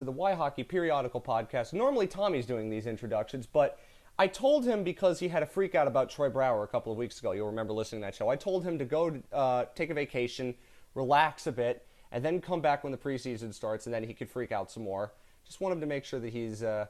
the 0.00 0.12
Why 0.12 0.34
Hockey 0.34 0.62
periodical 0.62 1.22
podcast. 1.22 1.72
Normally, 1.72 2.06
Tommy's 2.06 2.44
doing 2.44 2.68
these 2.68 2.86
introductions, 2.86 3.46
but 3.46 3.78
I 4.18 4.26
told 4.26 4.66
him 4.66 4.84
because 4.84 5.18
he 5.18 5.28
had 5.28 5.42
a 5.42 5.46
freak 5.46 5.74
out 5.74 5.86
about 5.86 6.10
Troy 6.10 6.28
Brouwer 6.28 6.64
a 6.64 6.68
couple 6.68 6.92
of 6.92 6.98
weeks 6.98 7.18
ago. 7.18 7.32
You'll 7.32 7.46
remember 7.46 7.72
listening 7.72 8.02
to 8.02 8.06
that 8.06 8.14
show. 8.14 8.28
I 8.28 8.36
told 8.36 8.62
him 8.62 8.78
to 8.78 8.84
go 8.84 9.18
uh, 9.32 9.64
take 9.74 9.88
a 9.88 9.94
vacation, 9.94 10.54
relax 10.94 11.46
a 11.46 11.52
bit, 11.52 11.86
and 12.12 12.22
then 12.22 12.42
come 12.42 12.60
back 12.60 12.84
when 12.84 12.90
the 12.90 12.98
preseason 12.98 13.54
starts, 13.54 13.86
and 13.86 13.94
then 13.94 14.04
he 14.04 14.12
could 14.12 14.28
freak 14.28 14.52
out 14.52 14.70
some 14.70 14.82
more. 14.82 15.14
Just 15.46 15.62
want 15.62 15.72
him 15.72 15.80
to 15.80 15.86
make 15.86 16.04
sure 16.04 16.20
that 16.20 16.30
he's 16.30 16.62
uh, 16.62 16.86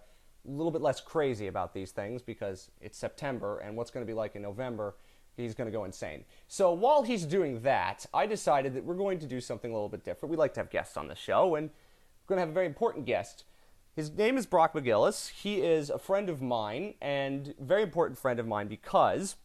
a 0.47 0.51
little 0.51 0.73
bit 0.73 0.83
less 0.83 1.01
crazy 1.01 1.47
about 1.47 1.73
these 1.73 1.93
things 1.93 2.23
because 2.23 2.73
it's 2.81 2.99
September, 2.99 3.59
and 3.59 3.77
what's 3.77 3.93
going 3.93 4.05
to 4.05 4.11
be 4.11 4.15
like 4.15 4.35
in 4.35 4.43
November, 4.43 4.97
he's 5.37 5.55
going 5.55 5.71
to 5.71 5.77
go 5.77 5.85
insane. 5.85 6.25
So 6.49 6.73
while 6.73 7.05
he's 7.05 7.25
doing 7.25 7.61
that, 7.61 8.05
I 8.13 8.27
decided 8.27 8.75
that 8.75 8.85
we're 8.85 8.95
going 8.95 9.21
to 9.21 9.27
do 9.27 9.41
something 9.41 9.71
a 9.71 9.75
little 9.75 9.89
bit 9.89 10.05
different. 10.05 10.33
We 10.33 10.37
like 10.37 10.55
to 10.55 10.61
have 10.61 10.71
guests 10.71 10.97
on 10.97 11.07
the 11.07 11.15
show, 11.15 11.55
and 11.55 11.71
we're 12.27 12.35
going 12.35 12.39
to 12.39 12.49
have 12.49 12.51
a 12.51 12.55
very 12.55 12.67
important 12.67 13.05
guest. 13.05 13.45
His 13.95 14.11
name 14.11 14.37
is 14.37 14.47
Brock 14.47 14.75
McGillis. 14.75 15.29
He 15.31 15.63
is 15.63 15.91
a 15.91 15.99
friend 15.99 16.29
of 16.29 16.43
mine 16.43 16.95
and 17.01 17.55
very 17.61 17.83
important 17.83 18.19
friend 18.19 18.41
of 18.41 18.49
mine 18.49 18.67
because 18.67 19.37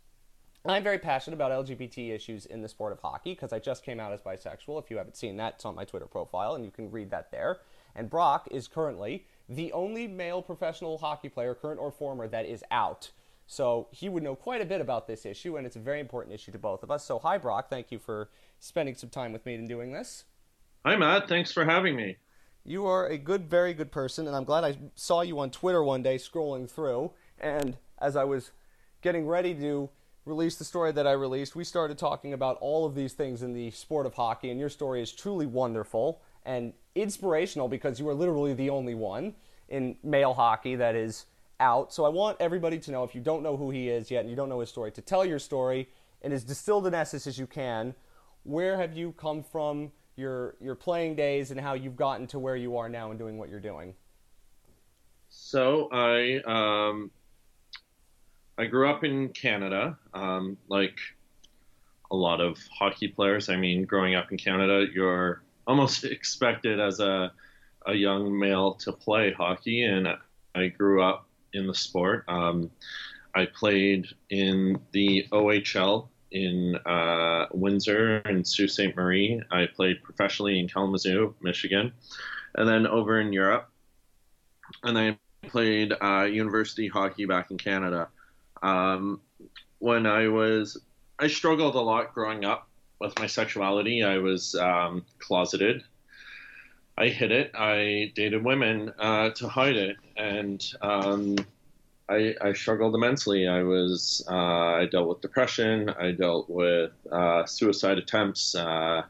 I'm 0.65 0.83
very 0.83 0.97
passionate 0.97 1.35
about 1.35 1.65
LGBT 1.65 2.09
issues 2.09 2.47
in 2.47 2.63
the 2.63 2.67
sport 2.67 2.91
of 2.91 2.99
hockey 2.99 3.33
because 3.33 3.53
I 3.53 3.59
just 3.59 3.85
came 3.85 3.99
out 3.99 4.13
as 4.13 4.21
bisexual. 4.21 4.83
If 4.83 4.89
you 4.89 4.97
haven't 4.97 5.15
seen 5.15 5.37
that, 5.37 5.55
it's 5.55 5.65
on 5.65 5.75
my 5.75 5.85
Twitter 5.85 6.07
profile 6.07 6.55
and 6.55 6.65
you 6.65 6.71
can 6.71 6.89
read 6.89 7.11
that 7.11 7.31
there. 7.31 7.59
And 7.95 8.09
Brock 8.09 8.47
is 8.49 8.67
currently 8.67 9.25
the 9.47 9.71
only 9.73 10.07
male 10.07 10.41
professional 10.41 10.97
hockey 10.97 11.29
player, 11.29 11.53
current 11.53 11.79
or 11.79 11.91
former, 11.91 12.27
that 12.27 12.47
is 12.47 12.63
out. 12.71 13.11
So 13.45 13.89
he 13.91 14.09
would 14.09 14.23
know 14.23 14.35
quite 14.35 14.61
a 14.61 14.65
bit 14.65 14.81
about 14.81 15.07
this 15.07 15.25
issue, 15.25 15.57
and 15.57 15.67
it's 15.67 15.75
a 15.75 15.79
very 15.79 15.99
important 15.99 16.33
issue 16.33 16.51
to 16.53 16.57
both 16.57 16.83
of 16.83 16.89
us. 16.89 17.03
So, 17.03 17.19
hi, 17.19 17.37
Brock. 17.37 17.69
Thank 17.69 17.91
you 17.91 17.99
for 17.99 18.29
spending 18.59 18.95
some 18.95 19.09
time 19.09 19.33
with 19.33 19.45
me 19.45 19.55
and 19.55 19.67
doing 19.67 19.91
this. 19.91 20.23
Hi, 20.85 20.95
Matt. 20.95 21.27
Thanks 21.27 21.51
for 21.51 21.65
having 21.65 21.97
me. 21.97 22.15
You 22.63 22.85
are 22.85 23.07
a 23.07 23.17
good, 23.17 23.49
very 23.49 23.73
good 23.73 23.91
person, 23.91 24.27
and 24.27 24.35
I'm 24.35 24.43
glad 24.43 24.63
I 24.63 24.77
saw 24.93 25.21
you 25.21 25.39
on 25.39 25.49
Twitter 25.49 25.83
one 25.83 26.03
day 26.03 26.17
scrolling 26.17 26.69
through. 26.69 27.11
And 27.39 27.77
as 27.99 28.15
I 28.15 28.23
was 28.23 28.51
getting 29.01 29.25
ready 29.25 29.55
to 29.55 29.89
release 30.25 30.57
the 30.57 30.63
story 30.63 30.91
that 30.91 31.07
I 31.07 31.13
released, 31.13 31.55
we 31.55 31.63
started 31.63 31.97
talking 31.97 32.33
about 32.33 32.59
all 32.61 32.85
of 32.85 32.93
these 32.93 33.13
things 33.13 33.41
in 33.41 33.53
the 33.53 33.71
sport 33.71 34.05
of 34.05 34.13
hockey, 34.13 34.51
and 34.51 34.59
your 34.59 34.69
story 34.69 35.01
is 35.01 35.11
truly 35.11 35.47
wonderful 35.47 36.21
and 36.45 36.73
inspirational 36.93 37.67
because 37.67 37.99
you 37.99 38.07
are 38.09 38.13
literally 38.13 38.53
the 38.53 38.69
only 38.69 38.93
one 38.93 39.33
in 39.69 39.95
male 40.03 40.35
hockey 40.35 40.75
that 40.75 40.95
is 40.95 41.25
out. 41.59 41.91
So 41.91 42.05
I 42.05 42.09
want 42.09 42.37
everybody 42.39 42.77
to 42.77 42.91
know 42.91 43.03
if 43.03 43.15
you 43.15 43.21
don't 43.21 43.41
know 43.41 43.57
who 43.57 43.71
he 43.71 43.89
is 43.89 44.11
yet 44.11 44.21
and 44.21 44.29
you 44.29 44.35
don't 44.35 44.49
know 44.49 44.59
his 44.59 44.69
story, 44.69 44.91
to 44.91 45.01
tell 45.01 45.25
your 45.25 45.39
story 45.39 45.89
in 46.21 46.31
as 46.31 46.43
distilled 46.43 46.85
an 46.85 46.93
essence 46.93 47.25
as 47.25 47.39
you 47.39 47.47
can. 47.47 47.95
Where 48.43 48.77
have 48.77 48.95
you 48.95 49.13
come 49.13 49.41
from? 49.41 49.91
Your 50.21 50.55
your 50.61 50.75
playing 50.75 51.15
days 51.15 51.51
and 51.51 51.59
how 51.59 51.73
you've 51.73 51.97
gotten 51.97 52.27
to 52.27 52.39
where 52.39 52.55
you 52.55 52.77
are 52.77 52.87
now 52.87 53.09
and 53.09 53.19
doing 53.19 53.37
what 53.37 53.49
you're 53.49 53.59
doing. 53.59 53.93
So 55.29 55.89
I 55.91 56.41
um, 56.45 57.11
I 58.57 58.65
grew 58.65 58.89
up 58.89 59.03
in 59.03 59.29
Canada, 59.29 59.97
um, 60.13 60.57
like 60.69 60.99
a 62.11 62.15
lot 62.15 62.39
of 62.39 62.57
hockey 62.77 63.07
players. 63.07 63.49
I 63.49 63.55
mean, 63.55 63.85
growing 63.85 64.15
up 64.15 64.31
in 64.31 64.37
Canada, 64.37 64.85
you're 64.93 65.43
almost 65.65 66.03
expected 66.17 66.79
as 66.79 66.99
a 66.99 67.31
a 67.87 67.93
young 67.93 68.37
male 68.37 68.75
to 68.75 68.91
play 68.91 69.33
hockey, 69.33 69.83
and 69.83 70.07
I 70.53 70.67
grew 70.67 71.01
up 71.01 71.27
in 71.53 71.65
the 71.65 71.73
sport. 71.73 72.25
Um, 72.27 72.69
I 73.33 73.45
played 73.45 74.07
in 74.29 74.79
the 74.91 75.25
OHL 75.31 76.09
in 76.31 76.75
uh, 76.85 77.47
Windsor 77.51 78.17
and 78.25 78.45
Sault 78.45 78.69
Ste. 78.69 78.95
Marie. 78.95 79.41
I 79.51 79.67
played 79.67 80.03
professionally 80.03 80.59
in 80.59 80.67
Kalamazoo, 80.67 81.35
Michigan, 81.41 81.91
and 82.55 82.67
then 82.67 82.87
over 82.87 83.19
in 83.19 83.33
Europe. 83.33 83.69
And 84.83 84.97
I 84.97 85.17
played 85.43 85.93
uh, 86.01 86.23
university 86.23 86.87
hockey 86.87 87.25
back 87.25 87.51
in 87.51 87.57
Canada. 87.57 88.07
Um, 88.63 89.21
when 89.79 90.05
I 90.05 90.27
was, 90.27 90.77
I 91.19 91.27
struggled 91.27 91.75
a 91.75 91.81
lot 91.81 92.13
growing 92.13 92.45
up 92.45 92.67
with 92.99 93.17
my 93.19 93.27
sexuality. 93.27 94.03
I 94.03 94.19
was 94.19 94.55
um, 94.55 95.05
closeted. 95.19 95.83
I 96.97 97.07
hid 97.07 97.31
it. 97.31 97.51
I 97.55 98.11
dated 98.15 98.43
women 98.43 98.93
uh, 98.99 99.31
to 99.31 99.47
hide 99.47 99.75
it, 99.75 99.97
and 100.17 100.63
um, 100.81 101.35
I, 102.11 102.35
I 102.41 102.53
struggled 102.53 102.93
immensely. 102.93 103.47
I 103.47 103.63
was 103.63 104.25
uh, 104.29 104.33
I 104.33 104.85
dealt 104.85 105.07
with 105.07 105.21
depression. 105.21 105.89
I 105.89 106.11
dealt 106.11 106.49
with 106.49 106.91
uh, 107.09 107.45
suicide 107.45 107.97
attempts. 107.97 108.53
Uh, 108.53 109.03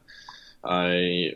I 0.62 1.34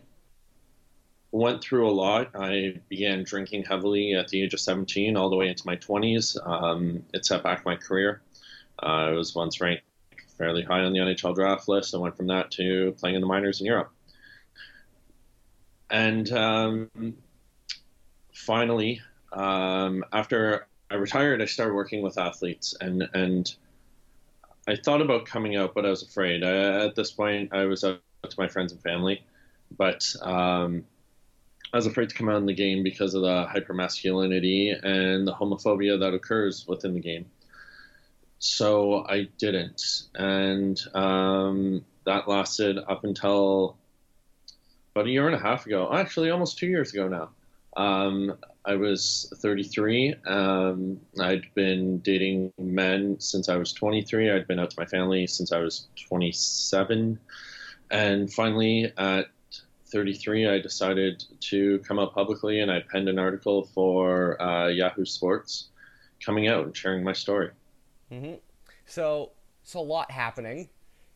went 1.32 1.62
through 1.62 1.88
a 1.88 1.90
lot. 1.90 2.30
I 2.36 2.80
began 2.88 3.24
drinking 3.24 3.64
heavily 3.64 4.14
at 4.14 4.28
the 4.28 4.42
age 4.42 4.54
of 4.54 4.60
17, 4.60 5.16
all 5.16 5.28
the 5.28 5.36
way 5.36 5.48
into 5.48 5.66
my 5.66 5.76
20s. 5.76 6.36
Um, 6.48 7.02
it 7.12 7.26
set 7.26 7.42
back 7.42 7.66
my 7.66 7.74
career. 7.74 8.22
Uh, 8.80 8.86
I 8.86 9.10
was 9.10 9.34
once 9.34 9.60
ranked 9.60 9.82
fairly 10.38 10.62
high 10.62 10.84
on 10.84 10.92
the 10.92 11.00
NHL 11.00 11.34
draft 11.34 11.66
list. 11.66 11.94
I 11.94 11.98
went 11.98 12.16
from 12.16 12.28
that 12.28 12.52
to 12.52 12.94
playing 13.00 13.16
in 13.16 13.20
the 13.20 13.26
minors 13.26 13.60
in 13.60 13.66
Europe. 13.66 13.90
And 15.90 16.30
um, 16.32 16.90
finally, 18.32 19.00
um, 19.32 20.04
after 20.12 20.68
I 20.90 20.94
retired, 20.94 21.42
I 21.42 21.46
started 21.46 21.74
working 21.74 22.02
with 22.02 22.18
athletes, 22.18 22.74
and 22.80 23.08
and 23.14 23.52
I 24.68 24.76
thought 24.76 25.00
about 25.00 25.26
coming 25.26 25.56
out, 25.56 25.74
but 25.74 25.86
I 25.86 25.90
was 25.90 26.02
afraid. 26.02 26.44
I, 26.44 26.86
at 26.86 26.94
this 26.94 27.10
point, 27.10 27.52
I 27.52 27.64
was 27.64 27.84
out 27.84 28.00
to 28.22 28.36
my 28.38 28.48
friends 28.48 28.72
and 28.72 28.82
family, 28.82 29.22
but 29.76 30.14
um, 30.22 30.84
I 31.72 31.76
was 31.76 31.86
afraid 31.86 32.08
to 32.08 32.14
come 32.14 32.28
out 32.28 32.36
in 32.36 32.46
the 32.46 32.54
game 32.54 32.82
because 32.82 33.14
of 33.14 33.22
the 33.22 33.46
hypermasculinity 33.46 34.72
and 34.84 35.26
the 35.26 35.32
homophobia 35.32 35.98
that 36.00 36.14
occurs 36.14 36.66
within 36.66 36.94
the 36.94 37.00
game. 37.00 37.26
So 38.38 39.04
I 39.08 39.28
didn't, 39.38 40.02
and 40.14 40.80
um, 40.94 41.84
that 42.04 42.28
lasted 42.28 42.78
up 42.78 43.04
until 43.04 43.76
about 44.94 45.06
a 45.06 45.10
year 45.10 45.26
and 45.26 45.34
a 45.34 45.38
half 45.38 45.66
ago. 45.66 45.90
Actually, 45.92 46.30
almost 46.30 46.58
two 46.58 46.66
years 46.66 46.92
ago 46.92 47.08
now. 47.08 47.30
Um, 47.76 48.36
I 48.66 48.74
was 48.74 49.32
33. 49.36 50.14
Um, 50.26 51.00
I'd 51.20 51.46
been 51.54 51.98
dating 51.98 52.52
men 52.58 53.18
since 53.20 53.48
I 53.48 53.56
was 53.56 53.72
23. 53.72 54.32
I'd 54.32 54.48
been 54.48 54.58
out 54.58 54.70
to 54.70 54.80
my 54.80 54.86
family 54.86 55.28
since 55.28 55.52
I 55.52 55.60
was 55.60 55.86
27. 56.08 57.18
And 57.92 58.32
finally, 58.32 58.92
at 58.98 59.26
33, 59.86 60.48
I 60.48 60.58
decided 60.58 61.24
to 61.42 61.78
come 61.80 62.00
out 62.00 62.12
publicly 62.12 62.58
and 62.58 62.70
I 62.70 62.80
penned 62.80 63.08
an 63.08 63.20
article 63.20 63.66
for 63.72 64.40
uh, 64.42 64.66
Yahoo 64.66 65.04
Sports 65.04 65.68
coming 66.20 66.48
out 66.48 66.64
and 66.64 66.76
sharing 66.76 67.04
my 67.04 67.12
story. 67.12 67.50
Mm-hmm. 68.10 68.34
So 68.84 69.30
it's 69.62 69.74
a 69.74 69.80
lot 69.80 70.10
happening. 70.10 70.70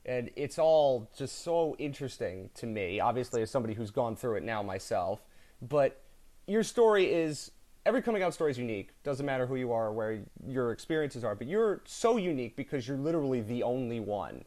And 0.06 0.30
it's 0.36 0.58
all 0.58 1.10
just 1.16 1.42
so 1.42 1.74
interesting 1.80 2.50
to 2.54 2.66
me, 2.66 3.00
obviously, 3.00 3.42
as 3.42 3.50
somebody 3.50 3.74
who's 3.74 3.90
gone 3.90 4.14
through 4.14 4.36
it 4.36 4.44
now 4.44 4.62
myself. 4.62 5.20
But 5.60 6.00
your 6.46 6.62
story 6.62 7.12
is 7.12 7.50
every 7.86 8.02
coming 8.02 8.22
out 8.22 8.34
story 8.34 8.50
is 8.50 8.58
unique. 8.58 8.90
Doesn't 9.02 9.24
matter 9.24 9.46
who 9.46 9.56
you 9.56 9.72
are 9.72 9.88
or 9.88 9.92
where 9.92 10.20
your 10.46 10.72
experiences 10.72 11.24
are, 11.24 11.34
but 11.34 11.46
you're 11.46 11.80
so 11.84 12.16
unique 12.16 12.56
because 12.56 12.86
you're 12.86 12.98
literally 12.98 13.40
the 13.40 13.62
only 13.62 14.00
one. 14.00 14.44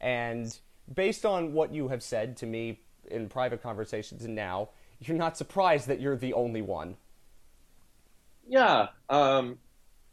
And 0.00 0.56
based 0.94 1.26
on 1.26 1.52
what 1.52 1.72
you 1.72 1.88
have 1.88 2.02
said 2.02 2.36
to 2.38 2.46
me 2.46 2.80
in 3.10 3.28
private 3.28 3.62
conversations 3.62 4.24
and 4.24 4.34
now, 4.34 4.70
you're 5.00 5.16
not 5.16 5.36
surprised 5.36 5.88
that 5.88 6.00
you're 6.00 6.16
the 6.16 6.32
only 6.34 6.62
one. 6.62 6.96
Yeah, 8.48 8.88
um, 9.08 9.58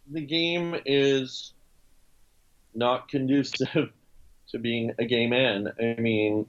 the 0.10 0.22
game 0.22 0.80
is 0.86 1.54
not 2.76 3.10
conducive 3.10 3.92
to 4.50 4.60
being 4.60 4.94
a 5.00 5.06
gay 5.06 5.28
man. 5.28 5.74
I 5.80 6.00
mean, 6.00 6.46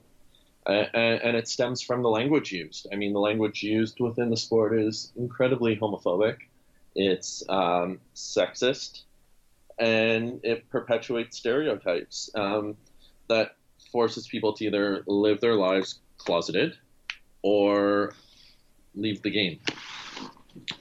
and, 0.68 1.20
and, 1.22 1.36
it 1.36 1.48
stems 1.48 1.80
from 1.80 2.02
the 2.02 2.10
language 2.10 2.52
used. 2.52 2.86
I 2.92 2.96
mean, 2.96 3.12
the 3.12 3.20
language 3.20 3.62
used 3.62 4.00
within 4.00 4.28
the 4.28 4.36
sport 4.36 4.78
is 4.78 5.12
incredibly 5.16 5.76
homophobic. 5.76 6.36
It's 6.94 7.42
um, 7.48 8.00
sexist, 8.14 9.02
and 9.78 10.40
it 10.42 10.68
perpetuates 10.68 11.38
stereotypes 11.38 12.30
um, 12.34 12.76
that 13.28 13.56
forces 13.90 14.26
people 14.26 14.52
to 14.54 14.66
either 14.66 15.02
live 15.06 15.40
their 15.40 15.54
lives 15.54 16.00
closeted 16.18 16.76
or 17.42 18.12
leave 18.94 19.22
the 19.22 19.30
game. 19.30 19.60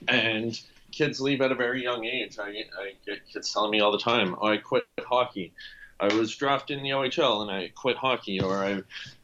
And 0.07 0.59
kids 0.91 1.21
leave 1.21 1.41
at 1.41 1.51
a 1.51 1.55
very 1.55 1.83
young 1.83 2.05
age. 2.05 2.39
I, 2.39 2.49
I 2.49 2.93
get 3.05 3.27
kids 3.31 3.53
telling 3.53 3.71
me 3.71 3.79
all 3.79 3.91
the 3.91 3.99
time, 3.99 4.35
oh, 4.41 4.47
I 4.47 4.57
quit 4.57 4.85
hockey. 4.99 5.53
I 5.99 6.13
was 6.13 6.35
drafted 6.35 6.77
in 6.77 6.83
the 6.83 6.91
OHL 6.91 7.41
and 7.41 7.51
I 7.51 7.71
quit 7.75 7.97
hockey, 7.97 8.41
or 8.41 8.57
I 8.57 8.81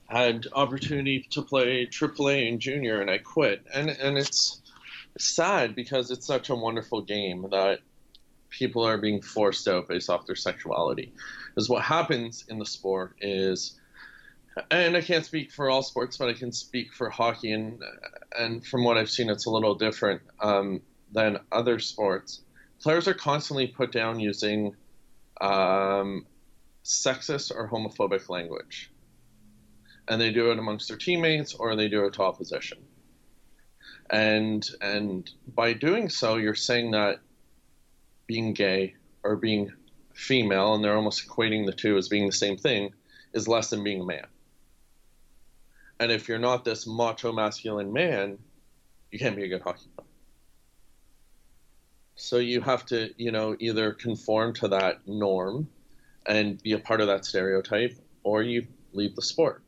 had 0.07 0.47
opportunity 0.53 1.25
to 1.31 1.41
play 1.41 1.85
AAA 1.85 2.49
and 2.49 2.59
junior 2.59 3.01
and 3.01 3.09
I 3.09 3.17
quit. 3.17 3.65
And 3.73 3.89
and 3.89 4.17
it's 4.17 4.61
sad 5.17 5.75
because 5.75 6.11
it's 6.11 6.25
such 6.25 6.49
a 6.49 6.55
wonderful 6.55 7.01
game 7.01 7.47
that 7.51 7.79
people 8.49 8.85
are 8.85 8.97
being 8.97 9.21
forced 9.21 9.67
out 9.67 9.87
based 9.87 10.09
off 10.09 10.25
their 10.25 10.35
sexuality. 10.35 11.13
Because 11.47 11.69
what 11.69 11.83
happens 11.83 12.45
in 12.49 12.59
the 12.59 12.65
sport 12.65 13.15
is 13.21 13.79
and 14.69 14.95
I 14.95 15.01
can't 15.01 15.25
speak 15.25 15.51
for 15.51 15.69
all 15.69 15.81
sports, 15.81 16.17
but 16.17 16.29
I 16.29 16.33
can 16.33 16.51
speak 16.51 16.93
for 16.93 17.09
hockey, 17.09 17.51
and 17.51 17.81
and 18.37 18.65
from 18.65 18.83
what 18.83 18.97
I've 18.97 19.09
seen, 19.09 19.29
it's 19.29 19.45
a 19.45 19.49
little 19.49 19.75
different 19.75 20.21
um, 20.39 20.81
than 21.11 21.39
other 21.51 21.79
sports. 21.79 22.41
Players 22.81 23.07
are 23.07 23.13
constantly 23.13 23.67
put 23.67 23.91
down 23.91 24.19
using 24.19 24.75
um, 25.41 26.25
sexist 26.83 27.51
or 27.55 27.67
homophobic 27.67 28.29
language, 28.29 28.91
and 30.07 30.19
they 30.19 30.31
do 30.31 30.51
it 30.51 30.59
amongst 30.59 30.87
their 30.87 30.97
teammates 30.97 31.53
or 31.53 31.75
they 31.75 31.87
do 31.87 32.05
it 32.05 32.13
to 32.13 32.23
opposition. 32.23 32.79
And 34.09 34.67
and 34.81 35.29
by 35.55 35.73
doing 35.73 36.09
so, 36.09 36.35
you're 36.35 36.55
saying 36.55 36.91
that 36.91 37.19
being 38.27 38.53
gay 38.53 38.95
or 39.23 39.35
being 39.35 39.71
female, 40.13 40.75
and 40.75 40.83
they're 40.83 40.95
almost 40.95 41.27
equating 41.27 41.65
the 41.65 41.71
two 41.71 41.97
as 41.97 42.07
being 42.09 42.25
the 42.25 42.31
same 42.31 42.57
thing, 42.57 42.93
is 43.33 43.47
less 43.47 43.69
than 43.69 43.83
being 43.83 44.01
a 44.01 44.05
man. 44.05 44.27
And 45.99 46.11
if 46.11 46.27
you're 46.27 46.39
not 46.39 46.65
this 46.65 46.85
macho 46.85 47.31
masculine 47.31 47.93
man, 47.93 48.37
you 49.11 49.19
can't 49.19 49.35
be 49.35 49.45
a 49.45 49.47
good 49.47 49.61
hockey 49.61 49.87
player. 49.95 50.07
So 52.15 52.37
you 52.37 52.61
have 52.61 52.85
to, 52.87 53.09
you 53.17 53.31
know, 53.31 53.55
either 53.59 53.93
conform 53.93 54.53
to 54.55 54.67
that 54.69 55.07
norm 55.07 55.69
and 56.25 56.61
be 56.61 56.73
a 56.73 56.79
part 56.79 57.01
of 57.01 57.07
that 57.07 57.25
stereotype, 57.25 57.97
or 58.23 58.43
you 58.43 58.67
leave 58.91 59.15
the 59.15 59.21
sport, 59.21 59.63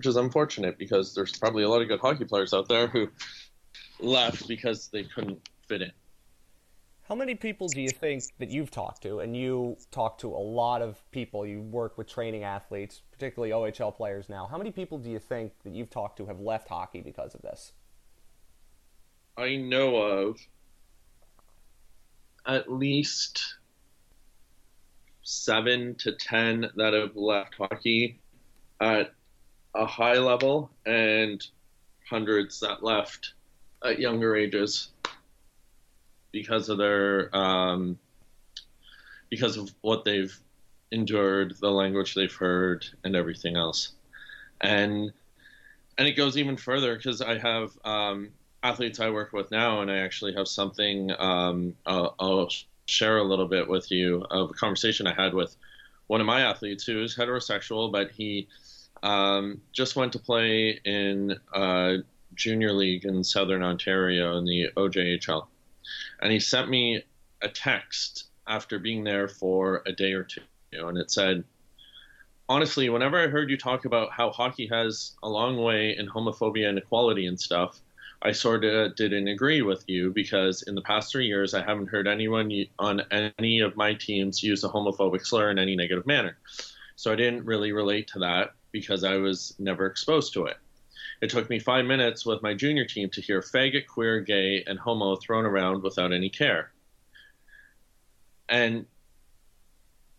which 0.00 0.06
is 0.06 0.16
unfortunate 0.16 0.78
because 0.78 1.14
there's 1.14 1.36
probably 1.36 1.62
a 1.62 1.68
lot 1.68 1.82
of 1.82 1.88
good 1.88 2.00
hockey 2.00 2.24
players 2.24 2.54
out 2.54 2.66
there 2.70 2.86
who 2.86 3.06
left 3.98 4.48
because 4.48 4.88
they 4.88 5.04
couldn't 5.04 5.46
fit 5.68 5.82
in. 5.82 5.92
How 7.06 7.14
many 7.14 7.34
people 7.34 7.68
do 7.68 7.82
you 7.82 7.90
think 7.90 8.22
that 8.38 8.48
you've 8.48 8.70
talked 8.70 9.02
to, 9.02 9.20
and 9.20 9.36
you 9.36 9.76
talk 9.90 10.16
to 10.20 10.28
a 10.28 10.40
lot 10.40 10.80
of 10.80 10.98
people, 11.10 11.46
you 11.46 11.60
work 11.60 11.98
with 11.98 12.08
training 12.08 12.44
athletes, 12.44 13.02
particularly 13.12 13.52
OHL 13.52 13.94
players 13.94 14.30
now. 14.30 14.48
How 14.50 14.56
many 14.56 14.70
people 14.70 14.96
do 14.96 15.10
you 15.10 15.18
think 15.18 15.52
that 15.64 15.74
you've 15.74 15.90
talked 15.90 16.16
to 16.16 16.24
have 16.24 16.40
left 16.40 16.70
hockey 16.70 17.02
because 17.02 17.34
of 17.34 17.42
this? 17.42 17.72
I 19.36 19.56
know 19.56 19.96
of 19.96 20.38
at 22.46 22.72
least 22.72 23.42
seven 25.20 25.94
to 25.96 26.12
ten 26.12 26.70
that 26.76 26.94
have 26.94 27.16
left 27.16 27.56
hockey 27.56 28.18
at 28.80 29.12
a 29.74 29.86
high 29.86 30.18
level 30.18 30.70
and 30.86 31.46
hundreds 32.08 32.60
that 32.60 32.82
left 32.82 33.34
at 33.84 33.98
younger 33.98 34.36
ages 34.36 34.88
because 36.32 36.68
of 36.68 36.78
their 36.78 37.34
um, 37.36 37.98
because 39.30 39.56
of 39.56 39.72
what 39.80 40.04
they've 40.04 40.36
endured, 40.90 41.54
the 41.60 41.70
language 41.70 42.14
they've 42.14 42.34
heard, 42.34 42.84
and 43.04 43.14
everything 43.14 43.56
else. 43.56 43.92
And 44.60 45.12
and 45.98 46.08
it 46.08 46.12
goes 46.12 46.36
even 46.36 46.56
further 46.56 46.96
because 46.96 47.20
I 47.20 47.38
have 47.38 47.72
um, 47.84 48.30
athletes 48.62 49.00
I 49.00 49.10
work 49.10 49.32
with 49.32 49.50
now, 49.50 49.82
and 49.82 49.90
I 49.90 49.98
actually 49.98 50.34
have 50.34 50.48
something 50.48 51.10
um, 51.18 51.74
I'll, 51.86 52.14
I'll, 52.18 52.48
share 52.86 53.18
a 53.18 53.22
little 53.22 53.46
bit 53.46 53.68
with 53.68 53.88
you 53.92 54.26
of 54.32 54.50
a 54.50 54.54
conversation 54.54 55.06
I 55.06 55.14
had 55.14 55.32
with 55.32 55.54
one 56.08 56.20
of 56.20 56.26
my 56.26 56.40
athletes 56.40 56.82
who 56.82 57.00
is 57.04 57.14
heterosexual, 57.14 57.92
but 57.92 58.10
he 58.10 58.48
um, 59.02 59.60
just 59.72 59.96
went 59.96 60.12
to 60.12 60.18
play 60.18 60.80
in 60.84 61.36
uh, 61.54 61.94
junior 62.34 62.72
league 62.72 63.04
in 63.04 63.24
Southern 63.24 63.62
Ontario 63.62 64.36
in 64.38 64.44
the 64.44 64.68
OJHL 64.76 65.46
and 66.20 66.32
he 66.32 66.40
sent 66.40 66.68
me 66.68 67.02
a 67.42 67.48
text 67.48 68.28
after 68.46 68.78
being 68.78 69.04
there 69.04 69.28
for 69.28 69.82
a 69.86 69.92
day 69.92 70.12
or 70.12 70.24
two, 70.24 70.42
and 70.72 70.98
it 70.98 71.10
said, 71.10 71.44
honestly, 72.48 72.88
whenever 72.88 73.18
I 73.18 73.28
heard 73.28 73.50
you 73.50 73.56
talk 73.56 73.84
about 73.84 74.12
how 74.12 74.30
hockey 74.30 74.66
has 74.68 75.16
a 75.22 75.28
long 75.28 75.56
way 75.56 75.96
in 75.96 76.08
homophobia 76.08 76.68
and 76.68 76.78
equality 76.78 77.26
and 77.26 77.40
stuff, 77.40 77.80
I 78.22 78.32
sort 78.32 78.64
of 78.64 78.96
didn't 78.96 79.28
agree 79.28 79.62
with 79.62 79.84
you 79.86 80.12
because 80.12 80.62
in 80.62 80.74
the 80.74 80.82
past 80.82 81.10
three 81.10 81.26
years, 81.26 81.54
I 81.54 81.62
haven't 81.62 81.86
heard 81.86 82.06
anyone 82.06 82.66
on 82.78 83.02
any 83.38 83.60
of 83.60 83.76
my 83.76 83.94
teams 83.94 84.42
use 84.42 84.62
a 84.62 84.68
homophobic 84.68 85.24
slur 85.24 85.50
in 85.50 85.58
any 85.58 85.74
negative 85.74 86.06
manner. 86.06 86.36
So 86.96 87.12
I 87.12 87.16
didn't 87.16 87.46
really 87.46 87.72
relate 87.72 88.08
to 88.08 88.18
that 88.18 88.50
because 88.72 89.04
I 89.04 89.16
was 89.16 89.54
never 89.58 89.86
exposed 89.86 90.32
to 90.34 90.46
it. 90.46 90.56
It 91.20 91.30
took 91.30 91.50
me 91.50 91.58
five 91.58 91.84
minutes 91.84 92.24
with 92.24 92.42
my 92.42 92.54
junior 92.54 92.84
team 92.84 93.10
to 93.10 93.20
hear 93.20 93.40
faggot, 93.40 93.86
queer, 93.86 94.20
gay, 94.20 94.64
and 94.66 94.78
homo 94.78 95.16
thrown 95.16 95.44
around 95.44 95.82
without 95.82 96.12
any 96.12 96.30
care. 96.30 96.72
And 98.48 98.86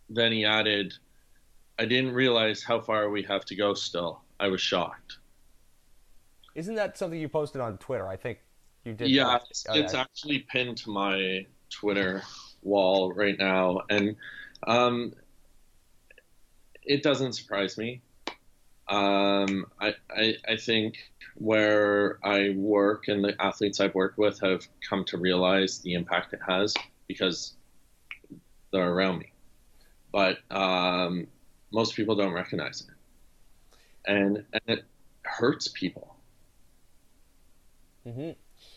then 0.08 0.32
he 0.32 0.44
added, 0.44 0.94
I 1.78 1.86
didn't 1.86 2.12
realize 2.12 2.62
how 2.62 2.80
far 2.80 3.10
we 3.10 3.22
have 3.24 3.44
to 3.46 3.56
go 3.56 3.74
still. 3.74 4.22
I 4.38 4.48
was 4.48 4.60
shocked. 4.60 5.18
Isn't 6.54 6.74
that 6.76 6.98
something 6.98 7.18
you 7.18 7.28
posted 7.28 7.60
on 7.60 7.78
Twitter? 7.78 8.06
I 8.06 8.16
think 8.16 8.38
you 8.84 8.92
did. 8.92 9.08
Yeah, 9.08 9.38
it's, 9.48 9.66
oh, 9.68 9.74
it's 9.74 9.94
actually 9.94 10.40
pinned 10.40 10.76
to 10.78 10.90
my 10.90 11.46
Twitter 11.70 12.22
wall 12.62 13.12
right 13.12 13.38
now. 13.38 13.82
And 13.88 14.16
um, 14.66 15.14
it 16.82 17.02
doesn't 17.02 17.32
surprise 17.32 17.78
me. 17.78 18.02
Um, 18.88 19.66
I, 19.80 19.94
I, 20.10 20.34
I 20.48 20.56
think 20.56 20.98
where 21.36 22.18
I 22.24 22.50
work 22.56 23.08
and 23.08 23.24
the 23.24 23.40
athletes 23.40 23.80
I've 23.80 23.94
worked 23.94 24.18
with 24.18 24.40
have 24.40 24.66
come 24.88 25.04
to 25.06 25.18
realize 25.18 25.78
the 25.78 25.94
impact 25.94 26.32
it 26.32 26.40
has 26.46 26.74
because 27.08 27.54
they're 28.72 28.92
around 28.92 29.18
me. 29.18 29.32
But 30.10 30.38
um, 30.50 31.26
most 31.72 31.96
people 31.96 32.14
don't 32.14 32.32
recognize 32.32 32.82
it, 32.82 34.10
and 34.10 34.44
and 34.52 34.62
it 34.78 34.84
hurts 35.22 35.68
people. 35.68 36.16
Mm-hmm. 38.06 38.30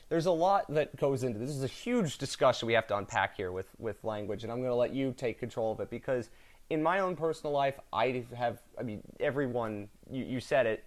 There's 0.09 0.27
a 0.27 0.31
lot 0.31 0.73
that 0.73 0.95
goes 0.95 1.23
into 1.23 1.39
this. 1.39 1.49
This 1.49 1.57
is 1.57 1.63
a 1.63 1.67
huge 1.67 2.17
discussion 2.17 2.67
we 2.67 2.73
have 2.73 2.87
to 2.87 2.97
unpack 2.97 3.35
here 3.35 3.51
with 3.51 3.67
with 3.77 4.03
language, 4.03 4.43
and 4.43 4.51
I'm 4.51 4.59
going 4.59 4.69
to 4.69 4.75
let 4.75 4.93
you 4.93 5.13
take 5.17 5.39
control 5.39 5.73
of 5.73 5.79
it 5.81 5.89
because 5.89 6.29
in 6.69 6.81
my 6.81 6.99
own 6.99 7.15
personal 7.15 7.53
life, 7.53 7.79
I 7.93 8.25
have, 8.35 8.61
I 8.79 8.83
mean, 8.83 9.01
everyone, 9.19 9.87
you, 10.09 10.23
you 10.23 10.39
said 10.39 10.65
it, 10.65 10.83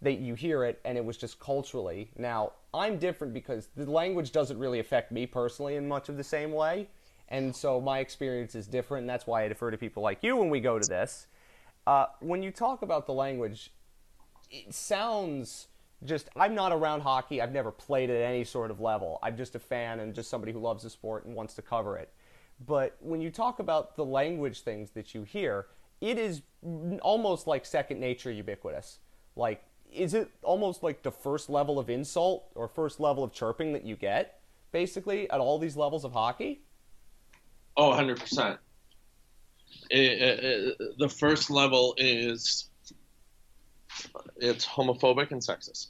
that 0.00 0.18
you 0.18 0.34
hear 0.34 0.64
it, 0.64 0.80
and 0.84 0.98
it 0.98 1.04
was 1.04 1.16
just 1.16 1.38
culturally. 1.38 2.10
Now, 2.16 2.52
I'm 2.74 2.98
different 2.98 3.32
because 3.32 3.68
the 3.76 3.88
language 3.90 4.32
doesn't 4.32 4.58
really 4.58 4.80
affect 4.80 5.12
me 5.12 5.26
personally 5.26 5.76
in 5.76 5.86
much 5.86 6.08
of 6.08 6.16
the 6.16 6.24
same 6.24 6.52
way. 6.52 6.88
And 7.28 7.54
so 7.54 7.80
my 7.80 8.00
experience 8.00 8.54
is 8.54 8.66
different, 8.66 9.02
and 9.02 9.10
that's 9.10 9.26
why 9.26 9.44
I 9.44 9.48
defer 9.48 9.70
to 9.70 9.78
people 9.78 10.02
like 10.02 10.22
you 10.22 10.36
when 10.36 10.50
we 10.50 10.60
go 10.60 10.78
to 10.78 10.86
this. 10.86 11.28
Uh, 11.86 12.06
when 12.20 12.42
you 12.42 12.50
talk 12.50 12.82
about 12.82 13.06
the 13.06 13.12
language, 13.12 13.72
it 14.50 14.74
sounds 14.74 15.68
just 16.04 16.28
I'm 16.36 16.54
not 16.54 16.72
around 16.72 17.00
hockey. 17.02 17.40
I've 17.40 17.52
never 17.52 17.70
played 17.70 18.10
at 18.10 18.20
any 18.20 18.44
sort 18.44 18.70
of 18.70 18.80
level. 18.80 19.18
I'm 19.22 19.36
just 19.36 19.54
a 19.54 19.58
fan 19.58 20.00
and 20.00 20.14
just 20.14 20.28
somebody 20.28 20.52
who 20.52 20.58
loves 20.58 20.82
the 20.82 20.90
sport 20.90 21.24
and 21.24 21.34
wants 21.34 21.54
to 21.54 21.62
cover 21.62 21.96
it. 21.96 22.12
But 22.66 22.96
when 23.00 23.20
you 23.20 23.30
talk 23.30 23.58
about 23.58 23.96
the 23.96 24.04
language 24.04 24.60
things 24.60 24.90
that 24.90 25.14
you 25.14 25.22
hear, 25.24 25.66
it 26.00 26.18
is 26.18 26.42
almost 27.00 27.46
like 27.46 27.64
second 27.64 28.00
nature 28.00 28.30
ubiquitous. 28.30 28.98
Like, 29.36 29.64
is 29.92 30.14
it 30.14 30.30
almost 30.42 30.82
like 30.82 31.02
the 31.02 31.10
first 31.10 31.50
level 31.50 31.78
of 31.78 31.90
insult 31.90 32.50
or 32.54 32.68
first 32.68 33.00
level 33.00 33.24
of 33.24 33.32
chirping 33.32 33.72
that 33.72 33.84
you 33.84 33.96
get, 33.96 34.40
basically, 34.70 35.30
at 35.30 35.40
all 35.40 35.58
these 35.58 35.76
levels 35.76 36.04
of 36.04 36.12
hockey? 36.12 36.62
Oh, 37.76 37.90
100%. 37.90 38.58
It, 39.90 39.98
it, 39.98 40.44
it, 40.44 40.98
the 40.98 41.08
first 41.08 41.50
level 41.50 41.94
is 41.96 42.68
it's 44.36 44.66
homophobic 44.66 45.30
and 45.30 45.40
sexist. 45.40 45.88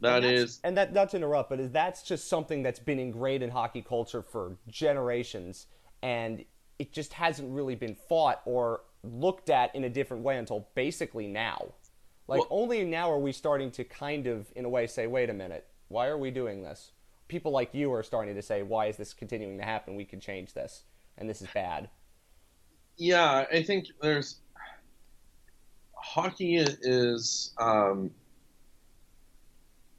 That 0.00 0.24
and 0.24 0.32
is, 0.32 0.60
and 0.62 0.76
that 0.76 0.92
not 0.92 1.10
to 1.10 1.16
interrupt, 1.16 1.48
but 1.48 1.72
that's 1.72 2.02
just 2.02 2.28
something 2.28 2.62
that's 2.62 2.78
been 2.78 2.98
ingrained 2.98 3.42
in 3.42 3.50
hockey 3.50 3.82
culture 3.82 4.22
for 4.22 4.56
generations, 4.68 5.66
and 6.02 6.44
it 6.78 6.92
just 6.92 7.14
hasn't 7.14 7.50
really 7.50 7.74
been 7.74 7.94
fought 7.94 8.42
or 8.44 8.82
looked 9.02 9.48
at 9.48 9.74
in 9.74 9.84
a 9.84 9.88
different 9.88 10.22
way 10.22 10.36
until 10.36 10.68
basically 10.74 11.26
now. 11.26 11.72
Like 12.28 12.40
well, 12.40 12.48
only 12.50 12.84
now 12.84 13.10
are 13.10 13.18
we 13.18 13.32
starting 13.32 13.70
to 13.72 13.84
kind 13.84 14.26
of, 14.26 14.52
in 14.54 14.64
a 14.64 14.68
way, 14.68 14.86
say, 14.86 15.06
"Wait 15.06 15.30
a 15.30 15.34
minute, 15.34 15.66
why 15.88 16.08
are 16.08 16.18
we 16.18 16.30
doing 16.30 16.62
this?" 16.62 16.92
People 17.28 17.50
like 17.52 17.72
you 17.72 17.92
are 17.92 18.02
starting 18.02 18.34
to 18.34 18.42
say, 18.42 18.62
"Why 18.62 18.86
is 18.86 18.96
this 18.96 19.14
continuing 19.14 19.56
to 19.58 19.64
happen? 19.64 19.96
We 19.96 20.04
can 20.04 20.20
change 20.20 20.52
this, 20.52 20.82
and 21.16 21.30
this 21.30 21.40
is 21.40 21.48
bad." 21.54 21.88
Yeah, 22.98 23.46
I 23.50 23.62
think 23.62 23.86
there's 24.02 24.40
hockey 25.94 26.56
is 26.56 27.54
um, 27.58 28.10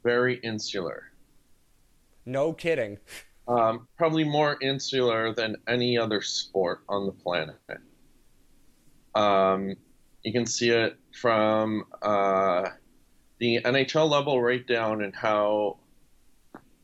very 0.02 0.36
insular. 0.42 1.04
No 2.24 2.52
kidding. 2.52 2.98
Um, 3.48 3.88
probably 3.96 4.24
more 4.24 4.58
insular 4.60 5.32
than 5.32 5.56
any 5.66 5.96
other 5.96 6.20
sport 6.20 6.80
on 6.86 7.06
the 7.06 7.12
planet. 7.12 7.56
Um, 9.14 9.74
you 10.22 10.34
can 10.34 10.44
see 10.44 10.68
it 10.68 10.98
from 11.18 11.84
uh, 12.02 12.68
the 13.38 13.60
NHL 13.64 14.10
level 14.10 14.42
right 14.42 14.66
down 14.66 15.02
and 15.02 15.16
how 15.16 15.78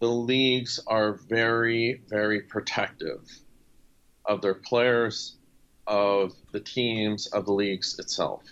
the 0.00 0.08
leagues 0.08 0.80
are 0.86 1.18
very, 1.28 2.00
very 2.08 2.40
protective 2.40 3.20
of 4.24 4.40
their 4.40 4.54
players, 4.54 5.36
of 5.86 6.32
the 6.52 6.60
teams, 6.60 7.26
of 7.26 7.44
the 7.44 7.52
leagues 7.52 7.98
itself. 7.98 8.42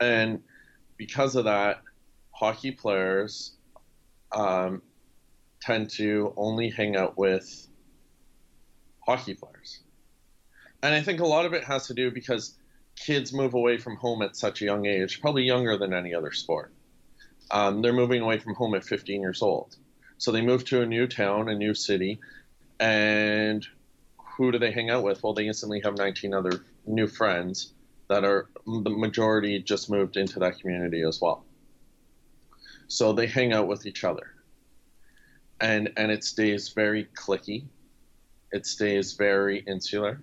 and 0.00 0.40
because 0.96 1.34
of 1.34 1.46
that, 1.46 1.82
hockey 2.32 2.72
players 2.72 3.52
um, 4.32 4.82
tend 5.60 5.90
to 5.90 6.32
only 6.36 6.70
hang 6.70 6.96
out 6.96 7.16
with 7.16 7.68
hockey 9.06 9.34
players. 9.34 9.80
And 10.82 10.94
I 10.94 11.02
think 11.02 11.20
a 11.20 11.26
lot 11.26 11.46
of 11.46 11.52
it 11.52 11.64
has 11.64 11.86
to 11.86 11.94
do 11.94 12.10
because 12.10 12.56
kids 12.96 13.32
move 13.32 13.54
away 13.54 13.78
from 13.78 13.96
home 13.96 14.22
at 14.22 14.36
such 14.36 14.62
a 14.62 14.64
young 14.64 14.86
age, 14.86 15.20
probably 15.20 15.44
younger 15.44 15.76
than 15.76 15.94
any 15.94 16.14
other 16.14 16.32
sport. 16.32 16.72
Um, 17.50 17.82
they're 17.82 17.92
moving 17.92 18.22
away 18.22 18.38
from 18.38 18.54
home 18.54 18.74
at 18.74 18.84
15 18.84 19.20
years 19.20 19.42
old. 19.42 19.76
So 20.18 20.32
they 20.32 20.40
move 20.40 20.64
to 20.66 20.82
a 20.82 20.86
new 20.86 21.06
town, 21.06 21.48
a 21.48 21.54
new 21.54 21.74
city, 21.74 22.20
and 22.80 23.66
who 24.36 24.52
do 24.52 24.58
they 24.58 24.70
hang 24.70 24.90
out 24.90 25.04
with? 25.04 25.22
Well, 25.22 25.34
they 25.34 25.46
instantly 25.46 25.80
have 25.84 25.96
19 25.96 26.34
other 26.34 26.64
new 26.86 27.06
friends 27.06 27.72
that 28.08 28.24
are 28.24 28.48
the 28.66 28.90
majority 28.90 29.60
just 29.60 29.90
moved 29.90 30.16
into 30.16 30.40
that 30.40 30.58
community 30.58 31.02
as 31.02 31.20
well. 31.20 31.44
So 32.92 33.14
they 33.14 33.26
hang 33.26 33.54
out 33.54 33.68
with 33.68 33.86
each 33.86 34.04
other. 34.04 34.34
And 35.62 35.90
and 35.96 36.12
it 36.12 36.24
stays 36.24 36.68
very 36.68 37.06
clicky. 37.14 37.64
It 38.52 38.66
stays 38.66 39.14
very 39.14 39.60
insular. 39.60 40.20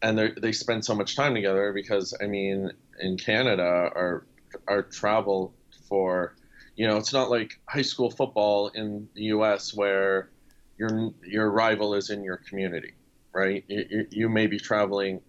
And 0.00 0.16
they 0.40 0.52
spend 0.52 0.84
so 0.84 0.94
much 0.94 1.16
time 1.16 1.34
together 1.34 1.72
because 1.72 2.14
I 2.22 2.26
mean 2.26 2.70
in 3.00 3.18
Canada 3.18 3.90
our 3.96 4.26
our 4.68 4.82
travel 4.82 5.54
for 5.88 6.36
you 6.76 6.86
know 6.86 6.98
it's 6.98 7.12
not 7.12 7.30
like 7.30 7.58
high 7.68 7.82
school 7.82 8.12
football 8.12 8.68
in 8.68 9.08
the 9.14 9.24
US 9.36 9.74
where 9.74 10.30
your 10.78 11.12
your 11.24 11.50
rival 11.50 11.94
is 11.94 12.10
in 12.10 12.22
your 12.22 12.36
community, 12.36 12.92
right? 13.32 13.64
You, 13.66 14.06
you 14.10 14.28
may 14.28 14.46
be 14.46 14.60
traveling 14.60 15.20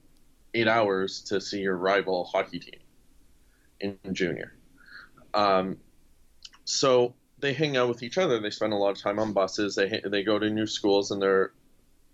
eight 0.53 0.67
hours 0.67 1.19
to 1.29 1.41
see 1.41 1.61
your 1.61 1.77
rival 1.77 2.25
hockey 2.25 2.59
team 2.59 2.81
in 3.79 3.97
junior. 4.13 4.53
Um, 5.33 5.77
so 6.67 7.13
they 7.39 7.53
hang 7.53 7.77
out 7.77 7.87
with 7.87 8.03
each 8.03 8.17
other. 8.17 8.39
They 8.39 8.49
spend 8.49 8.73
a 8.73 8.75
lot 8.75 8.91
of 8.91 8.97
time 8.97 9.19
on 9.19 9.31
buses. 9.31 9.75
They 9.75 10.01
they 10.05 10.21
go 10.21 10.37
to 10.37 10.49
new 10.49 10.67
schools 10.67 11.11
and 11.11 11.21
they're 11.21 11.53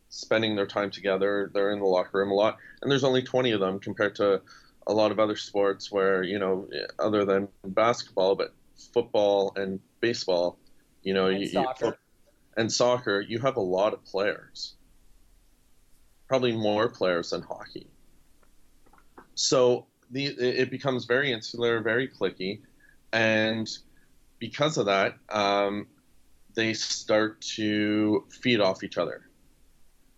spending 0.10 0.55
their 0.55 0.67
time 0.67 0.91
together. 0.91 1.50
They're 1.51 1.72
in 1.72 1.79
the 1.79 1.86
locker 1.86 2.19
room 2.19 2.29
a 2.29 2.36
lot, 2.36 2.57
and 2.81 2.91
there's 2.91 3.03
only 3.03 3.24
20 3.24 3.51
of 3.51 3.60
them 3.60 3.79
compared 3.79 4.15
to 4.17 4.41
a 4.86 4.93
lot 4.93 5.12
of 5.12 5.19
other 5.19 5.36
sports 5.36 5.91
where 5.91 6.22
you 6.22 6.38
know, 6.38 6.69
other 7.00 7.25
than 7.25 7.48
basketball, 7.65 8.36
but 8.36 8.53
football 8.93 9.53
and 9.55 9.79
baseball, 10.01 10.60
you 11.01 11.15
know, 11.15 11.27
and 11.27 11.41
you, 11.41 11.48
soccer. 11.48 11.86
You, 11.86 11.93
and 12.57 12.72
soccer, 12.72 13.22
you 13.22 13.39
have 13.39 13.57
a 13.57 13.62
lot 13.62 13.93
of 13.93 14.05
players. 14.05 14.75
Probably 16.27 16.51
more 16.51 16.89
players 16.89 17.31
than 17.31 17.41
hockey. 17.41 17.88
So 19.33 19.88
the 20.12 20.27
it 20.27 20.69
becomes 20.69 21.05
very 21.05 21.31
insular, 21.31 21.81
very 21.81 22.07
clicky, 22.07 22.60
and 23.13 23.67
because 24.43 24.77
of 24.77 24.88
that, 24.88 25.15
um, 25.29 25.88
they 26.53 26.73
start 26.73 27.39
to 27.55 28.25
feed 28.29 28.59
off 28.59 28.83
each 28.83 28.97
other. 28.97 29.21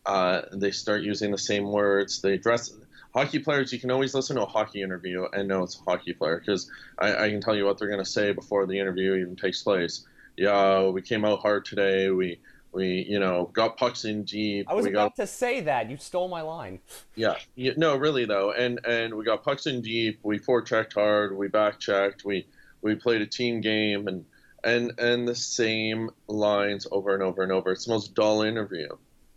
Uh, 0.06 0.42
they 0.54 0.72
start 0.72 1.04
using 1.04 1.32
the 1.32 1.38
same 1.38 1.72
words. 1.72 2.22
They 2.22 2.38
dress. 2.38 2.74
Hockey 3.14 3.40
players, 3.40 3.72
you 3.72 3.80
can 3.80 3.92
always 3.92 4.14
listen 4.14 4.36
to 4.36 4.42
a 4.42 4.46
hockey 4.46 4.82
interview 4.82 5.26
and 5.32 5.48
know 5.48 5.64
it's 5.64 5.80
a 5.80 5.84
hockey 5.84 6.14
player 6.14 6.40
because 6.40 6.70
I, 6.98 7.26
I 7.26 7.30
can 7.30 7.40
tell 7.40 7.56
you 7.56 7.66
what 7.66 7.78
they're 7.78 7.88
going 7.88 8.04
to 8.04 8.10
say 8.10 8.32
before 8.32 8.66
the 8.66 8.80
interview 8.80 9.14
even 9.16 9.36
takes 9.36 9.62
place 9.62 10.06
yeah, 10.38 10.88
we 10.88 11.02
came 11.02 11.26
out 11.26 11.40
hard 11.40 11.66
today. 11.66 12.10
We 12.10 12.40
we 12.72 13.06
you 13.08 13.20
know 13.20 13.50
got 13.54 13.78
pucks 13.78 14.06
in 14.06 14.24
deep. 14.24 14.70
I 14.70 14.74
was 14.74 14.86
we 14.86 14.92
about 14.92 15.16
got, 15.16 15.24
to 15.24 15.28
say 15.28 15.62
that. 15.62 15.90
You 15.90 15.98
stole 15.98 16.28
my 16.28 16.42
line. 16.42 16.80
Yeah, 17.16 17.36
yeah, 17.56 17.74
no, 17.78 17.96
really 17.96 18.26
though, 18.26 18.52
and 18.52 18.80
and 18.86 19.16
we 19.16 19.24
got 19.24 19.44
pucks 19.44 19.66
in 19.66 19.82
deep. 19.82 20.20
We 20.24 20.40
forechecked 20.40 20.94
hard. 20.94 21.38
We 21.38 21.48
back 21.48 21.80
checked. 21.80 22.26
We 22.26 22.48
we 22.86 22.94
played 22.94 23.20
a 23.22 23.26
team 23.26 23.62
game 23.62 24.08
and 24.08 24.24
and 24.64 24.94
and 25.00 25.28
the 25.28 25.36
same 25.36 26.12
lines 26.28 26.86
over 26.92 27.16
and 27.16 27.24
over 27.24 27.42
and 27.42 27.52
over. 27.52 27.72
It's 27.72 27.86
the 27.86 27.92
most 27.92 28.14
dull 28.14 28.44
interview. 28.44 28.88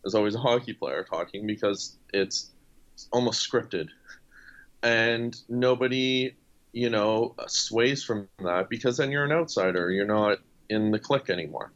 There's 0.03 0.15
always 0.15 0.35
a 0.35 0.39
hockey 0.39 0.75
player 0.75 1.03
talking 1.03 1.47
because 1.47 1.97
it's 2.13 2.51
almost 3.11 3.51
scripted, 3.51 3.89
and 4.83 5.35
nobody 5.49 6.37
you 6.73 6.91
know 6.91 7.35
sways 7.47 8.05
from 8.05 8.29
that 8.45 8.69
because 8.69 8.99
then 8.99 9.11
you're 9.11 9.25
an 9.25 9.33
outsider. 9.33 9.91
You're 9.91 10.05
not 10.05 10.39
in 10.69 10.91
the 10.91 10.99
clique 10.99 11.31
anymore. 11.31 11.73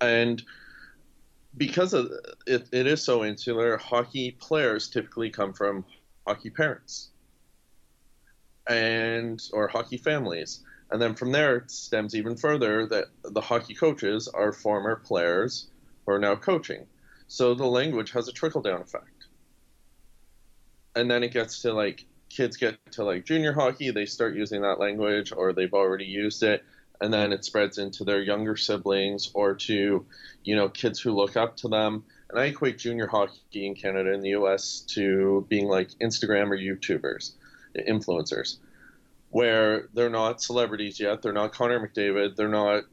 And 0.00 0.40
because 1.56 1.92
of 1.92 2.12
it, 2.46 2.68
it 2.70 2.86
is 2.86 3.02
so 3.02 3.24
insular, 3.24 3.76
hockey 3.78 4.30
players 4.30 4.88
typically 4.88 5.30
come 5.30 5.52
from 5.52 5.84
hockey 6.24 6.50
parents 6.50 7.11
and 8.68 9.42
or 9.52 9.68
hockey 9.68 9.96
families. 9.96 10.60
And 10.90 11.00
then 11.00 11.14
from 11.14 11.32
there 11.32 11.56
it 11.56 11.70
stems 11.70 12.14
even 12.14 12.36
further 12.36 12.86
that 12.86 13.06
the 13.24 13.40
hockey 13.40 13.74
coaches 13.74 14.28
are 14.28 14.52
former 14.52 14.96
players 14.96 15.68
who 16.04 16.12
are 16.12 16.18
now 16.18 16.36
coaching. 16.36 16.86
So 17.28 17.54
the 17.54 17.66
language 17.66 18.10
has 18.12 18.28
a 18.28 18.32
trickle 18.32 18.62
down 18.62 18.82
effect. 18.82 19.26
And 20.94 21.10
then 21.10 21.22
it 21.22 21.32
gets 21.32 21.62
to 21.62 21.72
like 21.72 22.04
kids 22.28 22.56
get 22.56 22.76
to 22.92 23.04
like 23.04 23.24
junior 23.24 23.52
hockey, 23.52 23.90
they 23.90 24.06
start 24.06 24.34
using 24.34 24.62
that 24.62 24.78
language 24.78 25.32
or 25.34 25.52
they've 25.52 25.72
already 25.72 26.04
used 26.04 26.42
it 26.42 26.62
and 27.02 27.12
then 27.12 27.32
it 27.32 27.44
spreads 27.44 27.78
into 27.78 28.04
their 28.04 28.22
younger 28.22 28.56
siblings 28.56 29.30
or 29.34 29.54
to, 29.54 30.06
you 30.44 30.56
know, 30.56 30.68
kids 30.68 31.00
who 31.00 31.12
look 31.12 31.36
up 31.36 31.56
to 31.56 31.68
them. 31.68 32.04
And 32.30 32.38
I 32.38 32.44
equate 32.44 32.78
junior 32.78 33.08
hockey 33.08 33.66
in 33.66 33.74
Canada 33.74 34.14
and 34.14 34.22
the 34.22 34.30
US 34.30 34.84
to 34.90 35.44
being 35.48 35.66
like 35.66 35.90
Instagram 36.00 36.50
or 36.50 36.56
YouTubers, 36.56 37.32
influencers, 37.74 38.58
where 39.30 39.88
they're 39.94 40.10
not 40.10 40.42
celebrities 40.42 41.00
yet. 41.00 41.22
They're 41.22 41.32
not 41.32 41.52
Connor 41.52 41.86
McDavid. 41.86 42.36
They're 42.36 42.48
not 42.48 42.84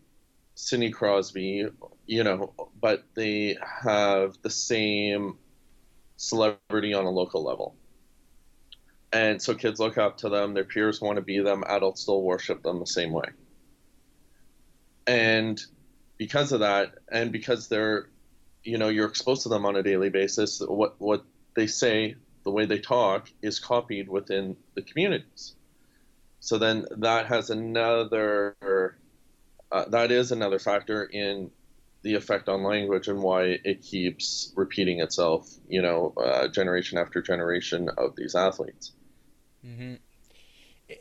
Sidney 0.56 0.92
Crosby, 0.92 1.68
you 2.06 2.24
know, 2.24 2.54
but 2.82 3.04
they 3.16 3.58
have 3.84 4.38
the 4.42 4.50
same 4.50 5.38
celebrity 6.18 6.94
on 6.94 7.06
a 7.06 7.12
local 7.12 7.44
level. 7.44 7.76
And 9.12 9.42
so 9.42 9.56
kids 9.56 9.80
look 9.80 9.98
up 9.98 10.18
to 10.18 10.30
them, 10.30 10.54
their 10.54 10.66
peers 10.66 11.02
want 11.02 11.16
to 11.16 11.22
be 11.24 11.40
them, 11.40 11.64
adults 11.66 12.02
still 12.02 12.22
worship 12.22 12.62
them 12.62 12.80
the 12.80 12.86
same 12.86 13.12
way 13.12 13.30
and 15.10 15.60
because 16.18 16.52
of 16.52 16.60
that 16.60 16.94
and 17.12 17.32
because 17.32 17.68
they're 17.68 18.10
you 18.64 18.78
know 18.78 18.90
you're 18.90 19.08
exposed 19.08 19.42
to 19.44 19.50
them 19.50 19.66
on 19.66 19.76
a 19.76 19.82
daily 19.82 20.10
basis 20.10 20.62
what 20.62 20.96
what 21.00 21.26
they 21.56 21.66
say 21.66 22.16
the 22.44 22.52
way 22.52 22.66
they 22.66 22.80
talk 22.80 23.30
is 23.42 23.60
copied 23.60 24.10
within 24.10 24.56
the 24.76 24.82
communities 24.82 25.56
so 26.40 26.58
then 26.58 26.86
that 26.98 27.26
has 27.28 27.50
another 27.50 28.56
uh, 29.72 29.86
that 29.90 30.12
is 30.12 30.32
another 30.32 30.60
factor 30.60 31.04
in 31.04 31.52
the 32.02 32.16
effect 32.16 32.48
on 32.48 32.64
language 32.64 33.08
and 33.08 33.22
why 33.22 33.60
it 33.64 33.82
keeps 33.82 34.54
repeating 34.56 35.00
itself 35.00 35.50
you 35.68 35.82
know 35.82 36.14
uh, 36.18 36.48
generation 36.48 36.98
after 36.98 37.22
generation 37.22 37.90
of 37.98 38.16
these 38.16 38.36
athletes 38.36 38.94
mm-hmm. 39.66 39.96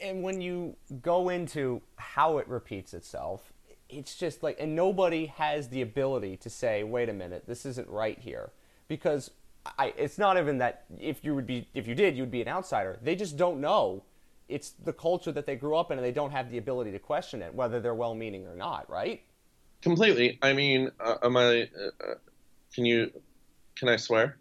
and 0.03 0.23
when 0.23 0.41
you 0.41 0.77
go 1.01 1.29
into 1.29 1.81
how 1.97 2.39
it 2.39 2.49
repeats 2.49 2.95
itself 2.95 3.53
it's 3.89 4.17
just 4.17 4.43
like, 4.43 4.57
and 4.61 4.77
nobody 4.77 5.27
has 5.27 5.69
the 5.69 5.83
ability 5.83 6.37
to 6.39 6.51
say, 6.51 6.83
wait 6.83 7.09
a 7.09 7.13
minute, 7.13 7.45
this 7.47 7.65
isn't 7.65 7.89
right 7.89 8.19
here. 8.19 8.51
Because 8.87 9.31
I, 9.79 9.93
it's 9.97 10.19
not 10.19 10.39
even 10.39 10.59
that 10.59 10.85
if 10.99 11.25
you 11.25 11.35
would 11.35 11.47
be, 11.47 11.69
if 11.75 11.87
you 11.87 11.95
did, 11.95 12.17
you 12.17 12.23
would 12.23 12.31
be 12.31 12.43
an 12.43 12.49
outsider. 12.49 12.99
They 13.03 13.17
just 13.17 13.37
don't 13.37 13.61
know. 13.61 14.05
It's 14.49 14.71
the 14.71 14.93
culture 14.93 15.33
that 15.33 15.47
they 15.47 15.57
grew 15.57 15.77
up 15.77 15.91
in, 15.91 15.99
and 15.99 16.07
they 16.07 16.13
don't 16.13 16.31
have 16.31 16.51
the 16.51 16.59
ability 16.59 16.93
to 16.93 16.99
question 16.99 17.43
it, 17.43 17.55
whether 17.55 17.81
they're 17.81 17.95
well-meaning 17.95 18.47
or 18.47 18.57
not. 18.57 18.89
Right? 18.89 19.23
Completely. 19.83 20.39
I 20.43 20.53
mean, 20.53 20.91
uh, 21.01 21.17
am 21.23 21.37
I? 21.37 21.63
Uh, 21.63 22.15
can 22.75 22.85
you? 22.85 23.11
Can 23.77 23.89
I 23.89 23.97
swear? 23.97 24.39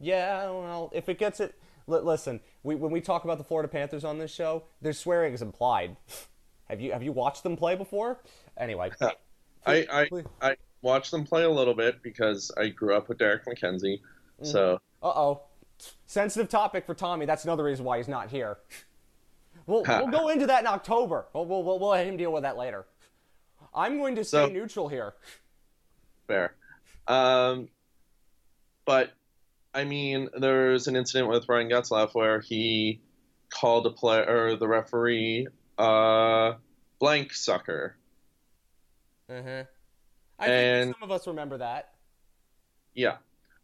Yeah. 0.00 0.50
Well, 0.50 0.90
if 0.94 1.08
it 1.08 1.18
gets 1.18 1.40
it, 1.40 1.54
listen. 1.86 2.40
We, 2.62 2.74
when 2.74 2.90
we 2.90 3.00
talk 3.00 3.24
about 3.24 3.38
the 3.38 3.44
Florida 3.44 3.68
Panthers 3.68 4.04
on 4.04 4.18
this 4.18 4.30
show, 4.30 4.64
there's 4.80 4.98
swearing 4.98 5.32
is 5.34 5.42
implied. 5.42 5.96
have 6.68 6.80
you 6.80 6.92
have 6.92 7.02
you 7.02 7.12
watched 7.12 7.42
them 7.42 7.56
play 7.56 7.76
before? 7.76 8.20
Anyway, 8.56 8.90
I, 9.66 9.86
I 9.90 10.08
I 10.40 10.56
watched 10.82 11.10
them 11.10 11.24
play 11.24 11.44
a 11.44 11.50
little 11.50 11.74
bit 11.74 12.02
because 12.02 12.50
I 12.56 12.68
grew 12.68 12.94
up 12.94 13.08
with 13.08 13.18
Derek 13.18 13.44
MacKenzie. 13.44 14.00
Mm. 14.42 14.46
So. 14.46 14.80
Uh 15.02 15.06
oh. 15.08 15.42
Sensitive 16.06 16.48
topic 16.48 16.84
for 16.84 16.94
Tommy. 16.94 17.24
That's 17.24 17.44
another 17.44 17.64
reason 17.64 17.84
why 17.84 17.96
he's 17.98 18.08
not 18.08 18.28
here. 18.28 18.58
We'll, 19.66 19.84
we'll 19.86 20.08
go 20.08 20.28
into 20.28 20.46
that 20.48 20.60
in 20.60 20.66
October. 20.66 21.26
We'll, 21.32 21.46
we'll, 21.46 21.62
we'll, 21.62 21.78
we'll 21.78 21.90
let 21.90 22.06
him 22.06 22.16
deal 22.16 22.32
with 22.32 22.42
that 22.42 22.56
later. 22.56 22.86
I'm 23.72 23.98
going 23.98 24.16
to 24.16 24.24
stay 24.24 24.46
so, 24.46 24.52
neutral 24.52 24.88
here. 24.88 25.14
Fair. 26.26 26.54
Um, 27.06 27.68
but, 28.84 29.12
I 29.72 29.84
mean, 29.84 30.28
there's 30.36 30.86
an 30.88 30.96
incident 30.96 31.28
with 31.30 31.48
Ryan 31.48 31.70
Getzlaf 31.70 32.14
where 32.14 32.40
he 32.40 33.00
called 33.48 33.86
a 33.86 33.90
player, 33.90 34.24
or 34.28 34.56
the 34.56 34.68
referee, 34.68 35.46
uh, 35.78 36.54
blank 36.98 37.32
sucker. 37.32 37.96
Mm-hmm. 39.30 39.62
I 40.38 40.46
and, 40.46 40.84
think 40.88 40.96
some 40.98 41.10
of 41.10 41.14
us 41.14 41.26
remember 41.26 41.58
that. 41.58 41.94
Yeah. 42.94 43.16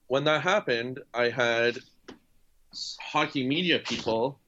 When 0.09 0.25
that 0.25 0.43
happened, 0.43 1.01
I 1.15 1.29
had 1.31 1.79
hockey 3.01 3.47
media 3.47 3.79
people 3.81 4.39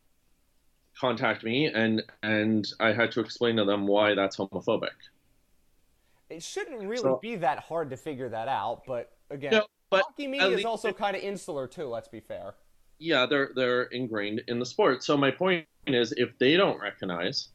contact 0.99 1.45
me, 1.45 1.67
and 1.67 2.03
and 2.23 2.67
I 2.81 2.93
had 2.93 3.13
to 3.13 3.21
explain 3.21 3.57
to 3.57 3.65
them 3.65 3.87
why 3.87 4.15
that's 4.15 4.37
homophobic. 4.37 4.91
It 6.31 6.43
shouldn't 6.43 6.81
really 6.83 6.99
So- 7.03 7.19
be 7.23 7.37
that 7.37 7.61
hard 7.61 7.91
to 7.91 7.97
figure 7.97 8.29
that 8.29 8.49
out, 8.49 8.83
but 8.87 9.17
again, 9.31 9.53
No, 9.53 9.67
but 9.91 10.03
hockey 10.03 10.27
media 10.27 10.49
is 10.49 10.65
also 10.65 10.93
kind 10.93 11.17
of 11.17 11.23
insular 11.23 11.67
too. 11.67 11.89
Let's 11.89 12.09
be 12.09 12.21
fair. 12.21 12.55
yeah, 12.99 13.27
they're 13.27 13.51
they're 13.55 13.85
ingrained 13.85 14.43
in 14.49 14.59
the 14.59 14.67
sport. 14.67 15.03
So 15.03 15.17
my 15.17 15.31
point 15.31 15.67
is, 15.87 16.13
if 16.13 16.37
they 16.39 16.57
don't 16.57 16.81
recognize, 16.81 17.49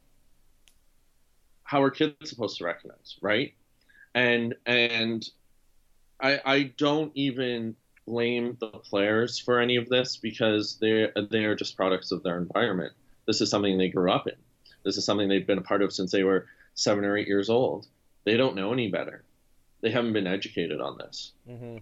how 1.62 1.82
are 1.82 1.90
kids 1.90 2.28
supposed 2.30 2.58
to 2.58 2.64
recognize, 2.64 3.16
right? 3.22 3.54
And 4.14 4.54
and 4.66 5.28
I 6.20 6.40
I 6.44 6.62
don't 6.76 7.12
even 7.14 7.76
blame 8.06 8.56
the 8.60 8.68
players 8.68 9.38
for 9.38 9.60
any 9.60 9.76
of 9.76 9.88
this 9.88 10.16
because 10.16 10.78
they 10.80 11.08
they 11.30 11.44
are 11.44 11.54
just 11.54 11.76
products 11.76 12.12
of 12.12 12.22
their 12.22 12.38
environment. 12.38 12.92
This 13.26 13.40
is 13.40 13.50
something 13.50 13.78
they 13.78 13.88
grew 13.88 14.10
up 14.10 14.26
in. 14.26 14.34
This 14.84 14.96
is 14.96 15.04
something 15.04 15.28
they've 15.28 15.46
been 15.46 15.58
a 15.58 15.62
part 15.62 15.82
of 15.82 15.92
since 15.92 16.12
they 16.12 16.24
were 16.24 16.46
seven 16.74 17.04
or 17.04 17.16
eight 17.16 17.28
years 17.28 17.48
old. 17.48 17.86
They 18.24 18.36
don't 18.36 18.56
know 18.56 18.72
any 18.72 18.90
better. 18.90 19.24
They 19.80 19.90
haven't 19.90 20.12
been 20.12 20.26
educated 20.26 20.80
on 20.80 20.98
this. 20.98 21.32
hmm 21.46 21.78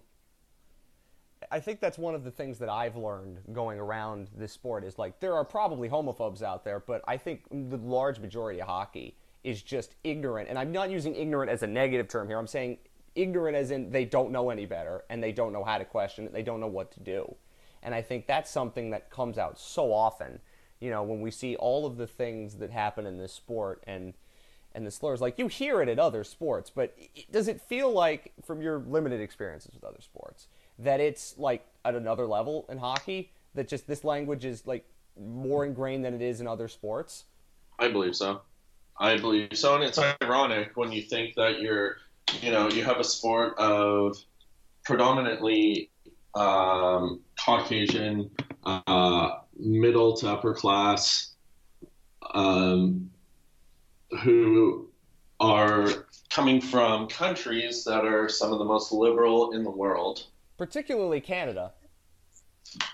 I 1.51 1.61
think 1.61 1.81
that's 1.81 1.99
one 1.99 2.15
of 2.15 2.25
the 2.25 2.31
things 2.31 2.59
that 2.61 2.69
I've 2.69 2.97
learned 2.97 3.41
going 3.53 3.79
around 3.79 4.31
this 4.37 4.53
sport 4.53 4.85
is 4.85 4.99
like 4.99 5.19
there 5.21 5.35
are 5.35 5.45
probably 5.45 5.89
homophobes 5.89 6.43
out 6.43 6.65
there, 6.65 6.81
but 6.81 7.03
I 7.07 7.17
think 7.17 7.43
the 7.51 7.77
large 7.77 8.21
majority 8.21 8.61
of 8.61 8.69
hockey 8.69 9.17
is 9.45 9.61
just 9.61 9.97
ignorant. 10.05 10.49
And 10.49 10.59
I'm 10.59 10.71
not 10.73 10.89
using 10.89 11.15
ignorant 11.17 11.51
as 11.51 11.63
a 11.63 11.67
negative 11.67 12.09
term 12.09 12.29
here. 12.29 12.39
I'm 12.39 12.47
saying 12.47 12.79
ignorant 13.15 13.57
as 13.57 13.71
in 13.71 13.91
they 13.91 14.05
don't 14.05 14.31
know 14.31 14.51
any 14.51 14.67
better 14.67 15.05
and 15.11 15.23
they 15.23 15.33
don't 15.33 15.53
know 15.53 15.65
how 15.65 15.79
to 15.79 15.85
question 15.85 16.25
it. 16.27 16.33
They 16.33 16.43
don't 16.43 16.61
know 16.61 16.67
what 16.67 16.93
to 16.93 17.01
do. 17.01 17.35
And 17.83 17.95
I 17.95 18.03
think 18.03 18.27
that's 18.27 18.51
something 18.51 18.91
that 18.91 19.11
comes 19.11 19.39
out 19.39 19.59
so 19.59 19.93
often, 19.93 20.41
you 20.81 20.91
know, 20.91 21.03
when 21.03 21.21
we 21.21 21.31
see 21.31 21.57
all 21.57 21.85
of 21.85 21.97
the 21.97 22.07
things 22.07 22.57
that 22.57 22.71
happen 22.71 23.07
in 23.07 23.19
this 23.19 23.33
sport 23.33 23.83
and 23.87 24.15
and 24.75 24.87
the 24.87 24.91
slurs. 24.91 25.21
Like 25.21 25.39
you 25.39 25.49
hear 25.49 25.83
it 25.83 25.89
at 25.89 25.99
other 25.99 26.25
sports, 26.25 26.71
but 26.71 26.97
does 27.31 27.49
it 27.49 27.61
feel 27.61 27.93
like, 27.93 28.33
from 28.43 28.63
your 28.63 28.79
limited 28.79 29.21
experiences 29.21 29.75
with 29.75 29.85
other 29.85 30.01
sports, 30.01 30.49
that 30.79 31.01
it's 31.01 31.37
like 31.39 31.67
at 31.85 31.95
another 31.95 32.27
level 32.27 32.67
in 32.69 32.79
hockey? 32.79 33.33
That 33.55 33.69
just 33.69 33.87
this 33.87 34.03
language 34.03 34.47
is 34.47 34.67
like 34.67 34.87
more 35.21 35.65
ingrained 35.67 36.05
than 36.05 36.15
it 36.15 36.23
is 36.23 36.41
in 36.41 36.47
other 36.47 36.69
sports? 36.69 37.25
I 37.79 37.89
believe 37.89 38.17
so. 38.17 38.41
I 38.99 39.17
believe 39.19 39.51
so, 39.55 39.75
and 39.75 39.85
it's 39.85 39.99
ironic 40.23 40.73
when 40.75 40.93
you 40.93 41.03
think 41.03 41.35
that 41.35 41.61
you're, 41.61 41.97
you 42.41 42.51
know, 42.51 42.69
you 42.69 42.85
have 42.85 42.99
a 42.99 43.05
sport 43.05 43.59
of 43.59 44.17
predominantly 44.85 45.91
um, 46.35 47.21
Caucasian, 47.39 48.31
uh, 48.65 49.31
middle 49.59 50.17
to 50.17 50.31
upper 50.31 50.55
class, 50.55 51.35
um, 52.35 53.11
who 54.23 54.89
are 55.41 56.07
coming 56.31 56.61
from 56.61 57.09
countries 57.09 57.85
that 57.85 58.05
are 58.05 58.29
some 58.29 58.53
of 58.53 58.59
the 58.59 58.65
most 58.65 58.93
liberal 58.93 59.53
in 59.53 59.65
the 59.65 59.71
world. 59.71 60.27
Particularly 60.57 61.21
Canada. 61.21 61.73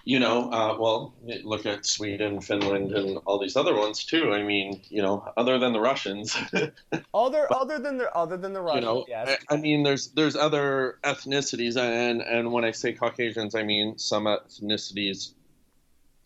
You 0.04 0.18
know, 0.18 0.50
uh, 0.50 0.76
well, 0.78 1.14
look 1.44 1.66
at 1.66 1.86
Sweden, 1.86 2.40
Finland, 2.40 2.92
and 2.92 3.18
all 3.26 3.38
these 3.38 3.56
other 3.56 3.74
ones 3.74 4.04
too. 4.04 4.32
I 4.32 4.42
mean, 4.42 4.82
you 4.88 5.02
know, 5.02 5.30
other 5.36 5.58
than 5.58 5.72
the 5.72 5.80
Russians, 5.80 6.36
Other 7.14 7.46
other 7.52 7.78
than 7.78 7.98
the 7.98 8.12
other 8.14 8.36
than 8.36 8.52
the 8.52 8.60
you 8.60 8.66
Russians, 8.66 8.84
know, 8.84 9.04
yes. 9.08 9.38
I, 9.48 9.54
I 9.54 9.56
mean, 9.58 9.82
there's 9.82 10.08
there's 10.08 10.36
other 10.36 10.98
ethnicities, 11.04 11.76
and 11.76 12.22
and 12.22 12.52
when 12.52 12.64
I 12.64 12.72
say 12.72 12.92
Caucasians, 12.92 13.54
I 13.54 13.62
mean 13.62 13.98
some 13.98 14.24
ethnicities. 14.24 15.32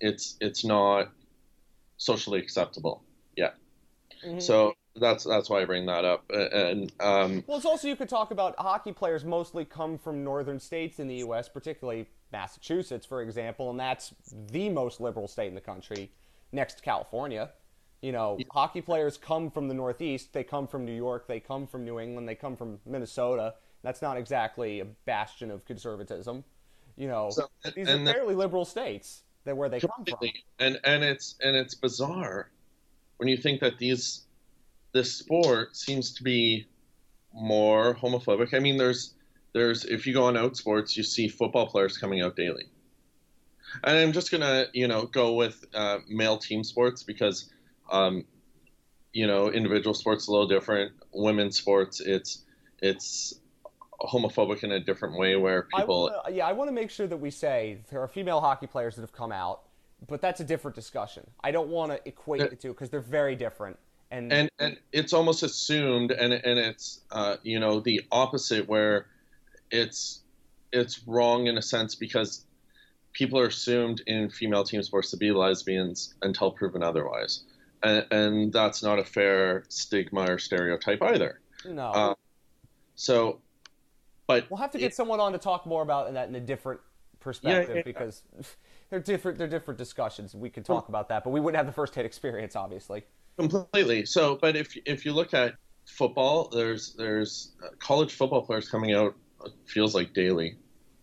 It's 0.01 0.37
it's 0.41 0.65
not 0.65 1.11
socially 1.97 2.41
acceptable 2.41 3.03
yet. 3.37 3.55
Mhm. 4.27 4.43
So 4.43 4.75
that's 4.97 5.25
that's 5.25 5.49
why 5.49 5.63
I 5.63 5.65
bring 5.65 5.87
that 5.87 6.05
up, 6.05 6.25
and 6.31 6.93
um, 7.01 7.45
Well, 7.47 7.59
it's 7.59 7.67
also 7.67 7.87
you 7.89 7.97
could 7.97 8.09
talk 8.09 8.31
about 8.31 8.55
hockey 8.59 8.93
players 8.93 9.25
mostly 9.25 9.65
come 9.65 9.99
from 9.99 10.25
northern 10.25 10.59
states 10.59 10.99
in 10.99 11.07
the 11.09 11.17
U.S., 11.17 11.49
particularly 11.49 12.07
Massachusetts, 12.33 13.07
for 13.07 13.23
example, 13.23 13.71
and 13.71 13.79
that's 13.79 14.15
the 14.51 14.69
most 14.71 15.01
liberal 15.01 15.29
state 15.29 15.49
in 15.49 15.55
the 15.55 15.61
country, 15.61 16.11
next 16.51 16.75
to 16.79 16.83
California. 16.83 17.51
You 18.01 18.11
know, 18.13 18.39
hockey 18.51 18.81
players 18.81 19.17
come 19.17 19.51
from 19.51 19.69
the 19.69 19.75
Northeast. 19.75 20.33
They 20.33 20.43
come 20.43 20.67
from 20.67 20.85
New 20.85 20.95
York. 20.95 21.29
They 21.29 21.39
come 21.39 21.67
from 21.69 21.85
New 21.85 22.01
England. 22.01 22.29
They 22.29 22.35
come 22.35 22.57
from 22.57 22.81
Minnesota. 22.85 23.55
That's 23.83 24.03
not 24.03 24.17
exactly 24.17 24.81
a 24.81 24.85
bastion 24.85 25.51
of 25.51 25.65
conservatism. 25.65 26.43
You 26.97 27.09
know, 27.09 27.31
So- 27.31 27.49
these 27.75 27.89
and 27.89 28.03
are 28.03 28.05
the- 28.05 28.13
fairly 28.13 28.35
liberal 28.35 28.65
states. 28.65 29.23
That 29.45 29.57
where 29.57 29.69
they 29.69 29.81
come 29.81 30.05
from. 30.07 30.19
And 30.61 30.79
and 30.85 31.03
it's 31.03 31.35
and 31.41 31.57
it's 31.57 31.75
bizarre 31.75 32.53
when 33.17 33.29
you 33.29 33.37
think 33.37 33.61
that 33.61 33.77
these 33.79 34.25
this 34.93 35.15
sport 35.17 35.77
seems 35.77 36.15
to 36.15 36.23
be 36.23 36.67
more 37.33 37.95
homophobic. 37.95 38.55
I 38.55 38.61
mean, 38.61 38.77
there's 38.77 39.15
there's 39.53 39.85
if 39.85 40.07
you 40.07 40.15
go 40.15 40.25
on 40.25 40.35
Outsports, 40.35 40.97
you 40.97 41.03
see 41.03 41.29
football 41.29 41.67
players 41.67 41.99
coming 41.99 42.23
out 42.23 42.37
daily. 42.37 42.65
And 43.85 43.97
I'm 43.97 44.13
just 44.13 44.31
gonna 44.31 44.67
you 44.73 44.89
know 44.89 45.07
go 45.07 45.35
with 45.35 45.65
uh, 45.75 45.99
male 46.09 46.39
team 46.39 46.65
sports 46.65 47.03
because 47.03 47.51
um, 47.91 48.25
you 49.13 49.27
know 49.27 49.51
individual 49.51 49.95
sports 49.95 50.29
a 50.29 50.31
little 50.31 50.49
different. 50.49 50.93
Women's 51.13 51.57
sports, 51.57 52.01
it's 52.01 52.45
it's 52.81 53.35
homophobic 54.01 54.65
in 54.65 54.73
a 54.73 54.81
different 54.81 55.17
way 55.17 55.37
where 55.37 55.69
I 55.75 55.81
people 55.81 56.11
wanna, 56.25 56.37
yeah, 56.37 56.47
I 56.47 56.53
want 56.53 56.69
to 56.69 56.73
make 56.73 56.91
sure 56.91 57.07
that 57.07 57.17
we 57.17 57.31
say 57.31 57.79
there 57.91 58.03
are 58.03 58.09
female 58.09 58.41
hockey 58.41 58.67
players 58.67 58.97
that 58.97 59.03
have 59.03 59.13
come 59.13 59.33
out, 59.33 59.63
but 60.09 60.21
that's 60.21 60.41
a 60.41 60.45
different 60.45 60.75
discussion. 60.75 61.25
I 61.43 61.51
don't 61.51 61.69
want 61.69 61.93
to 61.93 62.09
equate 62.09 62.43
Uh, 62.43 62.49
the 62.49 62.57
two 62.57 62.69
because 62.69 62.91
they're 62.91 63.01
very 63.01 63.37
different. 63.37 63.79
And, 64.11 64.31
and 64.33 64.51
and 64.59 64.77
it's 64.93 65.15
almost 65.15 65.43
assumed 65.43 66.11
and 66.11 66.35
and 66.35 66.59
it's 66.59 67.01
uh, 67.11 67.37
you 67.43 67.59
know 67.59 67.81
the 67.81 68.03
opposite 68.11 68.69
where 68.69 69.07
it's 69.73 70.21
it's 70.73 71.07
wrong 71.07 71.49
in 71.49 71.59
a 71.59 71.63
sense 71.63 71.97
because 71.97 72.45
people 73.13 73.39
are 73.39 73.47
assumed 73.47 74.03
in 74.07 74.31
female 74.31 74.65
team 74.65 74.83
sports 74.83 75.11
to 75.11 75.17
be 75.17 75.33
lesbians 75.33 76.15
until 76.23 76.53
proven 76.53 76.83
otherwise 76.83 77.43
and, 77.83 78.07
and 78.13 78.53
that's 78.53 78.83
not 78.83 78.99
a 78.99 79.05
fair 79.05 79.65
stigma 79.69 80.31
or 80.31 80.39
stereotype 80.39 81.03
either 81.03 81.41
no, 81.67 81.87
uh, 81.89 82.15
so 82.95 83.41
but 84.27 84.49
we'll 84.51 84.59
have 84.59 84.71
to 84.71 84.79
get 84.79 84.95
someone 84.95 85.21
on 85.21 85.33
to 85.33 85.39
talk 85.39 85.67
more 85.67 85.83
about 85.83 86.13
that 86.13 86.29
in 86.29 86.35
a 86.37 86.41
different 86.41 86.81
perspective 87.23 87.77
yeah. 87.77 87.83
because 87.85 88.23
they're 88.91 89.01
different. 89.01 89.39
They're 89.39 89.49
different 89.49 89.79
discussions. 89.79 90.35
We 90.35 90.51
could 90.51 90.65
talk 90.65 90.89
about 90.89 91.09
that, 91.09 91.25
but 91.25 91.31
we 91.31 91.41
wouldn't 91.41 91.57
have 91.57 91.67
the 91.67 91.73
first 91.73 91.95
hand 91.95 92.07
experience, 92.07 92.57
obviously. 92.57 93.05
completely 93.39 94.05
so 94.05 94.37
but 94.37 94.57
if 94.57 94.77
if 94.85 95.07
you 95.07 95.13
look 95.13 95.33
at 95.33 95.55
football 95.87 96.51
there's 96.53 96.93
there's 96.95 97.53
college 97.79 98.13
football 98.13 98.43
players 98.43 98.69
coming 98.69 98.93
out 98.93 99.17
feels 99.67 99.95
like 99.95 100.13
daily 100.15 100.57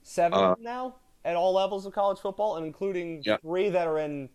Seven 0.04 0.38
Uh, 0.40 0.56
now 0.60 0.96
at 1.26 1.36
all 1.36 1.54
levels 1.54 1.86
of 1.86 1.94
college 1.94 2.20
football, 2.20 2.56
and 2.58 2.66
including 2.66 3.22
Yeah. 3.26 3.38
three 3.38 3.70
that 3.70 3.88
are 3.88 4.00
in 4.00 4.30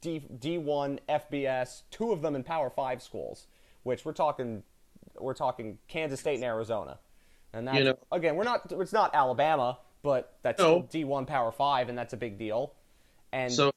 D 0.00 0.20
D1 0.20 0.98
FBS, 1.08 1.84
two 1.90 2.12
of 2.12 2.20
them 2.22 2.34
in 2.34 2.42
Power 2.42 2.68
Five 2.70 3.00
schools, 3.02 3.46
which 3.84 4.04
we're 4.04 4.12
talking 4.12 4.62
we're 5.18 5.32
talking 5.34 5.78
Kansas 5.88 6.20
State 6.20 6.34
and 6.34 6.44
Arizona, 6.44 6.98
and 7.52 7.66
that's 7.68 7.78
You 7.78 7.84
know- 7.84 7.98
again 8.12 8.36
we're 8.36 8.44
not 8.44 8.70
it's 8.72 8.92
not 8.92 9.14
Alabama, 9.14 9.78
but 10.02 10.36
that's 10.42 10.58
No. 10.60 10.82
D1 10.82 11.26
Power 11.26 11.52
Five, 11.52 11.88
and 11.88 11.96
that's 11.96 12.12
a 12.12 12.16
big 12.16 12.36
deal. 12.38 12.74
And 13.32 13.52
So 13.52 13.70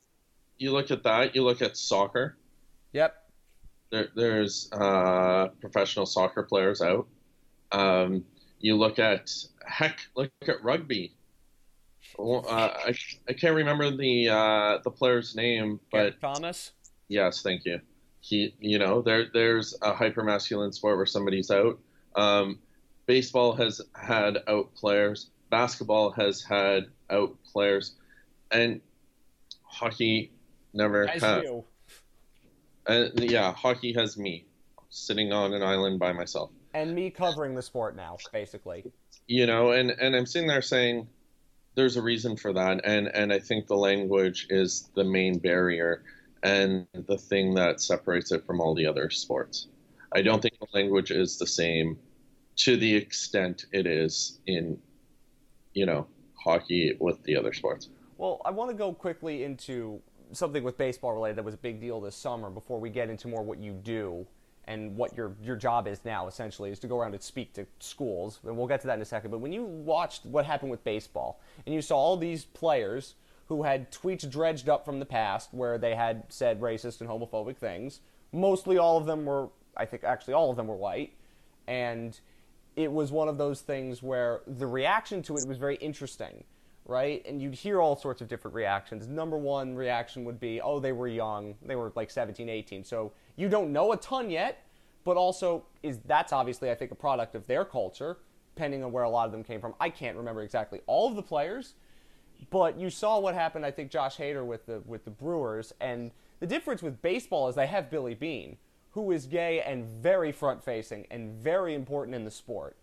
you 0.58 0.72
look 0.72 0.92
at 0.92 1.04
that, 1.04 1.36
you 1.36 1.44
look 1.44 1.62
at 1.62 1.78
soccer. 1.78 2.38
yep, 2.92 3.30
There, 3.92 4.10
there's 4.16 4.70
uh, 4.74 5.48
professional 5.62 6.06
soccer 6.06 6.44
players 6.44 6.82
out. 6.82 7.08
Um, 7.72 8.26
you 8.60 8.76
look 8.76 9.00
at 9.00 9.32
heck, 9.70 10.00
look 10.16 10.32
at 10.48 10.64
rugby. 10.64 11.14
Well, 12.18 12.46
Uh, 12.48 12.74
I, 12.88 12.96
I 13.28 13.34
can't 13.34 13.56
remember 13.56 13.96
the 13.96 14.30
uh, 14.30 14.78
the 14.84 14.92
player's 14.92 15.36
name, 15.36 15.80
but 15.92 16.20
Thomas. 16.20 16.72
yes, 17.08 17.42
thank 17.42 17.66
you. 17.66 17.80
He, 18.22 18.54
you 18.60 18.80
know, 18.80 19.02
there 19.02 19.28
there's 19.34 19.78
a 19.82 19.94
hyper 19.94 20.24
masculine 20.24 20.72
sport 20.74 20.98
where 20.98 21.06
somebody's 21.06 21.52
out. 21.52 21.80
Um, 22.16 22.60
baseball 23.06 23.54
has 23.54 23.82
had 23.96 24.40
out 24.48 24.74
players. 24.76 25.30
Basketball 25.50 26.12
has 26.12 26.44
had 26.44 26.88
out 27.10 27.36
players, 27.44 27.96
and 28.52 28.82
hockey 29.64 30.32
never 30.74 31.08
As 31.08 31.22
has. 31.22 31.44
you. 31.44 31.64
Uh, 32.88 33.06
yeah, 33.16 33.54
hockey 33.54 33.94
has 33.94 34.18
me 34.18 34.46
sitting 34.90 35.32
on 35.32 35.54
an 35.54 35.62
island 35.62 36.00
by 36.00 36.12
myself. 36.12 36.50
And 36.74 36.94
me 36.96 37.10
covering 37.12 37.56
the 37.56 37.62
sport 37.62 37.96
now, 37.96 38.18
basically. 38.34 38.92
You 39.30 39.46
know, 39.46 39.74
and 39.74 39.92
and 39.92 40.16
I'm 40.16 40.26
sitting 40.26 40.48
there 40.48 40.64
saying, 40.64 41.08
there's 41.76 41.98
a 41.98 42.02
reason 42.02 42.36
for 42.36 42.52
that, 42.52 42.82
and 42.84 43.08
and 43.14 43.32
I 43.32 43.38
think 43.38 43.68
the 43.68 43.78
language 43.78 44.48
is 44.50 44.90
the 44.96 45.04
main 45.04 45.38
barrier 45.38 46.02
and 46.42 46.88
the 46.94 47.16
thing 47.16 47.54
that 47.54 47.80
separates 47.80 48.32
it 48.32 48.44
from 48.48 48.60
all 48.60 48.74
the 48.74 48.88
other 48.88 49.12
sports. 49.12 49.68
I 50.14 50.24
don't 50.24 50.42
think 50.42 50.56
the 50.60 50.66
language 50.74 51.12
is 51.12 51.38
the 51.38 51.46
same 51.46 52.00
to 52.56 52.76
the 52.76 52.96
extent 52.96 53.66
it 53.72 53.86
is 53.86 54.40
in, 54.48 54.80
you 55.76 55.86
know, 55.86 56.08
hockey 56.34 56.98
with 57.00 57.22
the 57.22 57.36
other 57.36 57.54
sports. 57.54 57.90
Well, 58.18 58.42
I 58.46 58.50
want 58.50 58.72
to 58.72 58.76
go 58.76 58.94
quickly 58.94 59.44
into 59.44 60.02
something 60.32 60.64
with 60.64 60.76
baseball 60.76 61.14
related 61.14 61.38
that 61.38 61.46
was 61.46 61.54
a 61.54 61.58
big 61.58 61.80
deal 61.80 62.02
this 62.02 62.16
summer. 62.16 62.50
Before 62.50 62.80
we 62.80 62.90
get 62.90 63.12
into 63.12 63.28
more 63.28 63.44
what 63.44 63.60
you 63.60 63.74
do 63.74 64.26
and 64.70 64.96
what 64.96 65.18
your 65.18 65.36
your 65.44 65.56
job 65.56 65.88
is 65.88 66.06
now, 66.06 66.28
essentially, 66.28 66.70
is 66.70 66.78
to 66.80 66.88
go 66.88 67.00
around 67.00 67.14
and 67.14 67.24
speak 67.24 67.54
to 67.54 67.66
schools, 67.80 68.40
and 68.46 68.56
we'll 68.56 68.68
get 68.68 68.80
to 68.82 68.88
that 68.88 68.94
in 68.94 69.02
a 69.02 69.06
second. 69.06 69.32
But 69.32 69.40
when 69.40 69.52
you 69.52 69.64
watched 69.64 70.26
what 70.26 70.46
happened 70.46 70.70
with 70.70 70.84
baseball, 70.84 71.42
and 71.66 71.74
you 71.74 71.82
saw 71.82 71.98
all 71.98 72.16
these 72.16 72.46
players 72.46 73.16
who 73.48 73.64
had 73.64 73.92
tweets 73.92 74.30
dredged 74.30 74.70
up 74.70 74.86
from 74.86 75.00
the 75.00 75.06
past 75.06 75.50
where 75.52 75.80
they 75.80 75.96
had 75.96 76.24
said 76.30 76.62
racist 76.62 77.02
and 77.02 77.10
homophobic 77.10 77.58
things, 77.58 78.02
mostly 78.32 78.78
all 78.78 78.98
of 78.98 79.08
them 79.08 79.26
were, 79.26 79.50
I 79.76 79.86
think, 79.86 80.04
actually 80.04 80.36
all 80.36 80.52
of 80.52 80.56
them 80.56 80.68
were 80.68 80.76
white, 80.76 81.14
and 81.68 82.18
it 82.76 82.92
was 82.92 83.12
one 83.12 83.28
of 83.28 83.40
those 83.40 83.62
things 83.62 84.04
where 84.04 84.42
the 84.46 84.68
reaction 84.68 85.24
to 85.24 85.36
it 85.36 85.48
was 85.48 85.58
very 85.58 85.76
interesting 85.78 86.44
right? 86.90 87.24
And 87.28 87.40
you'd 87.40 87.54
hear 87.54 87.80
all 87.80 87.96
sorts 87.96 88.20
of 88.20 88.28
different 88.28 88.56
reactions. 88.56 89.08
Number 89.08 89.38
one 89.38 89.76
reaction 89.76 90.26
would 90.26 90.40
be, 90.40 90.60
oh, 90.60 90.80
they 90.80 90.92
were 90.92 91.08
young. 91.08 91.54
They 91.64 91.76
were 91.76 91.94
like 91.96 92.10
17, 92.10 92.50
18. 92.50 92.84
So 92.84 93.12
you 93.40 93.48
don't 93.48 93.72
know 93.72 93.94
a 93.94 93.98
ton 93.98 94.30
yet, 94.30 94.66
but 95.06 95.16
also 95.16 95.64
is 95.82 96.00
that's 96.06 96.34
obviously 96.34 96.70
I 96.70 96.76
think 96.76 96.92
a 96.92 96.96
product 96.96 97.36
of 97.36 97.48
their 97.48 97.64
culture, 97.64 98.18
depending 98.54 98.84
on 98.84 98.92
where 98.92 99.04
a 99.04 99.10
lot 99.10 99.28
of 99.28 99.32
them 99.32 99.46
came 99.46 99.62
from. 99.62 99.74
I 99.80 99.90
can't 99.90 100.18
remember 100.18 100.42
exactly 100.42 100.82
all 100.88 101.08
of 101.08 101.16
the 101.16 101.24
players, 101.24 101.76
but 102.50 102.78
you 102.78 102.90
saw 102.90 103.18
what 103.18 103.36
happened. 103.36 103.66
I 103.66 103.72
think 103.72 103.92
Josh 103.92 104.18
Hader 104.18 104.46
with 104.46 104.66
the 104.66 104.82
with 104.86 105.06
the 105.06 105.12
Brewers, 105.12 105.74
and 105.80 106.12
the 106.42 106.48
difference 106.48 106.84
with 106.84 107.02
baseball 107.02 107.48
is 107.48 107.56
they 107.56 107.68
have 107.68 107.90
Billy 107.90 108.14
Bean, 108.14 108.58
who 108.92 109.12
is 109.12 109.26
gay 109.26 109.62
and 109.62 109.86
very 109.86 110.34
front 110.34 110.62
facing 110.62 111.08
and 111.10 111.32
very 111.32 111.74
important 111.74 112.16
in 112.16 112.26
the 112.26 112.32
sport. 112.32 112.76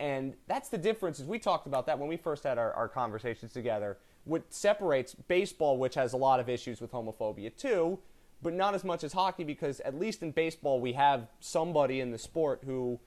And 0.00 0.34
that's 0.48 0.70
the 0.70 0.78
difference, 0.78 1.20
as 1.20 1.26
we 1.26 1.38
talked 1.38 1.66
about 1.66 1.86
that 1.86 1.98
when 1.98 2.08
we 2.08 2.16
first 2.16 2.44
had 2.44 2.56
our, 2.58 2.72
our 2.72 2.88
conversations 2.88 3.52
together. 3.52 3.98
What 4.24 4.52
separates 4.52 5.14
baseball, 5.14 5.78
which 5.78 5.94
has 5.96 6.12
a 6.12 6.16
lot 6.16 6.40
of 6.40 6.48
issues 6.48 6.80
with 6.80 6.92
homophobia 6.92 7.54
too, 7.54 7.98
but 8.42 8.52
not 8.52 8.74
as 8.74 8.84
much 8.84 9.04
as 9.04 9.12
hockey, 9.12 9.44
because 9.44 9.80
at 9.80 9.98
least 9.98 10.22
in 10.22 10.32
baseball, 10.32 10.80
we 10.80 10.92
have 10.94 11.28
somebody 11.40 12.00
in 12.00 12.10
the 12.10 12.18
sport 12.18 12.62
who 12.64 12.98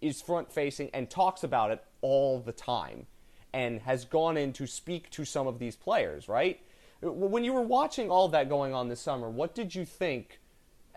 is 0.00 0.20
front 0.22 0.52
facing 0.52 0.90
and 0.92 1.10
talks 1.10 1.42
about 1.42 1.70
it 1.70 1.82
all 2.00 2.38
the 2.38 2.52
time 2.52 3.06
and 3.52 3.80
has 3.82 4.04
gone 4.04 4.36
in 4.36 4.52
to 4.52 4.66
speak 4.66 5.10
to 5.10 5.24
some 5.24 5.46
of 5.46 5.58
these 5.58 5.76
players, 5.76 6.28
right? 6.28 6.60
When 7.00 7.44
you 7.44 7.52
were 7.52 7.62
watching 7.62 8.10
all 8.10 8.28
that 8.28 8.48
going 8.48 8.74
on 8.74 8.88
this 8.88 9.00
summer, 9.00 9.30
what 9.30 9.54
did 9.54 9.74
you 9.74 9.84
think 9.84 10.40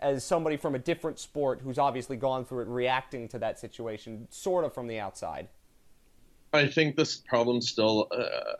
as 0.00 0.24
somebody 0.24 0.56
from 0.56 0.74
a 0.74 0.78
different 0.78 1.18
sport 1.18 1.60
who's 1.62 1.78
obviously 1.78 2.16
gone 2.16 2.44
through 2.44 2.62
it, 2.62 2.68
reacting 2.68 3.28
to 3.28 3.38
that 3.38 3.58
situation, 3.58 4.26
sort 4.30 4.64
of 4.64 4.72
from 4.72 4.86
the 4.86 4.98
outside? 4.98 5.48
I 6.52 6.66
think 6.66 6.96
this 6.96 7.16
problem 7.16 7.60
still. 7.60 8.08
Uh, 8.10 8.54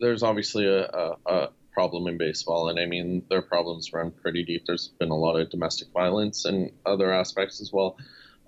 there's 0.00 0.22
obviously 0.22 0.66
a, 0.66 0.84
a, 0.86 1.16
a, 1.26 1.48
problem 1.80 2.06
in 2.08 2.18
baseball, 2.18 2.68
and 2.68 2.78
I 2.78 2.84
mean 2.84 3.22
their 3.30 3.40
problems 3.40 3.90
run 3.94 4.10
pretty 4.10 4.44
deep. 4.44 4.66
There's 4.66 4.88
been 4.98 5.08
a 5.08 5.16
lot 5.16 5.40
of 5.40 5.48
domestic 5.48 5.88
violence 5.94 6.44
and 6.44 6.70
other 6.84 7.10
aspects 7.10 7.62
as 7.62 7.72
well. 7.72 7.96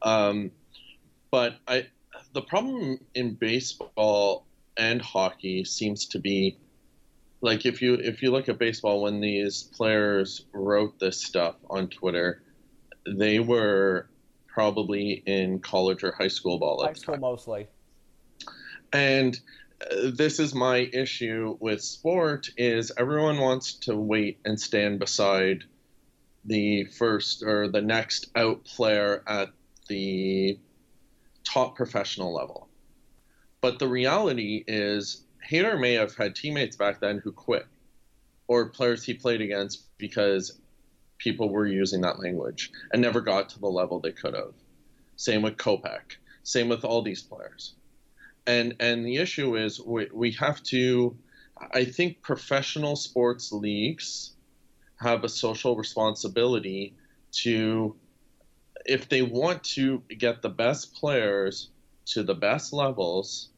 Um, 0.03 0.51
but 1.31 1.55
I, 1.66 1.87
the 2.35 2.42
problem 2.42 2.99
in 3.14 3.33
baseball 3.33 4.45
and 4.77 5.01
hockey 5.01 5.64
seems 5.64 6.05
to 6.09 6.18
be 6.18 6.59
like 7.40 7.64
if 7.64 7.81
you 7.81 7.95
if 7.95 8.21
you 8.21 8.31
look 8.31 8.51
at 8.51 8.59
baseball 8.59 9.01
when 9.01 9.23
these 9.23 9.62
players 9.62 10.45
wrote 10.53 10.99
this 10.99 11.25
stuff 11.25 11.57
on 11.71 11.88
Twitter, 11.88 12.42
they 13.07 13.38
were 13.38 14.11
probably 14.47 15.23
in 15.25 15.59
college 15.59 16.05
or 16.05 16.12
high 16.12 16.29
school 16.29 16.59
ball. 16.59 16.85
High 16.85 16.92
school 16.92 17.16
mostly. 17.16 17.66
And 18.92 19.40
this 19.90 20.38
is 20.38 20.55
my 20.55 20.88
issue 20.92 21.57
with 21.61 21.83
sport 21.83 22.51
is 22.57 22.92
everyone 22.97 23.38
wants 23.38 23.75
to 23.75 23.97
wait 23.97 24.38
and 24.45 24.61
stand 24.61 24.99
beside 24.99 25.64
the 26.45 26.85
first 26.85 27.42
or 27.42 27.68
the 27.68 27.81
next 27.81 28.31
out 28.35 28.64
player 28.64 29.23
at 29.27 29.51
the 29.88 30.59
top 31.45 31.77
professional 31.77 32.35
level. 32.35 32.68
But 33.61 33.79
the 33.79 33.88
reality 33.88 34.64
is 34.66 35.25
Hader 35.49 35.81
may 35.81 35.95
have 35.95 36.14
had 36.16 36.35
teammates 36.35 36.77
back 36.77 37.01
then 37.01 37.18
who 37.18 37.33
quit, 37.33 37.66
or 38.49 38.68
players 38.68 39.05
he 39.05 39.14
played 39.14 39.40
against 39.40 39.85
because 39.99 40.59
people 41.18 41.49
were 41.49 41.66
using 41.66 42.01
that 42.01 42.18
language 42.18 42.71
and 42.92 43.01
never 43.01 43.21
got 43.21 43.49
to 43.51 43.61
the 43.61 43.68
level 43.68 44.01
they 44.01 44.12
could 44.12 44.35
have. 44.35 44.55
Same 45.16 45.42
with 45.42 45.57
Kopech. 45.57 46.16
Same 46.42 46.68
with 46.68 46.85
all 46.85 47.03
these 47.03 47.23
players. 47.23 47.75
And 48.46 48.76
and 48.81 49.07
the 49.07 49.16
issue 49.16 49.57
is 49.57 49.81
we, 49.81 50.09
we 50.12 50.33
have 50.33 50.62
to. 50.64 51.16
I 51.72 51.85
think 51.85 52.22
professional 52.22 52.96
sports 52.96 53.52
leagues 53.52 54.33
have 54.96 55.22
a 55.22 55.28
social 55.28 55.76
responsibility 55.76 56.94
to, 57.31 57.94
if 58.85 59.09
they 59.09 59.22
want 59.22 59.62
to 59.62 60.02
get 60.09 60.42
the 60.42 60.48
best 60.48 60.92
players 60.94 61.70
to 62.07 62.24
the 62.24 62.35
best 62.35 62.72
levels, 62.72 63.50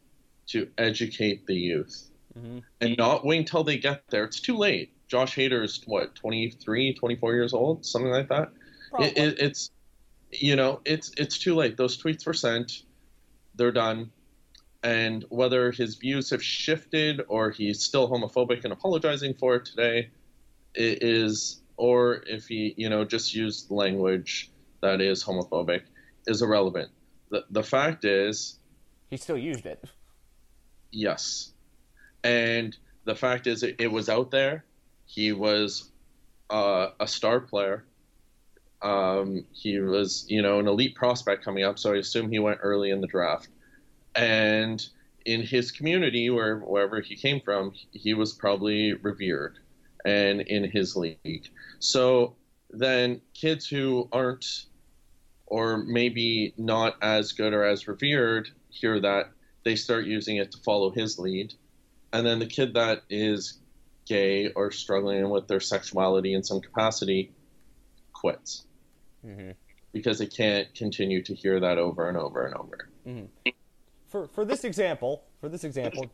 to 0.48 0.68
educate 0.76 1.46
the 1.46 1.54
youth 1.54 2.10
mm-hmm. 2.38 2.58
and 2.80 2.96
not 2.96 3.24
wait 3.24 3.38
until 3.38 3.64
they 3.64 3.78
get 3.78 4.02
there. 4.08 4.24
It's 4.24 4.40
too 4.40 4.56
late. 4.56 4.92
Josh 5.08 5.36
Hader 5.36 5.64
is 5.64 5.82
what 5.86 6.14
23, 6.14 6.94
24 6.94 7.34
years 7.34 7.54
old, 7.54 7.86
something 7.86 8.10
like 8.10 8.28
that. 8.28 8.50
It, 8.98 9.18
it, 9.18 9.38
it's 9.38 9.70
you 10.30 10.56
know, 10.56 10.80
it's 10.84 11.12
it's 11.16 11.38
too 11.38 11.54
late. 11.54 11.76
Those 11.76 12.00
tweets 12.00 12.26
were 12.26 12.34
sent. 12.34 12.82
They're 13.54 13.72
done. 13.72 14.10
And 14.84 15.24
whether 15.30 15.72
his 15.72 15.96
views 15.96 16.30
have 16.30 16.42
shifted 16.42 17.22
or 17.28 17.50
he's 17.50 17.82
still 17.82 18.08
homophobic 18.08 18.62
and 18.64 18.72
apologizing 18.72 19.34
for 19.34 19.56
it 19.56 19.64
today 19.64 20.10
is 20.74 21.62
or 21.76 22.22
if 22.26 22.46
he, 22.46 22.74
you 22.76 22.88
know, 22.88 23.04
just 23.04 23.34
used 23.34 23.70
language 23.70 24.50
that 24.82 25.00
is 25.00 25.24
homophobic 25.24 25.80
is 26.26 26.42
irrelevant. 26.42 26.90
The 27.30 27.44
the 27.50 27.62
fact 27.62 28.04
is 28.04 28.58
he 29.08 29.16
still 29.16 29.38
used 29.38 29.66
it. 29.66 29.82
Yes. 30.90 31.52
And 32.22 32.76
the 33.04 33.14
fact 33.14 33.46
is, 33.46 33.62
it, 33.62 33.76
it 33.78 33.88
was 33.90 34.08
out 34.08 34.30
there. 34.30 34.64
He 35.06 35.32
was 35.32 35.90
uh, 36.50 36.88
a 37.00 37.06
star 37.06 37.40
player. 37.40 37.84
Um, 38.82 39.46
he 39.52 39.78
was, 39.80 40.26
you 40.28 40.42
know, 40.42 40.58
an 40.58 40.68
elite 40.68 40.94
prospect 40.94 41.44
coming 41.44 41.64
up, 41.64 41.78
so 41.78 41.94
I 41.94 41.98
assume 41.98 42.30
he 42.30 42.38
went 42.38 42.58
early 42.62 42.90
in 42.90 43.00
the 43.00 43.06
draft. 43.06 43.48
And 44.16 44.86
in 45.24 45.42
his 45.42 45.70
community, 45.70 46.30
where 46.30 46.58
wherever 46.58 47.00
he 47.00 47.16
came 47.16 47.40
from, 47.40 47.72
he 47.92 48.14
was 48.14 48.32
probably 48.32 48.92
revered, 48.94 49.58
and 50.04 50.40
in 50.42 50.70
his 50.70 50.96
league. 50.96 51.48
So 51.78 52.36
then, 52.70 53.20
kids 53.32 53.66
who 53.66 54.08
aren't, 54.12 54.66
or 55.46 55.78
maybe 55.78 56.54
not 56.56 56.96
as 57.02 57.32
good 57.32 57.52
or 57.52 57.64
as 57.64 57.88
revered, 57.88 58.50
hear 58.68 59.00
that 59.00 59.30
they 59.64 59.76
start 59.76 60.04
using 60.04 60.36
it 60.36 60.52
to 60.52 60.58
follow 60.58 60.90
his 60.90 61.18
lead. 61.18 61.54
And 62.12 62.26
then 62.26 62.38
the 62.38 62.46
kid 62.46 62.74
that 62.74 63.02
is 63.08 63.58
gay 64.06 64.50
or 64.50 64.70
struggling 64.70 65.28
with 65.30 65.48
their 65.48 65.60
sexuality 65.60 66.34
in 66.34 66.42
some 66.42 66.60
capacity 66.60 67.32
quits 68.12 68.64
mm-hmm. 69.26 69.50
because 69.92 70.18
they 70.18 70.26
can't 70.26 70.72
continue 70.74 71.22
to 71.22 71.34
hear 71.34 71.60
that 71.60 71.78
over 71.78 72.08
and 72.08 72.16
over 72.16 72.46
and 72.46 72.54
over. 72.54 72.88
Mm-hmm. 73.06 73.50
For 74.14 74.28
for 74.28 74.44
this 74.44 74.62
example, 74.62 75.24
for 75.40 75.48
this 75.48 75.64
example, 75.64 76.06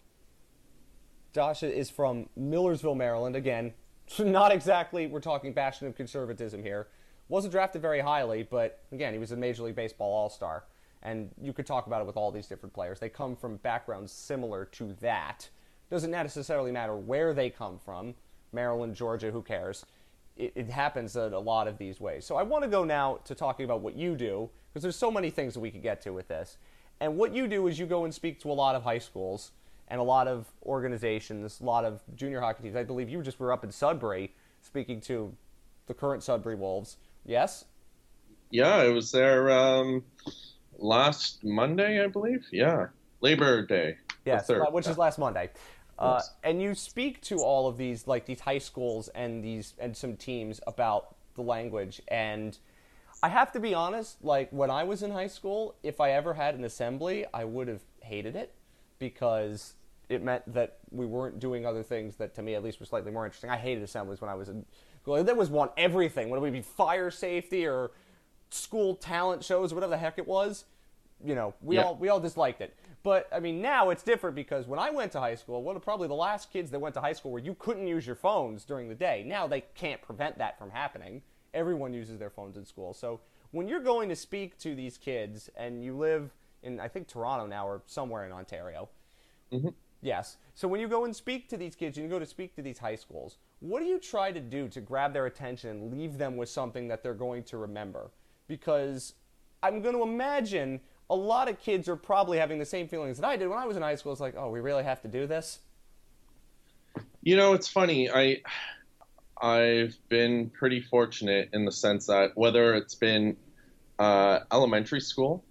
Josh 1.35 1.63
is 1.63 1.91
from 1.91 2.31
Millersville, 2.35 2.95
Maryland. 2.95 3.37
Again, 3.37 3.75
not 4.19 4.53
exactly 4.53 5.07
we're 5.07 5.21
talking 5.21 5.53
bastion 5.53 5.87
of 5.87 5.95
conservatism 5.95 6.63
here. 6.63 6.89
Wasn't 7.29 7.53
drafted 7.53 7.83
very 7.83 8.01
highly, 8.01 8.43
but 8.43 8.83
again, 8.91 9.13
he 9.13 9.19
was 9.19 9.33
a 9.33 9.37
Major 9.37 9.65
League 9.65 9.77
Baseball 9.77 10.11
All 10.11 10.31
Star 10.31 10.65
and 11.03 11.31
you 11.39 11.53
could 11.53 11.67
talk 11.67 11.89
about 11.89 12.01
it 12.01 12.07
with 12.07 12.17
all 12.17 12.33
these 12.33 12.47
different 12.47 12.73
players. 12.73 13.01
They 13.01 13.11
come 13.11 13.37
from 13.37 13.57
backgrounds 13.57 14.13
similar 14.13 14.65
to 14.73 14.95
that. 15.03 15.51
Doesn't 15.91 16.11
necessarily 16.11 16.73
matter 16.73 16.97
where 16.97 17.35
they 17.35 17.51
come 17.51 17.79
from. 17.79 18.15
Maryland, 18.51 18.95
Georgia, 18.95 19.31
who 19.31 19.43
cares? 19.43 19.85
It, 20.39 20.53
it 20.55 20.71
happens 20.71 21.17
in 21.17 21.35
a 21.35 21.39
lot 21.39 21.69
of 21.69 21.77
these 21.77 22.01
ways. 22.01 22.25
So 22.25 22.37
I 22.37 22.45
want 22.45 22.65
to 22.65 22.71
go 22.71 22.83
now 22.83 23.19
to 23.27 23.35
talking 23.35 23.67
about 23.67 23.83
what 23.83 23.95
you 23.95 24.17
do 24.17 24.49
because 24.73 24.83
there's 24.83 24.97
so 24.97 25.11
many 25.11 25.29
things 25.29 25.53
that 25.53 25.61
we 25.61 25.71
could 25.71 25.83
get 25.83 26.01
to 26.03 26.15
with 26.15 26.29
this. 26.29 26.57
And 27.01 27.17
what 27.17 27.35
you 27.35 27.47
do 27.47 27.67
is 27.67 27.79
you 27.79 27.87
go 27.87 28.05
and 28.05 28.15
speak 28.15 28.41
to 28.41 28.51
a 28.51 28.53
lot 28.53 28.75
of 28.75 28.83
high 28.83 28.99
schools 28.99 29.53
and 29.89 30.01
a 30.01 30.05
lot 30.05 30.29
of 30.29 30.47
organizations, 30.65 31.61
a 31.61 31.65
lot 31.65 31.85
of 31.85 32.03
junior 32.15 32.41
hockey 32.41 32.65
teams. 32.65 32.77
I 32.77 32.85
believe 32.85 33.09
you 33.09 33.23
just 33.23 33.41
were 33.41 33.53
up 33.53 33.65
in 33.65 33.73
Sudbury 33.73 34.35
speaking 34.61 35.01
to 35.03 35.35
the 35.87 35.95
current 35.95 36.23
Sudbury 36.23 36.55
Wolves. 36.55 36.99
Yes. 37.25 37.65
Yeah, 38.51 38.75
I 38.75 38.89
was 38.89 39.11
there. 39.13 39.51
Um 39.51 40.05
last 40.79 41.45
Monday, 41.45 42.03
I 42.03 42.07
believe. 42.07 42.47
Yeah, 42.53 42.87
Labor 43.21 43.65
Day. 43.67 43.97
Yes, 44.25 44.49
which 44.71 44.87
is 44.87 44.99
last 44.99 45.19
Monday. 45.19 45.51
Uh, 45.99 46.15
yes. 46.17 46.31
And 46.45 46.63
you 46.63 46.75
speak 46.75 47.21
to 47.23 47.39
all 47.39 47.69
of 47.69 47.77
these, 47.77 48.07
like 48.07 48.25
these 48.25 48.41
high 48.41 48.59
schools 48.59 49.09
and 49.15 49.45
these 49.45 49.75
and 49.79 49.97
some 49.97 50.17
teams 50.17 50.61
about 50.67 51.15
the 51.35 51.43
language. 51.43 52.01
And 52.09 52.57
I 53.23 53.29
have 53.29 53.53
to 53.53 53.61
be 53.61 53.75
honest, 53.75 54.25
like 54.25 54.51
when 54.51 54.71
I 54.71 54.85
was 54.85 55.03
in 55.03 55.11
high 55.11 55.27
school, 55.27 55.75
if 55.83 56.01
I 56.01 56.13
ever 56.13 56.35
had 56.35 56.55
an 56.55 56.65
assembly, 56.65 57.27
I 57.35 57.45
would 57.45 57.69
have 57.69 57.83
hated 58.03 58.35
it 58.35 58.55
because 58.99 59.75
it 60.09 60.23
meant 60.23 60.53
that 60.55 60.79
we 60.91 61.07
weren't 61.07 61.39
doing 61.39 61.67
other 61.67 61.83
things 61.83 62.17
that, 62.17 62.35
to 62.35 62.43
me 62.43 62.55
at 62.55 62.65
least, 62.65 62.81
were 62.81 62.87
slightly 62.87 63.13
more 63.13 63.25
interesting. 63.25 63.51
I 63.51 63.57
hated 63.57 63.85
assemblies 63.85 64.21
when 64.21 64.31
I 64.31 64.35
was 64.35 64.49
in 64.49 64.65
school. 65.03 65.23
There 65.23 65.35
was 65.35 65.51
one 65.51 65.69
everything. 65.77 66.31
whether 66.31 66.47
it 66.47 66.51
be 66.51 66.63
fire 66.63 67.11
safety 67.11 67.67
or 67.67 67.91
school 68.51 68.97
talent 68.97 69.45
shows, 69.45 69.73
whatever 69.75 69.91
the 69.91 69.99
heck 69.99 70.19
it 70.19 70.27
was? 70.27 70.65
You 71.23 71.35
know, 71.35 71.55
we 71.61 71.77
Yeah. 71.77 71.83
all 71.85 71.97
we 71.97 72.09
all 72.09 72.21
disliked 72.21 72.63
it. 72.63 72.75
But 73.03 73.29
I 73.31 73.41
mean, 73.41 73.61
now 73.61 73.91
it's 73.91 74.03
different 74.03 74.35
because 74.35 74.67
when 74.67 74.79
I 74.79 74.91
went 74.91 75.13
to 75.13 75.21
high 75.21 75.35
school, 75.35 75.63
one 75.63 75.77
of 75.77 75.83
probably 75.83 76.09
the 76.09 76.15
last 76.15 76.51
kids 76.51 76.71
that 76.71 76.79
went 76.81 76.95
to 76.95 77.01
high 77.01 77.13
school 77.13 77.31
where 77.33 77.43
you 77.43 77.55
couldn't 77.55 77.87
use 77.87 78.07
your 78.07 78.17
phones 78.17 78.65
during 78.65 78.89
the 78.89 78.95
day. 78.95 79.23
Now 79.27 79.47
they 79.47 79.61
can't 79.75 80.01
prevent 80.01 80.39
that 80.39 80.59
from 80.59 80.71
happening. 80.71 81.23
Everyone 81.55 81.93
uses 81.93 82.19
their 82.19 82.31
phones 82.31 82.57
in 82.57 82.65
school. 82.65 82.95
So 82.95 83.21
when 83.51 83.69
you're 83.69 83.81
going 83.81 84.09
to 84.09 84.17
speak 84.17 84.59
to 84.59 84.75
these 84.75 84.97
kids 84.97 85.51
and 85.57 85.85
you 85.85 85.97
live 85.97 86.31
in, 86.63 86.81
I 86.81 86.89
think 86.89 87.09
Toronto 87.09 87.47
now 87.47 87.67
or 87.67 87.83
somewhere 87.87 88.25
in 88.25 88.33
Ontario. 88.33 88.89
Mm-hmm. 89.53 89.69
Yes. 90.03 90.37
So 90.55 90.69
when 90.69 90.81
you 90.81 90.89
go 90.89 91.05
and 91.05 91.15
speak 91.15 91.49
to 91.51 91.57
these 91.57 91.75
kids 91.75 91.99
and 91.99 92.05
you 92.05 92.11
go 92.11 92.19
to 92.19 92.27
speak 92.27 92.55
to 92.57 92.63
these 92.63 92.79
high 92.79 92.95
schools, 92.95 93.37
what 93.61 93.81
do 93.81 93.87
you 93.87 93.99
try 93.99 94.33
to 94.33 94.41
do 94.41 94.69
to 94.69 94.81
grab 94.81 95.13
their 95.13 95.27
attention 95.27 95.71
and 95.71 95.93
leave 95.93 96.17
them 96.17 96.37
with 96.37 96.49
something 96.49 96.89
that 96.89 97.03
they're 97.03 97.13
going 97.13 97.43
to 97.45 97.59
remember? 97.59 98.11
Because 98.49 99.15
I'm 99.63 99.83
going 99.83 99.95
to 99.95 100.03
imagine 100.03 100.81
a 101.11 101.15
lot 101.15 101.49
of 101.49 101.61
kids 101.61 101.89
are 101.89 101.97
probably 101.97 102.39
having 102.39 102.59
the 102.59 102.65
same 102.65 102.89
feelings 102.89 103.19
that 103.19 103.27
I 103.27 103.37
did 103.37 103.49
when 103.49 103.59
I 103.59 103.67
was 103.67 103.77
in 103.77 103.83
high 103.83 103.97
school. 103.97 104.13
It's 104.13 104.21
like, 104.21 104.35
oh, 104.37 104.49
we 104.51 104.61
really 104.61 104.85
have 104.85 105.03
to 105.03 105.09
do 105.09 105.27
this? 105.27 105.59
You 107.23 107.37
know, 107.37 107.53
it's 107.53 107.69
funny. 107.69 108.11
I 108.11 108.41
I've 109.41 109.97
been 110.09 110.51
pretty 110.51 110.81
fortunate 110.81 111.51
in 111.53 111.65
the 111.65 111.73
sense 111.73 112.07
that 112.07 112.33
whether 112.35 112.75
it's 112.75 112.95
been 112.95 113.37
uh, 113.99 114.41
elementary 114.53 115.01
school, 115.01 115.45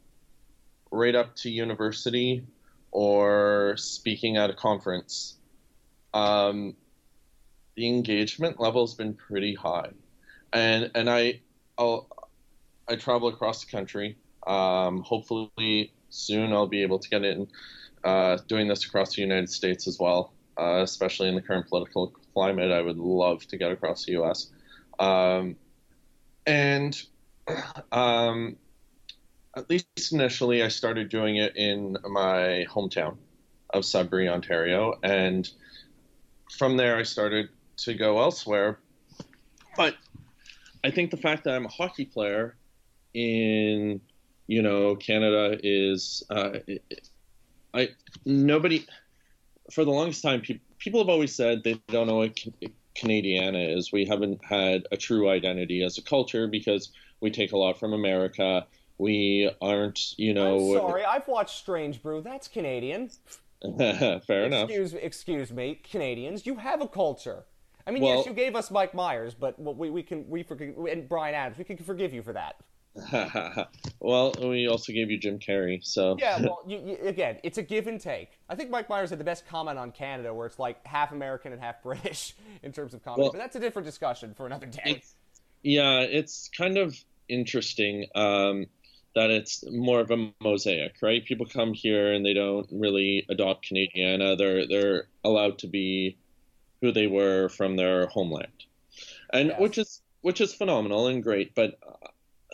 right 0.91 1.15
up 1.15 1.35
to 1.37 1.49
university, 1.49 2.43
or 2.91 3.75
speaking 3.77 4.37
at 4.37 4.49
a 4.49 4.53
conference, 4.53 5.37
um, 6.13 6.75
the 7.75 7.87
engagement 7.87 8.59
level 8.59 8.85
has 8.85 8.95
been 8.95 9.13
pretty 9.13 9.55
high, 9.55 9.89
and 10.53 10.91
and 10.95 11.09
I 11.09 11.41
I'll, 11.77 12.07
I 12.87 12.95
travel 12.95 13.29
across 13.29 13.65
the 13.65 13.71
country. 13.71 14.17
Um, 14.45 15.03
hopefully 15.03 15.93
soon 16.09 16.53
I'll 16.53 16.67
be 16.67 16.81
able 16.81 16.99
to 16.99 17.09
get 17.09 17.23
in 17.23 17.47
uh, 18.03 18.37
doing 18.47 18.67
this 18.67 18.85
across 18.85 19.15
the 19.15 19.21
United 19.21 19.49
States 19.49 19.87
as 19.87 19.99
well 19.99 20.33
uh, 20.59 20.81
especially 20.81 21.29
in 21.29 21.35
the 21.35 21.41
current 21.41 21.67
political 21.67 22.13
climate. 22.33 22.71
I 22.71 22.81
would 22.81 22.97
love 22.97 23.45
to 23.47 23.57
get 23.57 23.71
across 23.71 24.05
the 24.05 24.13
U.S. 24.13 24.51
Um, 24.99 25.55
and 26.45 27.01
um, 27.91 28.57
at 29.55 29.69
least 29.69 30.11
initially, 30.11 30.63
I 30.63 30.67
started 30.67 31.09
doing 31.09 31.37
it 31.37 31.55
in 31.55 31.97
my 32.09 32.65
hometown 32.69 33.17
of 33.71 33.85
Sudbury, 33.85 34.27
Ontario, 34.27 34.95
and 35.03 35.49
from 36.57 36.77
there, 36.77 36.97
I 36.97 37.03
started 37.03 37.49
to 37.77 37.93
go 37.93 38.19
elsewhere. 38.19 38.79
But 39.77 39.95
I 40.83 40.91
think 40.91 41.11
the 41.11 41.17
fact 41.17 41.43
that 41.43 41.55
I'm 41.55 41.65
a 41.65 41.69
hockey 41.69 42.05
player 42.05 42.57
in 43.13 44.01
you 44.47 44.61
know 44.61 44.95
Canada 44.95 45.59
is 45.61 46.23
uh, 46.29 46.59
I 47.73 47.89
nobody 48.25 48.85
for 49.71 49.85
the 49.85 49.91
longest 49.91 50.23
time, 50.23 50.41
pe- 50.41 50.59
people 50.79 50.99
have 50.99 51.09
always 51.09 51.35
said 51.35 51.63
they 51.63 51.79
don't 51.87 52.07
know 52.07 52.17
what 52.17 52.39
Canadiana 52.95 53.77
is. 53.77 53.91
We 53.91 54.05
haven't 54.05 54.43
had 54.43 54.87
a 54.91 54.97
true 54.97 55.29
identity 55.29 55.83
as 55.83 55.97
a 55.97 56.01
culture 56.01 56.47
because 56.47 56.91
we 57.21 57.29
take 57.29 57.51
a 57.51 57.57
lot 57.57 57.79
from 57.79 57.93
America. 57.93 58.65
We 58.97 59.49
aren't, 59.61 60.17
you 60.17 60.31
I'm 60.31 60.35
know. 60.35 60.73
sorry, 60.73 61.05
I've 61.05 61.27
watched 61.27 61.57
Strange 61.57 62.01
Brew. 62.01 62.21
That's 62.21 62.47
Canadian. 62.47 63.11
fair 63.77 64.45
enough. 64.45 64.69
Excuse, 64.69 64.93
excuse 64.93 65.51
me, 65.51 65.79
Canadians. 65.89 66.45
You 66.45 66.55
have 66.55 66.81
a 66.81 66.87
culture. 66.87 67.43
I 67.85 67.91
mean, 67.91 68.03
Well- 68.03 68.17
yes, 68.17 68.25
you 68.25 68.33
gave 68.33 68.55
us 68.55 68.71
Mike 68.71 68.93
Myers, 68.93 69.33
but 69.33 69.59
we, 69.59 69.89
we 69.89 70.03
can 70.03 70.27
we 70.29 70.43
forgive 70.43 70.75
and 70.89 71.07
Bryan 71.07 71.35
Adams. 71.35 71.57
We 71.57 71.63
can 71.63 71.77
forgive 71.77 72.13
you 72.13 72.21
for 72.21 72.33
that. 72.33 72.55
well, 73.99 74.33
we 74.41 74.67
also 74.67 74.91
gave 74.93 75.09
you 75.09 75.17
Jim 75.17 75.39
Carrey, 75.39 75.83
so 75.85 76.17
Yeah, 76.19 76.41
well, 76.41 76.61
you, 76.67 76.79
you, 76.79 76.97
again, 77.07 77.37
it's 77.43 77.57
a 77.57 77.63
give 77.63 77.87
and 77.87 77.99
take. 77.99 78.29
I 78.49 78.55
think 78.55 78.69
Mike 78.69 78.89
Myers 78.89 79.09
had 79.11 79.19
the 79.19 79.23
best 79.23 79.47
comment 79.47 79.77
on 79.77 79.91
Canada, 79.91 80.33
where 80.33 80.47
it's 80.47 80.59
like 80.59 80.85
half 80.85 81.11
American 81.11 81.53
and 81.53 81.61
half 81.61 81.81
British 81.83 82.35
in 82.63 82.71
terms 82.71 82.93
of 82.93 83.03
comedy. 83.03 83.23
Well- 83.23 83.31
but 83.31 83.37
that's 83.37 83.55
a 83.55 83.59
different 83.59 83.85
discussion 83.85 84.33
for 84.33 84.45
another 84.45 84.65
day. 84.65 84.81
it's 84.85 85.15
yeah, 85.61 85.99
it's 86.01 86.49
kind 86.57 86.77
of 86.77 86.97
interesting 87.27 88.07
um, 88.15 88.65
that 89.13 89.29
it's 89.29 89.63
more 89.69 89.99
of 89.99 90.09
a 90.09 90.31
mosaic, 90.41 90.95
right? 91.01 91.25
People 91.25 91.45
come 91.45 91.73
here 91.73 92.13
and 92.13 92.25
they 92.25 92.33
don't 92.33 92.67
really 92.71 93.25
adopt 93.29 93.69
Canadiana. 93.69 94.37
They're 94.37 94.67
they're 94.67 95.07
allowed 95.23 95.59
to 95.59 95.67
be 95.67 96.17
who 96.81 96.93
they 96.93 97.07
were 97.07 97.49
from 97.49 97.75
their 97.75 98.07
homeland, 98.07 98.47
and 99.33 99.49
Yes. 99.49 99.59
which 99.59 99.77
is 99.77 100.01
which 100.21 100.39
is 100.39 100.53
phenomenal 100.53 101.07
and 101.07 101.21
great. 101.21 101.53
But 101.55 101.77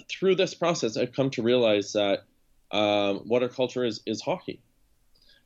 through 0.09 0.35
this 0.35 0.53
process, 0.53 0.97
I've 0.97 1.13
come 1.13 1.29
to 1.31 1.41
realize 1.41 1.93
that 1.93 2.23
um, 2.71 3.19
what 3.25 3.43
our 3.43 3.49
culture 3.49 3.83
is 3.83 4.01
is 4.05 4.21
hockey, 4.21 4.59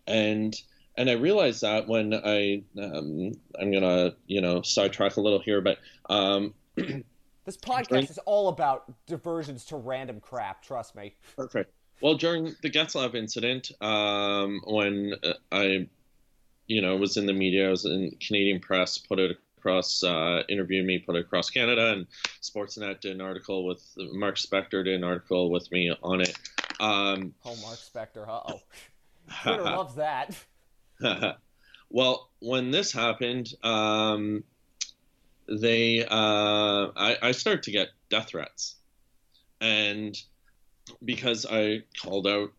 and 0.08 0.56
and 0.98 1.10
I 1.10 1.13
realized 1.13 1.62
that 1.62 1.88
when 1.88 2.13
I 2.13 2.63
um, 2.82 3.32
I'm 3.60 3.72
gonna 3.72 4.15
you 4.28 4.41
know 4.41 4.62
sidetrack 4.62 5.17
a 5.17 5.22
little 5.22 5.39
here, 5.39 5.62
but 5.62 5.78
um, 6.10 6.54
This 7.50 7.58
podcast 7.58 7.88
During- 7.88 8.04
is 8.06 8.19
all 8.28 8.50
about 8.50 8.93
diversions 9.08 9.65
to 9.65 9.76
random 9.76 10.19
crap. 10.19 10.62
Trust 10.62 10.95
me. 10.95 11.15
Perfect. 11.36 11.74
Well, 12.00 12.13
during 12.13 12.56
the 12.62 12.69
Getzlaf 12.69 13.15
incident, 13.15 13.72
um, 13.82 14.62
when 14.65 15.15
uh, 15.24 15.34
I, 15.52 15.88
you 16.67 16.84
know, 16.84 16.95
was 16.98 17.17
in 17.17 17.26
the 17.26 17.34
media, 17.34 17.67
I 17.67 17.72
was 17.72 17.86
in 17.86 18.15
Canadian 18.19 18.60
press, 18.60 19.00
put 19.00 19.17
it 19.17 19.38
across, 19.60 20.04
uh, 20.04 20.43
interviewed 20.50 20.86
me, 20.86 21.00
put 21.00 21.15
it 21.15 21.19
across 21.19 21.50
Canada, 21.50 21.91
and 21.93 22.08
Sportsnet 22.41 23.02
did 23.02 23.15
an 23.15 23.22
article 23.22 23.65
with 23.65 23.84
Mark 23.98 24.36
Spector 24.36 24.84
did 24.84 24.95
an 24.95 25.04
article 25.04 25.52
with 25.52 25.69
me 25.72 25.91
on 26.02 26.22
it. 26.22 26.36
Um, 26.80 27.34
Oh, 27.45 27.56
Mark 27.62 27.78
Spector. 27.78 28.28
Uh 28.28 28.41
oh. 28.54 28.62
Twitter 29.43 29.63
loves 29.63 29.95
that. 29.95 30.36
well, 31.89 32.30
when 32.39 32.72
this 32.72 32.91
happened, 32.91 33.54
um, 33.63 34.43
they 35.48 36.06
uh, 36.06 36.88
I, 36.95 37.17
I 37.22 37.32
started 37.32 37.63
to 37.63 37.72
get 37.72 37.89
death 38.10 38.30
threats, 38.30 38.76
and 39.62 40.17
because 41.04 41.45
I 41.50 41.84
called 42.02 42.28
out 42.28 42.52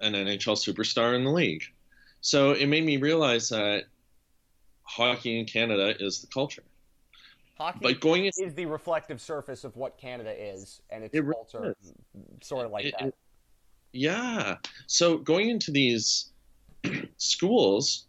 an 0.00 0.12
NHL 0.12 0.56
superstar 0.56 1.14
in 1.14 1.24
the 1.24 1.30
league, 1.30 1.62
so 2.20 2.52
it 2.52 2.66
made 2.66 2.84
me 2.84 2.96
realize 2.98 3.48
that 3.48 3.84
hockey 4.88 5.38
in 5.38 5.46
Canada 5.46 5.94
is 6.00 6.20
the 6.20 6.26
culture. 6.28 6.62
Hockey 7.56 7.78
But 7.82 8.00
going 8.00 8.24
in, 8.26 8.32
is 8.38 8.54
the 8.54 8.66
reflective 8.66 9.20
surface 9.20 9.64
of 9.64 9.76
what 9.76 9.98
Canada 9.98 10.30
is, 10.30 10.80
and 10.90 11.04
its 11.04 11.14
It 11.14 11.24
culture, 11.24 11.76
sort 12.40 12.66
of 12.66 12.72
like 12.72 12.86
It- 12.86 12.94
that. 12.98 13.08
it- 13.08 13.14
Yeah. 13.92 14.56
So 14.86 15.18
going 15.18 15.48
into 15.50 15.70
these 15.70 16.30
schools, 17.16 18.06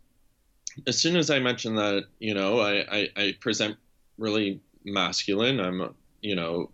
as 0.87 0.99
soon 0.99 1.15
as 1.15 1.29
I 1.29 1.39
mention 1.39 1.75
that, 1.75 2.03
you 2.19 2.33
know, 2.33 2.59
I, 2.59 2.99
I, 2.99 3.09
I 3.15 3.35
present 3.39 3.77
really 4.17 4.61
masculine, 4.83 5.59
I'm, 5.59 5.81
a, 5.81 5.93
you 6.21 6.35
know, 6.35 6.69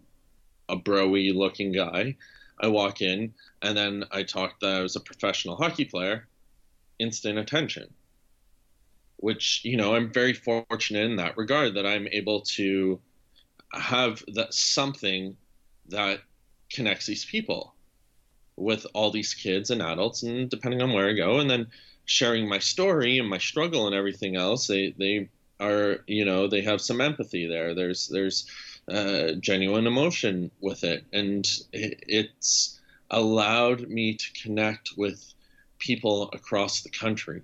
a 0.70 0.76
broy 0.76 1.34
looking 1.34 1.72
guy. 1.72 2.15
I 2.60 2.68
walk 2.68 3.02
in 3.02 3.34
and 3.62 3.78
then 3.78 4.06
I 4.12 4.24
talk 4.24 4.60
that 4.62 4.76
I 4.78 4.82
was 4.82 4.96
a 4.96 5.00
professional 5.00 5.56
hockey 5.56 5.86
player, 5.86 6.28
instant 7.00 7.38
attention. 7.38 7.94
Which, 9.17 9.62
you 9.63 9.78
know, 9.78 9.95
I'm 9.95 10.12
very 10.12 10.34
fortunate 10.34 11.06
in 11.06 11.15
that 11.17 11.38
regard 11.38 11.75
that 11.75 11.86
I'm 11.86 12.08
able 12.10 12.41
to 12.41 12.99
have 13.73 14.23
that 14.34 14.54
something 14.54 15.36
that 15.89 16.21
connects 16.71 17.06
these 17.06 17.25
people 17.25 17.73
with 18.58 18.86
all 18.93 19.12
these 19.12 19.34
kids 19.34 19.69
and 19.69 19.82
adults 19.82 20.23
and 20.23 20.49
depending 20.49 20.82
on 20.82 20.93
where 20.93 21.10
I 21.10 21.13
go. 21.13 21.39
And 21.39 21.49
then 21.49 21.67
sharing 22.06 22.47
my 22.47 22.60
story 22.60 23.19
and 23.19 23.30
my 23.30 23.38
struggle 23.38 23.88
and 23.88 23.95
everything 23.95 24.36
else 24.36 24.67
they 24.67 24.93
they 24.99 25.28
are 25.60 26.04
you 26.06 26.23
know 26.23 26.47
they 26.47 26.62
have 26.62 26.82
some 26.82 27.01
empathy 27.01 27.47
there. 27.47 27.73
There's 27.73 28.08
there's 28.08 28.45
uh, 28.91 29.32
genuine 29.39 29.88
emotion 29.88 30.51
with 30.62 30.84
it. 30.84 31.06
And 31.12 31.45
it, 31.73 32.04
it's 32.08 32.80
allowed 33.10 33.88
me 33.89 34.15
to 34.15 34.34
connect 34.43 34.91
with 34.97 35.34
people 35.80 36.30
across 36.34 36.82
the 36.82 36.89
country 36.89 37.41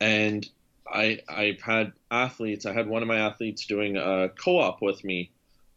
and 0.00 0.48
I 0.90 1.20
I've 1.28 1.60
had 1.60 1.92
athletes 2.10 2.66
I 2.66 2.72
had 2.72 2.88
one 2.88 3.02
of 3.02 3.08
my 3.08 3.18
athletes 3.18 3.66
doing 3.66 3.96
a 3.96 4.28
co-op 4.28 4.82
with 4.82 5.04
me 5.04 5.30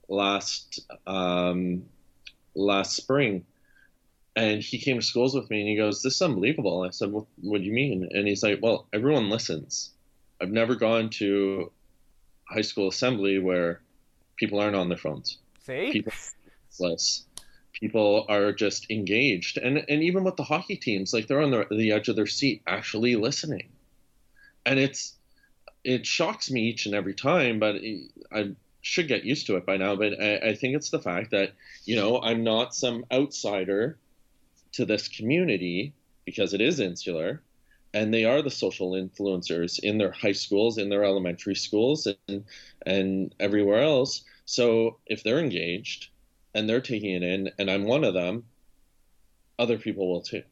last 0.09 0.79
um, 1.05 1.83
last 2.55 2.95
spring 2.95 3.45
and 4.35 4.61
he 4.61 4.79
came 4.79 4.99
to 4.99 5.05
schools 5.05 5.35
with 5.35 5.49
me 5.49 5.59
and 5.59 5.69
he 5.69 5.75
goes, 5.75 6.01
This 6.01 6.15
is 6.15 6.21
unbelievable. 6.21 6.83
I 6.83 6.89
said, 6.89 7.11
What, 7.11 7.25
what 7.41 7.59
do 7.59 7.63
you 7.65 7.73
mean? 7.73 8.09
And 8.11 8.27
he's 8.27 8.43
like, 8.43 8.59
Well, 8.61 8.87
everyone 8.93 9.29
listens. 9.29 9.91
I've 10.41 10.51
never 10.51 10.75
gone 10.75 11.09
to 11.11 11.71
high 12.49 12.61
school 12.61 12.87
assembly 12.87 13.39
where 13.39 13.81
people 14.35 14.59
aren't 14.59 14.75
on 14.75 14.89
their 14.89 14.97
phones. 14.97 15.37
See? 15.65 15.91
People 15.91 16.13
less. 16.79 17.25
People 17.73 18.25
are 18.27 18.51
just 18.51 18.89
engaged. 18.89 19.57
And 19.57 19.85
and 19.87 20.03
even 20.03 20.23
with 20.23 20.35
the 20.35 20.43
hockey 20.43 20.77
teams, 20.77 21.13
like 21.13 21.27
they're 21.27 21.41
on 21.41 21.51
the, 21.51 21.67
the 21.69 21.91
edge 21.91 22.09
of 22.09 22.15
their 22.15 22.27
seat 22.27 22.63
actually 22.65 23.15
listening. 23.15 23.69
And 24.65 24.79
it's 24.79 25.15
it 25.83 26.05
shocks 26.05 26.49
me 26.49 26.61
each 26.61 26.85
and 26.85 26.95
every 26.95 27.13
time, 27.13 27.59
but 27.59 27.75
I 28.31 28.51
should 28.81 29.07
get 29.07 29.25
used 29.25 29.47
to 29.47 29.57
it 29.57 29.65
by 29.65 29.77
now. 29.77 29.95
But 29.95 30.21
I, 30.21 30.37
I 30.37 30.55
think 30.55 30.75
it's 30.75 30.89
the 30.89 30.99
fact 30.99 31.31
that 31.31 31.53
you 31.85 31.95
know 31.95 32.21
I'm 32.21 32.43
not 32.43 32.75
some 32.75 33.05
outsider 33.11 33.97
to 34.73 34.85
this 34.85 35.07
community 35.07 35.93
because 36.25 36.53
it 36.53 36.61
is 36.61 36.79
insular 36.79 37.41
and 37.93 38.13
they 38.13 38.25
are 38.25 38.41
the 38.41 38.51
social 38.51 38.91
influencers 38.91 39.79
in 39.79 39.97
their 39.97 40.11
high 40.11 40.31
schools 40.31 40.77
in 40.77 40.89
their 40.89 41.03
elementary 41.03 41.55
schools 41.55 42.07
and 42.27 42.43
and 42.85 43.35
everywhere 43.39 43.81
else 43.81 44.23
so 44.45 44.97
if 45.05 45.23
they're 45.23 45.39
engaged 45.39 46.09
and 46.53 46.67
they're 46.67 46.81
taking 46.81 47.11
it 47.11 47.23
in 47.23 47.49
and 47.59 47.69
i'm 47.69 47.83
one 47.83 48.03
of 48.03 48.13
them 48.13 48.43
other 49.59 49.77
people 49.77 50.11
will 50.11 50.21
too 50.21 50.43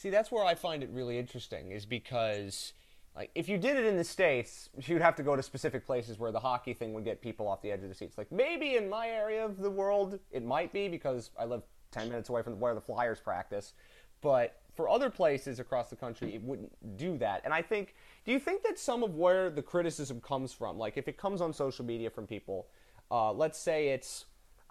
see 0.00 0.10
that's 0.10 0.30
where 0.30 0.44
i 0.44 0.54
find 0.54 0.82
it 0.82 0.90
really 0.92 1.18
interesting 1.18 1.72
is 1.72 1.84
because 1.84 2.72
like 3.16 3.30
if 3.34 3.48
you 3.48 3.58
did 3.58 3.76
it 3.76 3.84
in 3.84 3.96
the 3.96 4.04
states 4.04 4.70
you'd 4.86 5.02
have 5.02 5.16
to 5.16 5.22
go 5.22 5.36
to 5.36 5.42
specific 5.42 5.84
places 5.84 6.18
where 6.18 6.32
the 6.32 6.40
hockey 6.40 6.72
thing 6.72 6.92
would 6.92 7.04
get 7.04 7.20
people 7.20 7.46
off 7.48 7.60
the 7.62 7.70
edge 7.70 7.82
of 7.82 7.88
the 7.88 7.94
seats 7.94 8.16
like 8.16 8.30
maybe 8.30 8.76
in 8.76 8.88
my 8.88 9.08
area 9.08 9.44
of 9.44 9.58
the 9.58 9.70
world 9.70 10.18
it 10.30 10.44
might 10.44 10.72
be 10.72 10.88
because 10.88 11.30
i 11.38 11.44
live 11.44 11.62
10 11.90 12.08
minutes 12.08 12.28
away 12.28 12.42
from 12.42 12.58
where 12.60 12.74
the 12.74 12.80
Flyers 12.80 13.20
practice. 13.20 13.74
But 14.20 14.60
for 14.74 14.88
other 14.88 15.10
places 15.10 15.60
across 15.60 15.90
the 15.90 15.96
country, 15.96 16.34
it 16.34 16.42
wouldn't 16.42 16.72
do 16.96 17.18
that. 17.18 17.42
And 17.44 17.52
I 17.52 17.62
think, 17.62 17.94
do 18.24 18.32
you 18.32 18.38
think 18.38 18.62
that 18.62 18.78
some 18.78 19.02
of 19.02 19.16
where 19.16 19.50
the 19.50 19.62
criticism 19.62 20.20
comes 20.20 20.52
from, 20.52 20.78
like 20.78 20.96
if 20.96 21.08
it 21.08 21.16
comes 21.16 21.40
on 21.40 21.52
social 21.52 21.84
media 21.84 22.10
from 22.10 22.26
people, 22.26 22.68
uh, 23.10 23.32
let's 23.32 23.58
say 23.58 23.88
it's, 23.88 24.26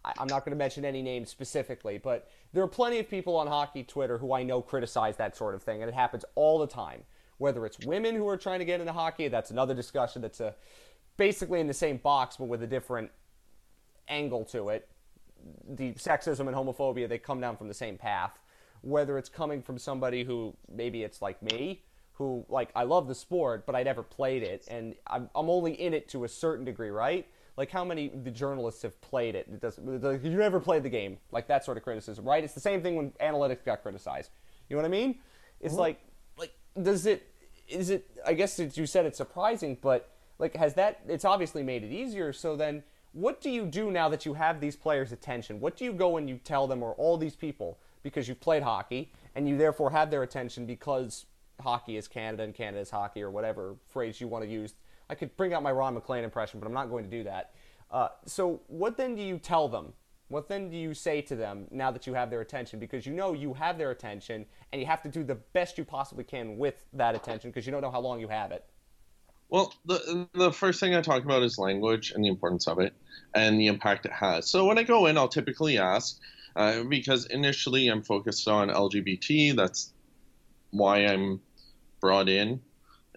I'm 0.06 0.28
not 0.28 0.46
going 0.46 0.52
to 0.52 0.58
mention 0.58 0.86
any 0.86 1.02
names 1.02 1.30
specifically, 1.30 1.98
but 1.98 2.30
there 2.54 2.64
are 2.64 2.68
plenty 2.68 3.00
of 3.00 3.10
people 3.10 3.36
on 3.36 3.48
hockey 3.48 3.84
Twitter 3.84 4.18
who 4.18 4.34
I 4.34 4.44
know 4.44 4.62
criticize 4.62 5.18
that 5.18 5.36
sort 5.36 5.56
of 5.56 5.64
thing, 5.64 5.82
and 5.82 5.90
it 5.90 5.94
happens 5.94 6.24
all 6.36 6.60
the 6.60 6.68
time. 6.68 7.04
Whether 7.38 7.66
it's 7.66 7.80
women 7.86 8.16
who 8.16 8.28
are 8.28 8.38
trying 8.38 8.60
to 8.60 8.66
get 8.66 8.80
into 8.80 8.94
hockey, 8.94 9.28
that's 9.28 9.52
another 9.52 9.74
discussion 9.74 10.22
that's 10.22 10.40
a, 10.40 10.56
basically 11.18 11.60
in 11.60 11.68
the 11.68 11.74
same 11.74 11.98
box 11.98 12.38
but 12.38 12.46
with 12.46 12.64
a 12.64 12.68
different 12.68 13.12
angle 14.08 14.46
to 14.46 14.70
it. 14.70 14.88
The 15.68 15.94
sexism 15.94 16.42
and 16.42 16.56
homophobia 16.56 17.08
they 17.08 17.18
come 17.18 17.40
down 17.40 17.56
from 17.56 17.68
the 17.68 17.74
same 17.74 17.98
path. 17.98 18.40
Whether 18.82 19.18
it's 19.18 19.30
coming 19.30 19.62
from 19.62 19.78
somebody 19.78 20.24
who 20.24 20.56
maybe 20.70 21.04
it's 21.04 21.22
like 21.22 21.42
me 21.42 21.84
who 22.14 22.46
like 22.50 22.70
I 22.76 22.84
love 22.84 23.08
the 23.08 23.16
sport 23.16 23.66
but 23.66 23.76
I 23.76 23.84
never 23.84 24.04
played 24.04 24.44
it 24.44 24.68
and 24.70 24.96
I'm, 25.08 25.30
I'm 25.34 25.50
only 25.50 25.74
in 25.74 25.94
it 25.94 26.10
to 26.10 26.26
a 26.26 26.28
certain 26.28 26.66
degree 26.66 26.90
right 26.90 27.26
like 27.60 27.70
how 27.70 27.86
many 27.86 28.08
the 28.08 28.32
journalists 28.32 28.82
have 28.82 29.00
played 29.02 29.36
it? 29.36 29.48
It 29.52 29.62
doesn't 29.62 29.86
you 30.24 30.38
never 30.38 30.60
played 30.60 30.82
the 30.82 30.90
game? 30.90 31.18
Like 31.32 31.48
that 31.48 31.64
sort 31.64 31.78
of 31.78 31.84
criticism 31.84 32.26
right? 32.26 32.44
It's 32.44 32.56
the 32.56 32.60
same 32.60 32.82
thing 32.82 32.96
when 32.96 33.12
analytics 33.22 33.64
got 33.64 33.84
criticized. 33.84 34.32
You 34.68 34.76
know 34.76 34.82
what 34.82 34.88
I 34.88 34.92
mean? 34.92 35.20
It's 35.60 35.74
mm-hmm. 35.74 35.82
like 35.82 36.00
like 36.38 36.54
does 36.82 37.06
it 37.06 37.28
is 37.68 37.92
it 37.92 38.10
I 38.26 38.34
guess 38.34 38.58
you 38.60 38.88
said 38.88 39.06
it's 39.06 39.18
surprising 39.18 39.78
but 39.80 40.10
like 40.40 40.56
has 40.56 40.74
that 40.76 41.02
it's 41.08 41.26
obviously 41.26 41.62
made 41.62 41.84
it 41.84 41.92
easier. 41.92 42.34
So 42.34 42.56
then 42.56 42.82
what 43.12 43.42
do 43.42 43.50
you 43.50 43.66
do 43.66 43.90
now 43.90 44.08
that 44.10 44.26
you 44.26 44.36
have 44.36 44.60
these 44.60 44.76
players' 44.76 45.12
attention? 45.12 45.60
What 45.60 45.76
do 45.76 45.84
you 45.84 45.94
go 45.94 46.18
and 46.18 46.30
you 46.30 46.38
tell 46.38 46.68
them, 46.68 46.84
or 46.84 46.94
all 46.94 47.18
these 47.18 47.36
people, 47.36 47.80
because 48.04 48.28
you've 48.28 48.40
played 48.40 48.62
hockey 48.64 49.12
and 49.36 49.50
you 49.50 49.58
therefore 49.58 49.90
have 49.90 50.12
their 50.12 50.22
attention 50.24 50.66
because 50.66 51.26
hockey 51.60 51.98
is 51.98 52.08
Canada 52.08 52.44
and 52.44 52.54
Canada 52.54 52.80
is 52.82 52.92
hockey, 52.92 53.24
or 53.24 53.32
whatever 53.32 53.76
phrase 53.88 54.22
you 54.22 54.28
want 54.28 54.44
to 54.44 54.50
use? 54.50 54.76
I 55.10 55.16
could 55.16 55.36
bring 55.38 55.54
out 55.54 55.64
my 55.64 55.72
Ron 55.72 55.94
MacLean 55.96 56.24
impression, 56.24 56.60
but 56.60 56.68
I'm 56.68 56.74
not 56.74 56.90
going 56.90 57.04
to 57.04 57.10
do 57.10 57.24
that. 57.24 57.54
Uh, 57.92 58.10
so, 58.26 58.62
what 58.68 58.98
then 58.98 59.16
do 59.16 59.22
you 59.22 59.40
tell 59.40 59.68
them? 59.68 59.94
What 60.28 60.48
then 60.48 60.70
do 60.70 60.78
you 60.78 60.94
say 60.94 61.22
to 61.22 61.36
them 61.36 61.66
now 61.72 61.90
that 61.90 62.06
you 62.06 62.14
have 62.14 62.30
their 62.30 62.42
attention? 62.42 62.80
Because 62.80 63.06
you 63.08 63.14
know 63.14 63.34
you 63.34 63.54
have 63.56 63.80
their 63.80 63.90
attention 63.90 64.46
and 64.72 64.80
you 64.80 64.86
have 64.86 65.02
to 65.02 65.10
do 65.10 65.24
the 65.24 65.36
best 65.36 65.78
you 65.78 65.84
possibly 65.84 66.24
can 66.24 66.60
with 66.60 66.86
that 66.94 67.16
attention 67.16 67.50
because 67.50 67.66
you 67.66 67.72
don't 67.72 67.82
know 67.82 67.90
how 67.90 68.00
long 68.00 68.20
you 68.20 68.28
have 68.28 68.52
it. 68.52 68.64
Well, 69.50 69.74
the 69.86 70.28
the 70.34 70.52
first 70.54 70.80
thing 70.80 70.94
I 70.94 71.02
talk 71.02 71.24
about 71.24 71.42
is 71.42 71.58
language 71.58 72.12
and 72.12 72.24
the 72.24 72.30
importance 72.30 72.68
of 72.68 72.80
it 72.80 72.94
and 73.34 73.60
the 73.60 73.66
impact 73.66 74.06
it 74.06 74.12
has. 74.12 74.48
So 74.48 74.66
when 74.66 74.78
I 74.78 74.84
go 74.84 75.08
in, 75.08 75.18
I'll 75.18 75.28
typically 75.28 75.80
ask 75.80 76.20
uh, 76.56 76.84
because 76.84 77.26
initially 77.26 77.88
I'm 77.88 78.04
focused 78.04 78.48
on 78.48 78.70
LGBT. 78.70 79.56
That's 79.56 79.92
why 80.70 81.06
I'm 81.06 81.42
brought 82.00 82.30
in, 82.30 82.62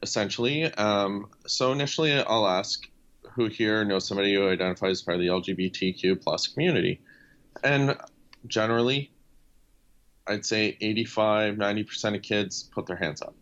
essentially. 0.03 0.65
Um, 0.75 1.29
so 1.47 1.73
initially, 1.73 2.13
I'll 2.13 2.47
ask 2.47 2.89
who 3.35 3.47
here 3.47 3.85
knows 3.85 4.07
somebody 4.07 4.35
who 4.35 4.49
identifies 4.49 4.99
as 4.99 5.03
part 5.03 5.17
of 5.17 5.21
the 5.21 5.29
LGBTQ 5.29 6.23
plus 6.23 6.49
community, 6.49 7.01
and 7.65 7.97
generally, 8.47 9.11
I'd 10.27 10.45
say 10.45 10.77
85, 10.81 11.57
90 11.57 11.85
percent 11.85 12.17
of 12.17 12.23
kids 12.23 12.65
put 12.75 12.87
their 12.87 12.97
hands 12.97 13.23
up 13.23 13.35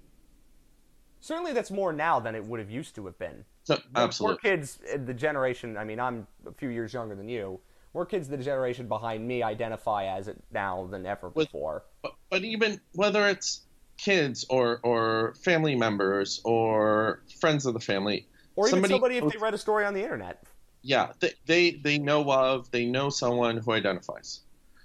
certainly 1.21 1.53
that's 1.53 1.71
more 1.71 1.93
now 1.93 2.19
than 2.19 2.35
it 2.35 2.45
would 2.45 2.59
have 2.59 2.71
used 2.71 2.95
to 2.97 3.07
have 3.07 3.19
been. 3.19 3.45
So, 3.65 3.79
absolutely. 3.95 4.33
More 4.43 4.57
kids, 4.57 4.81
the 5.05 5.15
generation, 5.15 5.77
I 5.77 5.85
mean, 5.85 6.01
I'm 6.01 6.27
a 6.47 6.53
few 6.53 6.71
years 6.71 6.93
younger 6.93 7.15
than 7.15 7.29
you. 7.29 7.61
More 7.95 8.07
kids 8.07 8.29
the 8.29 8.37
generation 8.37 8.89
behind 8.89 9.27
me 9.27 9.43
identify 9.43 10.07
as 10.07 10.29
it 10.29 10.43
now 10.53 10.89
than 10.91 11.07
ever 11.07 11.31
before. 11.31 11.85
But, 12.03 12.13
but 12.31 12.43
even 12.43 12.81
whether 12.95 13.27
it's 13.27 13.63
kids 14.01 14.45
or, 14.49 14.81
or 14.83 15.35
family 15.43 15.75
members 15.75 16.41
or 16.45 17.23
friends 17.41 17.67
of 17.67 17.75
the 17.75 17.81
family. 17.81 18.27
Or 18.57 18.67
even 18.67 18.83
somebody, 18.83 18.95
somebody 18.95 19.17
if 19.19 19.33
they 19.33 19.39
read 19.39 19.55
a 19.55 19.59
story 19.59 19.85
on 19.85 19.95
the 19.95 20.03
internet. 20.03 20.43
Yeah, 20.83 21.13
they, 21.21 21.35
they, 21.47 21.71
they 21.73 21.99
know 21.99 22.31
of, 22.31 22.71
they 22.71 22.87
know 22.87 23.11
someone 23.11 23.59
who 23.59 23.73
identifies. 23.73 24.41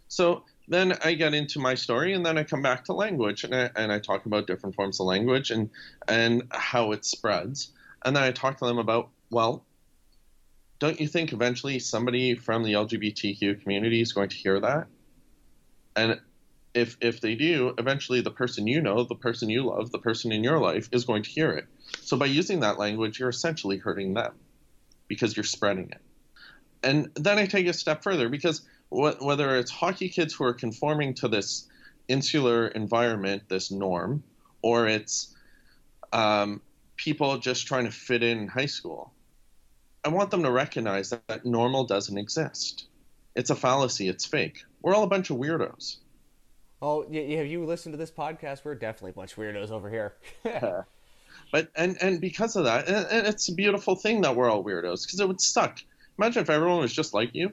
So 0.08 0.44
then 0.68 0.98
I 1.04 1.14
get 1.14 1.34
into 1.34 1.60
my 1.60 1.76
story, 1.76 2.14
and 2.14 2.26
then 2.26 2.38
I 2.38 2.44
come 2.44 2.62
back 2.62 2.86
to 2.86 2.94
language, 2.94 3.44
and 3.44 3.54
I, 3.54 3.70
and 3.76 3.92
I 3.92 4.00
talk 4.00 4.26
about 4.26 4.48
different 4.48 4.76
forms 4.76 5.00
of 5.00 5.06
language 5.06 5.52
and 5.52 5.70
and 6.08 6.44
how 6.52 6.92
it 6.92 7.06
spreads, 7.06 7.72
and 8.04 8.16
then 8.16 8.24
I 8.24 8.32
talk 8.32 8.58
to 8.60 8.66
them 8.66 8.78
about 8.78 9.10
well, 9.30 9.66
don't 10.80 11.00
you 11.00 11.08
think 11.08 11.34
eventually 11.34 11.80
somebody 11.80 12.36
from 12.36 12.64
the 12.64 12.74
LGBTQ 12.74 13.62
community 13.62 14.02
is 14.02 14.14
going 14.14 14.30
to 14.30 14.36
hear 14.36 14.60
that? 14.60 14.88
And 15.96 16.20
if 16.76 16.98
if 17.00 17.22
they 17.22 17.36
do, 17.36 17.74
eventually 17.78 18.22
the 18.22 18.32
person 18.32 18.68
you 18.68 18.82
know, 18.82 19.04
the 19.06 19.16
person 19.16 19.50
you 19.50 19.64
love, 19.64 19.92
the 19.92 20.00
person 20.00 20.32
in 20.32 20.44
your 20.44 20.60
life 20.60 20.90
is 20.92 21.06
going 21.06 21.24
to 21.24 21.30
hear 21.30 21.52
it. 21.52 21.66
So 22.02 22.18
by 22.18 22.26
using 22.26 22.60
that 22.60 22.78
language, 22.78 23.20
you're 23.20 23.30
essentially 23.30 23.78
hurting 23.78 24.14
them 24.14 24.34
because 25.08 25.36
you're 25.36 25.46
spreading 25.46 25.90
it. 25.90 26.02
And 26.84 27.10
then 27.16 27.40
I 27.40 27.46
take 27.46 27.68
a 27.68 27.74
step 27.74 28.04
further 28.04 28.30
because 28.30 28.62
whether 28.90 29.58
it's 29.58 29.72
hockey 29.72 30.10
kids 30.10 30.34
who 30.34 30.44
are 30.44 30.54
conforming 30.54 31.16
to 31.16 31.28
this 31.28 31.68
insular 32.08 32.68
environment, 32.68 33.44
this 33.50 33.72
norm, 33.72 34.24
or 34.62 34.88
it's 34.88 35.34
um, 36.14 36.62
people 36.98 37.38
just 37.38 37.66
trying 37.68 37.86
to 37.86 37.92
fit 37.92 38.22
in, 38.22 38.40
in 38.40 38.48
high 38.48 38.68
school. 38.68 39.12
I 40.04 40.10
want 40.10 40.30
them 40.30 40.44
to 40.44 40.52
recognize 40.52 41.10
that, 41.10 41.28
that 41.28 41.46
normal 41.46 41.86
doesn't 41.86 42.18
exist. 42.18 42.86
It's 43.36 43.50
a 43.50 43.56
fallacy. 43.56 44.08
It's 44.08 44.26
fake. 44.26 44.64
We're 44.82 44.94
all 44.94 45.04
a 45.04 45.08
bunch 45.08 45.30
of 45.30 45.38
weirdos. 45.38 45.98
Oh, 46.82 47.06
yeah, 47.10 47.38
have 47.38 47.48
you 47.48 47.66
listened 47.66 47.94
to 47.94 47.98
this 47.98 48.12
podcast? 48.12 48.62
We're 48.64 48.76
definitely 48.76 49.12
a 49.12 49.14
bunch 49.14 49.34
of 49.34 49.38
weirdos 49.38 49.72
over 49.72 49.90
here. 49.90 50.16
yeah. 50.46 50.84
But 51.52 51.70
and 51.76 51.98
and 52.02 52.20
because 52.20 52.56
of 52.56 52.66
that, 52.66 52.88
and, 52.88 53.08
and 53.10 53.28
it's 53.28 53.50
a 53.50 53.54
beautiful 53.54 53.96
thing 53.96 54.22
that 54.22 54.36
we're 54.36 54.50
all 54.50 54.64
weirdos 54.64 55.06
because 55.06 55.20
it 55.20 55.28
would 55.28 55.42
suck. 55.42 55.80
Imagine 56.18 56.44
if 56.44 56.50
everyone 56.50 56.80
was 56.80 56.94
just 56.94 57.14
like 57.14 57.34
you. 57.34 57.52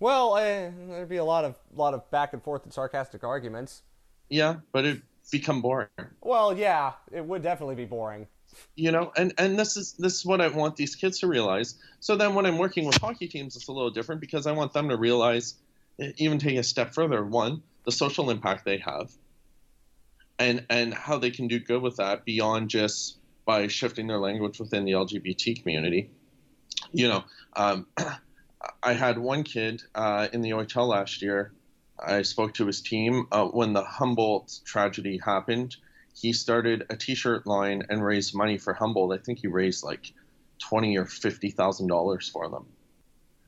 Well, 0.00 0.34
uh, 0.34 0.70
there'd 0.88 1.08
be 1.08 1.16
a 1.16 1.24
lot 1.24 1.44
of 1.44 1.56
lot 1.74 1.94
of 1.94 2.10
back 2.10 2.32
and 2.32 2.42
forth 2.42 2.64
and 2.64 2.72
sarcastic 2.72 3.24
arguments. 3.24 3.82
Yeah, 4.28 4.56
but 4.72 4.84
it'd 4.84 5.02
become 5.30 5.60
boring. 5.60 5.88
Well, 6.20 6.56
yeah, 6.56 6.92
it 7.12 7.24
would 7.24 7.42
definitely 7.42 7.74
be 7.74 7.84
boring. 7.84 8.26
You 8.76 8.92
know, 8.92 9.12
and 9.16 9.32
and 9.38 9.58
this 9.58 9.76
is 9.76 9.92
this 9.94 10.14
is 10.14 10.26
what 10.26 10.40
I 10.40 10.48
want 10.48 10.76
these 10.76 10.94
kids 10.94 11.20
to 11.20 11.26
realize. 11.26 11.74
So 12.00 12.16
then, 12.16 12.34
when 12.34 12.46
I'm 12.46 12.58
working 12.58 12.86
with 12.86 12.96
hockey 12.96 13.28
teams, 13.28 13.56
it's 13.56 13.68
a 13.68 13.72
little 13.72 13.90
different 13.90 14.20
because 14.20 14.46
I 14.46 14.52
want 14.52 14.72
them 14.72 14.88
to 14.88 14.96
realize, 14.96 15.54
even 16.16 16.38
take 16.38 16.56
a 16.56 16.62
step 16.62 16.94
further. 16.94 17.24
One, 17.24 17.62
the 17.88 17.92
social 17.92 18.28
impact 18.28 18.66
they 18.66 18.76
have, 18.76 19.10
and 20.38 20.66
and 20.68 20.92
how 20.92 21.16
they 21.16 21.30
can 21.30 21.48
do 21.48 21.58
good 21.58 21.80
with 21.80 21.96
that 21.96 22.22
beyond 22.26 22.68
just 22.68 23.16
by 23.46 23.66
shifting 23.66 24.06
their 24.06 24.18
language 24.18 24.60
within 24.60 24.84
the 24.84 24.92
LGBT 24.92 25.62
community. 25.62 26.10
You 26.92 27.08
know, 27.08 27.24
um, 27.56 27.86
I 28.82 28.92
had 28.92 29.16
one 29.16 29.42
kid 29.42 29.82
uh, 29.94 30.28
in 30.34 30.42
the 30.42 30.50
OHL 30.50 30.86
last 30.86 31.22
year. 31.22 31.54
I 31.98 32.20
spoke 32.20 32.52
to 32.54 32.66
his 32.66 32.82
team 32.82 33.26
uh, 33.32 33.46
when 33.46 33.72
the 33.72 33.84
Humboldt 33.84 34.60
tragedy 34.66 35.18
happened. 35.24 35.74
He 36.14 36.34
started 36.34 36.84
a 36.90 36.96
T-shirt 36.96 37.46
line 37.46 37.84
and 37.88 38.04
raised 38.04 38.34
money 38.34 38.58
for 38.58 38.74
Humboldt. 38.74 39.18
I 39.18 39.22
think 39.24 39.38
he 39.38 39.46
raised 39.46 39.82
like 39.82 40.12
twenty 40.58 40.98
or 40.98 41.06
fifty 41.06 41.50
thousand 41.50 41.86
dollars 41.86 42.28
for 42.28 42.50
them. 42.50 42.66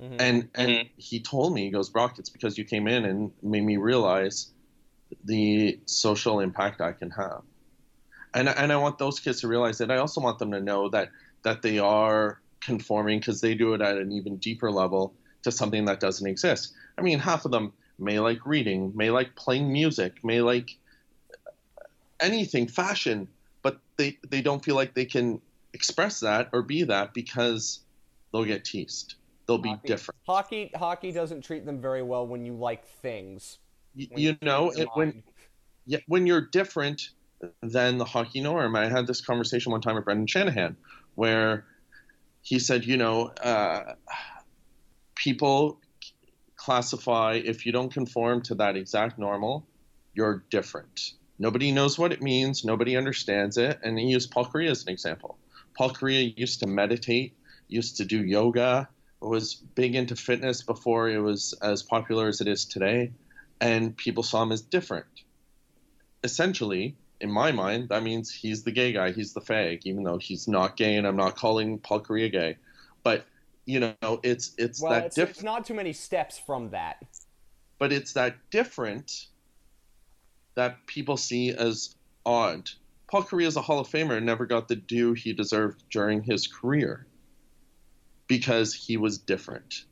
Mm-hmm. 0.00 0.16
And 0.18 0.48
and 0.54 0.70
mm-hmm. 0.70 0.88
he 0.96 1.20
told 1.20 1.54
me, 1.54 1.64
he 1.64 1.70
goes, 1.70 1.90
Brock, 1.90 2.18
it's 2.18 2.30
because 2.30 2.56
you 2.56 2.64
came 2.64 2.88
in 2.88 3.04
and 3.04 3.32
made 3.42 3.62
me 3.62 3.76
realize 3.76 4.50
the 5.24 5.78
social 5.86 6.40
impact 6.40 6.80
I 6.80 6.92
can 6.92 7.10
have. 7.10 7.42
And 8.32 8.48
and 8.48 8.72
I 8.72 8.76
want 8.76 8.98
those 8.98 9.20
kids 9.20 9.40
to 9.42 9.48
realize 9.48 9.78
that. 9.78 9.90
I 9.90 9.98
also 9.98 10.20
want 10.20 10.38
them 10.38 10.52
to 10.52 10.60
know 10.60 10.88
that 10.90 11.10
that 11.42 11.62
they 11.62 11.78
are 11.78 12.40
conforming 12.60 13.18
because 13.18 13.40
they 13.40 13.54
do 13.54 13.74
it 13.74 13.80
at 13.80 13.96
an 13.96 14.12
even 14.12 14.36
deeper 14.36 14.70
level 14.70 15.14
to 15.42 15.50
something 15.50 15.86
that 15.86 16.00
doesn't 16.00 16.26
exist. 16.26 16.74
I 16.98 17.02
mean, 17.02 17.18
half 17.18 17.44
of 17.44 17.50
them 17.50 17.72
may 17.98 18.20
like 18.20 18.46
reading, 18.46 18.92
may 18.94 19.10
like 19.10 19.34
playing 19.34 19.72
music, 19.72 20.24
may 20.24 20.40
like 20.40 20.70
anything, 22.20 22.68
fashion, 22.68 23.28
but 23.62 23.80
they 23.96 24.18
they 24.28 24.40
don't 24.40 24.64
feel 24.64 24.76
like 24.76 24.94
they 24.94 25.04
can 25.04 25.40
express 25.72 26.20
that 26.20 26.48
or 26.52 26.62
be 26.62 26.84
that 26.84 27.12
because 27.12 27.80
they'll 28.32 28.44
get 28.44 28.64
teased. 28.64 29.14
They'll 29.50 29.58
be 29.58 29.70
Hockey- 29.70 29.88
different. 29.88 30.20
Hockey 30.28 30.70
hockey 30.76 31.10
doesn't 31.10 31.40
treat 31.42 31.66
them 31.66 31.80
very 31.80 32.04
well 32.04 32.24
when 32.24 32.44
you 32.44 32.54
like 32.54 32.86
things. 32.86 33.58
Y- 33.96 34.06
when 34.08 34.22
You 34.22 34.36
know, 34.42 34.70
it, 34.70 34.88
when 34.94 35.24
yeah, 35.86 35.98
when 36.06 36.24
you're 36.24 36.42
different 36.52 37.10
than 37.60 37.98
the 37.98 38.04
hockey 38.04 38.40
norm. 38.40 38.76
I 38.76 38.86
had 38.88 39.08
this 39.08 39.20
conversation 39.20 39.72
one 39.72 39.80
time 39.80 39.96
with 39.96 40.04
Brendan 40.04 40.28
Shanahan 40.28 40.76
where 41.16 41.66
he 42.42 42.60
said, 42.60 42.84
you 42.84 42.96
know, 42.96 43.32
uh, 43.42 43.94
people 45.16 45.80
classify 46.54 47.40
if 47.44 47.66
you 47.66 47.72
don't 47.72 47.92
conform 47.92 48.42
to 48.42 48.54
that 48.54 48.76
exact 48.76 49.18
normal, 49.18 49.66
you're 50.14 50.44
different. 50.50 51.14
Nobody 51.40 51.72
knows 51.72 51.98
what 51.98 52.12
it 52.12 52.22
means, 52.22 52.64
nobody 52.64 52.96
understands 52.96 53.56
it. 53.56 53.80
And 53.82 53.98
he 53.98 54.06
used 54.06 54.30
Paul 54.30 54.44
Kariya 54.46 54.70
as 54.70 54.82
an 54.84 54.90
example. 54.90 55.38
Paul 55.76 55.90
Kariya 55.90 56.38
used 56.38 56.60
to 56.60 56.68
meditate, 56.68 57.34
used 57.66 57.96
to 57.96 58.04
do 58.04 58.22
yoga, 58.24 58.88
was 59.20 59.54
big 59.54 59.94
into 59.94 60.16
fitness 60.16 60.62
before 60.62 61.08
it 61.08 61.18
was 61.18 61.54
as 61.62 61.82
popular 61.82 62.28
as 62.28 62.40
it 62.40 62.48
is 62.48 62.64
today, 62.64 63.12
and 63.60 63.96
people 63.96 64.22
saw 64.22 64.42
him 64.42 64.52
as 64.52 64.62
different 64.62 65.06
essentially, 66.22 66.96
in 67.20 67.30
my 67.30 67.52
mind, 67.52 67.88
that 67.90 68.02
means 68.02 68.32
he's 68.32 68.62
the 68.62 68.72
gay 68.72 68.92
guy, 68.92 69.12
he's 69.12 69.32
the 69.32 69.40
fag, 69.40 69.82
even 69.84 70.02
though 70.02 70.18
he's 70.18 70.48
not 70.48 70.76
gay, 70.76 70.96
and 70.96 71.06
I'm 71.06 71.16
not 71.16 71.36
calling 71.36 71.78
Paul 71.78 72.00
Kariya 72.00 72.32
gay. 72.32 72.56
But 73.02 73.26
you 73.66 73.80
know, 73.80 74.20
it's 74.22 74.52
it's 74.58 74.80
well, 74.80 74.92
that 74.92 75.06
it's, 75.06 75.16
different, 75.16 75.36
it's 75.36 75.44
not 75.44 75.64
too 75.64 75.74
many 75.74 75.92
steps 75.92 76.38
from 76.38 76.70
that. 76.70 77.02
but 77.78 77.92
it's 77.92 78.12
that 78.14 78.36
different 78.50 79.26
that 80.54 80.86
people 80.86 81.16
see 81.16 81.50
as 81.50 81.94
odd. 82.24 82.70
Paul 83.08 83.24
Kariya 83.24 83.46
is 83.46 83.56
a 83.56 83.62
Hall 83.62 83.80
of 83.80 83.88
Famer 83.88 84.16
and 84.16 84.26
never 84.26 84.46
got 84.46 84.68
the 84.68 84.76
due 84.76 85.14
he 85.14 85.32
deserved 85.32 85.82
during 85.90 86.22
his 86.22 86.46
career 86.46 87.06
because 88.30 88.72
he 88.72 88.96
was 88.96 89.18
different. 89.18 89.86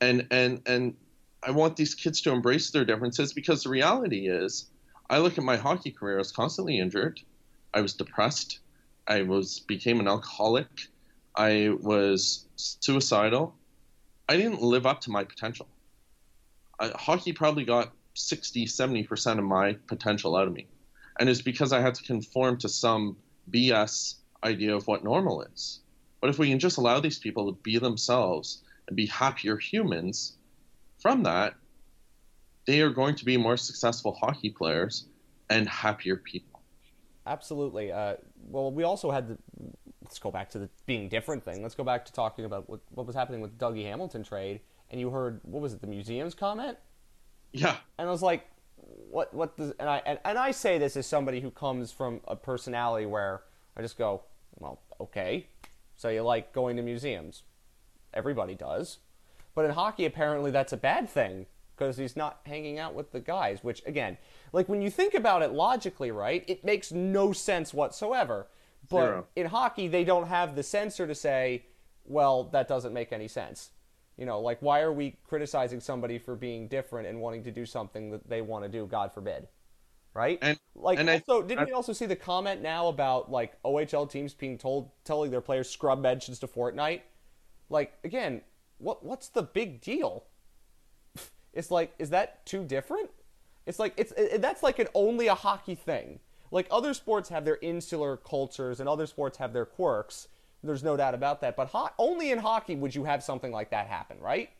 And 0.00 0.28
and 0.30 0.62
and 0.64 0.94
I 1.42 1.50
want 1.50 1.76
these 1.76 1.96
kids 1.96 2.20
to 2.20 2.30
embrace 2.30 2.70
their 2.70 2.84
differences 2.84 3.32
because 3.32 3.64
the 3.64 3.68
reality 3.68 4.28
is 4.28 4.70
I 5.10 5.18
look 5.18 5.36
at 5.38 5.42
my 5.42 5.56
hockey 5.56 5.90
career, 5.90 6.14
I 6.14 6.18
was 6.18 6.30
constantly 6.30 6.78
injured. 6.78 7.20
I 7.74 7.80
was 7.80 7.94
depressed. 7.94 8.60
I 9.08 9.22
was 9.22 9.58
became 9.58 9.98
an 9.98 10.06
alcoholic. 10.06 10.68
I 11.34 11.70
was 11.80 12.46
suicidal. 12.54 13.56
I 14.28 14.36
didn't 14.36 14.62
live 14.62 14.86
up 14.86 15.00
to 15.02 15.10
my 15.10 15.24
potential. 15.24 15.66
I, 16.78 16.90
hockey 16.90 17.32
probably 17.32 17.64
got 17.64 17.90
60, 18.14 18.66
70% 18.66 19.38
of 19.38 19.44
my 19.44 19.72
potential 19.88 20.36
out 20.36 20.46
of 20.46 20.52
me. 20.52 20.68
And 21.18 21.28
it's 21.28 21.42
because 21.42 21.72
I 21.72 21.80
had 21.80 21.96
to 21.96 22.04
conform 22.04 22.58
to 22.58 22.68
some 22.68 23.16
BS 23.50 24.14
idea 24.44 24.76
of 24.76 24.86
what 24.86 25.02
normal 25.02 25.42
is. 25.42 25.79
But 26.20 26.30
if 26.30 26.38
we 26.38 26.48
can 26.48 26.58
just 26.58 26.76
allow 26.76 27.00
these 27.00 27.18
people 27.18 27.52
to 27.52 27.58
be 27.62 27.78
themselves 27.78 28.62
and 28.86 28.96
be 28.96 29.06
happier 29.06 29.56
humans 29.56 30.36
from 30.98 31.22
that, 31.22 31.54
they 32.66 32.80
are 32.82 32.90
going 32.90 33.14
to 33.16 33.24
be 33.24 33.36
more 33.36 33.56
successful 33.56 34.12
hockey 34.12 34.50
players 34.50 35.06
and 35.48 35.68
happier 35.68 36.16
people. 36.16 36.60
Absolutely. 37.26 37.92
Uh, 37.92 38.16
well, 38.48 38.70
we 38.70 38.84
also 38.84 39.10
had 39.10 39.28
the. 39.28 39.38
Let's 40.02 40.18
go 40.18 40.30
back 40.30 40.50
to 40.50 40.58
the 40.58 40.68
being 40.86 41.08
different 41.08 41.44
thing. 41.44 41.62
Let's 41.62 41.74
go 41.74 41.84
back 41.84 42.04
to 42.06 42.12
talking 42.12 42.44
about 42.44 42.68
what, 42.68 42.80
what 42.90 43.06
was 43.06 43.14
happening 43.14 43.40
with 43.40 43.56
Dougie 43.58 43.84
Hamilton 43.84 44.24
trade. 44.24 44.60
And 44.90 45.00
you 45.00 45.10
heard 45.10 45.40
what 45.44 45.62
was 45.62 45.72
it? 45.72 45.80
The 45.80 45.86
museum's 45.86 46.34
comment. 46.34 46.78
Yeah, 47.52 47.76
And 47.98 48.08
I 48.08 48.10
was 48.10 48.22
like, 48.22 48.46
what? 49.10 49.32
What 49.34 49.56
does? 49.56 49.72
And 49.78 49.88
I 49.88 50.02
and, 50.06 50.18
and 50.24 50.38
I 50.38 50.50
say 50.50 50.78
this 50.78 50.96
as 50.96 51.06
somebody 51.06 51.40
who 51.40 51.50
comes 51.50 51.92
from 51.92 52.20
a 52.26 52.34
personality 52.36 53.06
where 53.06 53.42
I 53.76 53.82
just 53.82 53.98
go, 53.98 54.22
well, 54.58 54.80
okay. 55.00 55.46
So 56.00 56.08
you 56.08 56.22
like 56.22 56.54
going 56.54 56.76
to 56.76 56.82
museums? 56.82 57.42
Everybody 58.14 58.54
does. 58.54 59.00
But 59.54 59.66
in 59.66 59.72
hockey, 59.72 60.06
apparently 60.06 60.50
that's 60.50 60.72
a 60.72 60.78
bad 60.78 61.10
thing 61.10 61.44
because 61.76 61.98
he's 61.98 62.16
not 62.16 62.40
hanging 62.46 62.78
out 62.78 62.94
with 62.94 63.12
the 63.12 63.20
guys. 63.20 63.62
Which 63.62 63.82
again, 63.84 64.16
like 64.54 64.66
when 64.66 64.80
you 64.80 64.88
think 64.88 65.12
about 65.12 65.42
it 65.42 65.52
logically, 65.52 66.10
right? 66.10 66.42
It 66.48 66.64
makes 66.64 66.90
no 66.90 67.34
sense 67.34 67.74
whatsoever. 67.74 68.46
But 68.88 68.96
Zero. 68.96 69.26
in 69.36 69.46
hockey, 69.48 69.88
they 69.88 70.04
don't 70.04 70.26
have 70.26 70.56
the 70.56 70.62
censor 70.62 71.06
to 71.06 71.14
say, 71.14 71.66
well, 72.06 72.44
that 72.44 72.66
doesn't 72.66 72.94
make 72.94 73.12
any 73.12 73.28
sense. 73.28 73.68
You 74.16 74.24
know, 74.24 74.40
like 74.40 74.56
why 74.62 74.80
are 74.80 74.94
we 74.94 75.18
criticizing 75.28 75.80
somebody 75.80 76.16
for 76.16 76.34
being 76.34 76.66
different 76.66 77.08
and 77.08 77.20
wanting 77.20 77.42
to 77.42 77.50
do 77.50 77.66
something 77.66 78.10
that 78.12 78.26
they 78.26 78.40
want 78.40 78.64
to 78.64 78.70
do? 78.70 78.86
God 78.86 79.12
forbid, 79.12 79.48
right? 80.14 80.38
And- 80.42 80.58
like, 80.74 80.98
and 80.98 81.08
I- 81.10 81.18
didn't 81.18 81.58
I- 81.58 81.64
we 81.64 81.72
also 81.72 81.92
see 81.92 82.06
the 82.06 82.16
comment 82.16 82.62
now 82.62 82.88
about 82.88 83.30
like 83.30 83.60
OHL 83.64 84.06
teams 84.10 84.34
being 84.34 84.58
told, 84.58 84.90
telling 85.04 85.30
their 85.30 85.40
players 85.40 85.68
scrub 85.68 86.00
mentions 86.00 86.38
to 86.40 86.46
Fortnite? 86.48 87.02
Like, 87.68 87.94
again, 88.04 88.42
what 88.78 89.04
what's 89.04 89.28
the 89.28 89.42
big 89.42 89.80
deal? 89.80 90.24
It's 91.52 91.70
like, 91.70 91.92
is 91.98 92.10
that 92.10 92.46
too 92.46 92.64
different? 92.64 93.10
It's 93.66 93.78
like 93.78 93.94
it's 93.96 94.12
it, 94.12 94.40
that's 94.40 94.62
like 94.62 94.78
an 94.78 94.86
only 94.94 95.26
a 95.26 95.34
hockey 95.34 95.74
thing. 95.74 96.20
Like 96.52 96.66
other 96.70 96.94
sports 96.94 97.28
have 97.28 97.44
their 97.44 97.58
insular 97.60 98.16
cultures 98.16 98.80
and 98.80 98.88
other 98.88 99.06
sports 99.06 99.38
have 99.38 99.52
their 99.52 99.64
quirks. 99.66 100.28
There's 100.62 100.82
no 100.84 100.96
doubt 100.96 101.14
about 101.14 101.40
that. 101.40 101.56
But 101.56 101.68
ho- 101.68 101.90
only 101.98 102.30
in 102.30 102.38
hockey 102.38 102.76
would 102.76 102.94
you 102.94 103.04
have 103.04 103.22
something 103.22 103.50
like 103.52 103.70
that 103.70 103.86
happen, 103.86 104.18
right? 104.20 104.50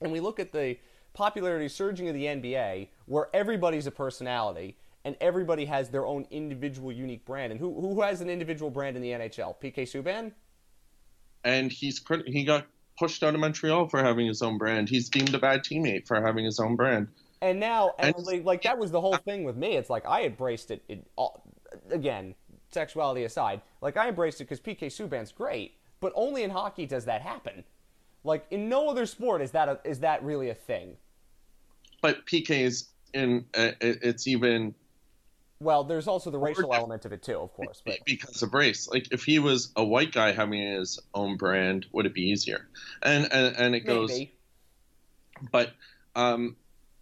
And 0.00 0.10
we 0.12 0.20
look 0.20 0.38
at 0.40 0.52
the 0.52 0.76
popularity 1.18 1.68
surging 1.68 2.08
of 2.08 2.14
the 2.14 2.26
NBA, 2.26 2.88
where 3.06 3.28
everybody's 3.34 3.88
a 3.88 3.90
personality 3.90 4.76
and 5.04 5.16
everybody 5.20 5.64
has 5.64 5.88
their 5.90 6.06
own 6.06 6.24
individual 6.30 6.92
unique 6.92 7.24
brand. 7.24 7.50
And 7.50 7.60
who 7.60 7.74
who 7.80 8.00
has 8.02 8.20
an 8.20 8.30
individual 8.30 8.70
brand 8.70 8.96
in 8.96 9.02
the 9.02 9.10
NHL? 9.10 9.56
PK 9.60 9.78
Subban. 9.82 10.32
and 11.44 11.72
he's 11.72 12.00
he 12.26 12.44
got 12.44 12.66
pushed 12.98 13.22
out 13.24 13.34
of 13.34 13.40
Montreal 13.40 13.88
for 13.88 14.00
having 14.02 14.26
his 14.26 14.42
own 14.42 14.58
brand. 14.58 14.88
He's 14.88 15.08
deemed 15.08 15.34
a 15.34 15.38
bad 15.38 15.64
teammate 15.64 16.06
for 16.06 16.20
having 16.20 16.44
his 16.44 16.58
own 16.60 16.76
brand. 16.76 17.08
And 17.40 17.60
now, 17.60 17.94
and 17.98 18.14
And- 18.16 18.26
like, 18.26 18.44
like 18.44 18.62
that 18.62 18.78
was 18.78 18.90
the 18.92 19.00
whole 19.00 19.16
thing 19.16 19.42
with 19.44 19.56
me. 19.56 19.76
It's 19.76 19.90
like 19.90 20.06
I 20.06 20.24
embraced 20.24 20.70
it. 20.70 20.82
it 20.88 21.04
all, 21.16 21.42
again, 21.90 22.34
sexuality 22.70 23.24
aside, 23.24 23.60
like 23.80 23.96
I 23.96 24.08
embraced 24.08 24.40
it 24.40 24.44
because 24.44 24.60
PK 24.60 24.86
Subban's 24.86 25.32
great, 25.32 25.74
but 26.00 26.12
only 26.14 26.42
in 26.44 26.50
hockey 26.50 26.86
does 26.86 27.04
that 27.06 27.22
happen. 27.22 27.64
Like 28.24 28.46
in 28.50 28.68
no 28.68 28.88
other 28.88 29.06
sport 29.06 29.40
is 29.42 29.52
that 29.52 29.68
a, 29.68 29.78
is 29.84 30.00
that 30.00 30.22
really 30.24 30.48
a 30.50 30.54
thing. 30.54 30.96
But 32.00 32.26
PK 32.26 32.50
is 32.60 32.88
in 33.12 33.46
uh, 33.56 33.72
it's 33.80 34.26
even 34.26 34.74
Well, 35.60 35.84
there's 35.84 36.06
also 36.06 36.30
the 36.30 36.38
racial 36.38 36.74
element 36.74 37.04
of 37.04 37.12
it 37.12 37.22
too, 37.22 37.38
of 37.38 37.52
course. 37.52 37.82
But 37.84 37.98
because 38.04 38.42
of 38.42 38.54
race. 38.54 38.88
Like 38.88 39.12
if 39.12 39.24
he 39.24 39.38
was 39.38 39.72
a 39.76 39.84
white 39.84 40.12
guy 40.12 40.32
having 40.32 40.60
his 40.60 41.00
own 41.14 41.36
brand, 41.36 41.86
would 41.92 42.06
it 42.06 42.14
be 42.14 42.22
easier? 42.22 42.68
And 43.02 43.32
and, 43.32 43.56
and 43.56 43.74
it 43.74 43.80
goes 43.80 44.10
maybe. 44.10 44.34
but 45.50 45.72
um 46.14 46.56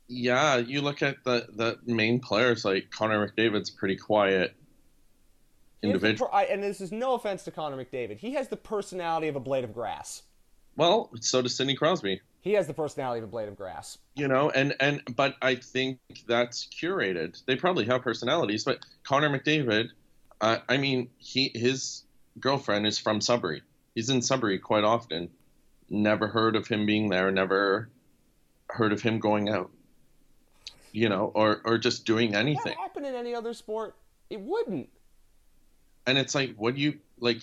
yeah, 0.08 0.56
you 0.56 0.80
look 0.82 1.02
at 1.02 1.24
the 1.24 1.46
the 1.52 1.78
main 1.92 2.20
players 2.20 2.64
like 2.64 2.90
Connor 2.90 3.28
McDavid's 3.28 3.70
pretty 3.70 3.96
quiet 3.96 4.54
He 5.82 5.88
has 5.90 6.00
the 6.00 6.06
individual. 6.06 6.28
per- 6.30 6.36
I, 6.36 6.44
and 6.44 6.62
this 6.62 6.80
is 6.80 6.92
no 6.92 7.14
offense 7.14 7.42
to 7.44 7.50
Connor 7.50 7.76
McDavid. 7.76 8.18
He 8.18 8.34
has 8.34 8.48
the 8.48 8.56
personality 8.56 9.28
of 9.28 9.36
a 9.36 9.40
blade 9.40 9.64
of 9.64 9.74
grass. 9.74 10.22
Well, 10.76 11.10
so 11.20 11.42
does 11.42 11.56
Sidney 11.56 11.74
Crosby. 11.74 12.20
He 12.46 12.52
has 12.52 12.68
the 12.68 12.74
personality 12.74 13.18
of 13.18 13.24
a 13.24 13.26
blade 13.26 13.48
of 13.48 13.56
grass. 13.56 13.98
you 14.14 14.28
know 14.28 14.50
and 14.50 14.76
and 14.78 15.02
but 15.16 15.34
i 15.42 15.56
think 15.56 15.98
that's 16.28 16.68
curated. 16.68 17.44
They 17.44 17.56
probably 17.56 17.86
have 17.86 18.02
personalities 18.02 18.62
but 18.62 18.86
connor 19.02 19.28
mcdavid 19.28 19.88
uh, 20.40 20.58
i 20.68 20.76
mean 20.76 21.10
he 21.18 21.50
his 21.52 22.04
girlfriend 22.38 22.86
is 22.86 23.00
from 23.00 23.20
sudbury. 23.20 23.62
He's 23.96 24.10
in 24.10 24.22
sudbury 24.22 24.60
quite 24.60 24.84
often. 24.84 25.28
Never 25.90 26.28
heard 26.28 26.54
of 26.54 26.68
him 26.68 26.86
being 26.86 27.08
there 27.08 27.32
never 27.32 27.90
heard 28.68 28.92
of 28.92 29.02
him 29.02 29.18
going 29.18 29.48
out 29.48 29.72
you 30.92 31.08
know 31.08 31.32
or 31.34 31.60
or 31.64 31.78
just 31.78 32.06
doing 32.06 32.36
anything. 32.36 32.74
That 32.76 32.76
happened 32.76 33.06
in 33.06 33.16
any 33.16 33.34
other 33.34 33.54
sport, 33.54 33.96
it 34.30 34.40
wouldn't. 34.40 34.88
and 36.06 36.16
it's 36.16 36.34
like 36.36 36.54
what 36.54 36.76
do 36.76 36.80
you 36.80 37.00
like 37.18 37.38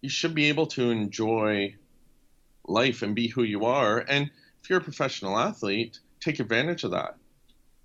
you 0.00 0.08
should 0.08 0.34
be 0.34 0.46
able 0.46 0.66
to 0.66 0.90
enjoy 0.90 1.76
life 2.66 3.02
and 3.02 3.14
be 3.14 3.28
who 3.28 3.42
you 3.42 3.64
are. 3.64 3.98
And 3.98 4.30
if 4.62 4.70
you're 4.70 4.80
a 4.80 4.82
professional 4.82 5.38
athlete 5.38 5.98
take 6.24 6.40
advantage 6.40 6.84
of 6.84 6.92
that. 6.92 7.16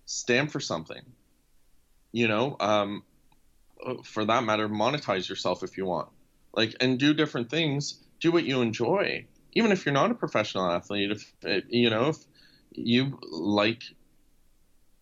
Stand 0.06 0.52
for 0.52 0.60
something. 0.60 1.02
You 2.12 2.28
know 2.28 2.56
um, 2.60 3.04
for 4.04 4.26
that 4.26 4.44
matter 4.44 4.68
monetize 4.68 5.30
yourself 5.30 5.64
if 5.64 5.78
you 5.78 5.86
want. 5.86 6.10
Like 6.54 6.76
and 6.80 6.98
do 6.98 7.14
different 7.14 7.50
things. 7.50 8.00
Do 8.20 8.32
what 8.32 8.46
you 8.46 8.62
enjoy. 8.62 9.26
Even 9.54 9.72
if 9.72 9.86
you're 9.86 9.94
not 9.94 10.12
a 10.12 10.16
professional 10.16 10.72
athlete 10.72 11.12
if 11.12 11.66
you 11.70 11.90
know 11.90 12.10
if 12.10 12.18
you 12.72 13.20
like 13.30 13.84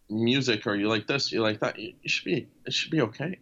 music 0.10 0.66
or 0.66 0.76
you 0.76 0.88
like 0.88 1.06
this 1.06 1.34
you 1.34 1.42
like 1.42 1.60
that 1.60 1.78
you 1.78 1.94
should 2.06 2.26
be 2.26 2.48
it 2.66 2.74
should 2.74 2.92
be 2.92 3.02
okay. 3.02 3.40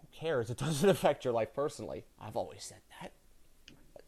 Who 0.00 0.06
cares? 0.12 0.50
It 0.50 0.58
doesn't 0.58 0.88
affect 0.96 1.24
your 1.24 1.34
life 1.34 1.54
personally. 1.54 2.04
I've 2.20 2.36
always 2.36 2.64
said 2.64 2.80
that. 3.00 3.12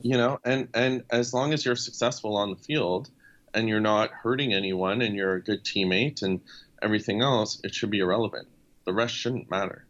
You 0.01 0.17
know 0.17 0.39
and 0.45 0.69
and 0.75 1.05
as 1.11 1.35
long 1.35 1.53
as 1.53 1.65
you're 1.65 1.77
successful 1.77 2.37
on 2.37 2.51
the 2.51 2.57
field 2.57 3.11
and 3.55 3.69
you're 3.69 3.81
not 3.81 4.11
hurting 4.11 4.53
anyone 4.53 5.03
and 5.03 5.17
you're 5.17 5.35
a 5.35 5.43
good 5.43 5.65
teammate 5.65 6.23
and 6.23 6.41
everything 6.83 7.23
else 7.23 7.61
it 7.65 7.75
should 7.75 7.91
be 7.91 7.99
irrelevant 7.99 8.47
the 8.85 8.93
rest 8.93 9.15
shouldn't 9.15 9.51
matter 9.51 9.87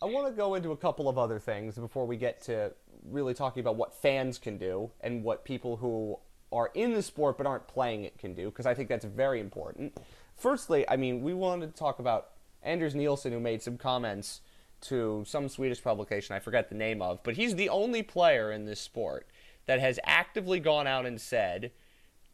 I 0.00 0.06
want 0.06 0.28
to 0.28 0.32
go 0.32 0.54
into 0.54 0.70
a 0.70 0.76
couple 0.76 1.08
of 1.08 1.18
other 1.18 1.40
things 1.40 1.76
before 1.76 2.06
we 2.06 2.16
get 2.16 2.40
to 2.42 2.72
really 3.04 3.34
talking 3.34 3.60
about 3.60 3.76
what 3.76 3.94
fans 3.94 4.38
can 4.38 4.58
do 4.58 4.90
and 5.00 5.24
what 5.24 5.44
people 5.44 5.76
who 5.76 6.18
are 6.52 6.70
in 6.74 6.94
the 6.94 7.02
sport 7.02 7.36
but 7.36 7.46
aren't 7.46 7.66
playing 7.66 8.04
it 8.04 8.18
can 8.18 8.34
do, 8.34 8.46
because 8.46 8.66
I 8.66 8.74
think 8.74 8.88
that's 8.88 9.04
very 9.04 9.40
important. 9.40 9.98
Firstly, 10.36 10.88
I 10.88 10.96
mean, 10.96 11.22
we 11.22 11.34
wanted 11.34 11.72
to 11.72 11.78
talk 11.78 11.98
about 11.98 12.28
Anders 12.62 12.94
Nilsson, 12.94 13.32
who 13.32 13.40
made 13.40 13.62
some 13.62 13.76
comments 13.76 14.40
to 14.82 15.24
some 15.26 15.48
Swedish 15.48 15.82
publication, 15.82 16.36
I 16.36 16.38
forget 16.38 16.68
the 16.68 16.76
name 16.76 17.02
of, 17.02 17.22
but 17.24 17.34
he's 17.34 17.56
the 17.56 17.68
only 17.68 18.02
player 18.02 18.52
in 18.52 18.64
this 18.64 18.80
sport 18.80 19.26
that 19.68 19.80
has 19.80 20.00
actively 20.04 20.58
gone 20.58 20.86
out 20.86 21.04
and 21.04 21.20
said 21.20 21.70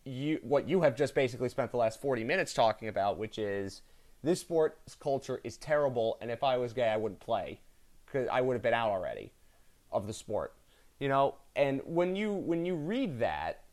you, 0.05 0.39
what 0.43 0.69
you 0.69 0.83
have 0.83 0.95
just 0.95 1.17
basically 1.17 1.49
spent 1.49 1.73
the 1.73 1.77
last 1.77 2.01
40 2.01 2.23
minutes 2.23 2.55
talking 2.55 2.87
about, 2.87 3.19
which 3.19 3.39
is 3.39 3.83
this 4.23 4.41
sports 4.41 4.95
culture 4.95 5.41
is 5.43 5.57
terrible, 5.57 6.17
and 6.21 6.31
if 6.31 6.45
I 6.45 6.57
was 6.57 6.73
gay, 6.73 6.89
I 6.89 6.97
wouldn't 6.97 7.21
play 7.21 7.61
because 8.07 8.29
I 8.29 8.41
would 8.41 8.55
have 8.55 8.63
been 8.63 8.73
out 8.73 8.91
already 8.91 9.33
of 9.91 10.07
the 10.07 10.13
sport. 10.13 10.55
You 11.01 11.09
know, 11.09 11.35
and 11.57 11.81
when 11.85 12.15
you 12.15 12.33
when 12.33 12.65
you 12.65 12.77
read 12.77 13.19
that 13.19 13.65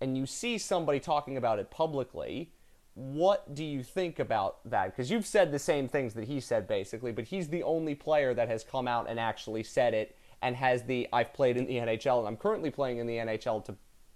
and 0.00 0.16
you 0.16 0.24
see 0.24 0.56
somebody 0.56 0.98
talking 0.98 1.36
about 1.36 1.58
it 1.58 1.70
publicly, 1.70 2.52
what 2.94 3.54
do 3.54 3.62
you 3.62 3.82
think 3.82 4.18
about 4.18 4.58
that? 4.70 4.86
Because 4.86 5.10
you've 5.10 5.26
said 5.26 5.52
the 5.52 5.58
same 5.58 5.88
things 5.88 6.14
that 6.14 6.24
he 6.24 6.40
said 6.40 6.66
basically, 6.66 7.12
but 7.12 7.26
he's 7.26 7.48
the 7.48 7.62
only 7.64 7.94
player 7.94 8.32
that 8.32 8.48
has 8.48 8.64
come 8.64 8.88
out 8.88 9.10
and 9.10 9.20
actually 9.20 9.62
said 9.62 9.92
it 9.92 10.16
and 10.42 10.56
has 10.56 10.84
the 10.84 11.08
I've 11.12 11.32
played 11.32 11.56
in 11.56 11.66
the 11.66 11.76
NHL 11.76 12.18
and 12.18 12.28
I'm 12.28 12.36
currently 12.36 12.70
playing 12.70 12.98
in 12.98 13.06
the 13.06 13.16
NHL 13.16 13.64
to, 13.66 13.74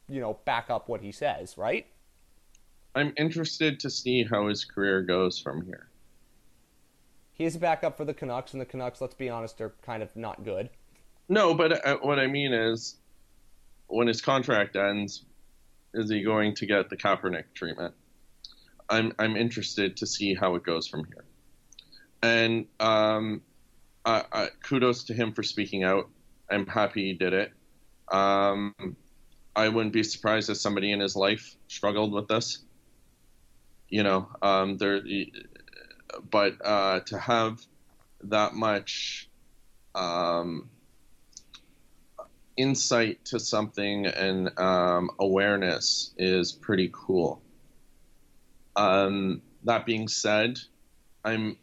you 0.09 0.20
know, 0.20 0.39
back 0.45 0.70
up 0.70 0.89
what 0.89 1.01
he 1.01 1.12
says, 1.12 1.57
right? 1.59 1.87
I'm 2.95 3.12
interested 3.16 3.81
to 3.81 3.91
see 3.91 4.25
how 4.25 4.49
his 4.49 4.64
career 4.64 5.03
goes 5.03 5.39
from 5.39 5.64
here. 5.66 5.89
He 7.33 7.45
is 7.45 7.57
a 7.57 7.59
backup 7.59 7.97
for 7.97 8.05
the 8.05 8.14
Canucks, 8.14 8.53
and 8.53 8.61
the 8.61 8.66
Canucks, 8.66 9.01
let's 9.01 9.14
be 9.14 9.29
honest, 9.29 9.61
are 9.61 9.75
kind 9.83 10.05
of 10.05 10.14
not 10.14 10.45
good. 10.45 10.70
No, 11.29 11.53
but 11.55 11.85
uh, 11.85 11.97
what 11.97 12.20
I 12.20 12.29
mean 12.29 12.53
is, 12.53 12.97
when 13.89 14.07
his 14.07 14.20
contract 14.20 14.77
ends, 14.77 15.25
is 15.95 16.09
he 16.09 16.22
going 16.22 16.55
to 16.57 16.66
get 16.66 16.91
the 16.91 16.97
Kaepernick 16.97 17.45
treatment? 17.55 17.95
I'm 18.89 19.12
I'm 19.18 19.37
interested 19.37 19.97
to 19.99 20.07
see 20.07 20.35
how 20.35 20.55
it 20.55 20.62
goes 20.62 20.87
from 20.87 21.05
here. 21.07 21.25
And 22.22 22.66
um, 22.79 23.43
kudos 24.62 25.05
to 25.05 25.14
him 25.14 25.33
for 25.33 25.43
speaking 25.43 25.83
out. 25.83 26.09
I'm 26.55 26.67
happy 26.67 27.07
he 27.07 27.13
did 27.15 27.33
it. 27.33 27.53
Um, 28.11 28.75
I 29.57 29.69
wouldn't 29.69 29.93
be 29.93 30.03
surprised 30.03 30.51
if 30.51 30.57
somebody 30.57 30.93
in 30.93 31.01
his 31.01 31.17
life 31.17 31.57
struggled 31.69 32.13
with 32.13 32.29
this 32.29 32.65
you 33.95 34.03
know, 34.03 34.29
um, 34.43 34.77
there, 34.77 35.01
but 36.31 36.55
uh, 36.65 37.01
to 37.07 37.17
have 37.17 37.61
that 38.23 38.55
much 38.55 39.29
um, 39.95 40.69
insight 42.57 43.25
to 43.27 43.39
something 43.39 44.07
and 44.07 44.59
um, 44.59 45.11
awareness 45.21 46.13
is 46.19 46.53
pretty 46.53 46.91
cool. 46.93 47.41
Um, 48.75 49.43
that 49.63 49.87
being 49.87 50.09
said, 50.09 50.59
I'm 51.25 51.57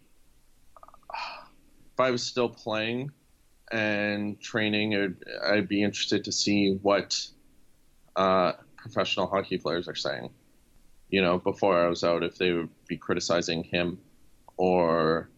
if 1.13 1.99
I 1.99 2.11
was 2.11 2.23
still 2.23 2.47
playing 2.47 3.11
and 3.71 4.39
training, 4.39 5.15
I'd, 5.43 5.67
be 5.67 5.83
interested 5.83 6.25
to 6.25 6.31
see 6.31 6.77
what 6.81 7.27
uh, 8.15 8.53
professional 8.75 9.27
hockey 9.27 9.57
players 9.57 9.87
are 9.87 9.95
saying 9.95 10.31
you 11.11 11.21
know, 11.21 11.37
before 11.37 11.77
I 11.77 11.87
was 11.87 12.03
out, 12.03 12.23
if 12.23 12.37
they 12.37 12.53
would 12.53 12.69
be 12.87 12.97
criticizing 12.97 13.63
him 13.65 13.99
or, 14.57 15.29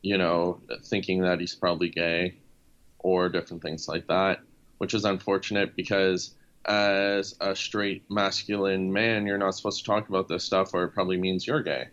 you 0.00 0.16
know, 0.16 0.60
thinking 0.84 1.22
that 1.22 1.40
he's 1.40 1.54
probably 1.54 1.90
gay 1.90 2.36
or 3.00 3.28
different 3.28 3.62
things 3.62 3.88
like 3.88 4.06
that, 4.06 4.38
which 4.78 4.94
is 4.94 5.04
unfortunate 5.04 5.74
because 5.74 6.36
as 6.64 7.34
a 7.40 7.54
straight 7.56 8.04
masculine 8.08 8.92
man, 8.92 9.26
you're 9.26 9.38
not 9.38 9.56
supposed 9.56 9.80
to 9.80 9.84
talk 9.84 10.08
about 10.08 10.28
this 10.28 10.44
stuff 10.44 10.72
or 10.72 10.84
it 10.84 10.90
probably 10.90 11.16
means 11.16 11.46
you're 11.46 11.62
gay. 11.62 11.88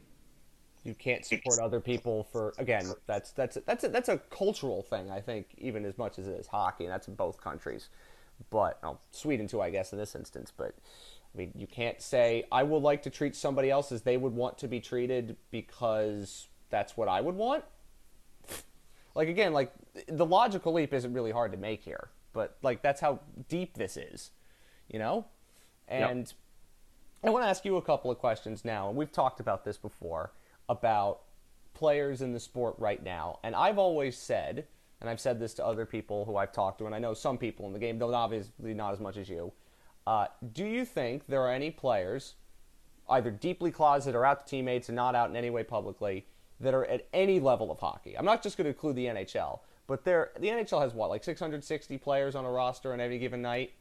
You 0.83 0.93
can't 0.93 1.25
support 1.25 1.59
other 1.59 1.79
people 1.79 2.23
for 2.31 2.53
again. 2.57 2.91
That's 3.05 3.31
that's 3.31 3.57
that's 3.65 3.83
a, 3.83 3.89
that's 3.89 4.09
a 4.09 4.17
cultural 4.17 4.81
thing. 4.81 5.11
I 5.11 5.19
think 5.19 5.47
even 5.57 5.85
as 5.85 5.97
much 5.97 6.17
as 6.17 6.27
it 6.27 6.39
is 6.39 6.47
hockey, 6.47 6.85
and 6.85 6.93
that's 6.93 7.07
in 7.07 7.15
both 7.15 7.41
countries, 7.41 7.89
but 8.49 8.79
well, 8.81 9.01
Sweden 9.11 9.47
too, 9.47 9.61
I 9.61 9.69
guess 9.69 9.91
in 9.91 9.99
this 9.99 10.15
instance. 10.15 10.53
But 10.55 10.75
I 11.33 11.37
mean, 11.37 11.51
you 11.55 11.67
can't 11.67 12.01
say, 12.01 12.45
I 12.51 12.63
would 12.63 12.81
like 12.81 13.03
to 13.03 13.09
treat 13.09 13.35
somebody 13.35 13.69
else 13.69 13.91
as 13.91 14.01
they 14.01 14.17
would 14.17 14.33
want 14.33 14.57
to 14.59 14.67
be 14.67 14.79
treated 14.79 15.37
because 15.51 16.47
that's 16.69 16.97
what 16.97 17.07
I 17.07 17.21
would 17.21 17.35
want. 17.35 17.63
like, 19.15 19.27
again, 19.27 19.53
like, 19.53 19.71
the 20.07 20.25
logical 20.25 20.73
leap 20.73 20.93
isn't 20.93 21.13
really 21.13 21.31
hard 21.31 21.51
to 21.51 21.57
make 21.57 21.83
here, 21.83 22.09
but, 22.33 22.57
like, 22.63 22.81
that's 22.81 22.99
how 22.99 23.19
deep 23.47 23.75
this 23.75 23.95
is, 23.95 24.31
you 24.87 24.97
know? 24.97 25.25
And 25.87 26.19
yep. 26.21 26.33
I 27.23 27.29
want 27.29 27.45
to 27.45 27.49
ask 27.49 27.63
you 27.63 27.77
a 27.77 27.81
couple 27.81 28.09
of 28.09 28.17
questions 28.17 28.65
now, 28.65 28.89
and 28.89 28.97
we've 28.97 29.11
talked 29.11 29.39
about 29.39 29.65
this 29.65 29.77
before 29.77 30.31
about 30.69 31.21
players 31.73 32.21
in 32.21 32.31
the 32.31 32.39
sport 32.39 32.75
right 32.77 33.03
now. 33.03 33.39
And 33.43 33.55
I've 33.55 33.77
always 33.77 34.17
said, 34.17 34.67
and 35.01 35.09
I've 35.09 35.19
said 35.19 35.39
this 35.39 35.53
to 35.55 35.65
other 35.65 35.85
people 35.85 36.25
who 36.25 36.37
I've 36.37 36.53
talked 36.53 36.79
to, 36.79 36.85
and 36.85 36.95
I 36.95 36.99
know 36.99 37.13
some 37.13 37.37
people 37.37 37.65
in 37.65 37.73
the 37.73 37.79
game, 37.79 37.99
though 37.99 38.13
obviously 38.13 38.73
not 38.73 38.93
as 38.93 38.99
much 38.99 39.17
as 39.17 39.27
you 39.27 39.51
uh, 40.09 40.25
do 40.53 40.65
you 40.65 40.85
think 40.85 41.27
there 41.27 41.41
are 41.41 41.51
any 41.51 41.69
players, 41.69 42.33
either 43.09 43.29
deeply 43.29 43.69
closeted 43.69 44.15
or 44.15 44.25
out 44.25 44.43
to 44.43 44.49
teammates 44.49 44.89
and 44.89 44.95
not 44.95 45.13
out 45.13 45.29
in 45.29 45.35
any 45.35 45.51
way 45.51 45.63
publicly, 45.63 46.25
that 46.59 46.73
are 46.73 46.85
at 46.85 47.07
any 47.13 47.39
level 47.39 47.71
of 47.71 47.79
hockey? 47.79 48.17
I'm 48.17 48.25
not 48.25 48.41
just 48.41 48.57
going 48.57 48.65
to 48.65 48.69
include 48.69 48.95
the 48.95 49.05
NHL, 49.05 49.59
but 49.85 50.03
there, 50.05 50.31
the 50.39 50.47
NHL 50.47 50.81
has 50.81 50.95
what, 50.95 51.11
like 51.11 51.23
660 51.23 51.97
players 51.99 52.33
on 52.33 52.43
a 52.43 52.49
roster 52.49 52.91
on 52.91 52.99
any 52.99 53.19
given 53.19 53.43
night? 53.43 53.73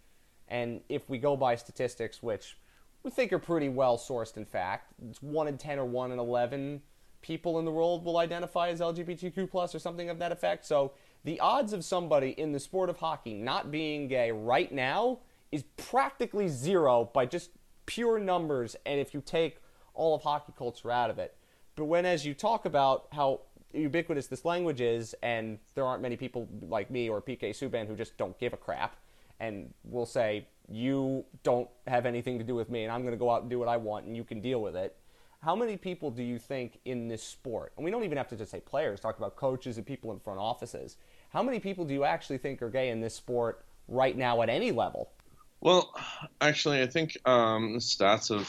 And 0.48 0.82
if 0.90 1.08
we 1.08 1.16
go 1.16 1.34
by 1.34 1.56
statistics, 1.56 2.22
which 2.22 2.58
we 3.02 3.10
think 3.10 3.32
are 3.32 3.38
pretty 3.38 3.68
well 3.68 3.96
sourced, 3.96 4.36
in 4.36 4.44
fact, 4.44 4.92
it's 5.08 5.22
1 5.22 5.48
in 5.48 5.58
10 5.58 5.78
or 5.78 5.84
1 5.84 6.12
in 6.12 6.18
11 6.18 6.82
people 7.20 7.58
in 7.58 7.64
the 7.64 7.70
world 7.70 8.04
will 8.04 8.18
identify 8.18 8.68
as 8.68 8.80
LGBTQ 8.80 9.50
plus 9.50 9.74
or 9.74 9.78
something 9.78 10.08
of 10.08 10.18
that 10.18 10.32
effect. 10.32 10.64
So 10.64 10.92
the 11.24 11.40
odds 11.40 11.72
of 11.72 11.84
somebody 11.84 12.30
in 12.30 12.52
the 12.52 12.60
sport 12.60 12.88
of 12.88 12.98
hockey 12.98 13.34
not 13.34 13.70
being 13.70 14.08
gay 14.08 14.30
right 14.30 14.70
now 14.70 15.18
is 15.50 15.64
practically 15.76 16.48
zero 16.48 17.10
by 17.12 17.26
just 17.26 17.50
pure 17.86 18.18
numbers 18.18 18.76
and 18.86 19.00
if 19.00 19.14
you 19.14 19.20
take 19.20 19.58
all 19.94 20.14
of 20.14 20.22
hockey 20.22 20.52
culture 20.56 20.90
out 20.90 21.10
of 21.10 21.18
it. 21.18 21.36
But 21.74 21.86
when 21.86 22.06
as 22.06 22.24
you 22.24 22.34
talk 22.34 22.66
about 22.66 23.06
how 23.12 23.40
ubiquitous 23.72 24.26
this 24.28 24.44
language 24.44 24.80
is 24.80 25.14
and 25.22 25.58
there 25.74 25.84
aren't 25.84 26.02
many 26.02 26.16
people 26.16 26.48
like 26.62 26.90
me 26.90 27.08
or 27.08 27.20
PK 27.20 27.50
Subban 27.50 27.86
who 27.86 27.94
just 27.94 28.16
don't 28.16 28.38
give 28.38 28.52
a 28.52 28.56
crap 28.56 28.96
and 29.40 29.72
will 29.84 30.06
say 30.06 30.46
you 30.70 31.24
don't 31.42 31.68
have 31.86 32.06
anything 32.06 32.38
to 32.38 32.44
do 32.44 32.54
with 32.54 32.70
me 32.70 32.84
and 32.84 32.92
I'm 32.92 33.02
going 33.02 33.12
to 33.12 33.18
go 33.18 33.30
out 33.30 33.42
and 33.42 33.50
do 33.50 33.58
what 33.58 33.68
I 33.68 33.76
want 33.76 34.06
and 34.06 34.16
you 34.16 34.24
can 34.24 34.40
deal 34.40 34.60
with 34.60 34.76
it. 34.76 34.96
How 35.40 35.54
many 35.54 35.76
people 35.76 36.10
do 36.10 36.22
you 36.22 36.38
think 36.38 36.80
in 36.84 37.06
this 37.06 37.22
sport, 37.22 37.72
and 37.76 37.84
we 37.84 37.92
don't 37.92 38.02
even 38.02 38.18
have 38.18 38.28
to 38.28 38.36
just 38.36 38.50
say 38.50 38.60
players, 38.60 38.98
talk 38.98 39.18
about 39.18 39.36
coaches 39.36 39.76
and 39.76 39.86
people 39.86 40.10
in 40.12 40.18
front 40.18 40.40
offices, 40.40 40.96
how 41.30 41.42
many 41.42 41.60
people 41.60 41.84
do 41.84 41.94
you 41.94 42.04
actually 42.04 42.38
think 42.38 42.60
are 42.60 42.70
gay 42.70 42.90
in 42.90 43.00
this 43.00 43.14
sport 43.14 43.64
right 43.86 44.16
now 44.16 44.42
at 44.42 44.48
any 44.48 44.72
level? 44.72 45.12
Well, 45.60 45.94
actually, 46.40 46.82
I 46.82 46.86
think 46.86 47.16
um, 47.24 47.74
the 47.74 47.78
stats 47.78 48.30
of 48.30 48.48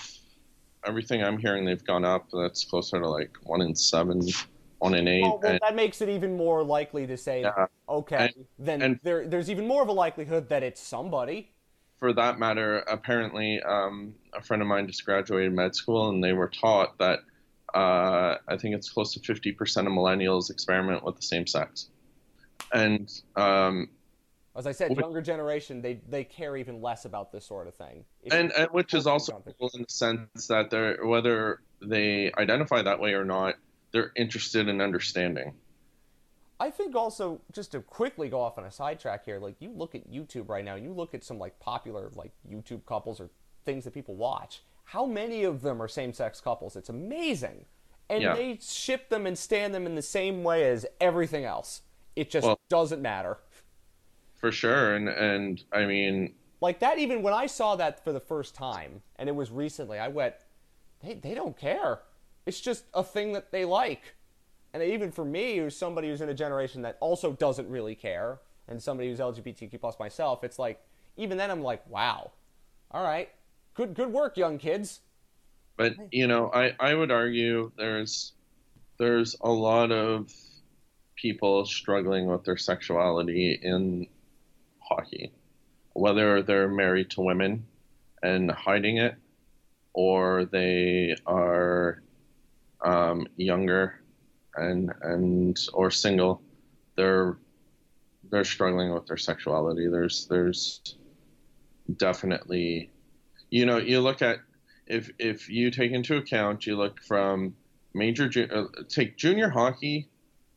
everything 0.85 1.23
I'm 1.23 1.37
hearing, 1.37 1.65
they've 1.65 1.83
gone 1.83 2.05
up. 2.05 2.27
That's 2.31 2.63
closer 2.63 2.99
to 2.99 3.07
like 3.07 3.37
one 3.43 3.61
in 3.61 3.75
seven, 3.75 4.21
one 4.77 4.93
in 4.93 5.07
eight. 5.07 5.23
Oh, 5.25 5.39
well, 5.41 5.51
and, 5.51 5.59
that 5.61 5.75
makes 5.75 6.01
it 6.01 6.09
even 6.09 6.37
more 6.37 6.63
likely 6.63 7.07
to 7.07 7.17
say, 7.17 7.41
yeah, 7.41 7.65
okay, 7.87 8.31
and, 8.35 8.45
then 8.57 8.81
and 8.81 8.99
there, 9.03 9.27
there's 9.27 9.49
even 9.49 9.67
more 9.67 9.81
of 9.81 9.89
a 9.89 9.93
likelihood 9.93 10.49
that 10.49 10.63
it's 10.63 10.81
somebody. 10.81 11.51
For 11.99 12.13
that 12.13 12.39
matter, 12.39 12.79
apparently, 12.79 13.61
um, 13.61 14.15
a 14.33 14.41
friend 14.41 14.61
of 14.61 14.67
mine 14.67 14.87
just 14.87 15.05
graduated 15.05 15.53
med 15.53 15.75
school, 15.75 16.09
and 16.09 16.23
they 16.23 16.33
were 16.33 16.47
taught 16.47 16.97
that 16.99 17.19
uh, 17.73 18.35
I 18.47 18.57
think 18.57 18.75
it's 18.75 18.89
close 18.89 19.13
to 19.13 19.19
50% 19.19 19.55
of 19.81 19.93
millennials 19.93 20.49
experiment 20.49 21.03
with 21.03 21.17
the 21.17 21.21
same 21.21 21.45
sex. 21.45 21.89
And 22.73 23.11
um, 23.35 23.89
as 24.55 24.67
I 24.67 24.71
said, 24.71 24.95
younger 24.97 25.21
generation 25.21 25.81
they 25.81 26.01
they 26.09 26.23
care 26.23 26.57
even 26.57 26.81
less 26.81 27.05
about 27.05 27.31
this 27.31 27.45
sort 27.45 27.67
of 27.67 27.75
thing. 27.75 28.03
And, 28.31 28.51
and 28.51 28.67
which 28.71 28.93
is 28.93 29.07
also 29.07 29.43
cool 29.59 29.71
in 29.73 29.83
the 29.83 29.89
sense 29.89 30.47
that 30.47 30.69
they're 30.69 31.05
whether 31.05 31.61
they 31.81 32.31
identify 32.37 32.81
that 32.81 32.99
way 32.99 33.13
or 33.13 33.23
not, 33.23 33.55
they're 33.91 34.11
interested 34.15 34.67
in 34.67 34.81
understanding. 34.81 35.53
I 36.59 36.69
think 36.69 36.95
also 36.95 37.41
just 37.53 37.71
to 37.71 37.81
quickly 37.81 38.29
go 38.29 38.41
off 38.41 38.57
on 38.57 38.65
a 38.65 38.71
sidetrack 38.71 39.25
here, 39.25 39.39
like 39.39 39.55
you 39.59 39.71
look 39.71 39.95
at 39.95 40.11
YouTube 40.11 40.49
right 40.49 40.65
now, 40.65 40.75
you 40.75 40.91
look 40.91 41.13
at 41.13 41.23
some 41.23 41.39
like 41.39 41.59
popular 41.59 42.09
like 42.15 42.31
YouTube 42.49 42.85
couples 42.85 43.19
or 43.19 43.29
things 43.65 43.85
that 43.85 43.93
people 43.93 44.15
watch. 44.15 44.61
How 44.83 45.05
many 45.05 45.43
of 45.43 45.61
them 45.61 45.81
are 45.81 45.87
same-sex 45.87 46.41
couples? 46.41 46.75
It's 46.75 46.89
amazing, 46.89 47.65
and 48.09 48.23
yeah. 48.23 48.33
they 48.33 48.57
ship 48.59 49.09
them 49.09 49.27
and 49.27 49.37
stand 49.37 49.73
them 49.73 49.85
in 49.85 49.93
the 49.93 50.01
same 50.01 50.43
way 50.43 50.67
as 50.67 50.85
everything 50.99 51.45
else. 51.45 51.81
It 52.15 52.31
just 52.31 52.45
well, 52.45 52.59
doesn't 52.69 53.01
matter 53.01 53.37
for 54.39 54.51
sure 54.51 54.95
and 54.95 55.09
and 55.09 55.63
i 55.73 55.85
mean 55.85 56.33
like 56.61 56.79
that 56.79 56.97
even 56.97 57.21
when 57.21 57.33
i 57.33 57.45
saw 57.45 57.75
that 57.75 58.03
for 58.03 58.13
the 58.13 58.19
first 58.19 58.55
time 58.55 59.01
and 59.17 59.27
it 59.27 59.35
was 59.35 59.51
recently 59.51 59.99
i 59.99 60.07
went 60.07 60.33
they, 61.03 61.13
they 61.15 61.33
don't 61.33 61.57
care 61.57 61.99
it's 62.45 62.61
just 62.61 62.85
a 62.93 63.03
thing 63.03 63.33
that 63.33 63.51
they 63.51 63.65
like 63.65 64.15
And 64.73 64.83
even 64.83 65.11
for 65.11 65.25
me, 65.25 65.57
who's 65.57 65.75
somebody 65.75 66.09
who's 66.09 66.21
in 66.21 66.29
a 66.29 66.33
generation 66.33 66.81
that 66.83 66.97
also 66.99 67.33
doesn't 67.33 67.69
really 67.69 67.95
care, 67.95 68.39
and 68.67 68.81
somebody 68.81 69.09
who's 69.09 69.19
LGBTQ 69.19 69.79
plus 69.79 69.97
myself, 69.99 70.43
it's 70.43 70.59
like 70.59 70.79
even 71.17 71.37
then 71.37 71.49
I'm 71.49 71.63
like, 71.63 71.87
wow, 71.89 72.31
all 72.91 73.03
right, 73.03 73.29
good 73.73 73.93
good 73.95 74.11
work, 74.11 74.37
young 74.37 74.57
kids. 74.57 75.01
But 75.75 75.93
you 76.11 76.27
know, 76.27 76.51
I 76.53 76.75
I 76.79 76.93
would 76.93 77.11
argue 77.11 77.71
there's 77.77 78.33
there's 78.97 79.35
a 79.41 79.49
lot 79.49 79.91
of 79.91 80.31
people 81.15 81.65
struggling 81.65 82.27
with 82.27 82.43
their 82.43 82.57
sexuality 82.57 83.59
in 83.61 84.07
hockey, 84.79 85.31
whether 85.93 86.43
they're 86.43 86.69
married 86.69 87.09
to 87.11 87.21
women 87.21 87.65
and 88.21 88.51
hiding 88.51 88.97
it, 88.97 89.15
or 89.93 90.45
they 90.45 91.15
are 91.25 92.01
um, 92.81 93.27
younger 93.35 93.99
and 94.55 94.91
and 95.01 95.57
or 95.73 95.91
single. 95.91 96.41
They're 96.95 97.37
they're 98.29 98.43
struggling 98.43 98.93
with 98.93 99.07
their 99.07 99.17
sexuality. 99.17 99.87
There's 99.87 100.27
there's 100.27 100.95
definitely, 101.97 102.91
you 103.49 103.65
know, 103.65 103.77
you 103.77 104.01
look 104.01 104.21
at 104.21 104.39
if 104.87 105.09
if 105.19 105.49
you 105.49 105.71
take 105.71 105.91
into 105.91 106.17
account, 106.17 106.65
you 106.65 106.75
look 106.75 107.01
from 107.03 107.55
major 107.93 108.29
uh, 108.53 108.83
take 108.87 109.17
junior 109.17 109.49
hockey, 109.49 110.09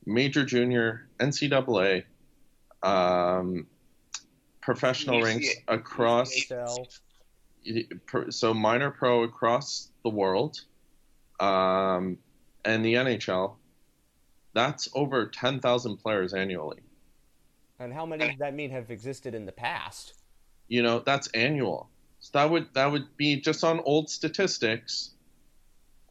major 0.06 0.44
junior 0.44 1.08
NCAA, 1.18 2.04
um, 2.82 3.66
professional 4.60 5.22
ranks 5.22 5.48
across. 5.68 6.32
So 8.30 8.52
minor 8.52 8.90
pro 8.90 9.22
across 9.22 9.90
the 10.02 10.10
world, 10.10 10.60
um, 11.38 12.18
and 12.64 12.84
the 12.84 12.94
NHL. 12.94 13.54
That's 14.54 14.88
over 14.94 15.26
ten 15.26 15.60
thousand 15.60 15.98
players 15.98 16.34
annually. 16.34 16.80
And 17.78 17.92
how 17.92 18.06
many 18.06 18.28
does 18.28 18.38
that 18.38 18.54
mean 18.54 18.70
have 18.70 18.90
existed 18.90 19.34
in 19.34 19.46
the 19.46 19.52
past? 19.52 20.14
You 20.68 20.82
know, 20.82 21.00
that's 21.00 21.28
annual. 21.28 21.88
So 22.20 22.30
that 22.34 22.50
would 22.50 22.72
that 22.74 22.90
would 22.90 23.16
be 23.16 23.40
just 23.40 23.64
on 23.64 23.80
old 23.80 24.08
statistics. 24.08 25.10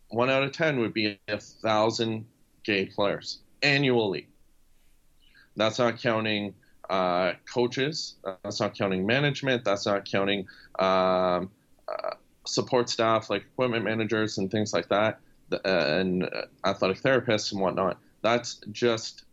One 0.10 0.30
out 0.30 0.44
of 0.44 0.52
ten 0.52 0.80
would 0.80 0.94
be 0.94 1.20
a 1.28 1.40
thousand 1.40 2.26
gay 2.64 2.86
players 2.86 3.40
annually. 3.62 4.28
That's 5.56 5.80
not 5.80 6.02
counting 6.02 6.54
uh, 6.90 7.34
coaches. 7.52 8.16
That's 8.44 8.60
not 8.60 8.78
counting 8.78 9.06
management. 9.06 9.64
That's 9.64 9.86
not 9.86 10.04
counting 10.10 10.48
um, 10.80 11.50
uh, 11.88 12.16
support 12.46 12.90
staff 12.90 13.30
like 13.30 13.44
equipment 13.44 13.86
managers 13.86 14.38
and 14.38 14.52
things 14.52 14.74
like 14.74 14.90
that, 14.90 15.20
and 15.64 16.30
athletic 16.66 17.02
therapists 17.02 17.54
and 17.54 17.62
whatnot. 17.62 17.98
That's 18.22 18.62
just 18.72 19.26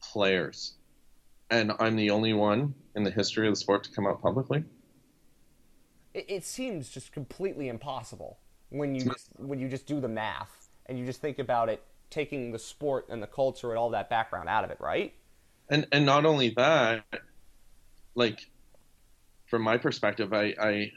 players 0.00 0.74
and 1.50 1.72
I'm 1.78 1.96
the 1.96 2.10
only 2.10 2.32
one 2.32 2.74
in 2.94 3.04
the 3.04 3.10
history 3.10 3.46
of 3.46 3.52
the 3.52 3.56
sport 3.56 3.84
to 3.84 3.90
come 3.90 4.06
out 4.06 4.20
publicly. 4.22 4.64
It, 6.12 6.26
it 6.28 6.44
seems 6.44 6.88
just 6.88 7.12
completely 7.12 7.68
impossible 7.68 8.38
when 8.70 8.94
you 8.94 9.04
just, 9.04 9.28
when 9.36 9.60
you 9.60 9.68
just 9.68 9.86
do 9.86 10.00
the 10.00 10.08
math 10.08 10.68
and 10.86 10.98
you 10.98 11.06
just 11.06 11.20
think 11.20 11.38
about 11.38 11.68
it, 11.68 11.82
taking 12.10 12.50
the 12.50 12.58
sport 12.58 13.06
and 13.08 13.22
the 13.22 13.26
culture 13.26 13.70
and 13.70 13.78
all 13.78 13.90
that 13.90 14.10
background 14.10 14.48
out 14.48 14.64
of 14.64 14.70
it, 14.70 14.78
right? 14.80 15.14
And 15.68 15.86
and 15.92 16.04
not 16.04 16.26
only 16.26 16.50
that, 16.56 17.04
like 18.14 18.46
from 19.46 19.62
my 19.62 19.78
perspective, 19.78 20.32
I 20.32 20.54
I, 20.60 20.92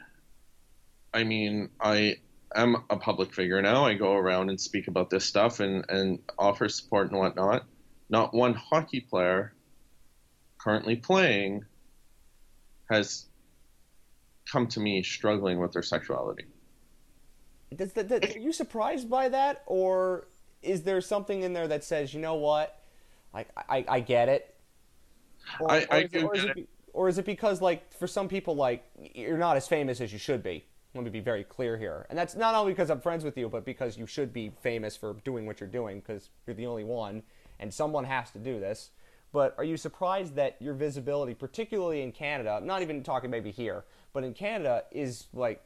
I 1.14 1.24
mean 1.24 1.70
I 1.80 2.16
am 2.54 2.84
a 2.90 2.96
public 2.96 3.34
figure 3.34 3.60
now. 3.62 3.84
I 3.84 3.94
go 3.94 4.14
around 4.14 4.50
and 4.50 4.60
speak 4.60 4.88
about 4.88 5.10
this 5.10 5.24
stuff 5.24 5.60
and 5.60 5.84
and 5.88 6.18
offer 6.38 6.68
support 6.68 7.10
and 7.10 7.18
whatnot. 7.18 7.64
Not 8.10 8.34
one 8.34 8.54
hockey 8.54 9.00
player 9.00 9.52
currently 10.58 10.96
playing 10.96 11.64
has 12.90 13.26
come 14.50 14.66
to 14.68 14.80
me 14.80 15.02
struggling 15.02 15.60
with 15.60 15.72
their 15.72 15.82
sexuality. 15.82 16.46
Does 17.74 17.92
that, 17.92 18.08
that, 18.08 18.34
are 18.34 18.38
you 18.38 18.52
surprised 18.52 19.10
by 19.10 19.28
that, 19.28 19.62
or 19.66 20.26
is 20.62 20.82
there 20.82 21.02
something 21.02 21.42
in 21.42 21.52
there 21.52 21.68
that 21.68 21.84
says, 21.84 22.14
you 22.14 22.20
know 22.20 22.36
what, 22.36 22.82
like 23.34 23.48
I, 23.68 23.84
I 23.86 24.00
get 24.00 24.30
it, 24.30 24.54
or, 25.60 25.70
I, 25.70 25.86
I 25.90 25.98
is, 25.98 26.14
it, 26.14 26.24
or, 26.24 26.34
is 26.34 26.44
it, 26.44 26.68
or 26.94 27.08
is 27.08 27.18
it 27.18 27.26
because 27.26 27.60
like 27.60 27.92
for 27.92 28.06
some 28.06 28.26
people 28.26 28.56
like 28.56 28.84
you're 29.14 29.36
not 29.36 29.56
as 29.58 29.68
famous 29.68 30.00
as 30.00 30.12
you 30.12 30.18
should 30.18 30.42
be? 30.42 30.64
Let 30.94 31.04
me 31.04 31.10
be 31.10 31.20
very 31.20 31.44
clear 31.44 31.76
here, 31.76 32.06
and 32.08 32.18
that's 32.18 32.34
not 32.34 32.54
only 32.54 32.72
because 32.72 32.90
I'm 32.90 33.00
friends 33.00 33.22
with 33.22 33.36
you, 33.36 33.48
but 33.48 33.64
because 33.64 33.98
you 33.98 34.06
should 34.06 34.32
be 34.32 34.52
famous 34.62 34.96
for 34.96 35.14
doing 35.24 35.44
what 35.44 35.60
you're 35.60 35.68
doing 35.68 36.00
because 36.00 36.30
you're 36.46 36.56
the 36.56 36.66
only 36.66 36.84
one, 36.84 37.22
and 37.60 37.72
someone 37.72 38.04
has 38.04 38.30
to 38.30 38.38
do 38.38 38.58
this. 38.58 38.90
But 39.30 39.54
are 39.58 39.64
you 39.64 39.76
surprised 39.76 40.34
that 40.36 40.56
your 40.60 40.72
visibility, 40.72 41.34
particularly 41.34 42.02
in 42.02 42.12
Canada, 42.12 42.52
I'm 42.52 42.66
not 42.66 42.80
even 42.80 43.02
talking 43.02 43.30
maybe 43.30 43.50
here, 43.50 43.84
but 44.14 44.24
in 44.24 44.32
Canada, 44.32 44.84
is 44.90 45.26
like, 45.34 45.62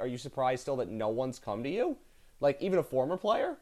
are 0.00 0.08
you 0.08 0.18
surprised 0.18 0.62
still 0.62 0.76
that 0.76 0.88
no 0.88 1.08
one's 1.08 1.38
come 1.38 1.62
to 1.62 1.70
you? 1.70 1.96
Like 2.40 2.60
even 2.60 2.80
a 2.80 2.82
former 2.82 3.16
player? 3.16 3.56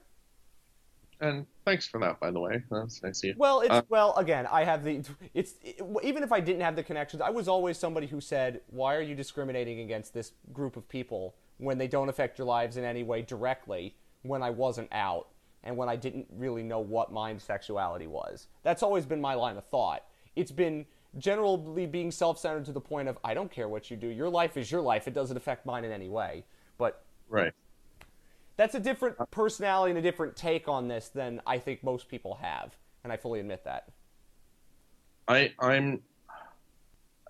And 1.20 1.46
thanks 1.64 1.86
for 1.86 2.00
that, 2.00 2.20
by 2.20 2.30
the 2.30 2.40
way. 2.40 2.62
That's 2.70 3.02
nice 3.02 3.22
of 3.22 3.28
you. 3.28 3.34
Well, 3.36 3.60
it's 3.60 3.70
uh, 3.70 3.82
well 3.88 4.14
again. 4.16 4.46
I 4.50 4.64
have 4.64 4.84
the. 4.84 5.02
It's 5.32 5.54
it, 5.62 5.80
even 6.02 6.22
if 6.22 6.32
I 6.32 6.40
didn't 6.40 6.62
have 6.62 6.76
the 6.76 6.82
connections, 6.82 7.22
I 7.22 7.30
was 7.30 7.48
always 7.48 7.78
somebody 7.78 8.06
who 8.06 8.20
said, 8.20 8.60
"Why 8.68 8.94
are 8.96 9.02
you 9.02 9.14
discriminating 9.14 9.80
against 9.80 10.12
this 10.12 10.32
group 10.52 10.76
of 10.76 10.88
people 10.88 11.34
when 11.58 11.78
they 11.78 11.88
don't 11.88 12.08
affect 12.08 12.38
your 12.38 12.46
lives 12.46 12.76
in 12.76 12.84
any 12.84 13.02
way 13.02 13.22
directly?" 13.22 13.96
When 14.22 14.42
I 14.42 14.48
wasn't 14.48 14.88
out, 14.90 15.28
and 15.64 15.76
when 15.76 15.88
I 15.88 15.96
didn't 15.96 16.26
really 16.30 16.62
know 16.62 16.78
what 16.80 17.12
my 17.12 17.36
sexuality 17.38 18.06
was. 18.06 18.46
That's 18.62 18.82
always 18.82 19.06
been 19.06 19.20
my 19.20 19.34
line 19.34 19.56
of 19.56 19.64
thought. 19.64 20.04
It's 20.36 20.52
been 20.52 20.86
generally 21.18 21.86
being 21.86 22.10
self 22.10 22.38
centered 22.38 22.66
to 22.66 22.72
the 22.72 22.80
point 22.80 23.08
of, 23.08 23.18
I 23.24 23.34
don't 23.34 23.50
care 23.50 23.68
what 23.68 23.90
you 23.90 23.96
do. 23.96 24.08
Your 24.08 24.28
life 24.28 24.56
is 24.56 24.70
your 24.70 24.82
life. 24.82 25.08
It 25.08 25.14
doesn't 25.14 25.36
affect 25.36 25.66
mine 25.66 25.84
in 25.84 25.92
any 25.92 26.08
way. 26.08 26.44
But. 26.78 27.04
Right. 27.28 27.52
That's 28.56 28.74
a 28.74 28.80
different 28.80 29.16
personality 29.30 29.90
and 29.90 29.98
a 29.98 30.02
different 30.02 30.36
take 30.36 30.68
on 30.68 30.88
this 30.88 31.08
than 31.08 31.40
I 31.46 31.58
think 31.58 31.82
most 31.82 32.08
people 32.08 32.38
have. 32.40 32.76
And 33.02 33.12
I 33.12 33.16
fully 33.16 33.40
admit 33.40 33.64
that. 33.64 33.88
I, 35.26 35.52
I'm. 35.58 36.02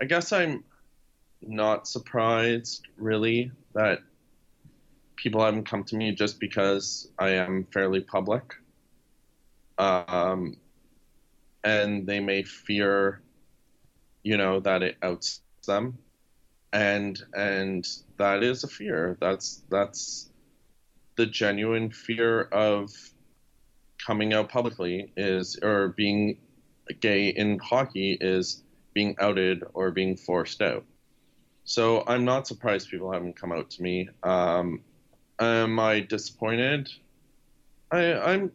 I 0.01 0.05
guess 0.05 0.33
I'm 0.33 0.63
not 1.41 1.87
surprised, 1.87 2.87
really, 2.97 3.51
that 3.73 3.99
people 5.15 5.43
haven't 5.43 5.69
come 5.69 5.83
to 5.85 5.95
me 5.95 6.11
just 6.13 6.39
because 6.39 7.07
I 7.17 7.29
am 7.31 7.65
fairly 7.73 8.01
public. 8.01 8.55
Um, 9.77 10.57
and 11.63 12.05
they 12.05 12.19
may 12.19 12.43
fear, 12.43 13.21
you 14.23 14.37
know, 14.37 14.59
that 14.59 14.83
it 14.83 14.97
outs 15.01 15.41
them. 15.65 15.97
And 16.73 17.21
and 17.33 17.87
that 18.17 18.43
is 18.43 18.63
a 18.63 18.67
fear. 18.67 19.17
That's 19.21 19.63
that's 19.69 20.29
the 21.15 21.25
genuine 21.25 21.89
fear 21.89 22.41
of 22.41 22.91
coming 24.05 24.33
out 24.33 24.49
publicly 24.49 25.11
is 25.15 25.57
or 25.61 25.89
being 25.89 26.37
gay 26.99 27.29
in 27.29 27.57
hockey 27.59 28.17
is 28.19 28.63
being 28.93 29.15
outed 29.19 29.63
or 29.73 29.91
being 29.91 30.15
forced 30.15 30.61
out. 30.61 30.85
So 31.63 32.03
I'm 32.05 32.25
not 32.25 32.47
surprised 32.47 32.89
people 32.89 33.11
haven't 33.11 33.39
come 33.39 33.51
out 33.51 33.71
to 33.71 33.81
me. 33.81 34.09
Um, 34.23 34.81
Am 35.39 35.79
I 35.79 35.99
disappointed? 35.99 36.89
I, 37.91 38.13
I'm 38.13 38.51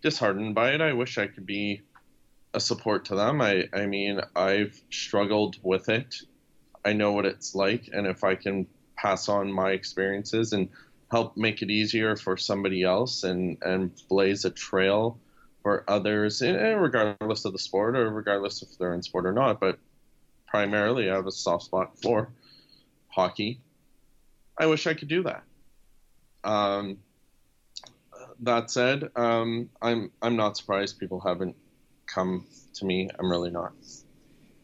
disheartened 0.00 0.54
by 0.54 0.72
it. 0.72 0.80
I 0.80 0.94
wish 0.94 1.18
I 1.18 1.26
could 1.26 1.44
be 1.44 1.82
a 2.54 2.60
support 2.60 3.04
to 3.06 3.14
them. 3.14 3.42
I, 3.42 3.68
I 3.74 3.86
mean, 3.86 4.20
I've 4.34 4.80
struggled 4.90 5.56
with 5.62 5.90
it. 5.90 6.16
I 6.84 6.94
know 6.94 7.12
what 7.12 7.26
it's 7.26 7.54
like, 7.54 7.90
and 7.92 8.06
if 8.06 8.24
I 8.24 8.36
can 8.36 8.66
pass 8.96 9.28
on 9.28 9.52
my 9.52 9.70
experiences 9.72 10.52
and 10.54 10.70
help 11.10 11.36
make 11.36 11.62
it 11.62 11.70
easier 11.70 12.16
for 12.16 12.36
somebody 12.36 12.82
else 12.82 13.24
and, 13.24 13.58
and 13.62 13.90
blaze 14.08 14.44
a 14.44 14.50
trail 14.50 15.18
for 15.62 15.84
others, 15.88 16.42
eh, 16.42 16.50
eh, 16.50 16.74
regardless 16.74 17.44
of 17.44 17.52
the 17.52 17.58
sport 17.58 17.96
or 17.96 18.10
regardless 18.10 18.62
if 18.62 18.76
they're 18.78 18.94
in 18.94 19.02
sport 19.02 19.26
or 19.26 19.32
not, 19.32 19.60
but 19.60 19.78
primarily 20.46 21.10
I 21.10 21.14
have 21.14 21.26
a 21.26 21.32
soft 21.32 21.64
spot 21.64 21.98
for 22.02 22.30
hockey. 23.08 23.60
I 24.58 24.66
wish 24.66 24.86
I 24.86 24.94
could 24.94 25.08
do 25.08 25.22
that. 25.24 25.42
Um, 26.44 26.98
that 28.40 28.70
said, 28.70 29.10
um, 29.16 29.70
I'm 29.80 30.10
I'm 30.20 30.36
not 30.36 30.56
surprised 30.56 30.98
people 30.98 31.20
haven't 31.20 31.56
come 32.06 32.46
to 32.74 32.84
me. 32.84 33.08
I'm 33.18 33.30
really 33.30 33.50
not. 33.50 33.72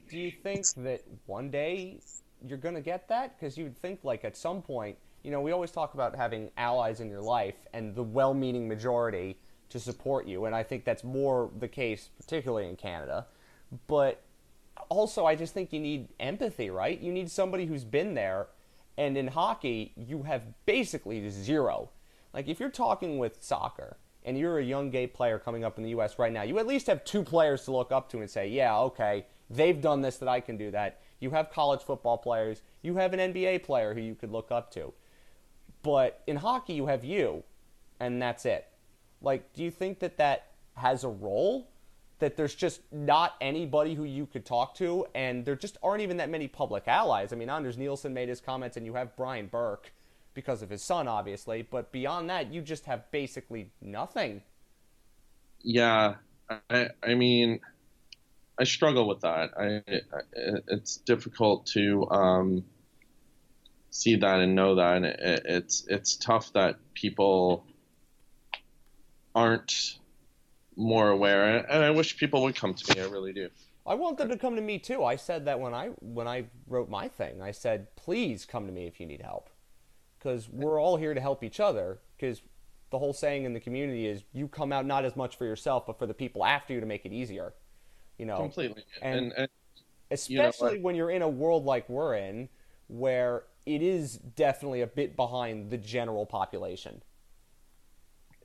Do 0.09 0.19
you 0.19 0.31
think 0.31 0.67
that 0.77 1.03
one 1.27 1.51
day 1.51 2.01
you're 2.47 2.59
going 2.59 2.75
to 2.75 2.81
get 2.81 3.09
that? 3.09 3.39
Because 3.39 3.57
you 3.57 3.65
would 3.65 3.79
think 3.79 4.01
like 4.03 4.25
at 4.25 4.37
some 4.37 4.61
point, 4.61 4.99
you 5.23 5.31
know, 5.31 5.41
we 5.41 5.53
always 5.53 5.71
talk 5.71 5.95
about 5.95 6.17
having 6.17 6.51
allies 6.57 7.01
in 7.01 7.09
your 7.09 7.21
life 7.23 7.57
and 7.73 7.95
the 7.95 8.03
well-meaning 8.03 8.69
majority 8.69 9.39
to 9.69 9.79
support 9.79 10.27
you, 10.27 10.47
and 10.47 10.55
I 10.55 10.63
think 10.63 10.85
that's 10.85 11.05
more 11.05 11.51
the 11.59 11.69
case, 11.69 12.11
particularly 12.19 12.69
in 12.69 12.77
Canada. 12.77 13.27
But 13.87 14.23
also, 14.89 15.27
I 15.27 15.37
just 15.37 15.55
think 15.55 15.73
you 15.73 15.81
need 15.81 16.09
empathy, 16.19 16.71
right? 16.71 17.01
You 17.01 17.13
need 17.13 17.31
somebody 17.31 17.67
who's 17.67 17.85
been 17.85 18.15
there 18.15 18.49
and 19.01 19.17
in 19.17 19.29
hockey, 19.29 19.95
you 19.97 20.25
have 20.25 20.43
basically 20.67 21.27
zero. 21.31 21.89
Like 22.35 22.49
if 22.49 22.61
you're 22.61 22.69
talking 22.69 23.19
with 23.19 23.43
soccer 23.43 23.97
and 24.25 24.37
you're 24.37 24.59
a 24.59 24.63
young 24.63 24.91
gay 24.91 25.07
player 25.07 25.39
coming 25.39 25.65
up 25.65 25.79
in 25.79 25.85
the 25.85 25.91
U.S. 25.91 26.19
right 26.19 26.31
now, 26.31 26.43
you 26.43 26.59
at 26.59 26.67
least 26.67 26.87
have 26.87 27.03
two 27.05 27.23
players 27.23 27.65
to 27.65 27.73
look 27.73 27.93
up 27.93 28.11
to 28.11 28.19
and 28.19 28.29
say, 28.29 28.49
yeah, 28.49 28.77
okay, 28.79 29.25
they've 29.49 29.81
done 29.81 30.03
this, 30.03 30.19
that 30.19 30.29
I 30.29 30.41
can 30.41 30.59
do 30.59 30.71
that. 30.73 31.01
You 31.19 31.31
have 31.31 31.51
college 31.51 31.81
football 31.81 32.19
players, 32.19 32.61
you 32.83 32.97
have 32.97 33.15
an 33.15 33.33
NBA 33.33 33.63
player 33.63 33.95
who 33.95 34.03
you 34.03 34.15
could 34.15 34.31
look 34.31 34.53
up 34.53 34.71
to. 34.73 34.93
But 35.83 36.23
in 36.27 36.37
hockey, 36.37 36.75
you 36.75 36.87
have 36.87 37.05
you, 37.05 37.43
and 37.99 38.21
that's 38.21 38.45
it. 38.45 38.67
Like, 39.23 39.53
do 39.53 39.63
you 39.63 39.71
think 39.71 39.99
that 40.01 40.19
that 40.19 40.49
has 40.75 41.05
a 41.05 41.09
role? 41.09 41.69
That 42.19 42.37
there's 42.37 42.55
just 42.55 42.83
not 42.93 43.35
anybody 43.41 43.95
who 43.95 44.05
you 44.05 44.27
could 44.27 44.45
talk 44.45 44.75
to, 44.75 45.07
and 45.15 45.45
there 45.45 45.57
just 45.57 45.79
aren't 45.83 46.03
even 46.03 46.19
that 46.19 46.29
many 46.29 46.49
public 46.49 46.87
allies. 46.87 47.33
I 47.33 47.37
mean, 47.37 47.49
Anders 47.49 47.79
Nilsson 47.79 48.13
made 48.13 48.29
his 48.29 48.43
comments, 48.43 48.77
and 48.77 48.85
you 48.85 48.93
have 48.95 49.17
Brian 49.17 49.47
Burke 49.47 49.93
because 50.35 50.61
of 50.61 50.69
his 50.69 50.83
son, 50.83 51.09
obviously. 51.09 51.63
But 51.63 51.93
beyond 51.93 52.29
that, 52.29 52.53
you 52.53 52.61
just 52.61 52.85
have 52.85 53.11
basically 53.11 53.71
nothing. 53.81 54.43
Yeah, 55.63 56.17
I, 56.69 56.89
I 57.03 57.15
mean, 57.15 57.61
I 58.59 58.65
struggle 58.65 59.09
with 59.09 59.21
that. 59.21 59.51
I, 59.59 59.83
it's 60.69 60.99
difficult 60.99 61.67
to 61.69 62.07
um, 62.11 62.65
see 63.91 64.17
that 64.17 64.41
and 64.41 64.55
know 64.55 64.75
that. 64.77 64.97
And 64.97 65.05
it, 65.07 65.43
it's 65.45 65.87
it's 65.89 66.17
tough 66.17 66.53
that 66.55 66.77
people 66.95 67.65
aren't 69.35 69.99
more 70.77 71.11
aware, 71.11 71.59
and 71.59 71.85
I 71.85 71.91
wish 71.91 72.17
people 72.17 72.43
would 72.43 72.57
come 72.57 72.75
to 72.75 72.95
me. 72.95 73.03
I 73.03 73.07
really 73.07 73.33
do. 73.33 73.49
I 73.87 73.95
want 73.95 74.19
them 74.19 74.29
to 74.29 74.37
come 74.37 74.57
to 74.57 74.63
me 74.63 74.79
too. 74.79 75.05
I 75.05 75.17
said 75.17 75.45
that 75.47 75.59
when 75.59 75.75
I 75.75 75.89
when 76.01 76.29
I 76.29 76.47
wrote 76.69 76.89
my 76.89 77.09
thing. 77.09 77.43
I 77.43 77.51
said, 77.51 77.95
please 77.97 78.47
come 78.47 78.67
to 78.67 78.73
me 78.73 78.87
if 78.87 79.01
you 79.01 79.07
need 79.07 79.21
help, 79.21 79.51
because 80.19 80.49
we're 80.49 80.81
all 80.81 80.97
here 80.97 81.15
to 81.15 81.21
help 81.21 81.43
each 81.43 81.61
other. 81.61 81.99
Because 82.17 82.43
the 82.91 82.99
whole 82.99 83.13
saying 83.13 83.45
in 83.45 83.53
the 83.53 83.61
community 83.61 84.07
is, 84.07 84.23
you 84.33 84.49
come 84.49 84.73
out 84.73 84.85
not 84.85 85.05
as 85.05 85.17
much 85.17 85.37
for 85.37 85.45
yourself, 85.45 85.87
but 85.87 85.99
for 85.99 86.07
the 86.07 86.15
people 86.15 86.45
after 86.45 86.75
you 86.75 86.81
to 86.81 86.87
make 86.87 87.05
it 87.05 87.13
easier. 87.13 87.55
You 88.19 88.27
know, 88.27 88.37
completely. 88.37 88.85
And, 89.01 89.19
and, 89.19 89.33
and 89.37 89.49
especially 90.11 90.73
you 90.73 90.79
know 90.79 90.83
when 90.83 90.95
you're 90.95 91.11
in 91.11 91.23
a 91.23 91.29
world 91.29 91.65
like 91.65 91.89
we're 91.89 92.17
in, 92.17 92.49
where 92.89 93.45
it 93.67 93.83
is 93.83 94.17
definitely 94.17 94.81
a 94.81 94.87
bit 94.87 95.17
behind 95.17 95.71
the 95.71 95.79
general 95.79 96.27
population. 96.27 97.03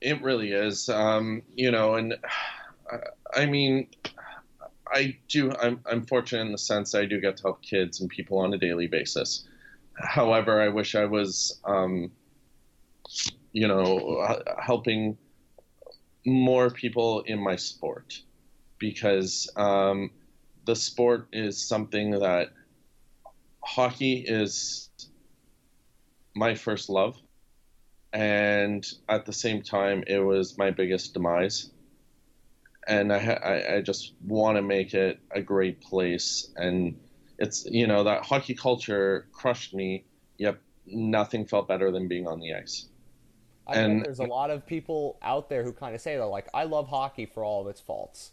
It 0.01 0.21
really 0.21 0.51
is. 0.51 0.89
Um, 0.89 1.41
you 1.53 1.71
know, 1.71 1.95
and 1.95 2.15
I 3.33 3.45
mean, 3.45 3.87
I 4.87 5.17
do. 5.27 5.51
I'm, 5.51 5.81
I'm 5.89 6.05
fortunate 6.05 6.41
in 6.41 6.51
the 6.51 6.57
sense 6.57 6.91
that 6.91 7.01
I 7.01 7.05
do 7.05 7.19
get 7.19 7.37
to 7.37 7.43
help 7.43 7.61
kids 7.61 8.01
and 8.01 8.09
people 8.09 8.39
on 8.39 8.53
a 8.53 8.57
daily 8.57 8.87
basis. 8.87 9.47
However, 9.93 10.61
I 10.61 10.67
wish 10.67 10.95
I 10.95 11.05
was, 11.05 11.59
um, 11.63 12.11
you 13.53 13.67
know, 13.67 14.43
helping 14.61 15.17
more 16.25 16.69
people 16.69 17.21
in 17.21 17.39
my 17.39 17.55
sport 17.55 18.21
because 18.77 19.49
um, 19.55 20.11
the 20.65 20.75
sport 20.75 21.27
is 21.31 21.65
something 21.65 22.11
that 22.11 22.49
hockey 23.63 24.17
is 24.17 24.89
my 26.35 26.53
first 26.53 26.89
love. 26.89 27.17
And 28.13 28.85
at 29.09 29.25
the 29.25 29.33
same 29.33 29.61
time 29.61 30.03
it 30.07 30.19
was 30.19 30.57
my 30.57 30.71
biggest 30.71 31.13
demise. 31.13 31.71
And 32.87 33.11
i 33.11 33.17
i, 33.17 33.75
I 33.77 33.81
just 33.81 34.13
want 34.23 34.57
to 34.57 34.61
make 34.61 34.93
it 34.93 35.19
a 35.31 35.41
great 35.41 35.81
place. 35.81 36.51
And 36.55 36.99
it's 37.39 37.65
you 37.65 37.87
know 37.87 38.03
that 38.03 38.23
hockey 38.23 38.53
culture 38.53 39.27
crushed 39.31 39.73
me. 39.73 40.05
Yep, 40.37 40.61
nothing 40.85 41.45
felt 41.45 41.67
better 41.67 41.91
than 41.91 42.07
being 42.07 42.27
on 42.27 42.39
the 42.39 42.53
ice. 42.53 42.87
I 43.67 43.79
and 43.79 44.05
there's 44.05 44.19
a 44.19 44.25
lot 44.25 44.51
of 44.51 44.65
people 44.65 45.17
out 45.21 45.49
there 45.49 45.63
who 45.63 45.73
kind 45.73 45.95
of 45.95 46.01
say 46.01 46.17
that 46.17 46.25
like 46.25 46.47
i 46.53 46.63
love 46.63 46.87
hockey 46.87 47.25
for 47.25 47.43
all 47.43 47.61
of 47.61 47.67
its 47.67 47.81
faults. 47.81 48.31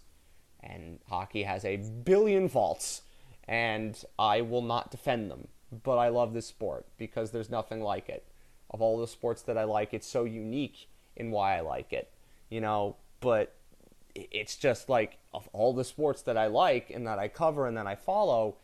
And 0.65 1.01
hockey 1.09 1.43
has 1.43 1.65
a 1.65 1.79
billion 1.79 2.49
faults 2.49 3.03
and 3.49 4.01
i 4.19 4.41
will 4.41 4.63
not 4.63 4.93
defend 4.93 5.29
them 5.31 5.49
but 5.83 5.97
i 5.97 6.09
love 6.09 6.35
this 6.35 6.47
sport 6.47 6.87
because 6.99 7.31
there's 7.31 7.51
nothing 7.51 7.81
like 7.81 8.09
it 8.09 8.27
of 8.73 8.81
all 8.81 8.99
the 8.99 9.07
sports 9.07 9.43
that 9.43 9.59
I 9.59 9.65
like. 9.65 9.93
It's 9.93 10.07
so 10.07 10.25
unique 10.25 10.89
in 11.17 11.31
why 11.31 11.57
I 11.57 11.61
like 11.61 11.93
it, 11.93 12.11
you 12.49 12.61
know. 12.61 12.97
But 13.21 13.55
it's 14.15 14.57
just 14.57 14.89
like 14.89 15.19
of 15.33 15.49
all 15.53 15.73
the 15.73 15.85
sports 15.85 16.23
that 16.23 16.37
I 16.37 16.47
like 16.47 16.91
and 16.91 17.07
that 17.07 17.19
I 17.19 17.29
cover 17.29 17.67
and 17.67 17.77
that 17.77 17.87
I 17.87 17.95
follow, 17.95 18.57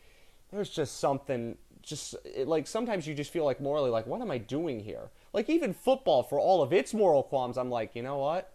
there's 0.51 0.71
just 0.71 0.99
something. 0.99 1.57
Just 1.83 2.17
it, 2.25 2.49
like 2.49 2.67
sometimes 2.67 3.07
you 3.07 3.15
just 3.15 3.31
feel 3.31 3.45
like 3.45 3.61
morally, 3.61 3.91
like 3.91 4.07
what 4.07 4.21
am 4.21 4.31
I 4.31 4.39
doing 4.39 4.81
here? 4.81 5.11
Like 5.33 5.49
even 5.49 5.73
football, 5.73 6.23
for 6.23 6.41
all 6.41 6.63
of 6.63 6.73
its 6.73 6.93
moral 6.95 7.23
qualms, 7.23 7.59
I'm 7.59 7.71
like, 7.71 7.95
you 7.95 8.03
know 8.03 8.19
what? 8.19 8.53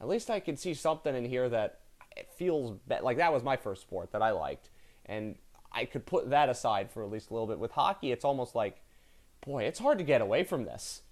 At 0.00 0.08
least 0.08 0.30
I 0.30 0.40
can 0.40 0.56
see 0.56 0.74
something 0.74 1.14
in 1.14 1.24
here 1.24 1.48
that 1.48 1.80
it 2.16 2.28
feels 2.36 2.78
be- 2.88 3.00
like 3.02 3.16
that 3.18 3.32
was 3.32 3.42
my 3.42 3.56
first 3.56 3.82
sport 3.82 4.12
that 4.12 4.22
I 4.22 4.30
liked, 4.30 4.70
and 5.06 5.36
I 5.72 5.84
could 5.84 6.06
put 6.06 6.30
that 6.30 6.48
aside 6.48 6.90
for 6.90 7.02
at 7.02 7.10
least 7.10 7.30
a 7.30 7.32
little 7.32 7.46
bit. 7.46 7.58
With 7.58 7.72
hockey, 7.72 8.12
it's 8.12 8.24
almost 8.24 8.54
like 8.54 8.82
boy, 9.44 9.64
it's 9.64 9.78
hard 9.78 9.98
to 9.98 10.04
get 10.04 10.20
away 10.20 10.44
from 10.44 10.64
this. 10.64 11.02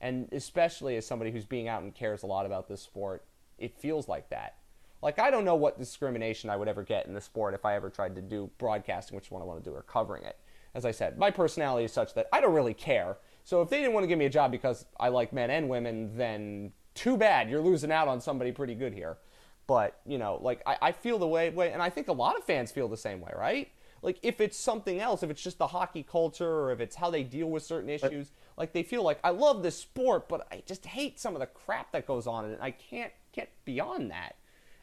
And 0.00 0.28
especially 0.32 0.96
as 0.96 1.06
somebody 1.06 1.30
who's 1.30 1.44
being 1.44 1.68
out 1.68 1.82
and 1.82 1.94
cares 1.94 2.22
a 2.22 2.26
lot 2.26 2.46
about 2.46 2.68
this 2.68 2.80
sport, 2.80 3.24
it 3.58 3.78
feels 3.78 4.08
like 4.08 4.30
that. 4.30 4.56
Like, 5.02 5.18
I 5.18 5.30
don't 5.30 5.44
know 5.44 5.54
what 5.54 5.78
discrimination 5.78 6.50
I 6.50 6.56
would 6.56 6.68
ever 6.68 6.82
get 6.82 7.06
in 7.06 7.14
the 7.14 7.20
sport 7.20 7.54
if 7.54 7.64
I 7.64 7.74
ever 7.74 7.90
tried 7.90 8.14
to 8.16 8.22
do 8.22 8.50
broadcasting, 8.58 9.16
which 9.16 9.30
one 9.30 9.42
I 9.42 9.44
want 9.44 9.62
to 9.62 9.70
do, 9.70 9.74
or 9.74 9.82
covering 9.82 10.24
it. 10.24 10.38
As 10.74 10.84
I 10.84 10.90
said, 10.90 11.18
my 11.18 11.30
personality 11.30 11.84
is 11.84 11.92
such 11.92 12.14
that 12.14 12.28
I 12.32 12.40
don't 12.40 12.54
really 12.54 12.74
care. 12.74 13.16
So 13.44 13.60
if 13.60 13.70
they 13.70 13.78
didn't 13.78 13.92
want 13.92 14.04
to 14.04 14.08
give 14.08 14.18
me 14.18 14.26
a 14.26 14.30
job 14.30 14.50
because 14.50 14.86
I 14.98 15.08
like 15.08 15.32
men 15.32 15.50
and 15.50 15.68
women, 15.68 16.16
then 16.16 16.72
too 16.94 17.16
bad. 17.16 17.50
You're 17.50 17.62
losing 17.62 17.90
out 17.90 18.08
on 18.08 18.20
somebody 18.20 18.52
pretty 18.52 18.74
good 18.74 18.94
here. 18.94 19.18
But, 19.66 20.00
you 20.06 20.18
know, 20.18 20.38
like, 20.40 20.62
I, 20.66 20.76
I 20.82 20.92
feel 20.92 21.18
the 21.18 21.28
way, 21.28 21.50
way, 21.50 21.72
and 21.72 21.82
I 21.82 21.90
think 21.90 22.08
a 22.08 22.12
lot 22.12 22.36
of 22.36 22.44
fans 22.44 22.70
feel 22.70 22.88
the 22.88 22.96
same 22.96 23.20
way, 23.20 23.32
right? 23.36 23.70
Like 24.02 24.18
if 24.22 24.40
it's 24.40 24.58
something 24.58 24.98
else, 25.00 25.22
if 25.22 25.30
it's 25.30 25.42
just 25.42 25.58
the 25.58 25.66
hockey 25.66 26.02
culture 26.02 26.48
or 26.48 26.72
if 26.72 26.80
it's 26.80 26.96
how 26.96 27.10
they 27.10 27.22
deal 27.22 27.48
with 27.48 27.62
certain 27.62 27.90
issues, 27.90 28.32
like 28.56 28.72
they 28.72 28.82
feel 28.82 29.02
like 29.02 29.18
I 29.22 29.30
love 29.30 29.62
this 29.62 29.78
sport, 29.78 30.28
but 30.28 30.46
I 30.50 30.62
just 30.66 30.86
hate 30.86 31.20
some 31.20 31.34
of 31.34 31.40
the 31.40 31.46
crap 31.46 31.92
that 31.92 32.06
goes 32.06 32.26
on 32.26 32.46
in 32.46 32.52
it. 32.52 32.58
I 32.62 32.70
can't 32.70 33.12
get 33.32 33.50
beyond 33.64 34.10
that. 34.10 34.36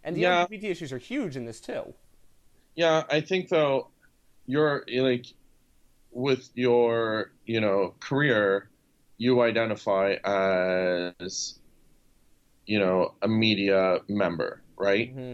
And 0.03 0.15
the 0.15 0.21
yeah. 0.21 0.45
LGBT 0.45 0.65
issues 0.65 0.93
are 0.93 0.97
huge 0.97 1.35
in 1.35 1.45
this 1.45 1.59
too. 1.59 1.93
Yeah, 2.75 3.03
I 3.09 3.21
think 3.21 3.49
though 3.49 3.89
you're 4.45 4.85
like 4.87 5.25
with 6.11 6.49
your, 6.53 7.31
you 7.45 7.59
know, 7.59 7.95
career, 7.99 8.69
you 9.17 9.41
identify 9.41 10.15
as 10.23 11.59
you 12.67 12.79
know, 12.79 13.15
a 13.21 13.27
media 13.27 13.99
member, 14.07 14.61
right? 14.77 15.15
Mm-hmm 15.15 15.33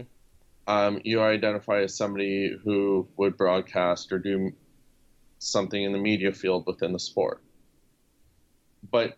um, 0.66 1.00
you 1.04 1.20
identify 1.20 1.82
as 1.82 1.96
somebody 1.96 2.56
who 2.64 3.08
would 3.16 3.36
broadcast 3.36 4.12
or 4.12 4.18
do 4.18 4.52
something 5.38 5.82
in 5.82 5.92
the 5.92 5.98
media 5.98 6.32
field 6.32 6.64
within 6.66 6.92
the 6.92 6.98
sport. 6.98 7.42
But 8.90 9.16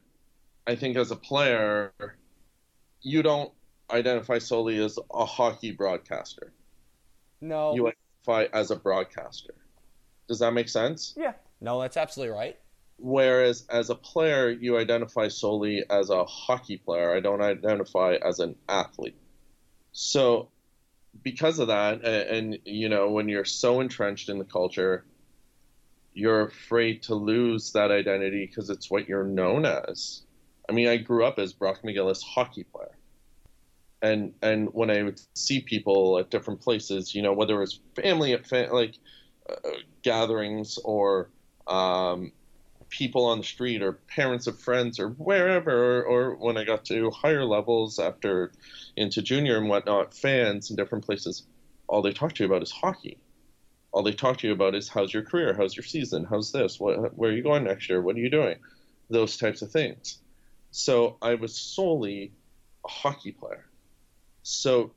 I 0.66 0.74
think 0.74 0.96
as 0.96 1.10
a 1.10 1.16
player, 1.16 1.92
you 3.00 3.22
don't 3.22 3.52
identify 3.90 4.38
solely 4.38 4.82
as 4.82 4.98
a 5.12 5.24
hockey 5.24 5.72
broadcaster. 5.72 6.52
No. 7.40 7.74
You 7.74 7.92
identify 8.26 8.56
as 8.56 8.70
a 8.70 8.76
broadcaster. 8.76 9.54
Does 10.28 10.40
that 10.40 10.52
make 10.52 10.68
sense? 10.68 11.14
Yeah. 11.16 11.34
No, 11.60 11.80
that's 11.80 11.96
absolutely 11.96 12.36
right. 12.36 12.58
Whereas 12.98 13.66
as 13.70 13.90
a 13.90 13.94
player, 13.94 14.50
you 14.50 14.78
identify 14.78 15.28
solely 15.28 15.84
as 15.88 16.10
a 16.10 16.24
hockey 16.24 16.78
player. 16.78 17.14
I 17.14 17.20
don't 17.20 17.42
identify 17.42 18.16
as 18.24 18.40
an 18.40 18.56
athlete. 18.68 19.16
So 19.92 20.48
because 21.22 21.58
of 21.58 21.68
that, 21.68 22.04
and, 22.04 22.04
and 22.04 22.58
you 22.64 22.88
know, 22.88 23.10
when 23.10 23.28
you're 23.28 23.44
so 23.44 23.80
entrenched 23.80 24.28
in 24.28 24.38
the 24.38 24.44
culture, 24.44 25.04
you're 26.14 26.46
afraid 26.46 27.02
to 27.04 27.14
lose 27.14 27.72
that 27.72 27.90
identity 27.90 28.46
because 28.46 28.70
it's 28.70 28.90
what 28.90 29.08
you're 29.08 29.24
known 29.24 29.66
as. 29.66 30.22
I 30.68 30.72
mean, 30.72 30.88
I 30.88 30.96
grew 30.96 31.24
up 31.24 31.38
as 31.38 31.52
Brock 31.52 31.82
McGillis 31.84 32.22
hockey 32.22 32.64
player. 32.64 32.96
And 34.02 34.34
and 34.42 34.68
when 34.72 34.90
I 34.90 35.02
would 35.02 35.20
see 35.34 35.60
people 35.60 36.18
at 36.18 36.30
different 36.30 36.60
places, 36.60 37.14
you 37.14 37.22
know, 37.22 37.32
whether 37.32 37.56
it 37.56 37.60
was 37.60 37.80
family 37.94 38.32
at 38.32 38.72
like 38.72 38.96
uh, 39.48 39.70
gatherings 40.02 40.78
or 40.84 41.30
um, 41.66 42.32
people 42.88 43.24
on 43.26 43.38
the 43.38 43.44
street 43.44 43.82
or 43.82 43.92
parents 43.92 44.46
of 44.46 44.58
friends 44.58 44.98
or 45.00 45.08
wherever, 45.10 45.70
or, 45.70 46.04
or 46.04 46.34
when 46.36 46.56
I 46.56 46.64
got 46.64 46.84
to 46.86 47.10
higher 47.10 47.44
levels 47.44 47.98
after 47.98 48.52
into 48.96 49.22
junior 49.22 49.56
and 49.56 49.68
whatnot, 49.68 50.14
fans 50.14 50.70
in 50.70 50.76
different 50.76 51.04
places, 51.04 51.46
all 51.88 52.02
they 52.02 52.12
talk 52.12 52.34
to 52.34 52.42
you 52.42 52.48
about 52.48 52.62
is 52.62 52.70
hockey. 52.70 53.18
All 53.92 54.02
they 54.02 54.12
talk 54.12 54.38
to 54.38 54.46
you 54.46 54.52
about 54.52 54.74
is 54.74 54.88
how's 54.88 55.12
your 55.12 55.22
career, 55.22 55.54
how's 55.56 55.76
your 55.76 55.84
season, 55.84 56.26
how's 56.28 56.52
this, 56.52 56.78
what, 56.78 57.16
where 57.16 57.30
are 57.30 57.34
you 57.34 57.42
going 57.42 57.64
next 57.64 57.88
year, 57.88 58.00
what 58.00 58.16
are 58.16 58.20
you 58.20 58.30
doing, 58.30 58.58
those 59.08 59.36
types 59.36 59.62
of 59.62 59.70
things. 59.70 60.18
So 60.70 61.16
I 61.22 61.34
was 61.34 61.56
solely 61.56 62.32
a 62.84 62.88
hockey 62.88 63.32
player. 63.32 63.64
So, 64.42 64.92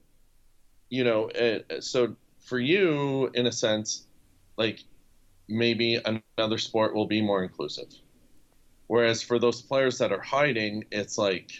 you 0.90 1.04
know, 1.04 1.30
uh, 1.30 1.80
so 1.80 2.16
for 2.46 2.60
you, 2.60 3.30
in 3.34 3.48
a 3.48 3.52
sense, 3.52 4.06
like 4.58 4.84
maybe 5.50 6.00
another 6.38 6.58
sport 6.58 6.93
will 6.95 7.08
be 7.08 7.22
more 7.22 7.43
inclusive. 7.43 7.89
Whereas 8.88 9.22
for 9.22 9.39
those 9.39 9.62
players 9.62 9.97
that 9.97 10.12
are 10.12 10.22
hiding, 10.22 10.86
it's 10.91 11.18
like 11.18 11.52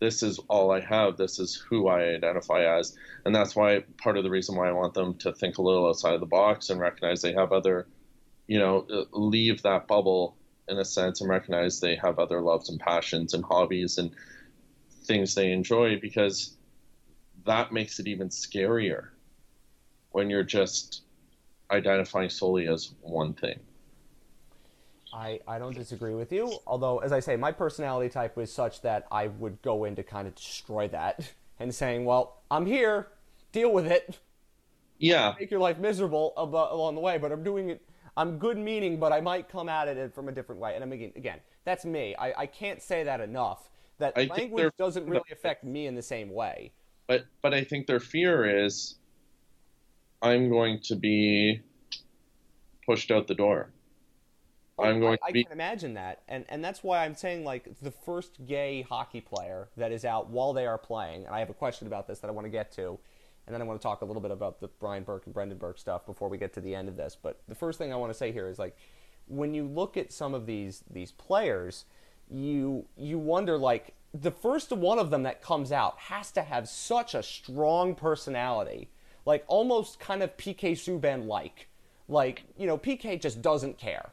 this 0.00 0.22
is 0.22 0.38
all 0.48 0.70
I 0.70 0.80
have. 0.80 1.16
This 1.16 1.38
is 1.38 1.54
who 1.54 1.88
I 1.88 2.14
identify 2.14 2.78
as. 2.78 2.96
And 3.24 3.34
that's 3.34 3.56
why 3.56 3.84
part 3.96 4.16
of 4.16 4.24
the 4.24 4.30
reason 4.30 4.56
why 4.56 4.68
I 4.68 4.72
want 4.72 4.94
them 4.94 5.14
to 5.18 5.32
think 5.32 5.58
a 5.58 5.62
little 5.62 5.88
outside 5.88 6.14
of 6.14 6.20
the 6.20 6.26
box 6.26 6.70
and 6.70 6.80
recognize 6.80 7.22
they 7.22 7.32
have 7.32 7.52
other, 7.52 7.86
you 8.46 8.58
know, 8.58 8.86
uh, 8.92 9.04
leave 9.12 9.62
that 9.62 9.86
bubble 9.86 10.36
in 10.68 10.78
a 10.78 10.84
sense 10.84 11.20
and 11.20 11.30
recognize 11.30 11.80
they 11.80 11.96
have 11.96 12.18
other 12.18 12.40
loves 12.40 12.68
and 12.68 12.80
passions 12.80 13.34
and 13.34 13.44
hobbies 13.44 13.98
and 13.98 14.10
things 15.04 15.34
they 15.34 15.52
enjoy 15.52 15.98
because 16.00 16.56
that 17.44 17.72
makes 17.72 17.98
it 17.98 18.06
even 18.06 18.28
scarier 18.28 19.08
when 20.10 20.30
you're 20.30 20.42
just 20.42 21.03
identifying 21.74 22.30
solely 22.30 22.68
as 22.68 22.94
one 23.00 23.34
thing. 23.34 23.60
I, 25.12 25.40
I 25.46 25.58
don't 25.58 25.74
disagree 25.74 26.14
with 26.14 26.32
you. 26.32 26.58
Although, 26.66 26.98
as 26.98 27.12
I 27.12 27.20
say, 27.20 27.36
my 27.36 27.52
personality 27.52 28.08
type 28.08 28.36
was 28.36 28.52
such 28.52 28.82
that 28.82 29.06
I 29.12 29.28
would 29.28 29.62
go 29.62 29.84
in 29.84 29.94
to 29.96 30.02
kind 30.02 30.26
of 30.26 30.34
destroy 30.34 30.88
that 30.88 31.32
and 31.60 31.74
saying, 31.74 32.04
well, 32.04 32.42
I'm 32.50 32.66
here, 32.66 33.08
deal 33.52 33.72
with 33.72 33.86
it. 33.86 34.18
Yeah. 34.98 35.34
Make 35.38 35.50
your 35.50 35.60
life 35.60 35.78
miserable 35.78 36.32
along 36.36 36.94
the 36.94 37.00
way, 37.00 37.18
but 37.18 37.30
I'm 37.30 37.44
doing 37.44 37.70
it. 37.70 37.82
I'm 38.16 38.38
good 38.38 38.58
meaning, 38.58 38.98
but 38.98 39.12
I 39.12 39.20
might 39.20 39.48
come 39.48 39.68
at 39.68 39.88
it 39.88 40.14
from 40.14 40.28
a 40.28 40.32
different 40.32 40.60
way. 40.60 40.74
And 40.74 40.84
I'm 40.84 40.92
again, 40.92 41.12
again 41.16 41.40
that's 41.64 41.84
me. 41.84 42.14
I, 42.16 42.42
I 42.42 42.46
can't 42.46 42.80
say 42.82 43.04
that 43.04 43.20
enough. 43.20 43.70
That 43.98 44.14
I 44.16 44.24
language 44.24 44.72
doesn't 44.76 45.06
really 45.06 45.30
affect 45.30 45.64
me 45.64 45.86
in 45.86 45.94
the 45.94 46.02
same 46.02 46.30
way. 46.30 46.72
But 47.06 47.24
but 47.42 47.54
I 47.54 47.64
think 47.64 47.86
their 47.86 48.00
fear 48.00 48.64
is 48.64 48.96
I'm 50.24 50.48
going 50.48 50.80
to 50.84 50.96
be 50.96 51.60
pushed 52.86 53.10
out 53.10 53.26
the 53.26 53.34
door. 53.34 53.70
Oh, 54.78 54.84
I'm 54.84 54.98
going 54.98 55.18
I, 55.22 55.28
I 55.28 55.32
be... 55.32 55.44
can 55.44 55.52
imagine 55.52 55.94
that, 55.94 56.22
and 56.26 56.46
and 56.48 56.64
that's 56.64 56.82
why 56.82 57.04
I'm 57.04 57.14
saying 57.14 57.44
like 57.44 57.68
the 57.82 57.90
first 57.90 58.44
gay 58.46 58.82
hockey 58.82 59.20
player 59.20 59.68
that 59.76 59.92
is 59.92 60.04
out 60.04 60.30
while 60.30 60.54
they 60.54 60.66
are 60.66 60.78
playing. 60.78 61.26
And 61.26 61.34
I 61.34 61.40
have 61.40 61.50
a 61.50 61.54
question 61.54 61.86
about 61.86 62.08
this 62.08 62.20
that 62.20 62.28
I 62.28 62.30
want 62.30 62.46
to 62.46 62.50
get 62.50 62.72
to, 62.72 62.98
and 63.46 63.54
then 63.54 63.60
I 63.60 63.64
want 63.64 63.78
to 63.78 63.82
talk 63.82 64.00
a 64.00 64.04
little 64.06 64.22
bit 64.22 64.30
about 64.30 64.60
the 64.60 64.68
Brian 64.80 65.04
Burke 65.04 65.26
and 65.26 65.34
Brendan 65.34 65.58
Burke 65.58 65.78
stuff 65.78 66.06
before 66.06 66.30
we 66.30 66.38
get 66.38 66.54
to 66.54 66.60
the 66.60 66.74
end 66.74 66.88
of 66.88 66.96
this. 66.96 67.16
But 67.20 67.42
the 67.46 67.54
first 67.54 67.78
thing 67.78 67.92
I 67.92 67.96
want 67.96 68.10
to 68.10 68.18
say 68.18 68.32
here 68.32 68.48
is 68.48 68.58
like 68.58 68.76
when 69.28 69.52
you 69.52 69.64
look 69.64 69.98
at 69.98 70.10
some 70.10 70.32
of 70.32 70.46
these 70.46 70.82
these 70.90 71.12
players, 71.12 71.84
you 72.30 72.86
you 72.96 73.18
wonder 73.18 73.58
like 73.58 73.94
the 74.14 74.30
first 74.30 74.72
one 74.72 74.98
of 74.98 75.10
them 75.10 75.24
that 75.24 75.42
comes 75.42 75.70
out 75.70 75.98
has 75.98 76.30
to 76.32 76.42
have 76.42 76.68
such 76.68 77.14
a 77.14 77.22
strong 77.22 77.94
personality, 77.94 78.88
like 79.24 79.44
almost 79.46 80.00
kind 80.00 80.22
of 80.22 80.36
PK 80.36 80.72
Subban 80.72 81.26
like. 81.26 81.68
Like, 82.08 82.44
you 82.58 82.66
know, 82.66 82.76
PK 82.76 83.20
just 83.20 83.40
doesn't 83.40 83.78
care 83.78 84.10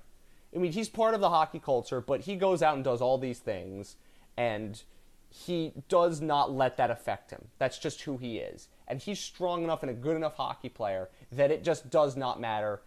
I 0.55 0.59
mean, 0.59 0.71
he's 0.71 0.89
part 0.89 1.13
of 1.13 1.21
the 1.21 1.29
hockey 1.29 1.59
culture, 1.59 2.01
but 2.01 2.21
he 2.21 2.35
goes 2.35 2.61
out 2.61 2.75
and 2.75 2.83
does 2.83 3.01
all 3.01 3.17
these 3.17 3.39
things, 3.39 3.95
and 4.35 4.81
he 5.29 5.73
does 5.87 6.19
not 6.19 6.51
let 6.51 6.77
that 6.77 6.91
affect 6.91 7.31
him. 7.31 7.47
That's 7.57 7.77
just 7.77 8.01
who 8.01 8.17
he 8.17 8.37
is. 8.37 8.67
And 8.87 9.01
he's 9.01 9.19
strong 9.19 9.63
enough 9.63 9.81
and 9.81 9.89
a 9.89 9.93
good 9.93 10.17
enough 10.17 10.35
hockey 10.35 10.67
player 10.67 11.09
that 11.31 11.51
it 11.51 11.63
just 11.63 11.89
does 11.89 12.17
not 12.17 12.41
matter. 12.41 12.81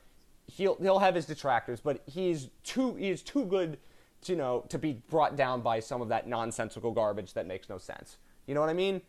He'll 0.47 0.77
he'll 0.77 0.99
have 0.99 1.15
his 1.15 1.25
detractors, 1.25 1.81
but 1.81 2.03
he's 2.05 2.51
too 2.65 2.95
he 2.97 3.09
is 3.09 3.23
too 3.23 3.47
good 3.47 3.79
to, 4.23 4.33
you 4.33 4.39
know 4.39 4.67
to 4.69 4.79
be 4.79 5.01
brought 5.09 5.37
down 5.37 5.63
by 5.63 5.81
some 5.81 6.03
of 6.03 6.09
that 6.09 6.29
nonsensical 6.29 6.91
garbage 6.91 7.33
that 7.33 7.47
makes 7.47 7.71
no 7.71 7.79
sense. 7.79 8.19
You 8.47 8.55
know 8.55 8.61
what 8.61 8.69
I 8.69 8.75
mean? 8.75 9.01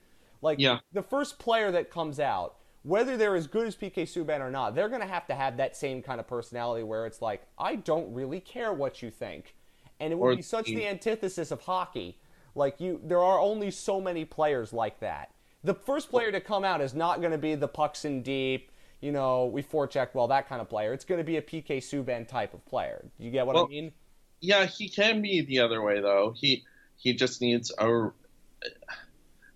Like 0.42 0.60
yeah. 0.60 0.80
the 0.94 1.04
first 1.04 1.38
player 1.38 1.72
that 1.72 1.92
comes 1.92 2.22
out 2.22 2.56
whether 2.86 3.18
they're 3.18 3.36
as 3.36 3.48
good 3.48 3.66
as 3.66 3.76
PK 3.76 4.04
Subban 4.04 4.42
or 4.42 4.52
not, 4.52 4.76
they're 4.76 4.90
going 4.90 5.02
to 5.02 5.08
have 5.08 5.26
to 5.26 5.34
have 5.34 5.58
that 5.58 5.76
same 5.76 6.04
kind 6.04 6.20
of 6.20 6.28
personality 6.28 6.84
where 6.84 7.08
it's 7.08 7.20
like, 7.20 7.42
I 7.58 7.78
don't 7.78 8.14
really 8.14 8.40
care 8.40 8.72
what 8.72 9.02
you 9.02 9.10
think. 9.10 9.56
And 10.00 10.14
it 10.14 10.20
would 10.20 10.34
or, 10.34 10.36
be 10.36 10.44
such 10.44 10.68
the 10.68 10.88
antithesis 10.88 11.50
of 11.50 11.62
hockey. 11.62 12.20
Like 12.54 12.80
you, 12.80 13.02
there 13.04 13.24
are 13.24 13.40
only 13.40 13.72
so 13.72 14.00
many 14.00 14.24
players 14.24 14.72
like 14.72 15.00
that. 15.00 15.32
The 15.64 15.74
first 15.74 16.12
player 16.12 16.32
to 16.32 16.40
come 16.40 16.64
out 16.64 16.80
is 16.80 16.94
not 16.94 17.22
going 17.22 17.32
to 17.32 17.40
be 17.40 17.56
the 17.56 17.68
pucks 17.68 18.06
in 18.06 18.22
deep, 18.22 18.72
you 19.02 19.12
know, 19.12 19.46
we 19.48 19.64
forecheck 19.64 20.10
well, 20.14 20.28
that 20.28 20.48
kind 20.48 20.62
of 20.62 20.70
player. 20.70 20.94
It's 20.94 21.06
going 21.06 21.18
to 21.18 21.26
be 21.26 21.38
a 21.38 21.42
PK 21.42 21.78
Subban 21.78 22.28
type 22.28 22.54
of 22.54 22.64
player. 22.66 23.04
You 23.18 23.32
get 23.32 23.48
what 23.48 23.56
well, 23.56 23.66
I 23.66 23.70
mean? 23.70 23.94
Yeah, 24.42 24.66
he 24.68 24.90
can 24.90 25.24
be 25.24 25.42
the 25.42 25.60
other 25.60 25.82
way 25.82 26.02
though. 26.02 26.36
He 26.38 26.64
he 26.98 27.14
just 27.14 27.42
needs 27.42 27.72
a. 27.80 28.12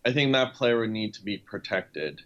I 0.04 0.14
think 0.14 0.34
that 0.34 0.56
player 0.56 0.80
would 0.80 0.90
need 0.90 1.14
to 1.16 1.24
be 1.24 1.38
protected 1.38 2.22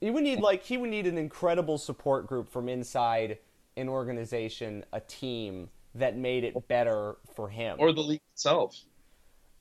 he 0.00 0.10
would 0.10 0.22
need 0.22 0.40
like 0.40 0.62
he 0.62 0.76
would 0.76 0.90
need 0.90 1.06
an 1.06 1.18
incredible 1.18 1.78
support 1.78 2.26
group 2.26 2.48
from 2.48 2.68
inside 2.68 3.38
an 3.76 3.88
organization, 3.88 4.84
a 4.92 5.00
team 5.00 5.68
that 5.94 6.16
made 6.16 6.44
it 6.44 6.68
better 6.68 7.16
for 7.34 7.48
him 7.48 7.76
or 7.78 7.92
the 7.92 8.00
league 8.00 8.20
itself. 8.32 8.76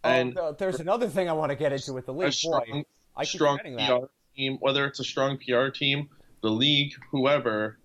Oh, 0.04 0.10
and 0.10 0.38
there's 0.58 0.80
another 0.80 1.08
thing 1.10 1.30
I 1.30 1.34
want 1.34 1.52
to 1.52 1.56
get 1.56 1.74
into 1.74 1.94
with 1.94 2.06
the 2.06 2.14
league. 2.14 2.34
Strong, 2.34 2.66
Boy, 2.70 2.84
I 3.16 3.24
keep 3.24 3.40
strong 3.40 3.58
PR 3.60 3.78
that. 3.78 4.10
team, 4.36 4.58
whether 4.60 4.86
it's 4.86 5.00
a 5.00 5.04
strong 5.04 5.38
PR 5.38 5.70
team, 5.70 6.10
the 6.42 6.50
league, 6.50 6.94
whoever 7.12 7.80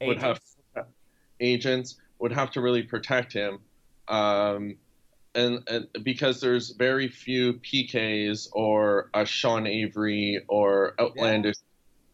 agents. 0.00 0.08
would 0.08 0.18
have 0.18 0.86
agents 1.40 1.96
would 2.18 2.32
have 2.32 2.50
to 2.52 2.60
really 2.60 2.82
protect 2.82 3.32
him. 3.32 3.58
Um, 4.08 4.76
and, 5.34 5.68
and, 5.68 5.88
because 6.02 6.40
there's 6.40 6.70
very 6.70 7.08
few 7.08 7.54
PKs 7.54 8.48
or 8.52 9.10
a 9.14 9.24
Sean 9.24 9.66
Avery 9.66 10.44
or 10.48 10.94
outlandish 11.00 11.56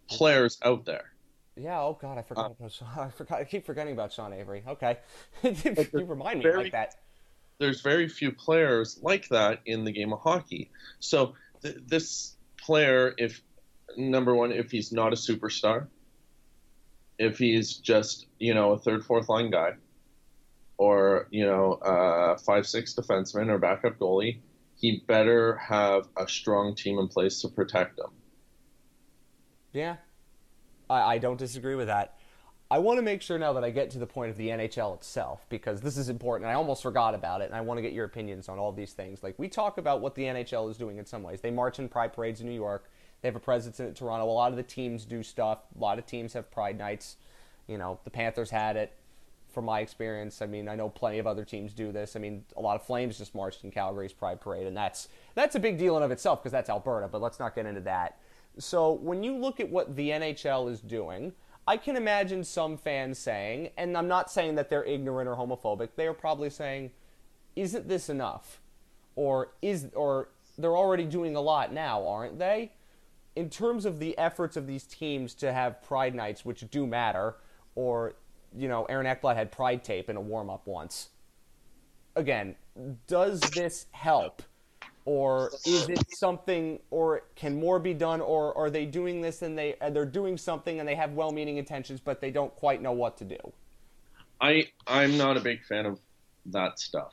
yeah. 0.09 0.17
players 0.17 0.59
out 0.63 0.85
there. 0.85 1.13
Yeah. 1.57 1.81
Oh 1.81 1.99
God, 2.01 2.19
I 2.19 2.23
forgot. 2.23 2.51
Uh, 2.51 2.55
about 2.59 2.73
Sean, 2.73 2.89
I 2.99 3.11
forgot. 3.11 3.41
I 3.41 3.45
keep 3.45 3.67
forgetting 3.67 3.93
about 3.93 4.13
Sean 4.13 4.33
Avery. 4.33 4.63
Okay, 4.67 4.99
you 5.43 6.05
remind 6.05 6.39
me 6.39 6.45
very, 6.45 6.65
like 6.65 6.73
that. 6.73 6.95
There's 7.59 7.81
very 7.81 8.09
few 8.09 8.31
players 8.31 8.99
like 9.03 9.29
that 9.29 9.61
in 9.67 9.85
the 9.85 9.91
game 9.91 10.13
of 10.13 10.21
hockey. 10.21 10.71
So 11.01 11.35
th- 11.63 11.79
this 11.87 12.37
player, 12.57 13.15
if 13.19 13.43
number 13.97 14.35
one, 14.35 14.53
if 14.53 14.71
he's 14.71 14.93
not 14.93 15.13
a 15.13 15.17
superstar, 15.17 15.89
if 17.19 17.39
he's 17.39 17.75
just 17.75 18.27
you 18.39 18.55
know 18.55 18.73
a 18.73 18.79
third, 18.79 19.05
fourth 19.05 19.29
line 19.29 19.51
guy, 19.51 19.73
or 20.79 21.27
you 21.31 21.45
know 21.45 21.75
uh, 21.75 22.39
five 22.39 22.67
six 22.67 22.95
defenseman 22.95 23.49
or 23.49 23.59
backup 23.59 23.99
goalie, 23.99 24.39
he 24.77 25.03
better 25.07 25.57
have 25.57 26.09
a 26.17 26.27
strong 26.27 26.75
team 26.75 26.99
in 26.99 27.09
place 27.09 27.43
to 27.43 27.49
protect 27.49 27.99
him. 27.99 28.11
Yeah, 29.73 29.97
I, 30.89 31.15
I 31.15 31.19
don't 31.19 31.39
disagree 31.39 31.75
with 31.75 31.89
that. 31.89 32.15
I 32.71 32.79
want 32.79 32.99
to 32.99 33.03
make 33.03 33.23
sure 33.23 33.39
now 33.39 33.55
that 33.55 33.65
I 33.65 33.71
get 33.71 33.91
to 33.93 33.99
the 33.99 34.07
point 34.07 34.31
of 34.31 34.37
the 34.37 34.49
NHL 34.49 34.95
itself 34.95 35.47
because 35.49 35.81
this 35.81 35.97
is 35.97 36.11
important. 36.11 36.51
I 36.51 36.55
almost 36.55 36.83
forgot 36.83 37.15
about 37.15 37.41
it, 37.41 37.47
and 37.47 37.55
I 37.55 37.63
want 37.63 37.79
to 37.79 37.83
get 37.83 37.93
your 37.93 38.05
opinions 38.05 38.49
on 38.49 38.59
all 38.59 38.73
these 38.73 38.93
things. 38.93 39.23
Like 39.23 39.39
we 39.39 39.49
talk 39.49 39.79
about 39.79 40.01
what 40.01 40.15
the 40.15 40.25
NHL 40.25 40.71
is 40.71 40.77
doing 40.77 40.99
in 40.99 41.07
some 41.07 41.23
ways. 41.23 41.41
They 41.41 41.51
march 41.51 41.79
in 41.79 41.89
pride 41.89 42.13
parades 42.13 42.41
in 42.41 42.47
New 42.47 42.55
York. 42.55 42.91
They 43.21 43.29
have 43.29 43.37
a 43.37 43.41
presence 43.41 43.81
in 43.81 43.93
Toronto. 43.95 44.27
A 44.27 44.31
lot 44.31 44.53
of 44.53 44.57
the 44.57 44.63
teams 44.63 45.05
do 45.05 45.23
stuff. 45.23 45.61
A 45.77 45.81
lot 45.81 45.99
of 45.99 46.07
teams 46.07 46.35
have 46.35 46.51
pride 46.51 46.79
nights. 46.79 47.17
You 47.67 47.79
know, 47.79 47.99
the 48.05 48.11
Panthers 48.11 48.51
had 48.51 48.77
it 48.77 48.93
from 49.59 49.65
my 49.65 49.81
experience. 49.81 50.41
I 50.41 50.47
mean, 50.47 50.69
I 50.69 50.77
know 50.77 50.89
plenty 50.89 51.19
of 51.19 51.27
other 51.27 51.45
teams 51.45 51.75
do 51.75 51.91
this. 51.91 52.15
I 52.15 52.21
mean, 52.21 52.45
a 52.57 52.61
lot 52.61 52.77
of 52.77 52.87
Flames 52.87 53.19
just 53.19 53.35
marched 53.35 53.65
in 53.65 53.73
Calgary's 53.73 54.13
Pride 54.13 54.41
Parade, 54.41 54.69
and 54.69 54.77
that's 54.77 55.09
that's 55.35 55.57
a 55.57 55.59
big 55.59 55.79
deal 55.79 55.97
in 55.97 56.05
of 56.05 56.13
itself 56.13 56.41
because 56.41 56.53
that's 56.53 56.71
Alberta. 56.71 57.09
But 57.09 57.21
let's 57.21 57.41
not 57.41 57.57
get 57.57 57.67
into 57.67 57.81
that. 57.81 58.21
So 58.61 58.93
when 58.93 59.25
you 59.25 59.37
look 59.37 59.59
at 59.59 59.69
what 59.69 59.97
the 59.97 60.11
NHL 60.11 60.71
is 60.71 60.81
doing, 60.81 61.33
I 61.67 61.77
can 61.77 61.97
imagine 61.97 62.45
some 62.45 62.77
fans 62.77 63.19
saying, 63.19 63.71
and 63.77 63.99
I'm 63.99 64.07
not 64.07 64.31
saying 64.31 64.55
that 64.55 64.71
they're 64.71 64.85
ignorant 64.85 65.29
or 65.29 65.35
homophobic. 65.35 65.89
They 65.97 66.07
are 66.07 66.15
probably 66.15 66.51
saying, 66.51 66.93
"Isn't 67.57 67.89
this 67.89 68.09
enough?" 68.09 68.61
Or 69.17 69.55
is 69.61 69.89
or 69.97 70.29
they're 70.57 70.77
already 70.77 71.05
doing 71.05 71.35
a 71.35 71.41
lot 71.41 71.73
now, 71.73 72.07
aren't 72.07 72.39
they? 72.39 72.71
In 73.35 73.51
terms 73.51 73.85
of 73.85 73.99
the 73.99 74.17
efforts 74.19 74.57
of 74.57 74.69
these 74.69 74.85
teams 74.85 75.35
to 75.35 75.53
have 75.53 75.83
Pride 75.83 76.15
nights, 76.15 76.45
which 76.45 76.65
do 76.71 76.87
matter, 76.87 77.35
or 77.75 78.15
you 78.57 78.69
know, 78.69 78.85
Aaron 78.85 79.07
Ekblad 79.07 79.37
had 79.37 79.51
pride 79.53 79.85
tape 79.85 80.09
in 80.11 80.17
a 80.17 80.21
warm 80.21 80.51
up 80.51 80.67
once. 80.67 81.11
Again, 82.17 82.57
does 83.07 83.41
this 83.41 83.87
help? 83.93 84.43
Or 85.05 85.51
is 85.65 85.89
it 85.89 86.05
something, 86.11 86.81
or 86.91 87.23
can 87.35 87.59
more 87.59 87.79
be 87.79 87.95
done, 87.95 88.21
or 88.21 88.57
are 88.59 88.69
they 88.69 88.85
doing 88.85 89.23
this 89.23 89.41
and 89.41 89.57
they 89.57 89.75
they're 89.91 90.05
doing 90.05 90.37
something 90.37 90.81
and 90.81 90.87
they 90.87 90.97
have 90.97 91.13
well-meaning 91.13 91.57
intentions, 91.57 91.99
but 91.99 92.21
they 92.21 92.31
don't 92.31 92.55
quite 92.57 92.83
know 92.83 92.93
what 92.93 93.17
to 93.19 93.25
do? 93.25 93.39
I 94.39 94.67
I'm 94.87 95.17
not 95.17 95.39
a 95.39 95.41
big 95.41 95.65
fan 95.65 95.87
of 95.87 95.99
that 96.47 96.79
stuff. 96.79 97.13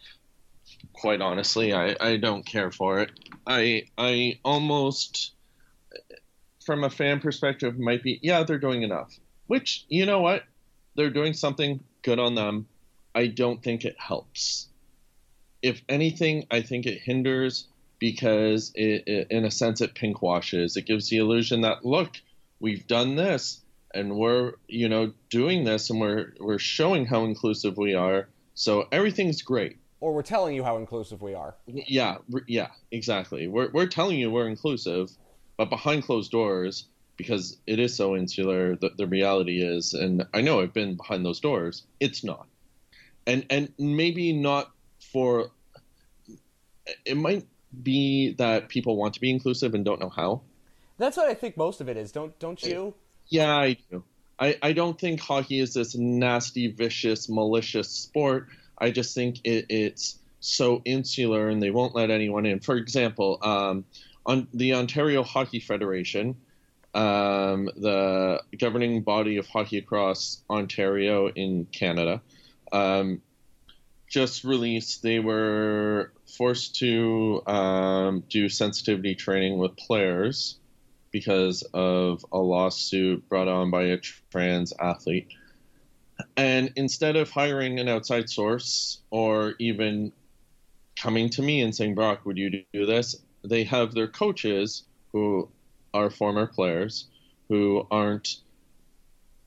Quite 0.92 1.22
honestly, 1.22 1.74
I, 1.74 1.96
I 2.02 2.18
don't 2.18 2.46
care 2.46 2.70
for 2.70 3.00
it. 3.00 3.12
I 3.48 3.84
I 3.98 4.40
almost, 4.44 5.34
from 6.66 6.84
a 6.84 6.90
fan 6.90 7.22
perspective, 7.22 7.80
might 7.80 8.04
be 8.04 8.20
yeah 8.22 8.44
they're 8.44 8.60
doing 8.60 8.84
enough. 8.84 9.14
Which 9.48 9.86
you 9.88 10.06
know 10.06 10.20
what 10.20 10.44
they're 10.96 11.10
doing 11.10 11.34
something 11.34 11.82
good 12.02 12.20
on 12.20 12.36
them. 12.36 12.68
I 13.14 13.28
don't 13.28 13.64
think 13.64 13.86
it 13.86 13.96
helps. 13.98 14.68
If 15.62 15.82
anything, 15.90 16.46
I 16.52 16.62
think 16.62 16.86
it 16.86 17.02
hinders 17.02 17.68
because 18.00 18.72
it, 18.76 19.04
it, 19.08 19.28
in 19.32 19.46
a 19.46 19.52
sense 19.52 19.82
it 19.82 19.96
pink 19.96 20.22
washes. 20.22 20.78
It 20.78 20.86
gives 20.86 21.10
the 21.10 21.18
illusion 21.18 21.62
that 21.62 21.86
look, 21.86 22.22
we've 22.60 22.86
done 22.88 23.16
this 23.16 23.62
and 23.94 24.18
we're 24.18 24.54
you 24.68 24.90
know 24.90 25.14
doing 25.30 25.64
this 25.64 25.90
and 25.90 26.00
we're 26.00 26.34
we're 26.40 26.60
showing 26.60 27.06
how 27.06 27.24
inclusive 27.24 27.78
we 27.78 27.96
are. 27.96 28.28
So 28.54 28.88
everything's 28.92 29.42
great. 29.42 29.78
or 30.02 30.14
we're 30.14 30.22
telling 30.22 30.56
you 30.56 30.64
how 30.64 30.78
inclusive 30.78 31.22
we 31.22 31.34
are. 31.34 31.56
Yeah, 31.68 32.18
yeah, 32.48 32.68
exactly. 32.92 33.48
We're 33.48 33.70
we're 33.72 33.88
telling 33.88 34.20
you 34.20 34.30
we're 34.30 34.48
inclusive, 34.48 35.10
but 35.58 35.70
behind 35.70 36.04
closed 36.04 36.32
doors, 36.32 36.86
because 37.18 37.58
it 37.66 37.80
is 37.80 37.96
so 37.96 38.16
insular, 38.16 38.76
the, 38.76 38.92
the 38.98 39.08
reality 39.08 39.62
is, 39.62 39.94
and 39.94 40.26
I 40.34 40.42
know 40.42 40.62
I've 40.62 40.74
been 40.74 40.96
behind 40.96 41.26
those 41.26 41.40
doors, 41.40 41.84
it's 42.00 42.24
not. 42.24 42.48
And 43.28 43.46
and 43.50 43.74
maybe 43.80 44.34
not 44.34 44.72
for 45.12 45.52
it 47.06 47.18
might 47.18 47.46
be 47.82 48.34
that 48.34 48.70
people 48.70 48.96
want 48.96 49.16
to 49.16 49.20
be 49.20 49.32
inclusive 49.32 49.74
and 49.74 49.84
don't 49.84 50.00
know 50.00 50.10
how. 50.10 50.42
That's 50.98 51.18
what 51.18 51.28
I 51.28 51.34
think 51.34 51.58
most 51.58 51.82
of 51.82 51.90
it 51.90 51.98
is. 51.98 52.12
Don't 52.12 52.38
don't 52.40 52.62
you? 52.62 52.94
Yeah, 53.28 53.56
I 53.56 53.78
do. 53.90 54.04
I, 54.38 54.58
I 54.62 54.74
don't 54.74 55.00
think 55.00 55.22
hockey 55.22 55.60
is 55.60 55.74
this 55.74 55.96
nasty, 55.96 56.68
vicious, 56.68 57.30
malicious 57.30 57.90
sport. 57.90 58.48
I 58.78 58.92
just 58.92 59.16
think 59.16 59.40
it, 59.46 59.66
it's 59.70 60.20
so 60.42 60.82
insular 60.86 61.48
and 61.48 61.62
they 61.64 61.72
won't 61.72 61.96
let 61.96 62.12
anyone 62.12 62.46
in. 62.46 62.60
For 62.60 62.76
example, 62.76 63.40
um, 63.42 63.86
on 64.26 64.48
the 64.54 64.74
Ontario 64.74 65.24
Hockey 65.24 65.60
Federation, 65.60 66.36
um, 66.96 67.66
the 67.76 68.42
governing 68.58 69.02
body 69.02 69.36
of 69.38 69.48
hockey 69.48 69.78
across 69.78 70.42
Ontario 70.50 71.28
in 71.28 71.66
Canada, 71.66 72.22
um, 72.72 73.22
just 74.10 74.46
released. 74.46 75.04
They 75.04 75.20
were 75.20 76.14
forced 76.38 76.78
to 76.78 77.44
um, 77.48 78.24
do 78.30 78.48
sensitivity 78.48 79.14
training 79.14 79.58
with 79.58 79.76
players 79.76 80.58
because 81.12 81.64
of 81.74 82.26
a 82.32 82.38
lawsuit 82.38 83.28
brought 83.28 83.50
on 83.50 83.72
by 83.72 83.84
a 83.84 83.98
trans 84.32 84.74
athlete. 84.80 85.28
And 86.38 86.72
instead 86.78 87.18
of 87.18 87.30
hiring 87.30 87.80
an 87.80 87.90
outside 87.90 88.30
source 88.30 89.02
or 89.12 89.56
even 89.60 90.14
coming 90.96 91.30
to 91.32 91.42
me 91.42 91.62
and 91.62 91.76
saying, 91.76 91.96
Brock, 91.96 92.26
would 92.26 92.38
you 92.38 92.64
do 92.72 92.86
this? 92.86 93.18
They 93.44 93.66
have 93.66 93.94
their 93.94 94.08
coaches 94.08 94.84
who 95.12 95.50
are 95.96 96.10
former 96.10 96.46
players 96.46 97.08
who 97.48 97.88
aren't 97.90 98.28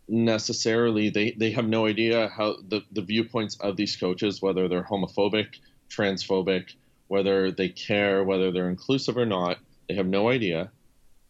necessarily 0.08 1.10
they, 1.10 1.32
they 1.32 1.50
have 1.50 1.68
no 1.68 1.86
idea 1.86 2.28
how 2.34 2.56
the, 2.68 2.80
the 2.92 3.02
viewpoints 3.02 3.56
of 3.60 3.76
these 3.76 3.94
coaches 3.96 4.40
whether 4.40 4.66
they're 4.66 4.82
homophobic 4.82 5.48
transphobic 5.90 6.74
whether 7.08 7.50
they 7.50 7.68
care 7.68 8.24
whether 8.24 8.50
they're 8.50 8.70
inclusive 8.70 9.18
or 9.18 9.26
not 9.26 9.58
they 9.88 9.94
have 9.94 10.06
no 10.06 10.30
idea 10.30 10.70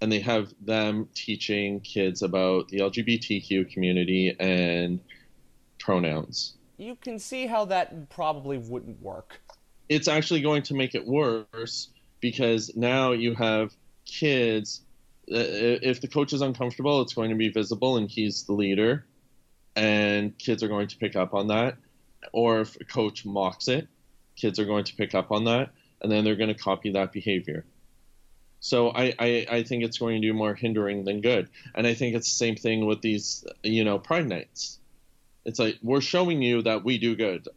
and 0.00 0.12
they 0.12 0.20
have 0.20 0.54
them 0.64 1.08
teaching 1.14 1.80
kids 1.80 2.22
about 2.22 2.68
the 2.68 2.78
lgbtq 2.78 3.72
community 3.72 4.36
and 4.38 5.00
pronouns 5.80 6.54
You 6.76 6.94
can 6.94 7.18
see 7.18 7.48
how 7.48 7.64
that 7.64 8.08
probably 8.10 8.58
wouldn't 8.58 9.02
work. 9.02 9.40
it's 9.88 10.06
actually 10.06 10.42
going 10.42 10.62
to 10.62 10.74
make 10.74 10.94
it 10.94 11.04
worse 11.04 11.88
because 12.20 12.70
now 12.76 13.12
you 13.12 13.34
have 13.34 13.74
kids. 14.04 14.82
If 15.30 16.00
the 16.00 16.08
coach 16.08 16.32
is 16.32 16.40
uncomfortable, 16.40 17.02
it's 17.02 17.14
going 17.14 17.30
to 17.30 17.36
be 17.36 17.50
visible, 17.50 17.96
and 17.96 18.10
he's 18.10 18.44
the 18.44 18.54
leader, 18.54 19.04
and 19.76 20.36
kids 20.38 20.62
are 20.62 20.68
going 20.68 20.88
to 20.88 20.96
pick 20.96 21.16
up 21.16 21.34
on 21.34 21.48
that. 21.48 21.76
Or 22.32 22.60
if 22.60 22.76
a 22.80 22.84
coach 22.84 23.24
mocks 23.24 23.68
it, 23.68 23.88
kids 24.36 24.58
are 24.58 24.64
going 24.64 24.84
to 24.84 24.96
pick 24.96 25.14
up 25.14 25.30
on 25.30 25.44
that, 25.44 25.70
and 26.00 26.10
then 26.10 26.24
they're 26.24 26.36
going 26.36 26.54
to 26.54 26.60
copy 26.60 26.92
that 26.92 27.12
behavior. 27.12 27.64
So 28.60 28.90
I, 28.90 29.14
I, 29.18 29.46
I 29.50 29.62
think 29.62 29.84
it's 29.84 29.98
going 29.98 30.20
to 30.20 30.28
do 30.28 30.34
more 30.34 30.54
hindering 30.54 31.04
than 31.04 31.20
good, 31.20 31.48
and 31.74 31.86
I 31.86 31.94
think 31.94 32.16
it's 32.16 32.28
the 32.28 32.36
same 32.36 32.56
thing 32.56 32.86
with 32.86 33.02
these 33.02 33.44
you 33.62 33.84
know 33.84 33.98
pride 33.98 34.28
nights. 34.28 34.78
It's 35.44 35.58
like 35.58 35.78
we're 35.82 36.00
showing 36.00 36.42
you 36.42 36.62
that 36.62 36.84
we 36.84 36.98
do 36.98 37.14
good. 37.14 37.48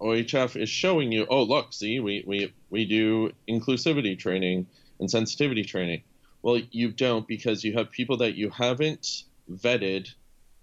OHF 0.00 0.60
is 0.60 0.68
showing 0.68 1.12
you, 1.12 1.26
oh 1.28 1.42
look, 1.42 1.72
see, 1.72 1.98
we, 2.00 2.24
we 2.26 2.52
we 2.70 2.84
do 2.84 3.32
inclusivity 3.48 4.18
training 4.18 4.66
and 5.00 5.10
sensitivity 5.10 5.64
training. 5.64 6.02
Well, 6.44 6.60
you 6.70 6.90
don't 6.92 7.26
because 7.26 7.64
you 7.64 7.72
have 7.78 7.90
people 7.90 8.18
that 8.18 8.34
you 8.34 8.50
haven't 8.50 9.22
vetted 9.50 10.10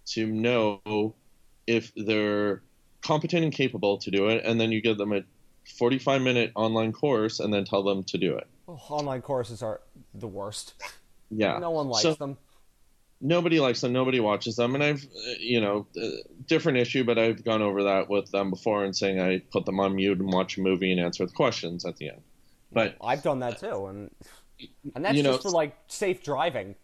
to 0.10 0.28
know 0.28 1.16
if 1.66 1.92
they're 1.96 2.62
competent 3.02 3.44
and 3.46 3.52
capable 3.52 3.98
to 3.98 4.12
do 4.12 4.28
it, 4.28 4.46
and 4.46 4.62
then 4.62 4.72
you 4.72 4.80
give 4.80 5.00
them 5.00 5.12
a 5.12 5.24
45 5.80 6.22
minute 6.22 6.52
online 6.54 6.92
course 6.94 7.40
and 7.40 7.52
then 7.52 7.66
tell 7.66 7.82
them 7.82 8.04
to 8.04 8.20
do 8.20 8.38
it. 8.38 8.48
Oh, 8.68 8.80
online 8.90 9.24
courses 9.24 9.64
are 9.64 9.82
the 10.14 10.28
worst. 10.28 10.76
Yeah. 11.32 11.58
No 11.58 11.72
one 11.72 11.88
likes 11.88 12.04
So- 12.04 12.14
them. 12.14 12.38
nobody 13.20 13.60
likes 13.60 13.82
them 13.82 13.94
nobody 13.94 14.20
watches 14.20 14.56
them 14.56 14.74
and 14.76 14.84
i've 14.84 15.04
uh, 15.04 15.32
you 15.40 15.62
know 15.62 15.86
uh, 16.02 16.08
different 16.48 16.80
issue 16.80 17.04
but 17.04 17.20
i've 17.20 17.44
gone 17.46 17.62
over 17.62 17.84
that 17.84 18.10
with 18.10 18.30
them 18.32 18.50
before 18.50 18.84
and 18.84 18.96
saying 18.96 19.22
i 19.22 19.38
put 19.52 19.64
them 19.64 19.80
on 19.80 19.96
mute 19.96 20.18
and 20.20 20.34
watch 20.34 20.58
a 20.58 20.60
movie 20.62 20.92
and 20.92 21.00
answer 21.00 21.24
the 21.24 21.32
questions 21.32 21.86
at 21.86 21.96
the 21.98 22.10
end 22.10 22.22
but 22.74 22.96
I've 23.02 23.22
done 23.22 23.40
that 23.40 23.60
too, 23.60 23.88
and 23.88 24.10
and 24.96 25.06
that's 25.06 25.16
you 25.16 25.24
know, 25.24 25.34
just 25.34 25.44
for 25.44 25.50
like 25.50 25.76
safe 25.88 26.24
driving. 26.24 26.76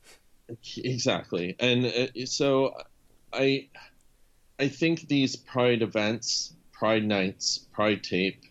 exactly. 0.77 1.55
And 1.59 1.85
uh, 1.85 2.25
so 2.25 2.73
i 3.33 3.67
i 4.59 4.67
think 4.67 5.07
these 5.07 5.35
pride 5.35 5.81
events 5.81 6.53
pride 6.71 7.03
nights 7.03 7.65
pride 7.73 8.03
tape 8.03 8.41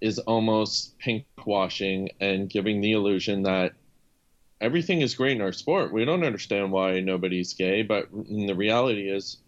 is 0.00 0.18
almost 0.20 0.98
pink 0.98 1.24
washing 1.44 2.08
and 2.20 2.48
giving 2.48 2.80
the 2.80 2.92
illusion 2.92 3.42
that 3.42 3.72
everything 4.60 5.00
is 5.00 5.14
great 5.14 5.36
in 5.36 5.42
our 5.42 5.52
sport. 5.52 5.92
We 5.92 6.04
don't 6.04 6.24
understand 6.24 6.72
why 6.72 7.00
nobody's 7.00 7.54
gay 7.54 7.82
but 7.82 8.08
the 8.12 8.54
reality 8.54 9.08
is 9.10 9.38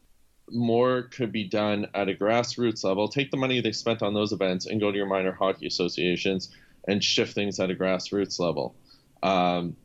more 0.52 1.02
could 1.02 1.30
be 1.30 1.44
done 1.44 1.86
at 1.94 2.08
a 2.08 2.14
grassroots 2.14 2.82
level. 2.82 3.06
Take 3.06 3.30
the 3.30 3.36
money 3.36 3.60
they 3.60 3.70
spent 3.70 4.02
on 4.02 4.14
those 4.14 4.32
events 4.32 4.66
and 4.66 4.80
go 4.80 4.90
to 4.90 4.96
your 4.96 5.06
minor 5.06 5.32
hockey 5.32 5.66
associations 5.66 6.50
and 6.88 7.02
shift 7.02 7.34
things 7.34 7.60
at 7.60 7.70
a 7.70 7.74
grassroots 7.74 8.40
level 8.40 8.74
um, 9.22 9.76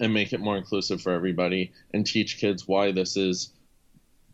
and 0.00 0.14
make 0.14 0.32
it 0.32 0.40
more 0.40 0.56
inclusive 0.56 1.00
for 1.00 1.12
everybody 1.12 1.72
and 1.92 2.06
teach 2.06 2.38
kids 2.38 2.66
why 2.66 2.92
this 2.92 3.16
is 3.16 3.52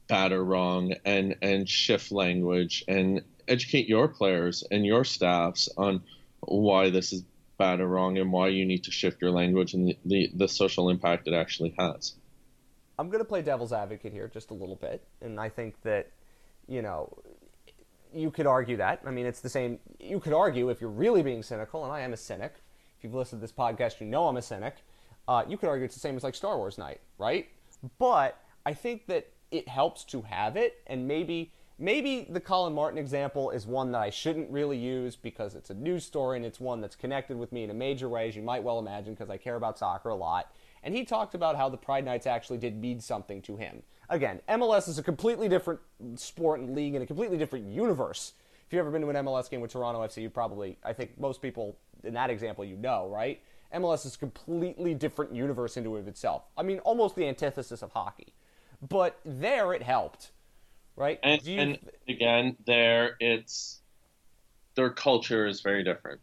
bad 0.06 0.32
or 0.32 0.44
wrong 0.44 0.94
and 1.04 1.34
and 1.40 1.68
shift 1.68 2.12
language 2.12 2.84
and 2.88 3.22
educate 3.48 3.88
your 3.88 4.08
players 4.08 4.62
and 4.70 4.84
your 4.84 5.04
staffs 5.04 5.68
on 5.76 6.02
why 6.40 6.90
this 6.90 7.12
is 7.12 7.22
bad 7.58 7.80
or 7.80 7.88
wrong 7.88 8.18
and 8.18 8.32
why 8.32 8.48
you 8.48 8.64
need 8.64 8.84
to 8.84 8.90
shift 8.90 9.20
your 9.20 9.30
language 9.30 9.74
and 9.74 9.88
the, 9.88 9.98
the, 10.04 10.30
the 10.34 10.48
social 10.48 10.90
impact 10.90 11.28
it 11.28 11.34
actually 11.34 11.74
has. 11.78 12.14
I'm 12.98 13.08
going 13.08 13.20
to 13.20 13.24
play 13.24 13.42
devil's 13.42 13.72
advocate 13.72 14.12
here 14.12 14.28
just 14.28 14.50
a 14.50 14.54
little 14.54 14.76
bit, 14.76 15.04
and 15.20 15.40
I 15.40 15.48
think 15.48 15.80
that, 15.82 16.10
you 16.68 16.80
know, 16.80 17.16
you 18.12 18.30
could 18.30 18.46
argue 18.46 18.76
that. 18.76 19.02
I 19.04 19.10
mean, 19.10 19.26
it's 19.26 19.40
the 19.40 19.48
same. 19.48 19.80
You 19.98 20.20
could 20.20 20.32
argue 20.32 20.70
if 20.70 20.80
you're 20.80 20.90
really 20.90 21.22
being 21.22 21.42
cynical, 21.42 21.82
and 21.82 21.92
I 21.92 22.00
am 22.00 22.12
a 22.12 22.16
cynic. 22.16 22.54
You've 23.04 23.14
listened 23.14 23.40
to 23.40 23.44
this 23.44 23.52
podcast, 23.52 24.00
you 24.00 24.06
know 24.06 24.26
I'm 24.26 24.38
a 24.38 24.42
cynic. 24.42 24.76
Uh, 25.28 25.44
you 25.46 25.58
could 25.58 25.68
argue 25.68 25.84
it's 25.84 25.94
the 25.94 26.00
same 26.00 26.16
as 26.16 26.24
like 26.24 26.34
Star 26.34 26.56
Wars 26.56 26.78
night, 26.78 27.00
right? 27.18 27.48
But 27.98 28.40
I 28.64 28.72
think 28.72 29.06
that 29.08 29.28
it 29.50 29.68
helps 29.68 30.04
to 30.04 30.22
have 30.22 30.56
it, 30.56 30.78
and 30.86 31.06
maybe 31.06 31.52
maybe 31.78 32.26
the 32.30 32.40
Collin 32.40 32.72
Martin 32.72 32.98
example 32.98 33.50
is 33.50 33.66
one 33.66 33.92
that 33.92 34.00
I 34.00 34.08
shouldn't 34.08 34.50
really 34.50 34.78
use 34.78 35.16
because 35.16 35.54
it's 35.54 35.68
a 35.68 35.74
news 35.74 36.04
story 36.04 36.38
and 36.38 36.46
it's 36.46 36.60
one 36.60 36.80
that's 36.80 36.96
connected 36.96 37.36
with 37.36 37.52
me 37.52 37.62
in 37.62 37.70
a 37.70 37.74
major 37.74 38.08
way, 38.08 38.28
as 38.28 38.36
you 38.36 38.42
might 38.42 38.62
well 38.62 38.78
imagine, 38.78 39.12
because 39.12 39.28
I 39.28 39.36
care 39.36 39.56
about 39.56 39.78
soccer 39.78 40.08
a 40.08 40.14
lot. 40.14 40.54
And 40.82 40.94
he 40.94 41.04
talked 41.04 41.34
about 41.34 41.56
how 41.56 41.68
the 41.68 41.76
Pride 41.76 42.06
Nights 42.06 42.26
actually 42.26 42.58
did 42.58 42.80
mean 42.80 43.00
something 43.00 43.42
to 43.42 43.56
him. 43.56 43.82
Again, 44.08 44.40
MLS 44.48 44.88
is 44.88 44.98
a 44.98 45.02
completely 45.02 45.48
different 45.48 45.80
sport 46.16 46.60
and 46.60 46.74
league 46.74 46.94
and 46.94 47.02
a 47.02 47.06
completely 47.06 47.36
different 47.36 47.66
universe. 47.66 48.32
If 48.66 48.72
you've 48.72 48.80
ever 48.80 48.90
been 48.90 49.02
to 49.02 49.08
an 49.10 49.26
MLS 49.26 49.50
game 49.50 49.60
with 49.60 49.72
Toronto 49.72 50.00
FC, 50.00 50.22
you 50.22 50.30
probably, 50.30 50.78
I 50.82 50.94
think 50.94 51.18
most 51.18 51.42
people 51.42 51.76
in 52.06 52.14
that 52.14 52.30
example, 52.30 52.64
you 52.64 52.76
know, 52.76 53.08
right? 53.08 53.40
MLS 53.74 54.06
is 54.06 54.14
a 54.14 54.18
completely 54.18 54.94
different 54.94 55.34
universe 55.34 55.76
into 55.76 55.96
of 55.96 56.06
itself. 56.06 56.44
I 56.56 56.62
mean, 56.62 56.78
almost 56.80 57.16
the 57.16 57.26
antithesis 57.26 57.82
of 57.82 57.92
hockey. 57.92 58.34
But 58.86 59.18
there 59.24 59.72
it 59.72 59.82
helped, 59.82 60.30
right? 60.96 61.18
And, 61.22 61.42
you- 61.44 61.58
and 61.60 61.78
again, 62.08 62.56
there 62.66 63.16
it's 63.20 63.80
their 64.74 64.90
culture 64.90 65.46
is 65.46 65.60
very 65.60 65.82
different. 65.84 66.20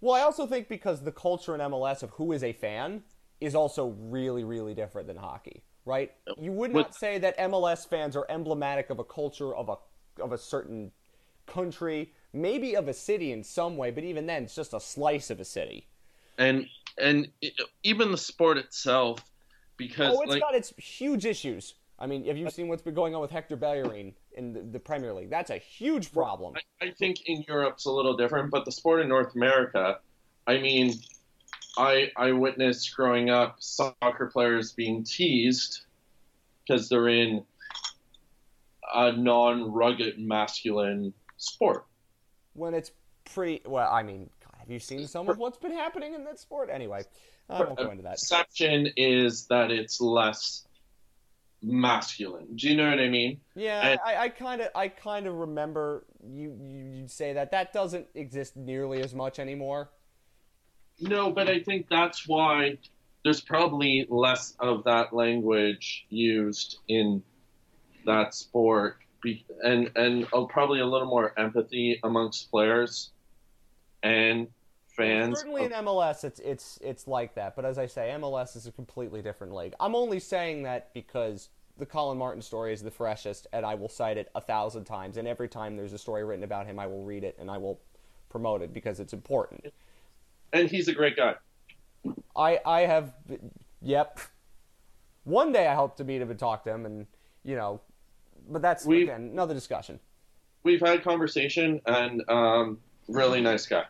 Well, 0.00 0.14
I 0.14 0.20
also 0.20 0.46
think 0.46 0.68
because 0.68 1.00
the 1.02 1.12
culture 1.12 1.54
in 1.54 1.60
MLS 1.62 2.02
of 2.02 2.10
who 2.10 2.32
is 2.32 2.44
a 2.44 2.52
fan 2.52 3.02
is 3.40 3.54
also 3.54 3.88
really, 3.98 4.44
really 4.44 4.74
different 4.74 5.08
than 5.08 5.16
hockey, 5.16 5.62
right? 5.86 6.12
You 6.38 6.52
would 6.52 6.72
With- 6.72 6.86
not 6.86 6.94
say 6.94 7.18
that 7.18 7.36
MLS 7.38 7.86
fans 7.88 8.14
are 8.14 8.26
emblematic 8.28 8.90
of 8.90 8.98
a 8.98 9.04
culture 9.04 9.54
of 9.54 9.68
a 9.68 9.76
of 10.22 10.30
a 10.32 10.38
certain 10.38 10.92
country, 11.46 12.12
maybe 12.34 12.74
of 12.74 12.88
a 12.88 12.94
city 12.94 13.32
in 13.32 13.44
some 13.44 13.76
way, 13.76 13.90
but 13.90 14.04
even 14.04 14.26
then, 14.26 14.44
it's 14.44 14.54
just 14.54 14.74
a 14.74 14.80
slice 14.80 15.30
of 15.30 15.40
a 15.40 15.44
city. 15.44 15.86
And 16.36 16.68
and 16.98 17.28
it- 17.40 17.54
even 17.82 18.10
the 18.10 18.18
sport 18.18 18.58
itself, 18.58 19.24
because 19.76 20.16
Oh, 20.16 20.20
it's 20.22 20.30
like 20.30 20.40
got 20.40 20.54
its 20.54 20.74
huge 20.76 21.24
issues. 21.24 21.74
I 21.98 22.06
mean, 22.06 22.26
have 22.26 22.36
you 22.36 22.50
seen 22.50 22.68
what's 22.68 22.82
been 22.82 22.94
going 22.94 23.14
on 23.14 23.20
with 23.20 23.30
Hector 23.30 23.56
Bellerin 23.56 24.14
in 24.32 24.52
the, 24.52 24.60
the 24.62 24.80
Premier 24.80 25.12
League? 25.14 25.30
That's 25.30 25.50
a 25.50 25.58
huge 25.58 26.12
problem. 26.12 26.54
I, 26.80 26.86
I 26.86 26.90
think 26.90 27.22
in 27.26 27.44
Europe's 27.46 27.86
a 27.86 27.90
little 27.90 28.16
different, 28.16 28.50
but 28.50 28.64
the 28.64 28.72
sport 28.72 29.00
in 29.00 29.08
North 29.08 29.34
America, 29.36 30.00
I 30.46 30.58
mean, 30.58 30.94
I 31.78 32.10
I 32.16 32.32
witnessed 32.32 32.94
growing 32.94 33.30
up 33.30 33.56
soccer 33.60 34.26
players 34.26 34.72
being 34.72 35.04
teased 35.04 35.82
because 36.66 36.88
they're 36.88 37.08
in 37.08 37.44
a 38.92 39.12
non-rugged 39.12 40.18
masculine 40.18 41.12
sport. 41.36 41.86
When 42.54 42.74
it's 42.74 42.90
pretty 43.32 43.62
well. 43.66 43.90
I 43.92 44.02
mean, 44.02 44.30
God, 44.44 44.54
have 44.58 44.70
you 44.70 44.78
seen 44.78 45.06
some 45.06 45.28
of 45.28 45.38
what's 45.38 45.58
been 45.58 45.72
happening 45.72 46.14
in 46.14 46.24
that 46.24 46.38
sport? 46.38 46.70
Anyway, 46.72 47.02
I 47.48 47.62
won't 47.62 47.76
go 47.76 47.90
into 47.90 48.02
that. 48.04 48.12
Perception 48.12 48.88
is 48.96 49.46
that 49.46 49.70
it's 49.70 50.00
less 50.00 50.66
masculine. 51.62 52.46
Do 52.56 52.68
you 52.68 52.76
know 52.76 52.90
what 52.90 53.00
I 53.00 53.08
mean? 53.08 53.40
Yeah, 53.54 53.96
I 54.04 54.28
kind 54.28 54.60
of, 54.60 54.68
I 54.74 54.88
kind 54.88 55.26
of 55.26 55.34
remember 55.34 56.04
you, 56.22 56.56
you, 56.62 56.84
you 57.00 57.08
say 57.08 57.32
that. 57.32 57.50
That 57.52 57.72
doesn't 57.72 58.06
exist 58.14 58.56
nearly 58.56 59.00
as 59.00 59.14
much 59.14 59.38
anymore. 59.38 59.90
No, 61.00 61.30
but 61.30 61.48
I 61.48 61.60
think 61.60 61.88
that's 61.88 62.28
why 62.28 62.78
there's 63.24 63.40
probably 63.40 64.06
less 64.10 64.54
of 64.60 64.84
that 64.84 65.12
language 65.14 66.06
used 66.10 66.78
in 66.88 67.22
that 68.04 68.34
sport, 68.34 68.98
be- 69.24 69.44
and 69.64 69.90
and 69.96 70.26
uh, 70.32 70.44
probably 70.44 70.78
a 70.78 70.86
little 70.86 71.08
more 71.08 71.36
empathy 71.36 71.98
amongst 72.04 72.48
players 72.52 73.10
and 74.04 74.46
fans. 74.96 75.38
Certainly 75.38 75.64
in 75.64 75.70
MLS, 75.72 76.22
it's 76.22 76.38
it's 76.38 76.78
it's 76.80 77.08
like 77.08 77.34
that. 77.34 77.56
But 77.56 77.64
as 77.64 77.78
I 77.78 77.86
say, 77.86 78.14
MLS 78.16 78.54
is 78.54 78.68
a 78.68 78.72
completely 78.72 79.22
different 79.22 79.52
league. 79.54 79.74
I'm 79.80 79.96
only 79.96 80.20
saying 80.20 80.62
that 80.62 80.94
because 80.94 81.48
the 81.76 81.86
Collin 81.86 82.18
Martin 82.18 82.42
story 82.42 82.72
is 82.72 82.82
the 82.82 82.90
freshest, 82.90 83.48
and 83.52 83.66
I 83.66 83.74
will 83.74 83.88
cite 83.88 84.16
it 84.16 84.30
a 84.36 84.40
thousand 84.40 84.84
times. 84.84 85.16
And 85.16 85.26
every 85.26 85.48
time 85.48 85.76
there's 85.76 85.92
a 85.92 85.98
story 85.98 86.22
written 86.22 86.44
about 86.44 86.66
him, 86.66 86.78
I 86.78 86.86
will 86.86 87.02
read 87.02 87.24
it 87.24 87.36
and 87.40 87.50
I 87.50 87.58
will 87.58 87.80
promote 88.28 88.62
it 88.62 88.72
because 88.72 89.00
it's 89.00 89.12
important. 89.12 89.72
and 90.52 90.70
he's 90.70 90.86
a 90.86 90.92
great 90.94 91.16
guy. 91.16 91.34
I 92.36 92.60
I 92.64 92.80
have, 92.82 93.14
yep. 93.82 94.20
One 95.24 95.52
day 95.52 95.66
I 95.66 95.74
hope 95.74 95.96
to 95.96 96.04
meet 96.04 96.20
him 96.20 96.30
and 96.30 96.38
talk 96.38 96.64
to 96.64 96.70
him, 96.70 96.84
and 96.84 97.06
you 97.44 97.56
know, 97.56 97.80
but 98.48 98.62
that's 98.62 98.84
we've, 98.84 99.04
again 99.04 99.30
another 99.32 99.54
discussion. 99.54 100.00
We've 100.62 100.80
had 100.80 101.04
conversation, 101.04 101.80
and 101.86 102.22
um, 102.28 102.78
really 103.08 103.40
nice 103.40 103.66
guy. 103.66 103.84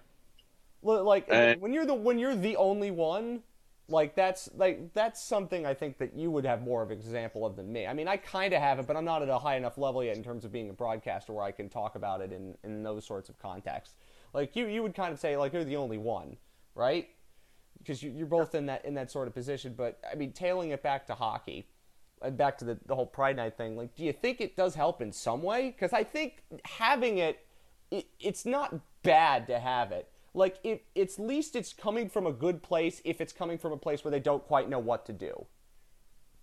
Like 0.83 1.27
Uh, 1.31 1.55
when 1.59 1.73
you're 1.73 1.87
the 1.87 1.95
when 1.95 2.19
you're 2.19 2.37
the 2.37 2.57
only 2.57 2.91
one, 2.91 3.43
like 3.89 4.15
that's 4.15 4.49
like 4.55 4.93
that's 4.93 5.23
something 5.23 5.67
I 5.67 5.75
think 5.75 5.99
that 5.99 6.15
you 6.15 6.31
would 6.31 6.45
have 6.45 6.63
more 6.63 6.83
of 6.83 6.91
an 6.91 6.99
example 6.99 7.45
of 7.47 7.57
than 7.57 7.73
me. 7.73 7.87
I 7.87 7.95
mean, 7.95 8.09
I 8.09 8.17
kind 8.17 8.53
of 8.53 8.61
have 8.61 8.79
it, 8.79 8.87
but 8.87 8.97
I'm 8.97 9.05
not 9.05 9.23
at 9.23 9.29
a 9.29 9.39
high 9.39 9.57
enough 9.57 9.79
level 9.79 10.03
yet 10.03 10.17
in 10.17 10.25
terms 10.25 10.45
of 10.45 10.53
being 10.53 10.71
a 10.71 10.73
broadcaster 10.73 11.33
where 11.33 11.45
I 11.45 11.53
can 11.53 11.69
talk 11.69 11.95
about 11.95 12.21
it 12.21 12.33
in 12.33 12.57
in 12.65 12.83
those 12.83 13.07
sorts 13.07 13.29
of 13.29 13.39
contexts. 13.39 13.95
Like 14.33 14.57
you, 14.57 14.67
you 14.67 14.83
would 14.83 14.95
kind 14.95 15.13
of 15.13 15.21
say 15.21 15.37
like 15.37 15.53
you're 15.53 15.65
the 15.65 15.77
only 15.77 15.99
one, 15.99 16.37
right? 16.75 17.09
Because 17.79 18.03
you, 18.03 18.11
you're 18.11 18.27
both 18.27 18.55
in 18.55 18.67
that 18.67 18.85
in 18.85 18.95
that 18.95 19.11
sort 19.11 19.29
of 19.29 19.35
position. 19.35 19.75
But 19.77 20.01
I 20.11 20.17
mean, 20.17 20.33
tailing 20.33 20.71
it 20.71 20.83
back 20.83 21.07
to 21.07 21.15
hockey, 21.15 21.69
back 22.31 22.59
to 22.59 22.65
the 22.65 22.79
the 22.87 22.95
whole 22.95 23.07
Pride 23.07 23.37
Night 23.37 23.57
thing. 23.57 23.77
Like, 23.77 23.95
do 23.95 24.05
you 24.05 24.13
think 24.13 24.41
it 24.41 24.57
does 24.57 24.75
help 24.75 25.01
in 25.03 25.13
some 25.13 25.43
way? 25.43 25.71
Because 25.71 25.93
I 25.93 26.05
think 26.05 26.43
having 26.65 27.19
it 27.19 27.39
it, 27.91 28.07
it's 28.21 28.45
not 28.45 28.75
bad 29.03 29.47
to 29.49 29.59
have 29.59 29.93
it. 29.93 30.11
Like 30.33 30.59
it, 30.65 30.85
it's 30.95 31.19
least 31.19 31.55
it's 31.55 31.73
coming 31.73 32.09
from 32.09 32.27
a 32.27 32.33
good 32.33 32.63
place. 32.63 33.01
If 33.05 33.21
it's 33.21 33.33
coming 33.33 33.59
from 33.59 33.73
a 33.73 33.77
place 33.77 34.05
where 34.05 34.11
they 34.11 34.21
don't 34.21 34.45
quite 34.45 34.69
know 34.69 34.81
what 34.81 35.07
to 35.07 35.13
do, 35.13 35.47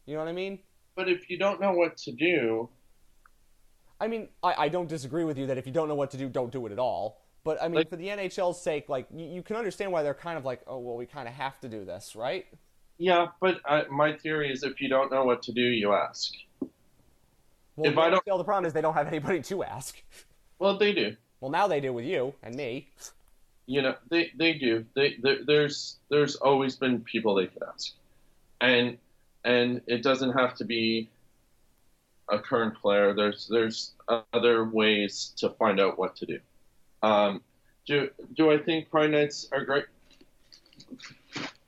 you 0.06 0.14
know 0.14 0.20
what 0.20 0.30
I 0.30 0.34
mean? 0.34 0.60
But 0.96 1.10
if 1.10 1.30
you 1.30 1.38
don't 1.38 1.60
know 1.60 1.74
what 1.74 1.98
to 1.98 2.12
do, 2.12 2.70
I 4.00 4.08
mean, 4.08 4.30
I, 4.42 4.54
I 4.58 4.70
don't 4.70 4.88
disagree 4.88 5.24
with 5.24 5.38
you 5.38 5.46
that 5.48 5.58
if 5.58 5.66
you 5.66 5.72
don't 5.72 5.88
know 5.88 5.96
what 5.96 6.12
to 6.12 6.18
do, 6.18 6.30
don't 6.30 6.52
do 6.52 6.66
it 6.66 6.72
at 6.72 6.80
all. 6.80 7.22
But 7.44 7.62
I 7.62 7.68
mean, 7.68 7.76
Like- 7.76 7.90
for 7.90 7.96
the 7.96 8.08
NHL's 8.08 8.62
sake, 8.62 8.88
like 8.88 9.08
you, 9.14 9.26
you 9.26 9.44
can 9.44 9.56
understand 9.56 9.92
why 9.92 10.04
they're 10.04 10.14
kind 10.14 10.38
of 10.38 10.46
like, 10.46 10.62
oh 10.68 10.80
well, 10.80 10.96
we 10.96 11.06
kind 11.06 11.28
of 11.28 11.34
have 11.34 11.60
to 11.62 11.70
do 11.70 11.86
this, 11.86 12.16
right? 12.16 12.46
Yeah. 13.02 13.28
But 13.40 13.60
I, 13.66 13.84
my 13.90 14.14
theory 14.14 14.52
is, 14.52 14.64
if 14.64 14.80
you 14.80 14.88
don't 14.88 15.12
know 15.12 15.26
what 15.26 15.42
to 15.44 15.52
do, 15.52 15.62
you 15.62 15.92
ask. 15.94 16.34
Well, 17.76 17.92
If 17.92 17.98
I 17.98 18.10
don't- 18.12 18.24
the 18.26 18.44
problem 18.44 18.66
is 18.66 18.74
they 18.74 18.82
don't 18.82 18.94
have 18.94 19.08
anybody 19.08 19.42
to 19.42 19.64
ask. 19.64 20.02
Well, 20.60 20.78
they 20.78 20.94
do. 20.94 21.16
Well, 21.40 21.50
now 21.50 21.68
they 21.68 21.80
do 21.82 21.92
with 21.92 22.06
you 22.06 22.34
and 22.44 22.54
me. 22.56 22.88
You 23.66 23.82
know, 23.82 23.96
they 24.10 24.32
they 24.38 24.54
do. 24.54 24.86
They 24.96 25.16
there, 25.22 25.40
there's 25.46 25.98
there's 26.10 26.36
always 26.36 26.76
been 26.76 27.02
people 27.02 27.34
they 27.36 27.48
could 27.48 27.64
ask, 27.74 27.94
and 28.60 28.98
and 29.44 29.82
it 29.88 30.04
doesn't 30.04 30.34
have 30.34 30.56
to 30.56 30.66
be 30.66 31.10
a 32.30 32.38
current 32.38 32.76
player. 32.76 33.14
There's 33.14 33.48
there's 33.48 33.94
other 34.34 34.66
ways 34.66 35.34
to 35.38 35.50
find 35.52 35.80
out 35.80 35.98
what 35.98 36.16
to 36.18 36.26
do. 36.28 36.40
Um, 37.02 37.42
do 37.88 38.10
do 38.36 38.52
I 38.52 38.58
think 38.60 38.90
Pride 38.92 39.12
Nights 39.12 39.48
are 39.52 39.64
great? 39.66 39.86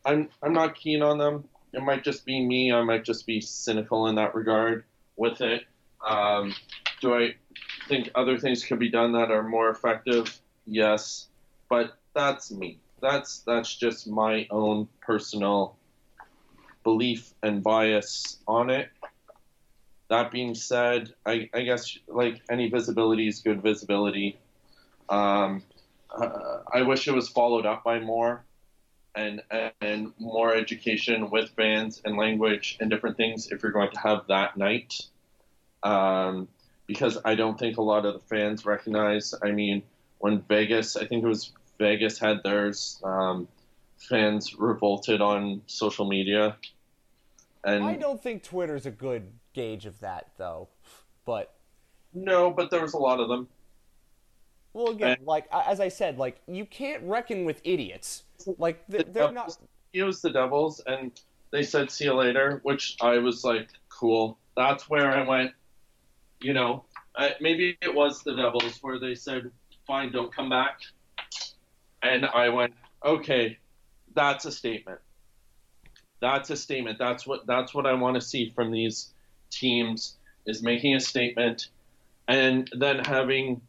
I'm 0.05 0.29
I'm 0.41 0.53
not 0.53 0.75
keen 0.75 1.01
on 1.01 1.17
them. 1.17 1.45
It 1.73 1.81
might 1.81 2.03
just 2.03 2.25
be 2.25 2.45
me. 2.45 2.71
I 2.71 2.83
might 2.83 3.03
just 3.03 3.25
be 3.25 3.41
cynical 3.41 4.07
in 4.07 4.15
that 4.15 4.35
regard 4.35 4.83
with 5.15 5.41
it. 5.41 5.63
Um, 6.07 6.53
do 7.01 7.15
I 7.15 7.35
think 7.87 8.09
other 8.15 8.37
things 8.37 8.63
could 8.63 8.79
be 8.79 8.89
done 8.89 9.13
that 9.13 9.31
are 9.31 9.43
more 9.43 9.69
effective? 9.69 10.39
Yes, 10.65 11.27
but 11.69 11.97
that's 12.13 12.51
me. 12.51 12.79
That's 13.01 13.39
that's 13.39 13.75
just 13.75 14.07
my 14.07 14.47
own 14.51 14.87
personal 15.01 15.77
belief 16.83 17.33
and 17.41 17.63
bias 17.63 18.39
on 18.47 18.69
it. 18.69 18.89
That 20.09 20.31
being 20.31 20.53
said, 20.53 21.13
I, 21.25 21.49
I 21.53 21.61
guess 21.61 21.97
like 22.07 22.41
any 22.49 22.69
visibility 22.69 23.27
is 23.27 23.39
good 23.39 23.63
visibility. 23.63 24.37
Um, 25.09 25.63
uh, 26.15 26.59
I 26.71 26.83
wish 26.83 27.07
it 27.07 27.13
was 27.13 27.29
followed 27.29 27.65
up 27.65 27.83
by 27.83 27.99
more 27.99 28.45
and 29.15 29.41
and 29.81 30.13
more 30.19 30.55
education 30.55 31.29
with 31.29 31.49
fans 31.51 32.01
and 32.05 32.17
language 32.17 32.77
and 32.79 32.89
different 32.89 33.17
things 33.17 33.51
if 33.51 33.61
you're 33.61 33.71
going 33.71 33.91
to 33.91 33.99
have 33.99 34.27
that 34.27 34.57
night. 34.57 35.01
Um, 35.83 36.47
because 36.87 37.17
I 37.23 37.35
don't 37.35 37.57
think 37.57 37.77
a 37.77 37.81
lot 37.81 38.05
of 38.05 38.13
the 38.13 38.19
fans 38.19 38.65
recognize. 38.65 39.33
I 39.41 39.51
mean, 39.51 39.83
when 40.19 40.41
Vegas, 40.41 40.95
I 40.95 41.05
think 41.05 41.23
it 41.23 41.27
was 41.27 41.51
Vegas 41.79 42.19
had 42.19 42.43
theirs. 42.43 42.99
Um, 43.03 43.47
fans 43.97 44.55
revolted 44.55 45.21
on 45.21 45.61
social 45.67 46.07
media, 46.07 46.57
and 47.63 47.83
I 47.83 47.95
don't 47.95 48.21
think 48.21 48.43
Twitter's 48.43 48.85
a 48.85 48.91
good 48.91 49.31
gauge 49.53 49.85
of 49.85 49.99
that, 49.99 50.27
though. 50.37 50.69
But 51.25 51.53
no, 52.13 52.51
but 52.51 52.69
there 52.69 52.81
was 52.81 52.93
a 52.93 52.97
lot 52.97 53.19
of 53.19 53.29
them. 53.29 53.47
Well, 54.73 54.89
again, 54.89 55.17
And- 55.19 55.27
like 55.27 55.47
as 55.51 55.79
I 55.79 55.87
said, 55.87 56.17
like 56.17 56.41
you 56.47 56.65
can't 56.65 57.03
reckon 57.03 57.45
with 57.45 57.61
idiots. 57.63 58.23
Like 58.57 58.85
th- 58.87 59.07
they're 59.09 59.31
not. 59.31 59.57
It 59.93 60.03
was 60.03 60.21
the 60.21 60.31
Devils, 60.31 60.81
and 60.87 61.11
they 61.51 61.63
said 61.63 61.91
"see 61.91 62.05
you 62.05 62.13
later," 62.13 62.59
which 62.63 62.97
I 63.01 63.19
was 63.19 63.43
like, 63.43 63.69
"Cool." 63.89 64.37
That's 64.57 64.89
where 64.89 65.11
I 65.11 65.23
went. 65.27 65.51
You 66.41 66.53
know, 66.53 66.83
I, 67.15 67.35
maybe 67.39 67.77
it 67.81 67.93
was 67.93 68.23
the 68.23 68.35
Devils 68.35 68.79
where 68.81 68.99
they 68.99 69.15
said, 69.15 69.51
"Fine, 69.85 70.11
don't 70.11 70.33
come 70.33 70.49
back," 70.49 70.81
and 72.01 72.25
I 72.25 72.49
went, 72.49 72.73
"Okay, 73.05 73.57
that's 74.15 74.45
a 74.45 74.51
statement. 74.51 74.99
That's 76.19 76.49
a 76.49 76.57
statement. 76.57 76.97
That's 76.97 77.27
what 77.27 77.45
that's 77.45 77.73
what 77.73 77.85
I 77.85 77.93
want 77.93 78.15
to 78.15 78.21
see 78.21 78.49
from 78.49 78.71
these 78.71 79.13
teams 79.51 80.17
is 80.47 80.63
making 80.63 80.95
a 80.95 80.99
statement, 80.99 81.69
and 82.27 82.67
then 82.73 82.99
having." 83.05 83.61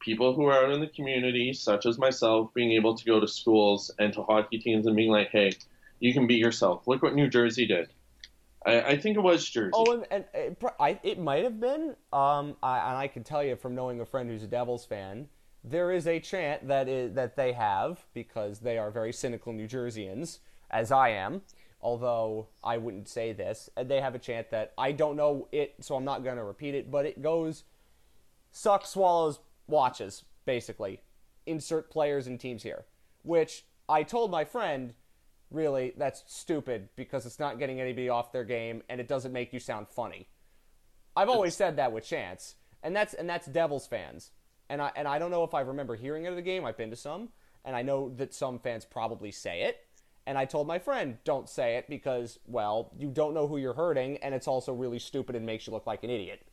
People 0.00 0.34
who 0.34 0.44
are 0.44 0.64
out 0.64 0.72
in 0.72 0.80
the 0.80 0.86
community, 0.86 1.52
such 1.52 1.86
as 1.86 1.98
myself, 1.98 2.52
being 2.54 2.72
able 2.72 2.94
to 2.94 3.04
go 3.04 3.20
to 3.20 3.28
schools 3.28 3.90
and 3.98 4.12
to 4.12 4.22
hockey 4.22 4.58
teams 4.58 4.86
and 4.86 4.96
being 4.96 5.10
like, 5.10 5.30
hey, 5.30 5.52
you 6.00 6.12
can 6.12 6.26
be 6.26 6.34
yourself. 6.34 6.86
Look 6.86 7.02
what 7.02 7.14
New 7.14 7.28
Jersey 7.28 7.66
did. 7.66 7.88
I, 8.64 8.80
I 8.80 8.98
think 8.98 9.16
it 9.16 9.20
was 9.20 9.48
Jersey. 9.48 9.72
Oh, 9.74 9.92
and, 9.92 10.06
and 10.10 10.24
it, 10.34 11.00
it 11.02 11.18
might 11.18 11.44
have 11.44 11.60
been. 11.60 11.96
Um, 12.12 12.56
I, 12.62 12.78
and 12.78 12.96
I 12.96 13.08
can 13.08 13.24
tell 13.24 13.42
you 13.42 13.56
from 13.56 13.74
knowing 13.74 14.00
a 14.00 14.04
friend 14.04 14.28
who's 14.28 14.42
a 14.42 14.48
Devils 14.48 14.84
fan, 14.84 15.28
there 15.64 15.90
is 15.92 16.06
a 16.06 16.20
chant 16.20 16.68
that 16.68 16.88
is 16.88 17.14
that 17.14 17.36
they 17.36 17.52
have 17.52 18.04
because 18.12 18.60
they 18.60 18.78
are 18.78 18.90
very 18.90 19.12
cynical 19.12 19.52
New 19.52 19.66
Jerseyans, 19.66 20.38
as 20.70 20.92
I 20.92 21.10
am. 21.10 21.42
Although 21.80 22.48
I 22.64 22.78
wouldn't 22.78 23.08
say 23.08 23.32
this, 23.32 23.70
they 23.80 24.00
have 24.00 24.14
a 24.14 24.18
chant 24.18 24.50
that 24.50 24.72
I 24.76 24.92
don't 24.92 25.16
know 25.16 25.46
it, 25.52 25.74
so 25.80 25.94
I'm 25.94 26.04
not 26.04 26.24
going 26.24 26.36
to 26.36 26.44
repeat 26.44 26.74
it. 26.74 26.90
But 26.90 27.06
it 27.06 27.22
goes, 27.22 27.64
"Suck 28.50 28.86
swallows 28.86 29.38
watches." 29.66 30.24
Basically, 30.44 31.00
insert 31.44 31.90
players 31.90 32.26
and 32.26 32.38
teams 32.38 32.62
here. 32.62 32.84
Which 33.22 33.64
I 33.88 34.02
told 34.02 34.30
my 34.30 34.44
friend 34.44 34.94
really 35.50 35.92
that's 35.96 36.24
stupid 36.26 36.88
because 36.96 37.24
it's 37.24 37.38
not 37.38 37.58
getting 37.58 37.80
anybody 37.80 38.08
off 38.08 38.32
their 38.32 38.44
game 38.44 38.82
and 38.88 39.00
it 39.00 39.08
doesn't 39.08 39.32
make 39.32 39.52
you 39.52 39.60
sound 39.60 39.88
funny. 39.88 40.28
I've 41.16 41.28
always 41.28 41.56
said 41.56 41.76
that 41.76 41.92
with 41.92 42.04
Chance, 42.04 42.56
and 42.82 42.94
that's 42.94 43.14
and 43.14 43.28
that's 43.28 43.46
Devils 43.46 43.86
fans. 43.86 44.32
And 44.68 44.82
I 44.82 44.92
and 44.94 45.08
I 45.08 45.18
don't 45.18 45.30
know 45.30 45.44
if 45.44 45.54
I 45.54 45.60
remember 45.60 45.96
hearing 45.96 46.24
it 46.24 46.30
at 46.30 46.36
the 46.36 46.42
game. 46.42 46.64
I've 46.64 46.76
been 46.76 46.90
to 46.90 46.96
some, 46.96 47.30
and 47.64 47.74
I 47.74 47.82
know 47.82 48.10
that 48.16 48.34
some 48.34 48.58
fans 48.58 48.84
probably 48.84 49.30
say 49.30 49.62
it. 49.62 49.78
And 50.26 50.36
I 50.36 50.44
told 50.44 50.66
my 50.66 50.80
friend, 50.80 51.18
don't 51.22 51.48
say 51.48 51.76
it 51.76 51.88
because, 51.88 52.40
well, 52.46 52.90
you 52.98 53.10
don't 53.10 53.32
know 53.32 53.46
who 53.46 53.58
you're 53.58 53.74
hurting, 53.74 54.16
and 54.18 54.34
it's 54.34 54.48
also 54.48 54.72
really 54.72 54.98
stupid 54.98 55.36
and 55.36 55.46
makes 55.46 55.68
you 55.68 55.72
look 55.72 55.86
like 55.86 56.02
an 56.02 56.10
idiot. 56.10 56.44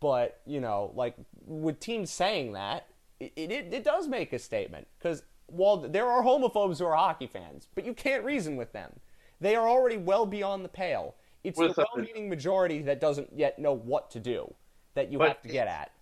But 0.00 0.40
you 0.46 0.60
know, 0.60 0.92
like 0.94 1.14
with 1.46 1.80
teams 1.80 2.10
saying 2.10 2.52
that, 2.52 2.86
it 3.20 3.32
it, 3.36 3.72
it 3.72 3.84
does 3.84 4.08
make 4.08 4.32
a 4.32 4.38
statement 4.38 4.86
because 4.98 5.22
while 5.46 5.76
there 5.78 6.06
are 6.06 6.22
homophobes 6.22 6.78
who 6.78 6.86
are 6.86 6.96
hockey 6.96 7.26
fans, 7.26 7.68
but 7.74 7.84
you 7.84 7.94
can't 7.94 8.24
reason 8.24 8.56
with 8.56 8.72
them. 8.72 8.92
They 9.40 9.54
are 9.54 9.68
already 9.68 9.98
well 9.98 10.24
beyond 10.26 10.64
the 10.64 10.68
pale. 10.68 11.14
It's 11.44 11.58
the 11.58 11.72
well-meaning 11.76 12.28
majority 12.28 12.80
that 12.82 13.00
doesn't 13.00 13.30
yet 13.36 13.58
know 13.58 13.74
what 13.74 14.10
to 14.12 14.20
do 14.20 14.52
that 14.94 15.12
you 15.12 15.18
But- 15.18 15.28
have 15.28 15.42
to 15.42 15.48
get 15.48 15.68
at. 15.68 15.92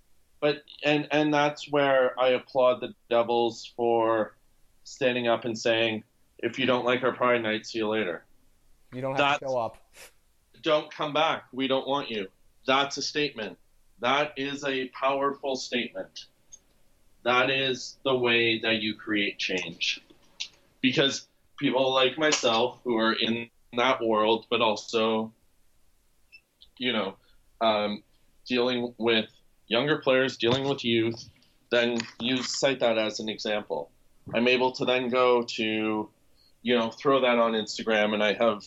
but 0.41 0.63
and 0.85 1.09
and 1.11 1.35
that's 1.35 1.71
where 1.71 2.19
I 2.19 2.29
applaud 2.29 2.81
the 2.81 2.95
Devils 3.11 3.73
for 3.77 4.37
standing 4.85 5.27
up 5.29 5.45
and 5.45 5.59
saying, 5.59 6.05
if 6.39 6.59
you 6.59 6.67
don't 6.67 6.85
like 6.85 7.03
our 7.03 7.13
Pride 7.13 7.43
Night, 7.43 7.67
see 7.67 7.79
you 7.79 7.89
later. 7.89 8.25
You 8.93 9.01
don't 9.03 9.17
have 9.19 9.41
to 9.41 9.47
show 9.47 9.59
up. 9.59 9.79
Don't 10.63 10.91
come 10.93 11.13
back. 11.13 11.45
We 11.53 11.67
don't 11.67 11.87
want 11.89 12.11
you. 12.11 12.29
That's 12.67 12.97
a 12.97 13.03
statement. 13.03 13.59
That 14.01 14.33
is 14.37 14.65
a 14.65 14.89
powerful 14.89 15.57
statement. 15.57 16.27
That 17.25 17.51
is 17.51 17.97
the 18.05 18.17
way 18.17 18.61
that 18.61 18.83
you 18.83 18.95
create 18.95 19.39
change. 19.39 20.01
Because 20.81 21.27
people 21.59 21.93
like 21.93 22.19
myself 22.19 22.81
who 22.85 22.99
are 22.99 23.15
in 23.15 23.49
that 23.77 24.05
world, 24.05 24.47
but 24.51 24.61
also, 24.61 25.33
you 26.79 26.93
know, 26.93 27.17
um, 27.61 28.03
dealing 28.47 28.95
with 28.99 29.27
younger 29.69 29.99
players, 29.99 30.37
dealing 30.37 30.69
with 30.69 30.85
youth, 30.85 31.29
then 31.71 31.99
you 32.21 32.43
cite 32.43 32.81
that 32.81 32.99
as 32.99 33.21
an 33.21 33.29
example. 33.29 33.91
I'm 34.35 34.49
able 34.49 34.73
to 34.73 34.85
then 34.85 35.09
go 35.09 35.43
to, 35.43 36.09
you 36.63 36.79
know, 36.79 36.91
throw 36.91 37.21
that 37.21 37.39
on 37.39 37.53
Instagram, 37.53 38.15
and 38.15 38.23
I 38.23 38.35
have 38.35 38.63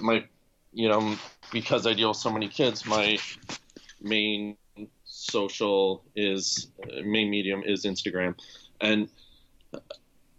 my, 0.00 0.24
you 0.72 0.88
know, 0.88 1.16
because 1.52 1.86
I 1.86 1.94
deal 1.94 2.08
with 2.08 2.16
so 2.16 2.30
many 2.30 2.48
kids, 2.48 2.86
my 2.86 3.18
main 4.00 4.56
social 5.04 6.04
is 6.14 6.68
main 7.04 7.30
medium 7.30 7.62
is 7.64 7.84
Instagram, 7.84 8.38
and 8.80 9.08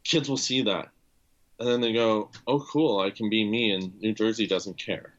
kids 0.03 0.29
will 0.29 0.37
see 0.37 0.61
that, 0.63 0.89
and 1.59 1.67
then 1.67 1.81
they 1.81 1.93
go, 1.93 2.29
"Oh, 2.47 2.59
cool! 2.59 2.99
I 2.99 3.09
can 3.11 3.29
be 3.29 3.43
me, 3.45 3.71
and 3.71 3.99
New 4.01 4.13
Jersey 4.13 4.47
doesn't 4.47 4.77
care." 4.77 5.13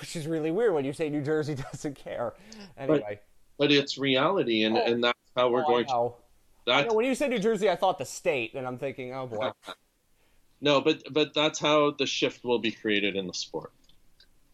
Which 0.00 0.14
is 0.14 0.26
really 0.26 0.50
weird 0.52 0.74
when 0.74 0.84
you 0.84 0.92
say 0.92 1.08
New 1.08 1.22
Jersey 1.22 1.54
doesn't 1.72 1.96
care. 1.96 2.34
Anyway. 2.76 3.20
But 3.58 3.72
it's 3.72 3.98
reality, 3.98 4.62
and, 4.62 4.78
Oh. 4.78 4.82
and 4.84 5.02
that's 5.02 5.18
how 5.36 5.50
we're 5.50 5.64
Oh, 5.64 5.66
going 5.66 5.86
to. 5.86 5.92
know. 5.92 6.16
That 6.66 6.86
know, 6.88 6.94
when 6.94 7.06
you 7.06 7.14
said 7.16 7.30
New 7.30 7.40
Jersey, 7.40 7.68
I 7.68 7.74
thought 7.76 7.98
the 7.98 8.04
state, 8.04 8.54
and 8.54 8.66
I'm 8.66 8.78
thinking, 8.78 9.12
oh 9.14 9.26
boy. 9.26 9.50
no, 10.60 10.80
but 10.80 11.02
but 11.10 11.34
that's 11.34 11.58
how 11.58 11.90
the 11.90 12.06
shift 12.06 12.44
will 12.44 12.58
be 12.60 12.70
created 12.70 13.16
in 13.16 13.26
the 13.26 13.34
sport. 13.34 13.72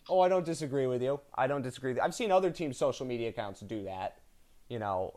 Oh, 0.08 0.20
I 0.20 0.28
don't 0.28 0.44
disagree 0.44 0.86
with 0.86 1.02
you. 1.02 1.20
I 1.34 1.46
don't 1.46 1.62
disagree. 1.62 1.98
I've 1.98 2.14
seen 2.14 2.30
other 2.30 2.50
teams' 2.50 2.76
social 2.76 3.06
media 3.06 3.30
accounts 3.30 3.60
do 3.60 3.84
that. 3.84 4.18
You 4.68 4.78
know, 4.78 5.14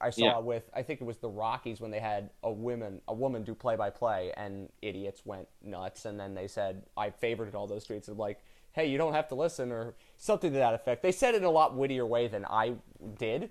I 0.00 0.10
saw 0.10 0.24
Yeah. 0.24 0.38
it 0.38 0.44
with 0.44 0.70
I 0.74 0.82
think 0.82 1.00
it 1.00 1.04
was 1.04 1.18
the 1.18 1.28
Rockies 1.28 1.80
when 1.80 1.90
they 1.90 2.00
had 2.00 2.30
a 2.42 2.50
woman 2.50 3.02
a 3.06 3.14
woman 3.14 3.42
do 3.44 3.54
play 3.54 3.76
by 3.76 3.90
play, 3.90 4.32
and 4.36 4.70
idiots 4.80 5.26
went 5.26 5.48
nuts. 5.62 6.06
And 6.06 6.18
then 6.18 6.34
they 6.34 6.48
said 6.48 6.82
I 6.96 7.10
favorited 7.10 7.54
all 7.54 7.66
those 7.66 7.86
tweets. 7.86 8.08
I'm 8.08 8.16
like, 8.16 8.40
hey, 8.72 8.86
you 8.86 8.96
don't 8.96 9.12
have 9.12 9.28
to 9.28 9.34
listen, 9.34 9.70
or 9.72 9.94
something 10.16 10.52
to 10.52 10.58
that 10.58 10.74
effect. 10.74 11.02
They 11.02 11.12
said 11.12 11.34
it 11.34 11.38
in 11.38 11.44
a 11.44 11.50
lot 11.50 11.76
wittier 11.76 12.06
way 12.06 12.28
than 12.28 12.44
I 12.46 12.76
did 13.18 13.50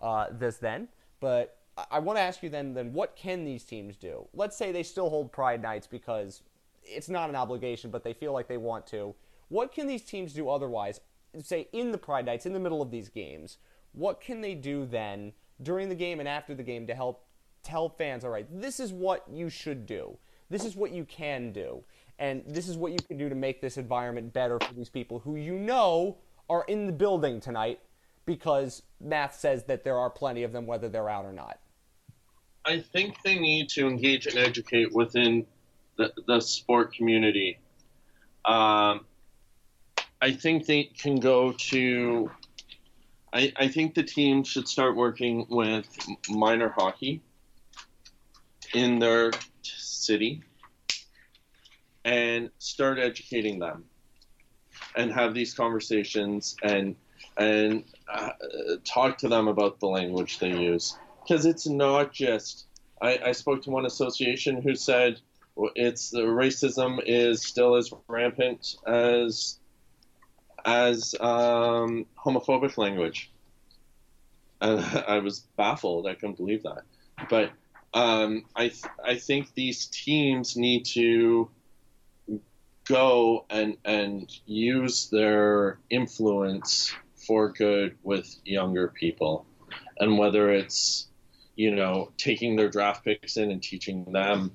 uh, 0.00 0.26
this 0.30 0.58
then. 0.58 0.88
But 1.18 1.58
I, 1.76 1.86
I 1.92 1.98
want 1.98 2.18
to 2.18 2.20
ask 2.22 2.42
you 2.42 2.50
then, 2.50 2.74
then 2.74 2.92
what 2.92 3.16
can 3.16 3.44
these 3.44 3.64
teams 3.64 3.96
do? 3.96 4.28
Let's 4.32 4.56
say 4.56 4.70
they 4.70 4.82
still 4.84 5.10
hold 5.10 5.32
Pride 5.32 5.60
nights 5.62 5.86
because 5.86 6.42
it's 6.84 7.08
not 7.08 7.30
an 7.30 7.36
obligation, 7.36 7.90
but 7.90 8.04
they 8.04 8.12
feel 8.12 8.32
like 8.32 8.46
they 8.48 8.58
want 8.58 8.86
to. 8.88 9.14
What 9.50 9.72
can 9.72 9.86
these 9.86 10.02
teams 10.02 10.32
do 10.32 10.48
otherwise? 10.48 11.00
Say 11.42 11.68
in 11.72 11.92
the 11.92 11.98
Pride 11.98 12.24
nights, 12.24 12.46
in 12.46 12.54
the 12.54 12.58
middle 12.58 12.80
of 12.80 12.90
these 12.90 13.08
games, 13.08 13.58
what 13.92 14.20
can 14.20 14.40
they 14.40 14.54
do 14.54 14.86
then 14.86 15.32
during 15.62 15.88
the 15.88 15.94
game 15.94 16.20
and 16.20 16.28
after 16.28 16.54
the 16.54 16.62
game 16.62 16.86
to 16.86 16.94
help 16.94 17.26
tell 17.62 17.88
fans, 17.88 18.24
all 18.24 18.30
right, 18.30 18.46
this 18.50 18.80
is 18.80 18.92
what 18.92 19.24
you 19.30 19.50
should 19.50 19.86
do. 19.86 20.16
This 20.48 20.64
is 20.64 20.76
what 20.76 20.92
you 20.92 21.04
can 21.04 21.52
do. 21.52 21.82
And 22.18 22.42
this 22.46 22.68
is 22.68 22.76
what 22.76 22.92
you 22.92 22.98
can 22.98 23.18
do 23.18 23.28
to 23.28 23.34
make 23.34 23.60
this 23.60 23.76
environment 23.76 24.32
better 24.32 24.58
for 24.60 24.72
these 24.72 24.88
people 24.88 25.18
who 25.18 25.36
you 25.36 25.54
know 25.54 26.18
are 26.48 26.64
in 26.68 26.86
the 26.86 26.92
building 26.92 27.40
tonight 27.40 27.80
because 28.26 28.82
math 29.00 29.38
says 29.38 29.64
that 29.64 29.82
there 29.82 29.98
are 29.98 30.10
plenty 30.10 30.44
of 30.44 30.52
them, 30.52 30.66
whether 30.66 30.88
they're 30.88 31.08
out 31.08 31.24
or 31.24 31.32
not. 31.32 31.58
I 32.64 32.80
think 32.80 33.16
they 33.24 33.38
need 33.38 33.68
to 33.70 33.88
engage 33.88 34.26
and 34.26 34.38
educate 34.38 34.92
within 34.92 35.46
the, 35.96 36.12
the 36.26 36.40
sport 36.40 36.92
community. 36.92 37.58
Um, 38.44 39.06
I 40.20 40.32
think 40.32 40.66
they 40.66 40.84
can 40.84 41.18
go 41.20 41.52
to. 41.52 42.30
I, 43.32 43.52
I 43.56 43.68
think 43.68 43.94
the 43.94 44.02
team 44.02 44.42
should 44.44 44.68
start 44.68 44.96
working 44.96 45.46
with 45.48 45.86
minor 46.28 46.68
hockey 46.68 47.22
in 48.74 48.98
their 48.98 49.30
city 49.62 50.42
and 52.04 52.50
start 52.58 52.98
educating 52.98 53.58
them 53.58 53.84
and 54.96 55.12
have 55.12 55.34
these 55.34 55.54
conversations 55.54 56.56
and 56.62 56.96
and 57.36 57.84
uh, 58.12 58.30
talk 58.84 59.18
to 59.18 59.28
them 59.28 59.48
about 59.48 59.78
the 59.80 59.86
language 59.86 60.38
they 60.38 60.50
use 60.50 60.98
because 61.22 61.46
it's 61.46 61.66
not 61.66 62.12
just 62.12 62.66
I, 63.00 63.18
I 63.26 63.32
spoke 63.32 63.62
to 63.62 63.70
one 63.70 63.86
association 63.86 64.60
who 64.60 64.74
said 64.74 65.20
it's 65.74 66.10
the 66.10 66.22
racism 66.22 67.00
is 67.04 67.42
still 67.42 67.76
as 67.76 67.92
rampant 68.08 68.76
as 68.86 69.59
as 70.64 71.14
um, 71.20 72.06
homophobic 72.18 72.76
language. 72.78 73.30
And 74.60 74.80
I 75.08 75.18
was 75.18 75.40
baffled 75.56 76.06
I 76.06 76.14
couldn't 76.14 76.36
believe 76.36 76.62
that. 76.64 76.82
But 77.28 77.50
um, 77.92 78.44
I 78.54 78.68
th- 78.68 78.84
I 79.04 79.16
think 79.16 79.52
these 79.54 79.86
teams 79.86 80.56
need 80.56 80.84
to 80.86 81.50
go 82.86 83.44
and 83.50 83.76
and 83.84 84.30
use 84.46 85.08
their 85.10 85.78
influence 85.90 86.94
for 87.14 87.52
good 87.52 87.96
with 88.02 88.34
younger 88.44 88.88
people. 88.88 89.46
And 89.98 90.18
whether 90.18 90.50
it's 90.50 91.08
you 91.56 91.74
know 91.74 92.12
taking 92.16 92.56
their 92.56 92.68
draft 92.68 93.04
picks 93.04 93.36
in 93.36 93.50
and 93.50 93.62
teaching 93.62 94.04
them 94.12 94.52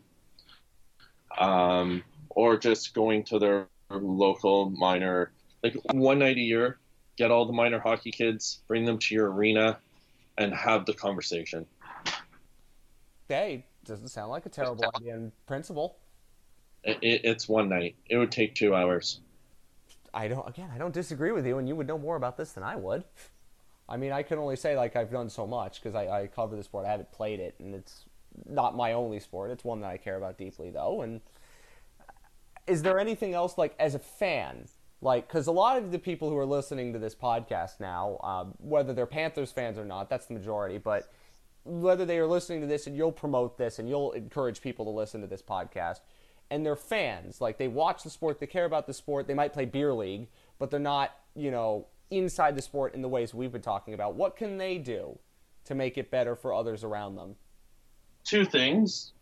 um, 1.37 2.03
or 2.29 2.57
just 2.57 2.93
going 2.93 3.23
to 3.25 3.39
their 3.39 3.67
local 3.89 4.69
minor 4.69 5.31
like 5.65 5.93
one 5.93 6.19
night 6.19 6.37
a 6.37 6.41
year 6.41 6.77
get 7.17 7.31
all 7.31 7.45
the 7.45 7.53
minor 7.53 7.79
hockey 7.79 8.11
kids 8.11 8.61
bring 8.67 8.85
them 8.85 8.97
to 8.97 9.15
your 9.15 9.31
arena 9.31 9.77
and 10.37 10.53
have 10.53 10.85
the 10.85 10.93
conversation 10.93 11.65
Hey, 13.27 13.65
doesn't 13.85 14.09
sound 14.09 14.29
like 14.29 14.45
a 14.45 14.49
terrible 14.49 14.85
idea 14.95 15.15
in 15.15 15.31
principle. 15.47 15.97
it, 16.83 16.97
it, 17.01 17.21
it's 17.23 17.49
one 17.49 17.69
night 17.69 17.95
it 18.07 18.17
would 18.17 18.31
take 18.31 18.53
two 18.53 18.75
hours 18.75 19.21
I 20.13 20.27
don't 20.29 20.47
again, 20.47 20.69
I 20.73 20.77
don't 20.77 20.93
disagree 20.93 21.31
with 21.33 21.45
you, 21.45 21.57
and 21.57 21.67
you 21.67 21.75
would 21.75 21.87
know 21.87 21.97
more 21.97 22.15
about 22.15 22.37
this 22.37 22.53
than 22.53 22.63
I 22.63 22.75
would. 22.77 23.03
I 23.89 23.97
mean, 23.97 24.11
I 24.13 24.23
can 24.23 24.37
only 24.39 24.55
say 24.55 24.77
like 24.77 24.95
I've 24.95 25.11
done 25.11 25.29
so 25.29 25.45
much 25.45 25.81
because 25.81 25.93
I, 25.93 26.07
I 26.21 26.27
cover 26.27 26.55
the 26.55 26.63
sport. 26.63 26.85
I 26.85 26.91
haven't 26.91 27.11
played 27.11 27.39
it, 27.39 27.55
and 27.59 27.75
it's 27.75 28.05
not 28.45 28.75
my 28.75 28.93
only 28.93 29.19
sport. 29.19 29.51
It's 29.51 29.63
one 29.65 29.81
that 29.81 29.87
I 29.91 29.97
care 29.97 30.15
about 30.15 30.37
deeply, 30.37 30.69
though. 30.69 31.01
And 31.01 31.19
is 32.65 32.81
there 32.81 32.97
anything 32.97 33.33
else 33.33 33.57
like 33.57 33.75
as 33.77 33.93
a 33.93 33.99
fan? 33.99 34.67
Like, 35.01 35.27
because 35.27 35.47
a 35.47 35.51
lot 35.51 35.77
of 35.77 35.91
the 35.91 35.99
people 35.99 36.29
who 36.29 36.37
are 36.37 36.45
listening 36.45 36.93
to 36.93 36.99
this 36.99 37.13
podcast 37.13 37.79
now, 37.79 38.17
um, 38.23 38.53
whether 38.57 38.93
they're 38.93 39.05
Panthers 39.05 39.51
fans 39.51 39.77
or 39.77 39.85
not, 39.85 40.09
that's 40.09 40.25
the 40.25 40.33
majority, 40.33 40.77
but 40.77 41.11
whether 41.63 42.05
they 42.05 42.17
are 42.17 42.27
listening 42.27 42.61
to 42.61 42.67
this 42.67 42.87
and 42.87 42.95
you'll 42.95 43.11
promote 43.11 43.57
this 43.57 43.79
and 43.79 43.89
you'll 43.89 44.11
encourage 44.13 44.61
people 44.61 44.85
to 44.85 44.91
listen 44.91 45.21
to 45.21 45.27
this 45.27 45.41
podcast 45.41 45.99
and 46.51 46.63
they're 46.63 46.75
fans 46.75 47.41
like 47.41 47.57
they 47.57 47.67
watch 47.67 48.03
the 48.03 48.09
sport 48.09 48.39
they 48.39 48.45
care 48.45 48.65
about 48.65 48.85
the 48.85 48.93
sport 48.93 49.25
they 49.25 49.33
might 49.33 49.51
play 49.51 49.65
beer 49.65 49.91
league 49.91 50.27
but 50.59 50.69
they're 50.69 50.79
not 50.79 51.15
you 51.35 51.49
know 51.49 51.87
inside 52.11 52.55
the 52.55 52.61
sport 52.61 52.93
in 52.93 53.01
the 53.01 53.09
ways 53.09 53.33
we've 53.33 53.51
been 53.51 53.63
talking 53.63 53.95
about 53.95 54.13
what 54.13 54.35
can 54.35 54.59
they 54.59 54.77
do 54.77 55.17
to 55.63 55.73
make 55.73 55.97
it 55.97 56.11
better 56.11 56.35
for 56.35 56.53
others 56.53 56.83
around 56.83 57.15
them 57.15 57.35
two 58.25 58.43
things. 58.43 59.13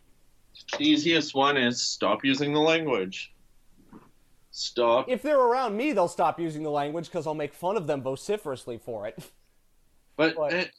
The 0.78 0.86
easiest 0.88 1.36
one 1.36 1.58
is 1.58 1.82
stop 1.82 2.24
using 2.24 2.54
the 2.54 2.60
language. 2.60 3.33
Stop. 4.56 5.10
if 5.10 5.22
they're 5.24 5.40
around 5.40 5.76
me 5.76 5.94
they'll 5.94 6.08
stop 6.08 6.40
using 6.40 6.62
the 6.62 6.70
language 6.70 7.08
because 7.08 7.26
i'll 7.26 7.34
make 7.34 7.54
fun 7.54 7.76
of 7.76 7.88
them 7.88 8.02
vociferously 8.04 8.78
for 8.78 9.08
it 9.08 9.18
But 10.16 10.38
What? 10.38 10.54
and, 10.54 10.70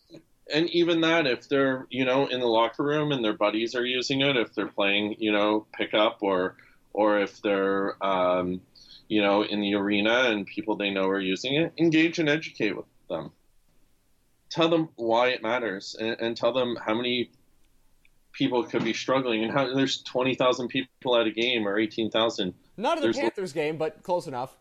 and 0.52 0.70
even 0.70 1.00
that, 1.00 1.26
if 1.26 1.48
they're 1.48 1.86
you 1.90 2.04
know 2.04 2.26
in 2.26 2.40
the 2.40 2.46
locker 2.46 2.84
room 2.84 3.12
and 3.12 3.24
their 3.24 3.32
buddies 3.32 3.74
are 3.74 3.84
using 3.84 4.20
it, 4.20 4.36
if 4.36 4.54
they're 4.54 4.68
playing 4.68 5.16
you 5.18 5.32
know 5.32 5.66
pickup 5.72 6.18
or 6.20 6.56
or 6.92 7.18
if 7.20 7.40
they're 7.42 7.96
um, 8.04 8.60
you 9.08 9.22
know 9.22 9.42
in 9.42 9.60
the 9.60 9.74
arena 9.74 10.24
and 10.30 10.46
people 10.46 10.76
they 10.76 10.90
know 10.90 11.08
are 11.08 11.20
using 11.20 11.54
it, 11.54 11.72
engage 11.78 12.18
and 12.18 12.28
educate 12.28 12.76
with 12.76 12.86
them. 13.08 13.32
Tell 14.50 14.68
them 14.68 14.90
why 14.94 15.28
it 15.28 15.42
matters 15.42 15.96
and, 15.98 16.16
and 16.20 16.36
tell 16.36 16.52
them 16.52 16.76
how 16.76 16.94
many 16.94 17.30
people 18.32 18.62
could 18.64 18.84
be 18.84 18.92
struggling 18.92 19.42
and 19.42 19.52
how 19.52 19.74
there's 19.74 20.02
twenty 20.02 20.34
thousand 20.34 20.68
people 20.68 21.16
at 21.16 21.26
a 21.26 21.32
game 21.32 21.66
or 21.66 21.78
eighteen 21.78 22.10
thousand. 22.10 22.54
Not 22.76 22.98
in 22.98 23.10
the 23.10 23.12
panthers 23.12 23.52
game 23.52 23.76
but 23.76 24.02
close 24.02 24.26
enough 24.26 24.56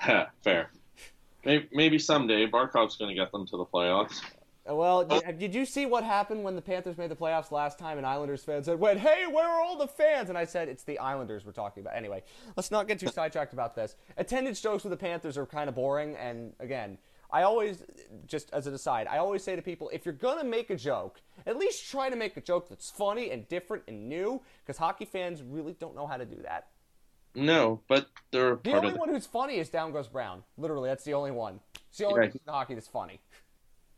fair. 0.42 0.70
Maybe, 1.44 1.68
maybe 1.72 1.98
someday 1.98 2.46
Barkov's 2.46 2.96
going 2.96 3.08
to 3.08 3.14
get 3.14 3.30
them 3.32 3.46
to 3.46 3.56
the 3.56 3.64
playoffs. 3.64 4.20
Uh, 4.68 4.74
well, 4.74 5.04
did, 5.04 5.24
uh, 5.24 5.32
did 5.32 5.54
you 5.54 5.64
see 5.64 5.86
what 5.86 6.02
happened 6.02 6.42
when 6.42 6.56
the 6.56 6.62
Panthers 6.62 6.98
made 6.98 7.10
the 7.10 7.16
playoffs 7.16 7.52
last 7.52 7.78
time 7.78 7.98
and 7.98 8.06
Islanders 8.06 8.42
fans 8.42 8.66
said, 8.66 8.80
went, 8.80 8.98
hey, 8.98 9.26
where 9.30 9.46
are 9.46 9.60
all 9.60 9.78
the 9.78 9.86
fans? 9.86 10.28
And 10.28 10.36
I 10.36 10.44
said, 10.44 10.68
it's 10.68 10.82
the 10.82 10.98
Islanders 10.98 11.46
we're 11.46 11.52
talking 11.52 11.82
about. 11.82 11.94
Anyway, 11.94 12.24
let's 12.56 12.70
not 12.70 12.88
get 12.88 12.98
too 12.98 13.06
sidetracked 13.14 13.52
about 13.52 13.76
this. 13.76 13.94
Attendance 14.16 14.60
jokes 14.60 14.82
with 14.82 14.90
the 14.90 14.96
Panthers 14.96 15.38
are 15.38 15.46
kind 15.46 15.68
of 15.68 15.76
boring, 15.76 16.16
and 16.16 16.52
again, 16.58 16.98
I 17.30 17.42
always, 17.42 17.82
just 18.26 18.52
as 18.52 18.66
an 18.66 18.74
aside, 18.74 19.06
I 19.08 19.18
always 19.18 19.42
say 19.42 19.56
to 19.56 19.62
people, 19.62 19.90
if 19.92 20.04
you're 20.04 20.14
gonna 20.14 20.44
make 20.44 20.70
a 20.70 20.76
joke, 20.76 21.20
at 21.44 21.56
least 21.56 21.90
try 21.90 22.08
to 22.08 22.16
make 22.16 22.36
a 22.36 22.40
joke 22.40 22.68
that's 22.68 22.88
funny 22.88 23.30
and 23.30 23.48
different 23.48 23.82
and 23.88 24.08
new, 24.08 24.40
because 24.64 24.78
hockey 24.78 25.04
fans 25.04 25.42
really 25.42 25.76
don't 25.78 25.96
know 25.96 26.06
how 26.06 26.16
to 26.16 26.24
do 26.24 26.40
that. 26.42 26.68
No, 27.36 27.80
but 27.86 28.06
they're 28.30 28.56
The 28.56 28.70
part 28.70 28.76
only 28.76 28.88
of 28.88 28.94
the, 28.94 29.00
one 29.00 29.08
who's 29.10 29.26
funny 29.26 29.58
is 29.58 29.68
Down 29.68 29.92
Goes 29.92 30.08
Brown. 30.08 30.42
Literally, 30.56 30.88
that's 30.88 31.04
the 31.04 31.14
only 31.14 31.30
one. 31.30 31.60
It's 31.90 31.98
the 31.98 32.06
only 32.06 32.26
person 32.26 32.40
in 32.46 32.52
hockey 32.52 32.74
that's 32.74 32.88
funny. 32.88 33.20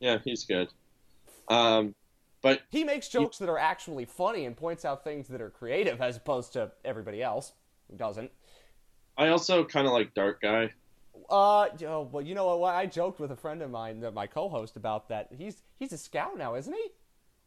yeah, 0.00 0.18
he's 0.24 0.44
good. 0.44 0.68
Um, 1.48 1.94
but 2.42 2.62
He 2.70 2.84
makes 2.84 3.08
jokes 3.08 3.38
that 3.38 3.48
are 3.48 3.58
actually 3.58 4.04
funny 4.04 4.44
and 4.44 4.56
points 4.56 4.84
out 4.84 5.02
things 5.04 5.28
that 5.28 5.40
are 5.40 5.50
creative, 5.50 6.00
as 6.00 6.16
opposed 6.16 6.52
to 6.54 6.72
everybody 6.84 7.22
else 7.22 7.52
who 7.90 7.96
doesn't. 7.96 8.30
I 9.16 9.28
also 9.28 9.64
kind 9.64 9.86
of 9.86 9.92
like 9.92 10.14
Dark 10.14 10.40
Guy. 10.40 10.72
Uh, 11.28 11.68
oh, 11.86 12.08
well, 12.12 12.22
you 12.22 12.34
know 12.34 12.56
what? 12.56 12.74
I 12.74 12.86
joked 12.86 13.18
with 13.18 13.32
a 13.32 13.36
friend 13.36 13.60
of 13.62 13.70
mine, 13.70 14.04
my 14.14 14.26
co-host, 14.26 14.76
about 14.76 15.08
that. 15.08 15.28
He's 15.36 15.62
he's 15.78 15.92
a 15.92 15.98
scout 15.98 16.38
now, 16.38 16.54
isn't 16.54 16.72
he? 16.72 16.88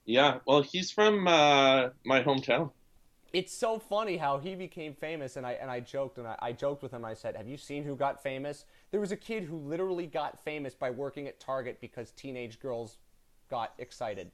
Yeah, 0.05 0.39
well, 0.45 0.61
he's 0.61 0.91
from 0.91 1.27
uh, 1.27 1.89
my 2.03 2.22
hometown. 2.23 2.72
It's 3.33 3.53
so 3.53 3.79
funny 3.79 4.17
how 4.17 4.39
he 4.39 4.55
became 4.55 4.93
famous, 4.93 5.37
and 5.37 5.45
I 5.45 5.53
and 5.53 5.71
I 5.71 5.79
joked 5.79 6.17
and 6.17 6.27
I, 6.27 6.35
I 6.41 6.51
joked 6.51 6.83
with 6.83 6.91
him. 6.91 7.05
I 7.05 7.13
said, 7.13 7.35
"Have 7.37 7.47
you 7.47 7.57
seen 7.57 7.83
who 7.83 7.95
got 7.95 8.21
famous? 8.21 8.65
There 8.91 8.99
was 8.99 9.13
a 9.13 9.17
kid 9.17 9.43
who 9.43 9.57
literally 9.57 10.05
got 10.05 10.43
famous 10.43 10.73
by 10.75 10.89
working 10.89 11.27
at 11.27 11.39
Target 11.39 11.79
because 11.79 12.11
teenage 12.11 12.59
girls 12.59 12.97
got 13.49 13.73
excited. 13.77 14.31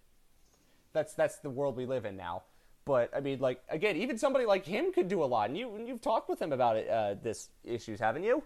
That's 0.93 1.13
that's 1.13 1.37
the 1.37 1.49
world 1.49 1.77
we 1.77 1.85
live 1.85 2.05
in 2.05 2.17
now. 2.17 2.43
But 2.85 3.11
I 3.15 3.19
mean, 3.19 3.39
like 3.39 3.61
again, 3.69 3.97
even 3.97 4.17
somebody 4.17 4.45
like 4.45 4.65
him 4.65 4.91
could 4.91 5.09
do 5.09 5.23
a 5.23 5.25
lot. 5.25 5.49
And 5.49 5.57
you 5.57 5.83
you've 5.85 6.01
talked 6.01 6.29
with 6.29 6.41
him 6.41 6.51
about 6.51 6.77
it, 6.77 6.89
uh, 6.89 7.15
this 7.21 7.49
issues, 7.63 7.99
haven't 7.99 8.23
you? 8.23 8.41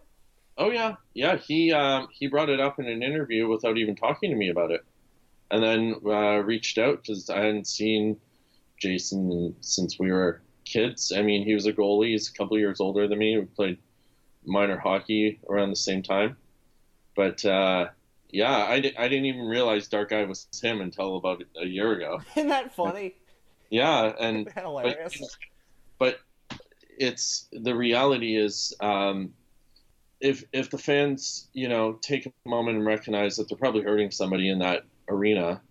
Oh 0.57 0.69
yeah, 0.69 0.95
yeah. 1.13 1.37
He 1.37 1.71
um, 1.71 2.07
he 2.11 2.27
brought 2.27 2.49
it 2.49 2.59
up 2.59 2.77
in 2.79 2.87
an 2.87 3.03
interview 3.03 3.47
without 3.47 3.77
even 3.77 3.95
talking 3.95 4.31
to 4.31 4.35
me 4.35 4.49
about 4.49 4.71
it, 4.71 4.83
and 5.49 5.63
then 5.63 5.95
uh, 6.05 6.39
reached 6.39 6.77
out 6.77 7.03
because 7.03 7.29
I 7.29 7.37
hadn't 7.37 7.67
seen 7.67 8.17
Jason 8.81 9.55
since 9.61 9.99
we 9.99 10.11
were 10.11 10.41
kids. 10.65 11.11
I 11.15 11.21
mean, 11.21 11.45
he 11.45 11.53
was 11.53 11.65
a 11.65 11.73
goalie. 11.73 12.09
He's 12.11 12.29
a 12.29 12.33
couple 12.33 12.57
years 12.57 12.79
older 12.79 13.07
than 13.07 13.19
me. 13.19 13.37
We 13.37 13.45
played 13.45 13.77
minor 14.45 14.77
hockey 14.77 15.39
around 15.49 15.69
the 15.69 15.75
same 15.75 16.01
time, 16.01 16.35
but 17.15 17.43
uh, 17.45 17.89
yeah, 18.29 18.65
I, 18.65 18.79
di- 18.79 18.97
I 18.97 19.07
didn't 19.07 19.25
even 19.25 19.41
realize 19.41 19.87
Dark 19.87 20.11
Eye 20.11 20.25
was 20.25 20.47
him 20.61 20.81
until 20.81 21.17
about 21.17 21.43
a 21.61 21.65
year 21.65 21.93
ago. 21.93 22.21
Isn't 22.35 22.49
that 22.49 22.73
funny? 22.73 23.15
Yeah, 23.69 24.13
and 24.19 24.51
hilarious? 24.55 25.37
but 25.99 26.19
it's 26.97 27.47
the 27.51 27.75
reality 27.75 28.35
is 28.35 28.73
um, 28.81 29.33
if 30.19 30.43
if 30.51 30.69
the 30.69 30.77
fans 30.77 31.47
you 31.53 31.69
know 31.69 31.93
take 32.01 32.25
a 32.25 32.49
moment 32.49 32.77
and 32.77 32.85
recognize 32.85 33.37
that 33.37 33.47
they're 33.47 33.57
probably 33.57 33.83
hurting 33.83 34.11
somebody 34.11 34.49
in 34.49 34.59
that 34.59 34.83
arena 35.09 35.61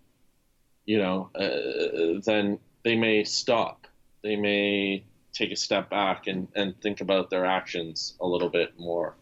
you 0.87 0.99
know 0.99 1.31
uh, 1.35 2.21
then 2.25 2.59
they 2.85 2.97
may 2.97 3.25
stop 3.25 3.87
they 4.23 4.37
may 4.37 5.05
take 5.33 5.53
a 5.53 5.57
step 5.57 5.89
back 5.89 6.27
and, 6.27 6.49
and 6.55 6.79
think 6.81 7.01
about 7.01 7.31
their 7.31 7.47
actions 7.47 8.15
a 8.21 8.27
little 8.27 8.49
bit 8.49 8.79
more 8.79 9.15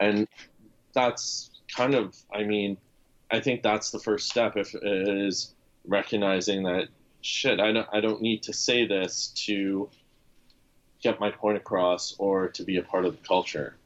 and 0.00 0.28
that's 0.94 1.50
kind 1.74 1.94
of 1.94 2.16
i 2.34 2.42
mean 2.42 2.76
i 3.30 3.40
think 3.40 3.62
that's 3.62 3.90
the 3.90 3.98
first 3.98 4.28
step 4.28 4.56
if 4.56 4.74
is 4.82 5.54
recognizing 5.86 6.62
that 6.62 6.88
shit 7.22 7.58
i 7.60 7.72
don't 7.72 7.88
i 7.92 8.00
don't 8.00 8.22
need 8.22 8.42
to 8.42 8.52
say 8.52 8.86
this 8.86 9.28
to 9.28 9.88
get 11.02 11.20
my 11.20 11.30
point 11.30 11.56
across 11.56 12.14
or 12.18 12.48
to 12.48 12.64
be 12.64 12.78
a 12.78 12.82
part 12.82 13.04
of 13.04 13.12
the 13.12 13.26
culture. 13.26 13.76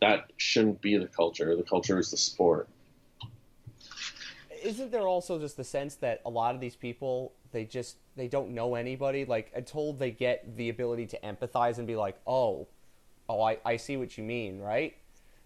That 0.00 0.30
shouldn't 0.36 0.80
be 0.80 0.96
the 0.96 1.06
culture. 1.06 1.56
The 1.56 1.62
culture 1.62 1.98
is 1.98 2.10
the 2.10 2.16
sport. 2.16 2.68
isn't 4.62 4.90
there 4.90 5.06
also 5.06 5.38
just 5.38 5.56
the 5.56 5.64
sense 5.64 5.94
that 5.96 6.20
a 6.24 6.30
lot 6.30 6.54
of 6.54 6.60
these 6.60 6.74
people 6.74 7.32
they 7.52 7.64
just 7.64 7.96
they 8.16 8.28
don't 8.28 8.50
know 8.50 8.74
anybody 8.74 9.24
like 9.24 9.52
until 9.54 9.92
they 9.92 10.10
get 10.10 10.56
the 10.56 10.68
ability 10.68 11.06
to 11.06 11.18
empathize 11.20 11.78
and 11.78 11.86
be 11.86 11.96
like 11.96 12.16
oh 12.26 12.66
oh 13.28 13.42
I, 13.42 13.58
I 13.64 13.76
see 13.76 13.96
what 13.96 14.16
you 14.18 14.24
mean 14.24 14.58
right? 14.60 14.96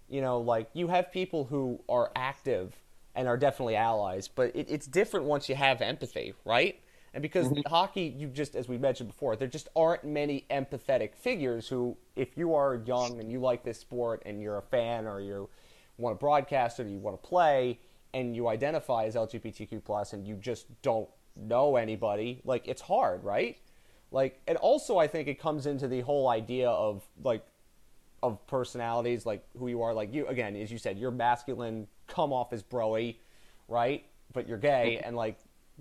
You 0.09 0.21
know 0.21 0.41
like 0.41 0.71
you 0.73 0.89
have 0.89 1.13
people 1.13 1.45
who 1.45 1.81
are 1.89 2.11
active 2.17 2.75
and 3.15 3.29
are 3.29 3.37
definitely 3.37 3.77
allies 3.77 4.29
but 4.29 4.55
it, 4.55 4.67
it's 4.71 4.87
different 4.87 5.27
once 5.27 5.49
you 5.49 5.55
have 5.57 5.83
empathy 5.83 6.35
right? 6.45 6.81
And 7.13 7.23
because 7.23 7.49
mm-hmm. 7.49 7.69
hockey 7.69 8.15
you 8.17 8.29
just 8.29 8.55
as 8.55 8.69
we 8.69 8.79
mentioned 8.79 9.09
before 9.09 9.37
there 9.37 9.49
just 9.49 9.69
aren't 9.75 10.05
many 10.05 10.47
empathetic 10.51 11.15
figures 11.15 11.69
who 11.69 11.97
if 12.15 12.37
you 12.37 12.55
are 12.55 12.83
young 12.87 13.19
and 13.19 13.31
you 13.31 13.41
like 13.41 13.65
this 13.65 13.81
sport 13.81 14.23
and 14.25 14.41
you're 14.41 14.59
a 14.59 14.63
fan 14.63 15.07
or 15.07 15.21
you 15.21 15.49
want 15.99 16.17
to 16.17 16.21
broadcast 16.21 16.79
or 16.79 16.87
you 16.87 16.99
want 16.99 17.21
to 17.21 17.29
play 17.29 17.79
and 18.15 18.35
you 18.35 18.49
identify 18.49 19.05
as 19.05 19.15
lgbtq 19.17 19.85
plus 19.85 20.13
and 20.13 20.27
you 20.27 20.35
just 20.37 20.67
don't 20.83 21.09
know 21.37 21.77
anybody 21.77 22.41
like 22.45 22.67
it's 22.69 22.83
hard 22.83 23.25
right 23.25 23.59
like 24.11 24.41
and 24.47 24.59
also 24.59 24.99
i 24.99 25.07
think 25.07 25.29
it 25.29 25.41
comes 25.41 25.67
into 25.67 25.89
the 25.89 26.01
whole 26.01 26.29
idea 26.29 26.69
of 26.69 27.03
like 27.23 27.45
of 28.23 28.45
personalities, 28.47 29.25
like 29.25 29.45
who 29.59 29.69
you 29.69 29.83
are. 29.83 29.95
Like 29.95 30.13
you, 30.13 30.27
again, 30.27 30.57
as 30.57 30.71
you 30.71 30.79
said, 30.79 30.99
you're 30.99 31.11
masculine, 31.11 31.87
come 32.07 32.33
off 32.33 32.53
as 32.53 32.63
broy, 32.63 33.17
right? 33.69 34.05
But 34.33 34.49
you're 34.49 34.59
gay, 34.59 34.97
mm-hmm. 34.99 35.09
and 35.09 35.17
like 35.17 35.39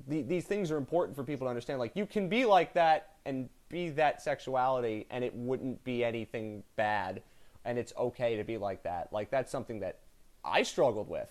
the, 0.07 0.21
these 0.21 0.45
things 0.45 0.71
are 0.71 0.77
important 0.77 1.15
for 1.15 1.23
people 1.23 1.45
to 1.45 1.49
understand. 1.49 1.79
Like 1.79 1.91
you 1.95 2.05
can 2.05 2.29
be 2.29 2.45
like 2.45 2.73
that 2.73 3.15
and 3.25 3.49
be 3.67 3.89
that 3.91 4.21
sexuality, 4.21 5.05
and 5.09 5.23
it 5.23 5.33
wouldn't 5.35 5.83
be 5.83 6.03
anything 6.03 6.63
bad, 6.75 7.21
and 7.65 7.77
it's 7.77 7.93
okay 7.97 8.37
to 8.37 8.43
be 8.43 8.57
like 8.57 8.83
that. 8.83 9.11
Like 9.11 9.29
that's 9.29 9.51
something 9.51 9.79
that 9.81 9.99
I 10.43 10.63
struggled 10.63 11.09
with 11.09 11.29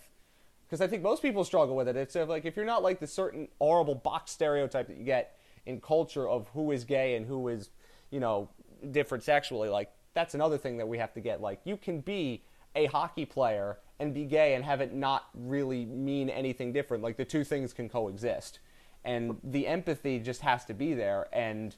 because 0.68 0.82
I 0.82 0.86
think 0.86 1.02
most 1.02 1.22
people 1.22 1.44
struggle 1.44 1.74
with 1.74 1.88
it. 1.88 1.96
It's 1.96 2.14
uh, 2.14 2.26
like 2.26 2.44
if 2.44 2.54
you're 2.54 2.66
not 2.66 2.82
like 2.82 3.00
the 3.00 3.06
certain 3.06 3.48
horrible 3.58 3.94
box 3.94 4.32
stereotype 4.32 4.88
that 4.88 4.98
you 4.98 5.04
get 5.04 5.38
in 5.64 5.80
culture 5.80 6.28
of 6.28 6.48
who 6.48 6.72
is 6.72 6.84
gay 6.84 7.16
and 7.16 7.26
who 7.26 7.48
is, 7.48 7.70
you 8.10 8.20
know, 8.20 8.50
different 8.90 9.24
sexually, 9.24 9.68
like 9.70 9.90
that's 10.12 10.34
another 10.34 10.58
thing 10.58 10.76
that 10.76 10.86
we 10.86 10.98
have 10.98 11.14
to 11.14 11.20
get. 11.20 11.40
Like 11.40 11.60
you 11.64 11.76
can 11.78 12.00
be 12.00 12.42
a 12.74 12.86
hockey 12.86 13.24
player 13.24 13.78
and 13.98 14.12
be 14.12 14.24
gay 14.24 14.54
and 14.54 14.64
have 14.64 14.80
it 14.80 14.92
not 14.92 15.28
really 15.34 15.86
mean 15.86 16.28
anything 16.28 16.72
different. 16.72 17.02
Like 17.02 17.16
the 17.16 17.24
two 17.24 17.44
things 17.44 17.72
can 17.72 17.88
coexist. 17.88 18.60
And 19.04 19.38
the 19.42 19.66
empathy 19.66 20.18
just 20.18 20.42
has 20.42 20.64
to 20.66 20.74
be 20.74 20.92
there. 20.92 21.28
And 21.32 21.74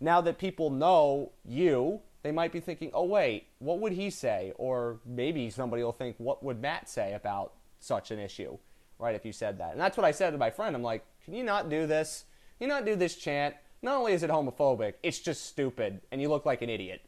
now 0.00 0.20
that 0.22 0.38
people 0.38 0.70
know 0.70 1.30
you, 1.44 2.00
they 2.22 2.32
might 2.32 2.50
be 2.50 2.60
thinking, 2.60 2.90
oh, 2.92 3.04
wait, 3.04 3.46
what 3.58 3.78
would 3.78 3.92
he 3.92 4.10
say? 4.10 4.52
Or 4.56 4.98
maybe 5.06 5.48
somebody 5.50 5.82
will 5.82 5.92
think, 5.92 6.16
what 6.18 6.42
would 6.42 6.60
Matt 6.60 6.88
say 6.88 7.14
about 7.14 7.52
such 7.82 8.10
an 8.10 8.18
issue, 8.18 8.58
right? 8.98 9.14
If 9.14 9.24
you 9.24 9.32
said 9.32 9.58
that. 9.58 9.72
And 9.72 9.80
that's 9.80 9.96
what 9.96 10.04
I 10.04 10.10
said 10.10 10.30
to 10.30 10.38
my 10.38 10.50
friend. 10.50 10.74
I'm 10.74 10.82
like, 10.82 11.04
can 11.24 11.34
you 11.34 11.44
not 11.44 11.68
do 11.68 11.86
this? 11.86 12.24
Can 12.58 12.68
you 12.68 12.74
not 12.74 12.84
do 12.84 12.96
this 12.96 13.16
chant? 13.16 13.54
Not 13.82 13.96
only 13.96 14.12
is 14.12 14.22
it 14.22 14.30
homophobic, 14.30 14.94
it's 15.02 15.18
just 15.18 15.46
stupid, 15.46 16.00
and 16.12 16.22
you 16.22 16.28
look 16.28 16.46
like 16.46 16.62
an 16.62 16.70
idiot. 16.70 17.02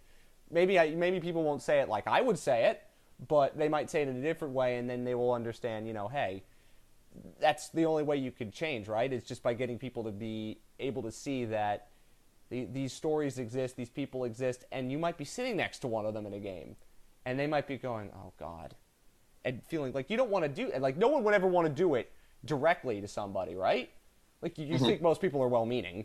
Maybe 0.51 0.79
I, 0.79 0.91
maybe 0.91 1.21
people 1.21 1.45
won't 1.45 1.63
say 1.63 1.81
it 1.81 1.89
like 1.89 2.07
I 2.09 2.21
would 2.21 2.39
say 2.39 2.67
it, 2.67 2.83
but 3.29 3.57
they 3.57 3.69
might 3.69 3.91
say 3.91 4.03
it 4.03 4.09
in 4.09 4.17
a 4.17 4.23
different 4.23 4.55
way, 4.55 4.79
and 4.79 4.91
then 4.91 5.05
they 5.05 5.15
will 5.15 5.33
understand. 5.33 5.87
You 5.87 5.93
know, 5.93 6.09
hey, 6.09 6.43
that's 7.41 7.69
the 7.69 7.87
only 7.87 8.03
way 8.03 8.17
you 8.17 8.33
could 8.33 8.53
change, 8.53 8.89
right? 8.89 9.13
It's 9.13 9.27
just 9.27 9.43
by 9.43 9.55
getting 9.55 9.79
people 9.79 10.03
to 10.05 10.11
be 10.11 10.59
able 10.81 11.03
to 11.03 11.13
see 11.13 11.45
that 11.45 11.89
the, 12.51 12.67
these 12.67 12.93
stories 12.93 13.39
exist, 13.39 13.77
these 13.77 13.89
people 13.89 14.25
exist, 14.25 14.65
and 14.73 14.91
you 14.91 14.99
might 14.99 15.17
be 15.17 15.25
sitting 15.25 15.57
next 15.57 15.79
to 15.81 15.87
one 15.87 16.07
of 16.07 16.15
them 16.15 16.27
in 16.27 16.35
a 16.35 16.41
game, 16.41 16.75
and 17.25 17.39
they 17.39 17.47
might 17.47 17.69
be 17.69 17.77
going, 17.77 18.11
"Oh 18.17 18.33
God," 18.37 18.75
and 19.45 19.63
feeling 19.65 19.93
like 19.93 20.11
you 20.11 20.17
don't 20.17 20.31
want 20.31 20.45
to 20.45 20.49
do 20.49 20.71
it. 20.71 20.81
Like 20.81 20.97
no 20.97 21.09
one 21.09 21.25
would 21.25 21.35
ever 21.35 21.47
want 21.47 21.67
to 21.67 21.73
do 21.73 21.95
it 21.95 22.11
directly 22.45 23.01
to 23.01 23.09
somebody, 23.09 23.55
right? 23.55 23.91
Like 24.43 24.59
you, 24.59 24.67
you 24.67 24.79
think 24.79 25.01
most 25.03 25.21
people 25.21 25.43
are 25.43 25.49
well-meaning, 25.49 26.05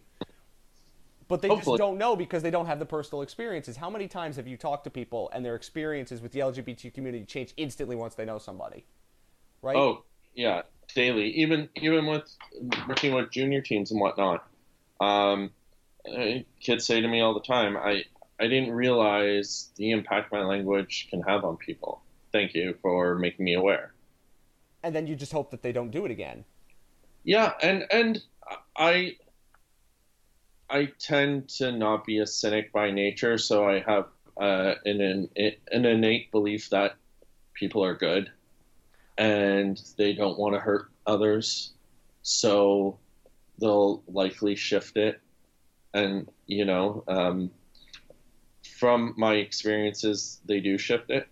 but 1.27 1.41
they 1.41 1.47
Hopefully. 1.47 1.77
just 1.77 1.79
don't 1.79 1.97
know 1.97 2.15
because 2.15 2.41
they 2.41 2.51
don't 2.51 2.65
have 2.65 2.79
the 2.79 2.85
personal 2.85 3.21
experiences. 3.21 3.77
How 3.77 3.89
many 3.89 4.07
times 4.07 4.35
have 4.37 4.47
you 4.47 4.57
talked 4.57 4.83
to 4.85 4.89
people 4.89 5.29
and 5.33 5.43
their 5.43 5.55
experiences 5.55 6.21
with 6.21 6.31
the 6.31 6.39
LGBT 6.39 6.93
community 6.93 7.25
change 7.25 7.53
instantly 7.57 7.95
once 7.95 8.15
they 8.15 8.25
know 8.25 8.37
somebody, 8.37 8.85
right? 9.61 9.75
Oh 9.75 10.03
yeah, 10.33 10.61
daily. 10.95 11.29
Even 11.31 11.69
even 11.75 12.05
with 12.05 12.29
working 12.87 13.13
with 13.13 13.31
junior 13.31 13.61
teams 13.61 13.91
and 13.91 13.99
whatnot. 13.99 14.47
Um, 15.01 15.51
uh, 16.09 16.39
kids 16.59 16.85
say 16.85 17.01
to 17.01 17.07
me 17.07 17.21
all 17.21 17.33
the 17.33 17.41
time, 17.41 17.77
I 17.77 18.03
I 18.39 18.47
didn't 18.47 18.71
realize 18.71 19.69
the 19.75 19.91
impact 19.91 20.31
my 20.31 20.41
language 20.41 21.07
can 21.09 21.21
have 21.23 21.43
on 21.43 21.57
people. 21.57 22.01
Thank 22.31 22.53
you 22.53 22.75
for 22.81 23.15
making 23.15 23.45
me 23.45 23.55
aware. 23.55 23.93
and 24.83 24.95
then 24.95 25.07
you 25.07 25.15
just 25.15 25.31
hope 25.33 25.51
that 25.51 25.61
they 25.61 25.71
don't 25.71 25.91
do 25.91 26.05
it 26.05 26.11
again. 26.11 26.45
Yeah, 27.23 27.53
and 27.61 27.85
and 27.91 28.21
I 28.77 29.17
I 30.69 30.85
tend 30.99 31.49
to 31.57 31.71
not 31.71 32.05
be 32.05 32.19
a 32.19 32.27
cynic 32.27 32.71
by 32.71 32.91
nature, 32.91 33.37
so 33.37 33.67
I 33.67 33.79
have 33.81 34.05
uh, 34.39 34.75
an, 34.85 35.01
an 35.01 35.29
an 35.71 35.85
innate 35.85 36.31
belief 36.31 36.69
that 36.69 36.95
people 37.53 37.83
are 37.83 37.93
good 37.93 38.31
and 39.17 39.81
they 39.97 40.13
don't 40.13 40.39
want 40.39 40.55
to 40.55 40.59
hurt 40.61 40.89
others, 41.05 41.73
so 42.21 42.97
they'll 43.59 44.01
likely 44.07 44.55
shift 44.55 44.95
it. 44.95 45.19
And 45.93 46.29
you 46.47 46.63
know, 46.65 47.03
um, 47.07 47.51
from 48.77 49.13
my 49.17 49.35
experiences, 49.35 50.39
they 50.45 50.61
do 50.61 50.77
shift 50.77 51.09
it. 51.09 51.27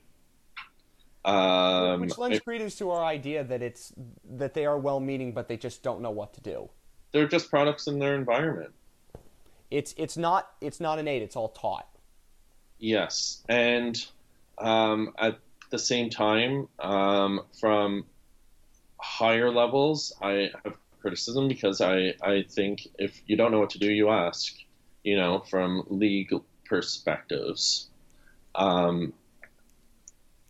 Um, 1.28 2.02
Which 2.02 2.18
lends 2.18 2.40
credence 2.40 2.76
to 2.78 2.90
our 2.91 3.04
idea 3.04 3.44
that 3.44 3.62
it's 3.62 3.94
that 4.38 4.54
they 4.54 4.66
are 4.66 4.78
well-meaning, 4.78 5.34
but 5.34 5.48
they 5.49 5.58
just 5.58 5.84
don't 5.84 6.02
know 6.02 6.12
what 6.12 6.34
to 6.36 6.41
do. 6.41 6.70
they're 7.12 7.28
just 7.28 7.49
products 7.49 7.88
in 7.88 7.99
their 7.99 8.16
environment. 8.16 8.74
It's 9.70 9.94
it's 9.98 10.16
not 10.18 10.52
it's 10.62 10.80
not 10.80 10.99
innate. 10.99 11.22
It's 11.22 11.36
all 11.36 11.49
taught. 11.49 11.88
Yes, 12.80 13.44
and 13.49 13.98
um, 14.58 15.14
at 15.18 15.40
the 15.70 15.80
same 15.80 16.10
time, 16.10 16.70
um, 16.80 17.41
from 17.60 18.06
higher 18.99 19.52
levels, 19.52 20.14
I 20.22 20.52
have 20.64 20.76
criticism 21.02 21.48
because 21.48 21.82
I, 21.82 22.14
I 22.22 22.45
think 22.49 22.88
if 22.98 23.22
you 23.28 23.36
don't 23.36 23.52
know 23.52 23.60
what 23.60 23.72
to 23.72 23.80
do, 23.80 23.91
you 23.91 24.10
ask. 24.10 24.54
You 25.04 25.16
know, 25.18 25.40
from 25.49 25.84
league 25.90 26.34
perspectives, 26.66 27.90
um, 28.56 29.14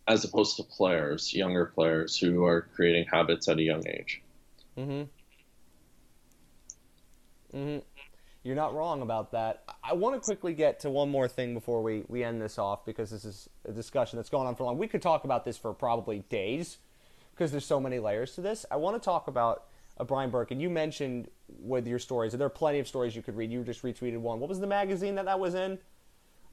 as 0.07 0.23
opposed 0.23 0.55
to 0.57 0.63
players, 0.63 1.33
younger 1.33 1.65
players 1.65 2.17
who 2.17 2.45
are 2.45 2.61
creating 2.75 3.05
habits 3.11 3.47
at 3.49 3.57
a 3.57 3.61
young 3.61 3.85
age. 3.87 4.21
Mm-hmm. 4.77 5.03
Mm-hmm. 7.57 7.79
You're 8.43 8.55
not 8.55 8.73
wrong 8.73 9.01
about 9.01 9.33
that. 9.33 9.63
I 9.83 9.93
want 9.93 10.15
to 10.15 10.21
quickly 10.21 10.53
get 10.53 10.79
to 10.81 10.89
one 10.89 11.09
more 11.09 11.27
thing 11.27 11.53
before 11.53 11.83
we, 11.83 12.03
we 12.07 12.23
end 12.23 12.41
this 12.41 12.57
off 12.57 12.85
because 12.85 13.09
this 13.09 13.25
is 13.25 13.49
a 13.67 13.73
discussion 13.73 14.17
that's 14.17 14.29
gone 14.29 14.45
on 14.45 14.55
for 14.55 14.63
long. 14.63 14.77
We 14.77 14.87
could 14.87 15.01
talk 15.01 15.25
about 15.25 15.43
this 15.43 15.57
for 15.57 15.73
probably 15.73 16.19
days 16.29 16.77
because 17.31 17.51
there's 17.51 17.65
so 17.65 17.79
many 17.79 17.99
layers 17.99 18.35
to 18.35 18.41
this. 18.41 18.65
I 18.71 18.77
want 18.77 18.95
to 18.95 19.03
talk 19.03 19.27
about 19.27 19.65
uh, 19.97 20.05
Brian 20.05 20.29
Burke, 20.29 20.51
and 20.51 20.61
you 20.61 20.69
mentioned 20.69 21.27
with 21.59 21.87
your 21.87 21.99
stories, 21.99 22.33
and 22.33 22.39
there 22.39 22.45
are 22.45 22.49
plenty 22.49 22.79
of 22.79 22.87
stories 22.87 23.15
you 23.15 23.21
could 23.21 23.35
read. 23.35 23.51
You 23.51 23.63
just 23.63 23.83
retweeted 23.83 24.19
one. 24.19 24.39
What 24.39 24.47
was 24.47 24.61
the 24.61 24.67
magazine 24.67 25.15
that 25.15 25.25
that 25.25 25.39
was 25.39 25.53
in? 25.53 25.77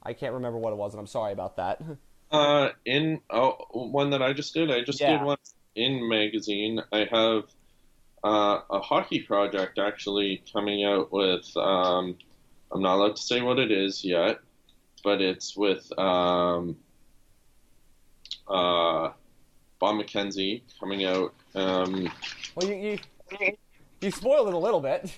I 0.03 0.11
can't 0.11 0.33
remember 0.33 0.57
what 0.57 0.73
it 0.73 0.75
was, 0.75 0.93
and 0.93 0.99
I'm 0.99 1.07
sorry 1.07 1.31
about 1.31 1.55
that. 1.57 1.81
Uh, 2.35 2.71
in 2.85 3.21
oh, 3.29 3.57
one 3.71 4.09
that 4.11 4.21
I 4.21 4.33
just 4.33 4.53
did, 4.53 4.71
I 4.71 4.81
just 4.81 4.99
Yeah. 4.99 5.17
did 5.17 5.25
one 5.25 5.37
in 5.75 6.07
magazine. 6.07 6.81
I 6.91 7.07
have 7.11 7.43
uh, 8.23 8.61
a 8.69 8.79
hockey 8.79 9.21
project 9.21 9.77
actually 9.77 10.43
coming 10.51 10.83
out 10.83 11.11
with. 11.11 11.55
Um, 11.57 12.17
I'm 12.71 12.81
not 12.81 12.95
allowed 12.95 13.15
to 13.17 13.21
say 13.21 13.41
what 13.41 13.59
it 13.59 13.71
is 13.71 14.03
yet, 14.03 14.39
but 15.03 15.21
it's 15.21 15.55
with 15.55 15.97
um, 15.99 16.77
uh, 18.47 19.11
Bob 19.79 19.95
McKenzie 19.95 20.61
coming 20.79 21.05
out. 21.05 21.33
Um, 21.53 22.11
well, 22.55 22.69
you, 22.69 22.97
you 23.39 23.57
you 24.01 24.11
spoiled 24.11 24.47
it 24.47 24.53
a 24.53 24.57
little 24.57 24.81
bit. 24.81 25.17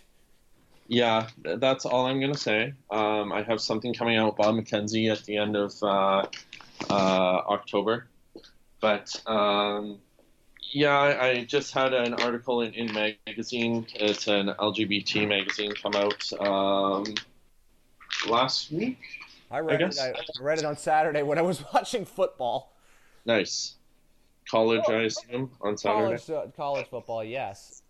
yeah, 0.88 1.28
that's 1.44 1.86
all 1.86 2.06
I'm 2.06 2.20
gonna 2.20 2.38
say. 2.38 2.74
Um, 2.92 3.32
I 3.32 3.44
have 3.44 3.62
something 3.62 3.94
coming 3.94 4.18
out 4.18 4.28
with 4.28 4.36
Bob 4.38 4.56
McKenzie 4.56 5.12
at 5.12 5.24
the 5.26 5.38
end 5.38 5.56
of 5.56 5.74
uh, 5.82 5.88
uh, 5.88 6.26
October, 6.90 8.08
but 8.80 9.22
um, 9.26 10.00
yeah, 10.72 10.98
I, 10.98 11.28
I 11.28 11.44
just 11.44 11.74
had 11.74 11.94
an 11.94 12.14
article 12.16 12.62
in, 12.62 12.74
in 12.74 12.94
magazine. 12.94 13.88
It's 13.96 14.28
an 14.28 14.48
LGBT 14.48 15.28
magazine 15.28 15.72
come 15.82 15.96
out 15.96 16.34
um, 16.42 17.06
last 18.30 18.72
week. 18.72 19.00
I 19.50 19.60
read 19.60 19.80
guess. 19.80 19.98
it. 20.04 20.16
I 20.40 20.44
read 20.44 20.60
it 20.60 20.66
on 20.66 20.78
Saturday 20.78 21.24
when 21.24 21.38
I 21.38 21.42
was 21.42 21.64
watching 21.74 22.06
football. 22.06 22.74
Nice. 23.26 23.76
College, 24.50 24.84
I 24.88 25.04
assume, 25.04 25.52
on 25.62 25.78
Saturday. 25.78 26.22
College, 26.24 26.30
uh, 26.30 26.52
college 26.56 26.88
football, 26.90 27.24
yes. 27.24 27.82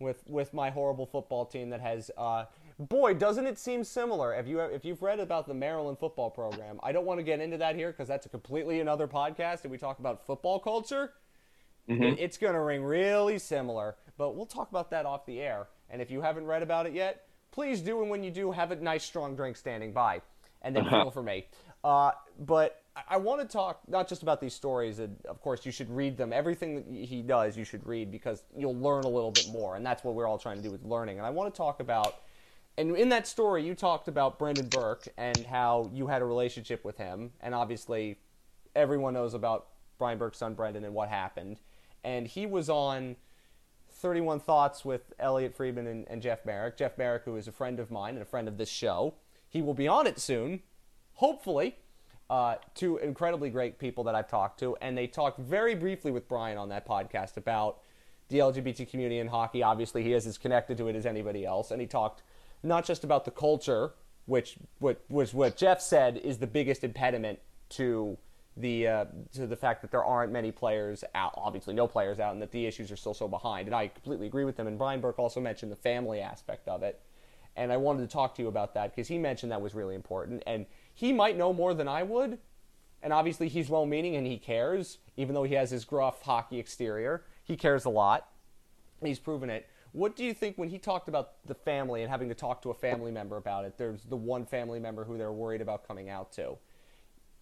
With 0.00 0.22
with 0.26 0.52
my 0.52 0.70
horrible 0.70 1.06
football 1.06 1.46
team 1.46 1.70
that 1.70 1.80
has, 1.80 2.10
uh, 2.16 2.46
boy, 2.78 3.14
doesn't 3.14 3.46
it 3.46 3.58
seem 3.58 3.84
similar? 3.84 4.34
If 4.34 4.46
you 4.46 4.60
if 4.60 4.84
you've 4.84 5.02
read 5.02 5.20
about 5.20 5.46
the 5.46 5.54
Maryland 5.54 5.98
football 5.98 6.30
program, 6.30 6.78
I 6.82 6.92
don't 6.92 7.04
want 7.06 7.18
to 7.18 7.24
get 7.24 7.40
into 7.40 7.58
that 7.58 7.76
here 7.76 7.90
because 7.92 8.08
that's 8.08 8.26
a 8.26 8.28
completely 8.28 8.80
another 8.80 9.06
podcast, 9.08 9.62
and 9.62 9.70
we 9.70 9.78
talk 9.78 9.98
about 9.98 10.26
football 10.26 10.58
culture. 10.58 11.12
Mhm. 11.88 12.16
It's 12.18 12.38
going 12.38 12.54
to 12.54 12.60
ring 12.60 12.82
really 12.82 13.38
similar, 13.38 13.96
but 14.16 14.34
we'll 14.34 14.46
talk 14.46 14.70
about 14.70 14.90
that 14.90 15.04
off 15.04 15.26
the 15.26 15.40
air. 15.40 15.68
And 15.90 16.00
if 16.00 16.10
you 16.10 16.22
haven't 16.22 16.46
read 16.46 16.62
about 16.62 16.86
it 16.86 16.94
yet, 16.94 17.26
please 17.50 17.80
do. 17.80 18.00
And 18.00 18.10
when 18.10 18.24
you 18.24 18.30
do, 18.30 18.52
have 18.52 18.70
a 18.70 18.76
nice 18.76 19.04
strong 19.04 19.36
drink 19.36 19.56
standing 19.56 19.92
by, 19.92 20.22
and 20.62 20.74
then 20.74 20.88
feel 20.88 21.10
for 21.10 21.22
me. 21.22 21.46
Uh, 21.84 22.12
but 22.40 22.82
I, 22.96 23.02
I 23.10 23.16
want 23.18 23.42
to 23.42 23.46
talk 23.46 23.82
not 23.86 24.08
just 24.08 24.22
about 24.22 24.40
these 24.40 24.54
stories. 24.54 24.98
And 24.98 25.16
of 25.26 25.42
course, 25.42 25.66
you 25.66 25.72
should 25.72 25.90
read 25.90 26.16
them. 26.16 26.32
Everything 26.32 26.76
that 26.76 26.86
he 27.06 27.20
does, 27.20 27.56
you 27.56 27.64
should 27.64 27.86
read 27.86 28.10
because 28.10 28.42
you'll 28.56 28.78
learn 28.78 29.04
a 29.04 29.08
little 29.08 29.30
bit 29.30 29.48
more, 29.52 29.76
and 29.76 29.84
that's 29.84 30.02
what 30.02 30.14
we're 30.14 30.26
all 30.26 30.38
trying 30.38 30.56
to 30.56 30.62
do 30.62 30.70
with 30.70 30.82
learning. 30.84 31.18
And 31.18 31.26
I 31.26 31.30
want 31.30 31.52
to 31.52 31.56
talk 31.56 31.80
about. 31.80 32.14
And 32.76 32.96
in 32.96 33.08
that 33.10 33.26
story, 33.26 33.64
you 33.64 33.74
talked 33.74 34.08
about 34.08 34.38
Brendan 34.38 34.66
Burke 34.66 35.06
and 35.16 35.46
how 35.46 35.90
you 35.92 36.08
had 36.08 36.22
a 36.22 36.24
relationship 36.24 36.84
with 36.84 36.96
him, 36.96 37.30
and 37.40 37.54
obviously, 37.54 38.18
everyone 38.74 39.14
knows 39.14 39.34
about 39.34 39.68
Brian 39.98 40.18
Burke's 40.18 40.38
son 40.38 40.54
Brendan 40.54 40.84
and 40.84 40.92
what 40.92 41.08
happened. 41.08 41.60
And 42.02 42.26
he 42.26 42.46
was 42.46 42.68
on 42.68 43.16
31 43.90 44.40
Thoughts 44.40 44.84
with 44.84 45.12
Elliotte 45.20 45.54
Friedman 45.54 45.86
and, 45.86 46.06
and 46.08 46.20
Jeff 46.20 46.44
Marek. 46.44 46.76
Jeff 46.76 46.98
Marek, 46.98 47.22
who 47.24 47.36
is 47.36 47.46
a 47.46 47.52
friend 47.52 47.78
of 47.78 47.90
mine 47.90 48.14
and 48.14 48.22
a 48.22 48.26
friend 48.26 48.48
of 48.48 48.58
this 48.58 48.68
show, 48.68 49.14
he 49.48 49.62
will 49.62 49.74
be 49.74 49.86
on 49.86 50.06
it 50.06 50.18
soon, 50.18 50.60
hopefully. 51.14 51.76
Uh, 52.28 52.56
two 52.74 52.96
incredibly 52.96 53.50
great 53.50 53.78
people 53.78 54.02
that 54.02 54.14
I've 54.14 54.28
talked 54.28 54.58
to, 54.60 54.76
and 54.80 54.96
they 54.96 55.06
talked 55.06 55.38
very 55.38 55.74
briefly 55.74 56.10
with 56.10 56.26
Brian 56.26 56.56
on 56.56 56.70
that 56.70 56.88
podcast 56.88 57.36
about 57.36 57.80
the 58.28 58.38
LGBT 58.38 58.88
community 58.90 59.18
in 59.18 59.28
hockey. 59.28 59.62
Obviously, 59.62 60.02
he 60.02 60.14
is 60.14 60.26
as 60.26 60.38
connected 60.38 60.78
to 60.78 60.88
it 60.88 60.96
as 60.96 61.06
anybody 61.06 61.44
else, 61.44 61.70
and 61.70 61.80
he 61.80 61.86
talked 61.86 62.22
not 62.64 62.84
just 62.84 63.04
about 63.04 63.24
the 63.24 63.30
culture, 63.30 63.92
which 64.26 64.56
what 64.78 65.00
was 65.08 65.34
what 65.34 65.56
Jeff 65.56 65.80
said 65.80 66.16
is 66.16 66.38
the 66.38 66.46
biggest 66.46 66.82
impediment 66.82 67.38
to 67.70 68.16
the 68.56 68.88
uh, 68.88 69.04
to 69.34 69.46
the 69.46 69.56
fact 69.56 69.82
that 69.82 69.90
there 69.90 70.04
aren't 70.04 70.32
many 70.32 70.50
players 70.50 71.04
out, 71.14 71.34
obviously 71.36 71.74
no 71.74 71.86
players 71.86 72.18
out, 72.18 72.32
and 72.32 72.42
that 72.42 72.52
the 72.52 72.66
issues 72.66 72.90
are 72.90 72.96
still 72.96 73.14
so 73.14 73.28
behind. 73.28 73.68
And 73.68 73.74
I 73.74 73.88
completely 73.88 74.26
agree 74.26 74.44
with 74.44 74.56
them. 74.56 74.66
And 74.66 74.78
Brian 74.78 75.00
Burke 75.00 75.18
also 75.18 75.40
mentioned 75.40 75.70
the 75.70 75.76
family 75.76 76.20
aspect 76.20 76.68
of 76.68 76.82
it, 76.82 77.00
and 77.56 77.72
I 77.72 77.76
wanted 77.76 78.00
to 78.02 78.08
talk 78.08 78.34
to 78.36 78.42
you 78.42 78.48
about 78.48 78.74
that 78.74 78.94
because 78.94 79.08
he 79.08 79.18
mentioned 79.18 79.52
that 79.52 79.60
was 79.60 79.74
really 79.74 79.94
important, 79.94 80.42
and 80.46 80.66
he 80.94 81.12
might 81.12 81.36
know 81.36 81.52
more 81.52 81.74
than 81.74 81.88
I 81.88 82.02
would. 82.02 82.38
And 83.02 83.12
obviously, 83.12 83.48
he's 83.48 83.68
well-meaning 83.68 84.16
and 84.16 84.26
he 84.26 84.38
cares, 84.38 84.96
even 85.18 85.34
though 85.34 85.42
he 85.42 85.52
has 85.56 85.70
his 85.70 85.84
gruff 85.84 86.22
hockey 86.22 86.58
exterior. 86.58 87.22
He 87.44 87.54
cares 87.54 87.84
a 87.84 87.90
lot. 87.90 88.28
He's 89.02 89.18
proven 89.18 89.50
it. 89.50 89.68
What 89.94 90.16
do 90.16 90.24
you 90.24 90.34
think 90.34 90.58
when 90.58 90.68
he 90.68 90.78
talked 90.78 91.08
about 91.08 91.46
the 91.46 91.54
family 91.54 92.02
and 92.02 92.10
having 92.10 92.28
to 92.28 92.34
talk 92.34 92.60
to 92.62 92.70
a 92.70 92.74
family 92.74 93.10
member 93.10 93.36
about 93.36 93.64
it? 93.64 93.78
There's 93.78 94.02
the 94.02 94.16
one 94.16 94.44
family 94.44 94.78
member 94.78 95.04
who 95.04 95.16
they're 95.16 95.32
worried 95.32 95.60
about 95.60 95.86
coming 95.86 96.10
out 96.10 96.32
to 96.32 96.58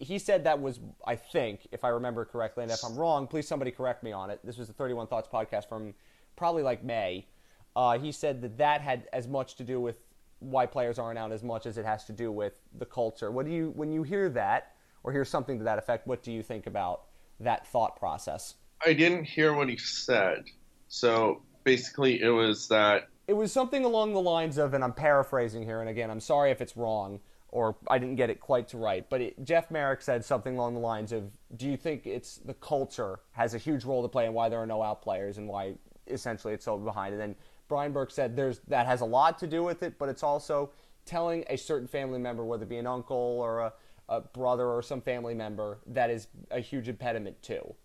he 0.03 0.19
said 0.19 0.43
that 0.43 0.59
was, 0.59 0.79
I 1.05 1.15
think, 1.15 1.67
if 1.71 1.83
I 1.83 1.89
remember 1.89 2.25
correctly, 2.25 2.63
and 2.63 2.71
if 2.71 2.83
I'm 2.83 2.95
wrong, 2.95 3.27
please 3.27 3.47
somebody 3.47 3.71
correct 3.71 4.03
me 4.03 4.11
on 4.11 4.29
it. 4.29 4.39
This 4.43 4.57
was 4.57 4.67
the 4.67 4.73
31 4.73 5.07
Thoughts 5.07 5.29
podcast 5.31 5.67
from 5.69 5.93
probably 6.35 6.63
like 6.63 6.83
May. 6.83 7.27
Uh, 7.75 7.97
he 7.97 8.11
said 8.11 8.41
that 8.41 8.57
that 8.57 8.81
had 8.81 9.07
as 9.13 9.27
much 9.27 9.55
to 9.55 9.63
do 9.63 9.79
with 9.79 9.97
why 10.39 10.65
players 10.65 10.99
aren't 10.99 11.17
out 11.17 11.31
as 11.31 11.43
much 11.43 11.65
as 11.65 11.77
it 11.77 11.85
has 11.85 12.05
to 12.05 12.13
do 12.13 12.31
with 12.31 12.59
the 12.77 12.85
culture. 12.85 13.31
What 13.31 13.45
do 13.45 13.51
you, 13.51 13.71
when 13.75 13.91
you 13.91 14.03
hear 14.03 14.29
that 14.29 14.75
or 15.03 15.11
hear 15.11 15.25
something 15.25 15.57
to 15.57 15.63
that 15.63 15.77
effect, 15.77 16.05
what 16.05 16.21
do 16.21 16.31
you 16.31 16.43
think 16.43 16.67
about 16.67 17.03
that 17.39 17.65
thought 17.67 17.95
process? 17.97 18.55
I 18.85 18.93
didn't 18.93 19.23
hear 19.23 19.53
what 19.53 19.69
he 19.69 19.77
said. 19.77 20.43
So 20.89 21.41
basically, 21.63 22.21
it 22.21 22.29
was 22.29 22.67
that 22.67 23.09
It 23.27 23.33
was 23.33 23.51
something 23.51 23.85
along 23.85 24.13
the 24.13 24.21
lines 24.21 24.57
of, 24.57 24.73
and 24.73 24.83
I'm 24.83 24.93
paraphrasing 24.93 25.63
here, 25.63 25.79
and 25.79 25.89
again, 25.89 26.11
I'm 26.11 26.19
sorry 26.19 26.51
if 26.51 26.61
it's 26.61 26.75
wrong 26.75 27.19
or 27.53 27.75
I 27.87 27.99
didn't 27.99 28.15
get 28.15 28.31
it 28.31 28.39
quite 28.39 28.67
to 28.69 28.77
right, 28.79 29.07
but 29.07 29.21
it, 29.21 29.45
Jeff 29.45 29.69
Marek 29.69 30.01
said 30.01 30.25
something 30.25 30.57
along 30.57 30.73
the 30.73 30.79
lines 30.79 31.11
of, 31.11 31.37
"Do 31.55 31.67
you 31.67 31.77
think 31.77 32.07
it's 32.07 32.37
the 32.37 32.55
culture 32.55 33.19
has 33.33 33.53
a 33.53 33.59
huge 33.59 33.85
role 33.85 34.01
to 34.01 34.07
play 34.09 34.25
in 34.25 34.33
why 34.33 34.49
there 34.49 34.59
are 34.59 34.65
no 34.65 34.81
out 34.81 35.03
players 35.03 35.37
and 35.37 35.47
why 35.47 35.75
essentially 36.07 36.53
it's 36.55 36.65
so 36.65 36.77
behind?" 36.79 37.13
And 37.13 37.21
then 37.21 37.35
Brian 37.67 37.93
Burke 37.93 38.09
said, 38.09 38.35
"There's 38.35 38.59
that 38.69 38.87
has 38.87 39.01
a 39.01 39.05
lot 39.05 39.37
to 39.37 39.47
do 39.47 39.63
with 39.63 39.83
it, 39.83 39.99
but 39.99 40.09
it's 40.09 40.23
also 40.23 40.71
telling 41.05 41.45
a 41.47 41.55
certain 41.55 41.87
family 41.87 42.17
member, 42.17 42.43
whether 42.43 42.63
it 42.63 42.69
be 42.69 42.77
an 42.77 42.87
uncle 42.87 43.15
or 43.17 43.59
a, 43.59 43.73
a 44.09 44.21
brother 44.21 44.67
or 44.67 44.81
some 44.81 44.99
family 44.99 45.35
member, 45.35 45.77
that 45.85 46.09
is 46.09 46.29
a 46.49 46.59
huge 46.59 46.89
impediment 46.89 47.39
too." 47.43 47.75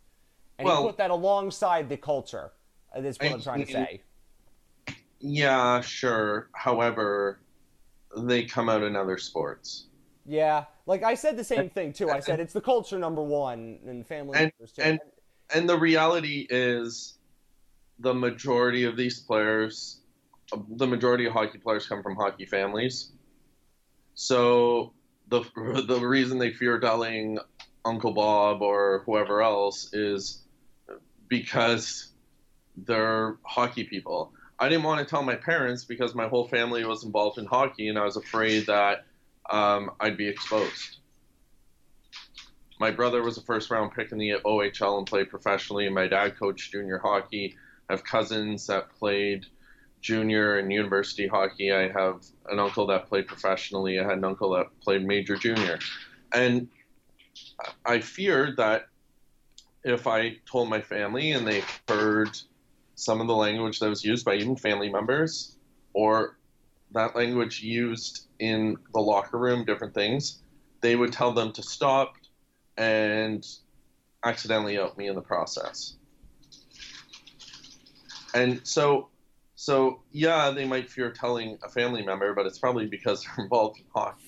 And 0.59 0.67
Well- 0.67 0.81
he 0.81 0.89
put 0.89 0.97
that 0.97 1.11
alongside 1.11 1.91
the 1.91 1.99
culture. 1.99 2.53
Uh, 2.95 3.01
That's 3.01 3.19
what 3.19 3.31
I 3.31 3.35
I'm 3.35 3.41
trying 3.43 3.67
to 3.67 3.73
say. 3.73 4.03
yeah, 5.21 5.81
sure. 5.81 6.49
However, 6.55 7.41
they 8.17 8.45
come 8.45 8.69
out 8.69 8.83
in 8.83 8.97
other 8.97 9.19
sports. 9.19 9.87
Yeah, 10.27 10.65
like 10.87 11.03
I 11.03 11.15
said 11.15 11.37
the 11.37 11.45
same 11.45 11.71
thing 11.71 11.93
too. 11.93 12.11
I 12.11 12.21
said 12.21 12.41
it's 12.41 12.53
the 12.53 12.61
culture 12.61 12.99
number 12.99 13.23
one 13.23 13.79
and 13.87 14.07
family 14.07 14.39
And- 14.39 14.53
members 14.59 14.73
too. 14.73 14.83
and- 14.83 15.01
and 15.55 15.67
the 15.69 15.79
reality 15.79 16.47
is 16.51 17.19
the 17.99 18.13
majority 18.13 18.85
of 18.85 18.97
these 18.97 19.19
players 19.21 20.01
the 20.77 20.87
majority 20.87 21.27
of 21.27 21.33
hockey 21.33 21.59
players 21.59 21.87
come 21.87 22.03
from 22.03 22.17
hockey 22.17 22.45
families 22.47 23.13
so 24.15 24.93
the 25.29 25.41
the 25.87 25.99
reason 26.01 26.39
they 26.39 26.53
fear 26.53 26.79
telling 26.79 27.39
uncle 27.85 28.13
bob 28.13 28.63
or 28.63 29.03
whoever 29.07 29.43
else 29.43 29.93
is 29.95 30.43
because 31.29 32.13
they're 32.87 33.37
hockey 33.43 33.85
people 33.85 34.33
i 34.59 34.69
didn't 34.69 34.85
want 34.85 35.01
to 35.01 35.07
tell 35.07 35.23
my 35.23 35.35
parents 35.35 35.85
because 35.85 36.15
my 36.15 36.29
whole 36.29 36.49
family 36.49 36.85
was 36.85 37.05
involved 37.05 37.39
in 37.39 37.47
hockey 37.47 37.89
and 37.89 37.99
i 37.99 38.05
was 38.05 38.17
afraid 38.17 38.67
that 38.67 39.05
um, 39.51 39.91
i'd 40.01 40.17
be 40.17 40.29
exposed 40.29 40.99
my 42.81 42.91
brother 42.91 43.23
was 43.23 43.37
a 43.39 43.43
first 43.43 43.71
round 43.71 43.93
pick 43.93 44.13
in 44.13 44.19
the 44.19 44.35
OHL 44.45 44.99
and 44.99 45.07
played 45.07 45.31
professionally. 45.31 45.89
My 45.89 46.07
dad 46.07 46.39
coached 46.39 46.73
junior 46.73 46.99
hockey. 46.99 47.57
I 47.89 47.95
have 47.95 48.05
cousins 48.05 48.67
that 48.69 48.91
played 48.99 49.47
junior 50.01 50.59
and 50.59 50.73
university 50.73 51.27
hockey. 51.27 51.73
I 51.73 51.89
have 51.89 52.23
an 52.49 52.59
uncle 52.59 52.87
that 52.87 53.09
played 53.09 53.27
professionally. 53.27 53.99
I 53.99 54.05
had 54.05 54.19
an 54.19 54.25
uncle 54.25 54.51
that 54.51 54.67
played 54.81 55.05
major 55.05 55.37
junior. 55.37 55.79
And 56.33 56.69
I 57.85 58.01
feared 58.01 58.57
that 58.59 58.87
if 59.85 60.07
I 60.07 60.37
told 60.51 60.69
my 60.69 60.81
family 60.81 61.33
and 61.33 61.47
they 61.47 61.63
heard 61.89 62.39
some 62.99 63.21
of 63.21 63.29
the 63.29 63.35
language 63.35 63.79
that 63.79 63.89
was 63.89 64.05
used 64.05 64.25
by 64.25 64.35
even 64.35 64.57
family 64.57 64.91
members 64.91 65.57
or 65.93 66.37
that 66.91 67.15
language 67.15 67.63
used 67.63 68.27
in 68.41 68.77
the 68.93 68.99
locker 68.99 69.39
room, 69.39 69.65
different 69.65 69.95
things, 69.95 70.41
they 70.81 70.97
would 70.97 71.13
tell 71.13 71.33
them 71.33 71.53
to 71.53 71.63
stop 71.63 72.17
and 72.77 73.47
accidentally 74.25 74.79
out 74.79 74.99
me 74.99 75.07
in 75.07 75.15
the 75.15 75.23
process. 75.23 75.95
And 78.35 78.67
so 78.67 79.09
so 79.55 80.03
yeah, 80.11 80.51
they 80.51 80.65
might 80.65 80.91
fear 80.91 81.11
telling 81.11 81.59
a 81.63 81.69
family 81.69 82.03
member, 82.03 82.35
but 82.35 82.47
it's 82.47 82.59
probably 82.59 82.87
because 82.87 83.25
they're 83.37 83.45
involved 83.45 83.79
in 83.79 83.85
hockey. 83.95 84.25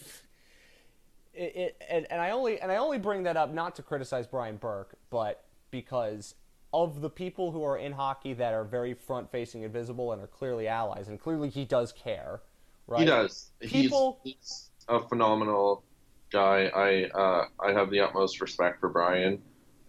It, 1.35 1.57
it, 1.57 1.83
and, 1.89 2.07
and 2.11 2.21
I 2.21 2.31
only 2.31 2.61
and 2.61 2.71
I 2.71 2.77
only 2.77 2.99
bring 2.99 3.25
that 3.25 3.37
up 3.37 3.53
not 3.53 3.75
to 3.77 3.83
criticize 3.83 4.29
Brian 4.29 4.57
Burke, 4.57 4.95
but 5.11 5.45
because 5.71 6.35
of 6.73 7.01
the 7.01 7.11
people 7.11 7.51
who 7.51 7.65
are 7.65 7.77
in 7.77 7.93
hockey 7.93 8.33
that 8.35 8.55
are 8.55 8.65
very 8.65 8.95
front 8.95 9.31
facing 9.31 9.65
and 9.65 9.73
visible 9.73 10.13
and 10.13 10.23
are 10.23 10.27
clearly 10.27 10.69
allies, 10.69 11.09
and 11.09 11.21
clearly 11.21 11.49
he 11.49 11.65
does 11.65 11.93
care. 11.93 12.41
Right? 12.87 13.01
He 13.01 13.07
does. 13.07 13.51
People, 13.61 14.21
he's, 14.23 14.35
he's 14.35 14.71
a 14.89 15.01
phenomenal 15.01 15.85
guy. 16.31 16.71
I 16.75 17.05
uh, 17.19 17.45
I 17.61 17.73
have 17.73 17.91
the 17.91 18.01
utmost 18.01 18.41
respect 18.41 18.81
for 18.81 18.89
Brian 18.89 19.43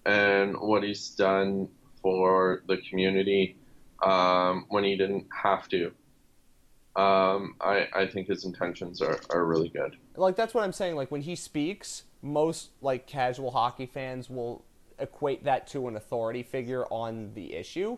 and 0.06 0.56
what 0.60 0.84
he's 0.84 1.10
done 1.10 1.68
for 2.02 2.64
the 2.68 2.78
community 2.78 3.58
um, 4.04 4.66
when 4.70 4.84
he 4.84 4.96
didn't 4.96 5.28
have 5.44 5.68
to. 5.70 5.92
Um, 6.96 7.56
I, 7.62 7.88
I 7.94 8.08
think 8.08 8.28
his 8.28 8.44
intentions 8.44 9.02
are, 9.02 9.20
are 9.30 9.46
really 9.46 9.70
good. 9.70 9.96
Like 10.16 10.36
that's 10.36 10.54
what 10.54 10.64
I'm 10.64 10.74
saying. 10.74 10.96
Like 10.96 11.12
when 11.12 11.22
he 11.22 11.36
speaks, 11.36 12.04
most 12.22 12.72
like 12.82 13.08
casual 13.08 13.52
hockey 13.52 13.86
fans 13.86 14.30
will 14.30 14.66
equate 15.02 15.44
that 15.44 15.68
to 15.68 15.88
an 15.88 15.96
authority 15.96 16.44
figure 16.44 16.86
on 16.86 17.34
the 17.34 17.54
issue 17.54 17.98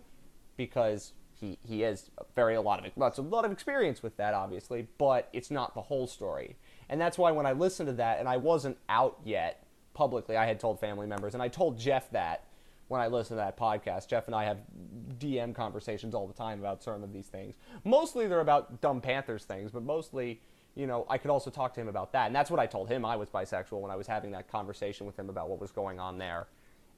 because 0.58 1.14
he, 1.40 1.58
he 1.68 1.82
has 1.82 2.10
very 2.36 2.56
a 2.56 2.62
lot 2.62 2.86
of 2.86 2.92
lots 2.96 3.18
a 3.18 3.22
lot 3.22 3.44
of 3.44 3.52
experience 3.52 4.02
with 4.02 4.16
that 4.18 4.34
obviously, 4.34 4.88
but 4.98 5.30
it's 5.34 5.52
not 5.52 5.76
the 5.76 5.82
whole 5.82 6.08
story. 6.08 6.56
And 6.90 7.00
that's 7.00 7.18
why 7.18 7.32
when 7.32 7.46
I 7.46 7.54
listened 7.54 7.88
to 7.88 7.94
that 7.94 8.20
and 8.20 8.28
I 8.28 8.38
wasn't 8.38 8.78
out 8.90 9.20
yet 9.24 9.66
publicly, 9.94 10.38
I 10.38 10.46
had 10.46 10.60
told 10.60 10.80
family 10.80 11.08
members 11.08 11.34
and 11.34 11.44
I 11.44 11.48
told 11.48 11.78
Jeff 11.78 12.10
that 12.12 12.46
when 12.88 13.02
I 13.02 13.08
listened 13.08 13.40
to 13.40 13.44
that 13.44 13.58
podcast. 13.58 14.08
Jeff 14.08 14.28
and 14.28 14.36
I 14.36 14.44
have 14.44 14.58
DM 15.18 15.56
conversations 15.56 16.14
all 16.14 16.28
the 16.28 16.34
time 16.34 16.60
about 16.60 16.84
certain 16.84 17.04
of 17.04 17.14
these 17.14 17.28
things. 17.28 17.56
Mostly 17.84 18.28
they're 18.28 18.42
about 18.42 18.82
dumb 18.82 19.02
Panthers 19.02 19.46
things, 19.46 19.72
but 19.72 19.84
mostly, 19.84 20.42
you 20.76 20.86
know, 20.86 21.06
I 21.10 21.18
could 21.18 21.32
also 21.32 21.50
talk 21.50 21.74
to 21.76 21.82
him 21.82 21.88
about 21.88 22.14
that. 22.14 22.28
And 22.28 22.36
that's 22.36 22.52
what 22.52 22.60
I 22.60 22.66
told 22.66 22.90
him 22.90 23.06
I 23.06 23.16
was 23.16 23.30
bisexual 23.30 23.80
when 23.82 23.92
I 23.92 23.96
was 23.96 24.08
having 24.08 24.32
that 24.32 24.48
conversation 24.48 25.06
with 25.06 25.18
him 25.18 25.30
about 25.30 25.50
what 25.50 25.60
was 25.60 25.72
going 25.72 26.00
on 26.00 26.18
there. 26.18 26.48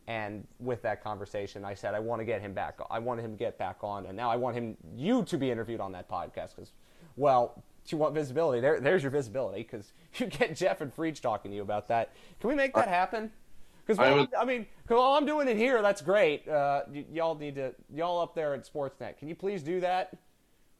And 0.07 0.45
with 0.59 0.81
that 0.83 1.03
conversation, 1.03 1.65
I 1.65 1.73
said 1.73 1.95
I 1.95 1.99
want 1.99 2.21
to 2.21 2.25
get 2.25 2.41
him 2.41 2.53
back. 2.53 2.79
I 2.91 2.99
want 2.99 3.21
him 3.21 3.31
to 3.31 3.37
get 3.37 3.57
back 3.57 3.77
on, 3.81 4.05
and 4.05 4.15
now 4.15 4.29
I 4.29 4.35
want 4.35 4.55
him, 4.55 4.77
you, 4.95 5.23
to 5.23 5.37
be 5.37 5.49
interviewed 5.49 5.79
on 5.79 5.91
that 5.93 6.07
podcast 6.07 6.55
because, 6.55 6.73
well, 7.15 7.63
you 7.87 7.97
want 7.97 8.13
visibility. 8.13 8.61
There, 8.61 8.79
there's 8.79 9.03
your 9.03 9.11
visibility 9.11 9.63
because 9.63 9.93
you 10.15 10.27
get 10.27 10.55
Jeff 10.55 10.81
and 10.81 10.95
Freach 10.95 11.21
talking 11.21 11.51
to 11.51 11.55
you 11.55 11.63
about 11.63 11.87
that. 11.87 12.11
Can 12.39 12.49
we 12.49 12.55
make 12.55 12.73
that 12.75 12.87
happen? 12.87 13.31
Because 13.85 13.99
I. 13.99 14.27
I, 14.39 14.45
mean, 14.45 14.65
all 14.89 15.15
I'm 15.15 15.25
doing 15.25 15.47
it 15.47 15.57
here, 15.57 15.81
that's 15.81 16.01
great. 16.01 16.47
Uh, 16.47 16.83
y- 16.91 17.05
y'all 17.11 17.35
need 17.35 17.55
to 17.55 17.73
y'all 17.93 18.19
up 18.19 18.33
there 18.33 18.53
at 18.53 18.71
Sportsnet. 18.71 19.17
Can 19.17 19.27
you 19.27 19.35
please 19.35 19.61
do 19.61 19.79
that? 19.81 20.17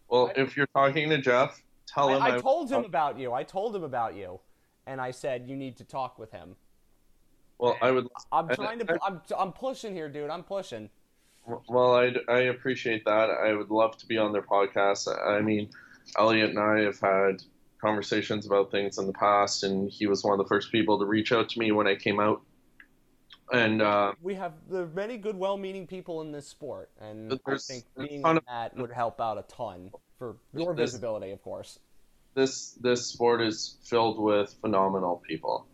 Well, 0.08 0.32
I, 0.36 0.42
if 0.42 0.58
you're 0.58 0.68
talking 0.68 1.10
to 1.10 1.18
Jeff, 1.20 1.62
tell 1.88 2.10
him. 2.10 2.22
I, 2.22 2.36
I 2.36 2.40
told 2.40 2.72
him 2.72 2.84
about 2.84 3.20
you. 3.20 3.34
I 3.34 3.44
told 3.44 3.76
him 3.76 3.84
about 3.84 4.16
you, 4.16 4.40
and 4.88 5.00
I 5.00 5.12
said 5.12 5.46
you 5.48 5.56
need 5.56 5.78
to 5.78 5.84
talk 5.84 6.18
with 6.18 6.32
him. 6.32 6.56
Well, 7.58 7.78
I 7.82 7.92
would. 7.92 8.08
I'm 8.32 8.50
trying 8.50 8.80
to. 8.80 8.98
I'm 9.04 9.22
I'm 9.38 9.52
pushing 9.52 9.94
here, 9.94 10.10
dude. 10.10 10.30
I'm 10.30 10.44
pushing. 10.44 10.90
Well, 11.70 11.94
I, 11.94 12.14
I 12.28 12.40
appreciate 12.40 13.06
that. 13.06 13.30
I 13.30 13.54
would 13.54 13.70
love 13.70 13.98
to 13.98 14.08
be 14.08 14.18
on 14.18 14.34
their 14.34 14.42
podcast. 14.42 15.08
I 15.08 15.42
mean, 15.42 15.70
Elliotte 16.18 16.50
and 16.50 16.60
I 16.60 16.80
have 16.80 17.00
had 17.00 17.44
conversations 17.80 18.48
about 18.48 18.72
things 18.72 18.98
in 18.98 19.06
the 19.06 19.14
past, 19.14 19.64
and 19.64 19.90
he 19.90 20.08
was 20.08 20.24
one 20.24 20.40
of 20.40 20.44
the 20.44 20.50
first 20.50 20.72
people 20.72 20.98
to 21.00 21.06
reach 21.06 21.32
out 21.32 21.50
to 21.50 21.60
me 21.60 21.72
when 21.72 21.88
I 21.88 21.96
came 21.96 22.20
out 22.20 22.42
and 23.52 23.82
uh, 23.82 24.14
we 24.22 24.34
have 24.36 24.54
there 24.70 24.84
are 24.84 24.88
many 24.88 25.18
good, 25.18 25.38
well-meaning 25.38 25.86
people 25.88 26.22
in 26.22 26.32
this 26.32 26.48
sport, 26.48 26.90
and 27.00 27.40
I 27.46 27.58
think 27.58 27.86
being 27.98 28.26
in 28.26 28.40
that 28.48 28.76
would 28.76 28.92
help 28.92 29.22
out 29.22 29.38
a 29.38 29.44
ton 29.44 29.92
for 30.18 30.38
your 30.54 30.76
this, 30.76 30.92
visibility, 30.92 31.32
of 31.32 31.42
course. 31.44 31.80
This 32.34 32.72
this 32.82 33.06
sport 33.06 33.42
is 33.42 33.78
filled 33.84 34.20
with 34.20 34.56
phenomenal 34.62 35.22
people. 35.28 35.68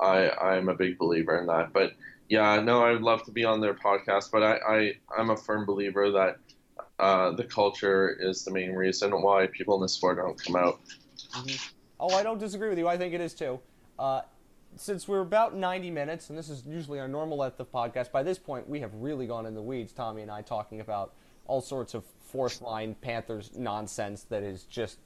I 0.00 0.30
I'm 0.30 0.68
a 0.68 0.74
big 0.74 0.98
believer 0.98 1.38
in 1.38 1.46
that. 1.46 1.72
But 1.72 1.92
yeah, 2.28 2.60
no, 2.60 2.84
I'd 2.84 3.02
love 3.02 3.24
to 3.24 3.30
be 3.30 3.44
on 3.44 3.60
their 3.60 3.74
podcast, 3.74 4.30
but 4.30 4.42
I, 4.42 4.56
I 4.56 4.92
I'm 5.16 5.30
a 5.30 5.36
firm 5.36 5.64
believer 5.64 6.10
that 6.12 6.38
uh, 6.98 7.32
the 7.32 7.44
culture 7.44 8.16
is 8.20 8.44
the 8.44 8.50
main 8.50 8.72
reason 8.72 9.10
why 9.10 9.46
people 9.46 9.76
in 9.76 9.82
this 9.82 9.92
sport 9.92 10.18
don't 10.18 10.42
come 10.42 10.56
out. 10.56 10.80
Mm-hmm. 11.34 11.56
Oh, 12.00 12.14
I 12.14 12.22
don't 12.22 12.38
disagree 12.38 12.68
with 12.68 12.78
you. 12.78 12.88
I 12.88 12.96
think 12.96 13.14
it 13.14 13.20
is 13.20 13.34
too. 13.34 13.60
Uh, 13.98 14.22
since 14.76 15.08
we're 15.08 15.20
about 15.20 15.56
90 15.56 15.90
minutes, 15.90 16.28
and 16.28 16.38
this 16.38 16.50
is 16.50 16.64
usually 16.66 17.00
our 17.00 17.08
normal 17.08 17.38
length 17.38 17.58
of 17.60 17.72
podcast, 17.72 18.12
by 18.12 18.22
this 18.22 18.38
point 18.38 18.68
we 18.68 18.80
have 18.80 18.94
really 18.94 19.26
gone 19.26 19.46
in 19.46 19.54
the 19.54 19.62
weeds, 19.62 19.92
Tommy 19.92 20.22
and 20.22 20.30
I, 20.30 20.42
talking 20.42 20.80
about 20.80 21.14
all 21.46 21.60
sorts 21.60 21.94
of 21.94 22.04
fourth 22.20 22.60
line 22.60 22.94
Panthers 23.00 23.52
nonsense 23.56 24.24
that 24.24 24.42
is 24.42 24.64
just 24.64 24.98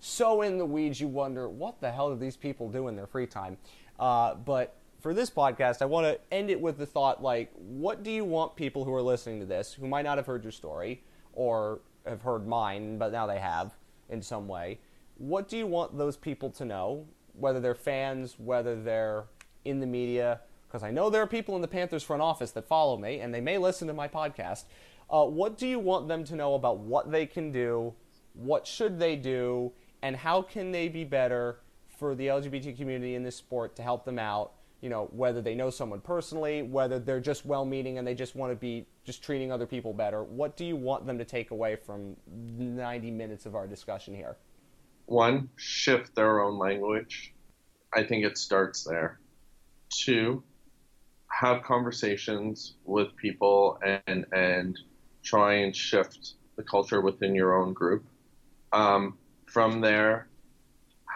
so 0.00 0.42
in 0.42 0.58
the 0.58 0.64
weeds 0.64 1.00
you 1.00 1.08
wonder 1.08 1.48
what 1.48 1.80
the 1.80 1.90
hell 1.90 2.10
do 2.10 2.18
these 2.18 2.36
people 2.36 2.70
do 2.70 2.88
in 2.88 2.96
their 2.96 3.06
free 3.06 3.26
time. 3.26 3.58
Uh, 3.98 4.34
but 4.34 4.76
for 5.00 5.14
this 5.14 5.30
podcast, 5.30 5.82
I 5.82 5.86
want 5.86 6.06
to 6.06 6.18
end 6.32 6.50
it 6.50 6.60
with 6.60 6.78
the 6.78 6.86
thought 6.86 7.22
like, 7.22 7.50
what 7.54 8.02
do 8.02 8.10
you 8.10 8.24
want 8.24 8.56
people 8.56 8.84
who 8.84 8.94
are 8.94 9.02
listening 9.02 9.40
to 9.40 9.46
this, 9.46 9.72
who 9.72 9.86
might 9.86 10.02
not 10.02 10.18
have 10.18 10.26
heard 10.26 10.42
your 10.42 10.52
story 10.52 11.02
or 11.32 11.80
have 12.06 12.22
heard 12.22 12.46
mine, 12.46 12.98
but 12.98 13.12
now 13.12 13.26
they 13.26 13.38
have 13.38 13.74
in 14.08 14.22
some 14.22 14.48
way, 14.48 14.78
what 15.16 15.48
do 15.48 15.56
you 15.56 15.66
want 15.66 15.96
those 15.98 16.16
people 16.16 16.50
to 16.50 16.64
know? 16.64 17.06
whether 17.38 17.60
they're 17.60 17.74
fans, 17.74 18.34
whether 18.38 18.80
they're 18.80 19.24
in 19.64 19.80
the 19.80 19.86
media, 19.86 20.40
because 20.66 20.82
I 20.82 20.90
know 20.90 21.08
there 21.08 21.22
are 21.22 21.26
people 21.26 21.56
in 21.56 21.62
the 21.62 21.68
Panthers 21.68 22.02
front 22.02 22.20
office 22.20 22.50
that 22.52 22.66
follow 22.66 22.96
me 22.96 23.20
and 23.20 23.32
they 23.32 23.40
may 23.40 23.58
listen 23.58 23.88
to 23.88 23.94
my 23.94 24.08
podcast. 24.08 24.64
Uh, 25.10 25.24
what 25.24 25.56
do 25.56 25.66
you 25.66 25.78
want 25.78 26.08
them 26.08 26.24
to 26.24 26.36
know 26.36 26.54
about 26.54 26.78
what 26.78 27.10
they 27.10 27.24
can 27.24 27.50
do, 27.50 27.94
what 28.34 28.66
should 28.66 28.98
they 28.98 29.16
do, 29.16 29.72
and 30.02 30.16
how 30.16 30.42
can 30.42 30.70
they 30.70 30.88
be 30.88 31.04
better 31.04 31.60
for 31.98 32.14
the 32.14 32.28
LGBT 32.28 32.76
community 32.76 33.14
in 33.14 33.22
this 33.22 33.36
sport 33.36 33.76
to 33.76 33.82
help 33.82 34.04
them 34.04 34.18
out? 34.18 34.52
You 34.80 34.88
know, 34.90 35.08
whether 35.12 35.42
they 35.42 35.56
know 35.56 35.70
someone 35.70 36.00
personally, 36.00 36.62
whether 36.62 37.00
they're 37.00 37.20
just 37.20 37.44
well-meaning 37.44 37.98
and 37.98 38.06
they 38.06 38.14
just 38.14 38.36
want 38.36 38.52
to 38.52 38.56
be 38.56 38.86
just 39.04 39.24
treating 39.24 39.50
other 39.50 39.66
people 39.66 39.92
better. 39.92 40.22
What 40.22 40.56
do 40.56 40.64
you 40.64 40.76
want 40.76 41.04
them 41.04 41.18
to 41.18 41.24
take 41.24 41.50
away 41.50 41.74
from 41.74 42.16
90 42.28 43.10
minutes 43.10 43.44
of 43.44 43.56
our 43.56 43.66
discussion 43.66 44.14
here? 44.14 44.36
one, 45.08 45.48
shift 45.56 46.14
their 46.14 46.40
own 46.40 46.58
language. 46.58 47.34
I 47.92 48.04
think 48.04 48.24
it 48.24 48.36
starts 48.36 48.84
there. 48.84 49.18
Two, 49.88 50.42
have 51.28 51.62
conversations 51.62 52.74
with 52.84 53.16
people 53.16 53.78
and 54.06 54.26
and 54.32 54.78
try 55.22 55.54
and 55.54 55.74
shift 55.74 56.34
the 56.56 56.62
culture 56.62 57.00
within 57.00 57.34
your 57.34 57.60
own 57.60 57.72
group. 57.72 58.04
Um, 58.72 59.16
from 59.46 59.80
there, 59.80 60.27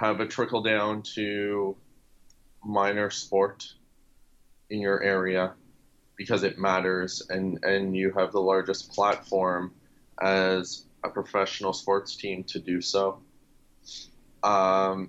have 0.03 0.19
a 0.19 0.27
trickle 0.27 0.63
down 0.63 1.01
to 1.01 1.77
minor 2.65 3.09
sport 3.09 3.73
in 4.69 4.81
your 4.81 5.01
area 5.01 5.53
because 6.17 6.43
it 6.43 6.59
matters 6.59 7.23
and, 7.31 7.63
and 7.63 7.97
you 7.97 8.11
have 8.11 8.33
the 8.33 8.41
largest 8.41 8.93
platform 8.93 9.73
as 10.21 10.87
a 11.05 11.09
professional 11.09 11.73
sports 11.73 12.17
team 12.17 12.43
to 12.43 12.59
do 12.59 12.81
so 12.81 13.23
um, 14.43 15.09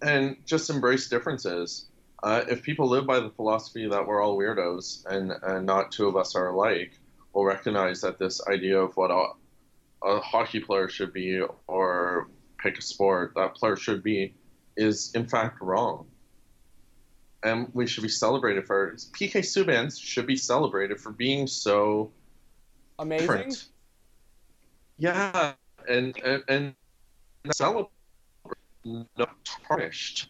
and 0.00 0.36
just 0.44 0.68
embrace 0.68 1.08
differences. 1.08 1.86
Uh, 2.20 2.42
if 2.48 2.62
people 2.62 2.88
live 2.88 3.06
by 3.06 3.20
the 3.20 3.30
philosophy 3.30 3.88
that 3.88 4.04
we're 4.04 4.20
all 4.20 4.36
weirdos 4.36 5.06
and, 5.06 5.32
and 5.42 5.64
not 5.64 5.92
two 5.92 6.08
of 6.08 6.16
us 6.16 6.34
are 6.34 6.48
alike, 6.48 6.98
we'll 7.32 7.44
recognize 7.44 8.00
that 8.00 8.18
this 8.18 8.44
idea 8.48 8.80
of 8.80 8.96
what 8.96 9.12
a, 9.12 9.26
a 10.04 10.18
hockey 10.18 10.58
player 10.58 10.88
should 10.88 11.12
be 11.12 11.40
or 11.68 12.28
pick 12.62 12.78
a 12.78 12.82
sport 12.82 13.32
that 13.36 13.54
player 13.54 13.76
should 13.76 14.02
be 14.02 14.34
is 14.76 15.12
in 15.14 15.26
fact 15.26 15.60
wrong. 15.60 16.06
And 17.44 17.68
we 17.72 17.86
should 17.86 18.02
be 18.02 18.08
celebrated 18.08 18.66
for 18.66 18.90
it. 18.90 19.04
PK 19.18 19.40
Subban 19.40 19.92
should 20.00 20.26
be 20.26 20.36
celebrated 20.36 21.00
for 21.00 21.10
being 21.10 21.46
so 21.46 22.12
amazing. 22.98 23.26
Different. 23.26 23.64
Yeah, 24.98 25.52
and 25.88 26.16
and, 26.22 26.44
and 26.48 26.74
celebrate, 27.52 27.88
not 28.84 29.34
tarnished. 29.68 30.28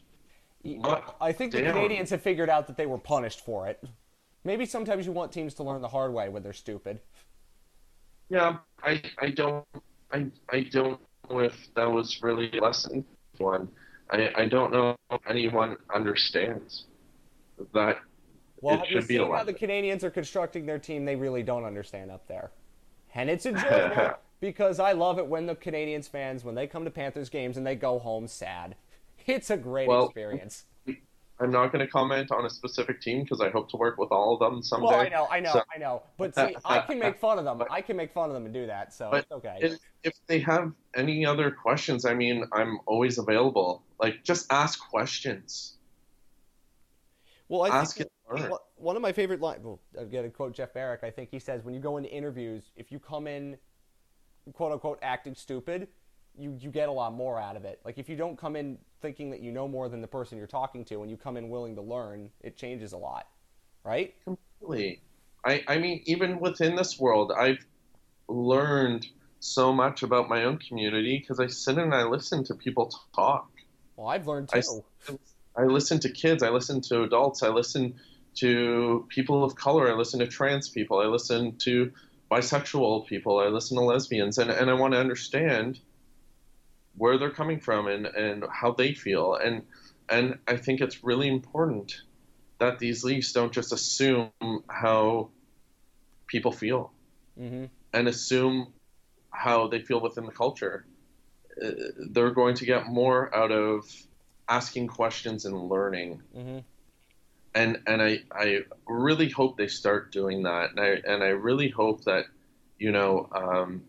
I 1.21 1.33
think 1.33 1.53
the 1.53 1.61
Damn. 1.61 1.75
Canadiens 1.75 2.09
have 2.11 2.23
figured 2.23 2.49
out 2.49 2.67
that 2.69 2.77
they 2.77 2.87
were 2.87 2.99
punished 2.99 3.45
for 3.45 3.67
it. 3.67 3.83
Maybe 4.45 4.65
sometimes 4.65 5.05
you 5.05 5.13
want 5.13 5.33
teams 5.33 5.55
to 5.55 5.65
learn 5.65 5.83
the 5.83 5.89
hard 5.89 6.13
way 6.15 6.29
when 6.29 6.43
they're 6.43 6.53
stupid. 6.53 7.01
Yeah, 8.29 8.59
I 8.83 9.03
I 9.19 9.31
don't 9.31 9.67
I 10.11 10.27
I 10.51 10.61
don't 10.61 11.01
if 11.31 11.69
that 11.75 11.91
was 11.91 12.23
really 12.23 12.51
a 12.59 12.61
lesson 12.63 13.05
one. 13.39 13.69
I 14.11 14.31
I 14.37 14.47
don't 14.47 14.73
know 14.73 14.97
if 15.11 15.21
anyone 15.29 15.77
understands 15.95 16.85
that 17.75 17.99
Well, 18.61 18.75
it 18.75 18.79
have 18.81 18.89
you 18.91 19.01
should 19.01 19.09
be 19.09 19.17
a 19.17 19.21
seen 19.21 19.33
how 19.33 19.45
the. 19.45 19.55
Canadiens 19.55 20.03
are 20.03 20.11
constructing 20.11 20.67
their 20.67 20.79
team? 20.79 21.05
They 21.05 21.17
really 21.17 21.43
don't 21.43 21.65
understand 21.65 22.11
up 22.11 22.27
there, 22.29 22.51
and 23.15 23.31
it's 23.31 23.47
enjoyable 23.47 24.15
because 24.41 24.79
I 24.81 24.93
love 24.93 25.19
it 25.19 25.27
when 25.27 25.47
the 25.47 25.55
Canadiens 25.55 26.09
fans, 26.09 26.45
when 26.45 26.55
they 26.55 26.67
come 26.67 26.85
to 26.85 26.91
Panthers 26.91 27.29
games 27.31 27.57
and 27.57 27.67
they 27.67 27.77
go 27.77 27.99
home 27.99 28.27
sad. 28.27 28.77
It's 29.25 29.51
a 29.51 29.57
great 29.57 29.87
Well, 29.87 30.07
experience. 30.07 30.65
I'm 31.39 31.51
not 31.53 31.73
going 31.73 31.85
to 31.85 31.91
comment 31.91 32.31
on 32.33 32.45
a 32.45 32.51
specific 32.51 33.01
team 33.01 33.23
because 33.23 33.41
I 33.41 33.51
hope 33.51 33.69
to 33.71 33.77
work 33.77 33.97
with 33.99 34.11
all 34.11 34.35
of 34.35 34.41
them 34.41 34.63
someday. 34.63 34.87
Well, 34.87 35.01
I 35.01 35.09
know, 35.09 35.29
I 35.31 35.41
know, 35.41 35.53
So- 35.53 35.63
I 35.75 35.79
know. 35.79 36.03
But 36.19 36.35
see, 36.35 36.57
I 36.65 36.81
can 36.81 36.99
make 36.99 37.19
fun 37.19 37.39
of 37.39 37.45
them. 37.45 37.63
I 37.71 37.81
can 37.81 37.97
make 37.97 38.13
fun 38.13 38.31
of 38.31 38.35
them 38.35 38.45
and 38.45 38.55
do 38.55 38.67
that, 38.67 38.93
so 38.93 39.13
it's 39.13 39.31
okay. 39.31 39.77
If 40.05 40.15
they 40.27 40.41
have 40.41 40.73
any 40.95 41.25
other 41.25 41.51
questions, 41.51 42.05
I 42.05 42.15
mean, 42.15 42.45
I'm 42.53 42.81
always 42.87 43.19
available. 43.19 43.85
Like, 44.01 44.25
just 44.25 44.53
ask 44.53 44.81
questions. 44.91 45.77
Well, 47.49 47.63
I 47.63 47.69
Ask 47.69 47.97
think 47.97 48.11
and 48.31 48.41
learn. 48.41 48.51
one- 48.51 48.61
one 48.77 48.97
of 48.97 49.03
my 49.03 49.13
favorite 49.13 49.41
lines. 49.41 49.63
Well, 49.63 49.79
again, 49.97 50.25
to 50.25 50.31
quote 50.31 50.55
Jeff 50.55 50.75
Marek, 50.75 51.05
I 51.05 51.11
think 51.11 51.31
he 51.31 51.39
says 51.39 51.63
when 51.65 51.75
you 51.75 51.81
go 51.81 51.99
into 51.99 52.11
interviews, 52.11 52.73
if 52.77 52.91
you 52.91 52.99
come 52.99 53.27
in, 53.27 53.59
quote 54.55 54.73
unquote, 54.73 54.99
acting 55.03 55.35
stupid, 55.35 55.89
you 56.35 56.57
you 56.59 56.71
get 56.71 56.89
a 56.89 56.93
lot 56.93 57.13
more 57.13 57.39
out 57.39 57.57
of 57.57 57.65
it. 57.67 57.81
Like 57.85 57.99
if 57.99 58.09
you 58.09 58.17
don't 58.17 58.39
come 58.39 58.57
in 58.57 58.79
thinking 59.03 59.31
that 59.31 59.41
you 59.41 59.53
know 59.53 59.69
more 59.69 59.89
than 59.91 60.01
the 60.01 60.09
person 60.09 60.39
you're 60.39 60.47
talking 60.47 60.85
to, 60.87 61.03
and 61.03 61.11
you 61.11 61.17
come 61.17 61.37
in 61.37 61.51
willing 61.51 61.75
to 61.77 61.83
learn, 61.83 62.31
it 62.41 62.57
changes 62.57 62.93
a 62.95 62.99
lot, 62.99 63.29
right? 63.85 64.15
Completely. 64.25 65.03
I, 65.45 65.63
I 65.69 65.79
mean, 65.79 66.03
even 66.07 66.41
within 66.41 66.75
this 66.75 66.99
world, 66.99 67.33
I've 67.37 67.67
learned 68.29 69.07
so 69.43 69.73
much 69.73 70.05
about 70.05 70.29
my 70.29 70.45
own 70.45 70.57
community 70.57 71.19
because 71.19 71.41
I 71.41 71.49
sit 71.49 71.77
and 71.77 71.93
I 71.93 72.05
listen 72.05 72.45
to 72.45 72.55
people 72.55 72.93
talk. 73.13 73.51
Well, 73.97 74.07
I've 74.07 74.29
learned 74.29 74.51
I, 74.53 74.61
too. 74.61 74.85
I 75.57 75.65
listen 75.65 75.99
to 76.01 76.11
kids, 76.11 76.45
I 76.45 76.51
listen 76.51 76.81
to 76.83 77.03
adults, 77.03 77.43
I 77.43 77.49
listen 77.49 78.01
to 78.37 79.07
people 79.09 79.43
of 79.43 79.57
color, 79.57 79.91
I 79.91 79.97
listen 79.97 80.21
to 80.21 80.29
trans 80.29 80.69
people, 80.69 81.01
I 81.01 81.07
listen 81.07 81.57
to 81.59 81.93
bisexual 82.31 83.09
people, 83.09 83.41
I 83.41 83.49
listen 83.49 83.77
to 83.77 83.83
lesbians, 83.83 84.39
and, 84.39 84.49
and 84.49 84.71
I 84.71 84.75
want 84.75 84.95
to 84.95 85.01
understand 85.01 85.81
where 86.97 87.19
they're 87.19 87.31
coming 87.31 87.59
from 87.59 87.89
and, 87.89 88.07
and 88.07 88.45
how 88.51 88.73
they 88.73 88.95
feel. 88.95 89.35
And 89.35 89.63
and 90.09 90.39
I 90.47 90.57
think 90.57 90.81
it's 90.81 91.03
really 91.03 91.29
important 91.29 92.01
that 92.59 92.79
these 92.79 93.03
leagues 93.03 93.33
don't 93.33 93.53
just 93.53 93.73
assume 93.73 94.31
how 94.69 95.31
people 96.29 96.53
feel 96.53 96.93
hmm 97.37 97.65
and 97.95 98.09
assume 98.09 98.73
how 99.33 99.67
they 99.67 99.81
feel 99.81 100.01
within 100.01 100.27
the 100.27 100.33
culture. 100.33 100.85
Uh, 101.63 101.71
They're 102.11 102.31
going 102.31 102.55
to 102.57 102.67
get 102.67 102.87
more 102.87 103.35
out 103.35 103.51
of 103.51 103.85
asking 104.49 104.89
questions 104.89 105.45
and 105.45 105.69
learning. 105.69 106.23
hmm 106.35 106.59
And 107.55 107.81
and 107.87 108.01
I, 108.03 108.21
I 108.33 108.61
really 108.87 109.29
hope 109.29 109.57
they 109.57 109.69
start 109.69 110.13
doing 110.13 110.45
that. 110.45 110.71
And 110.71 110.81
I 110.81 110.91
and 111.13 111.23
I 111.23 111.29
really 111.29 111.69
hope 111.69 112.05
that 112.05 112.27
you 112.79 112.93
know 112.93 113.29
um, 113.33 113.83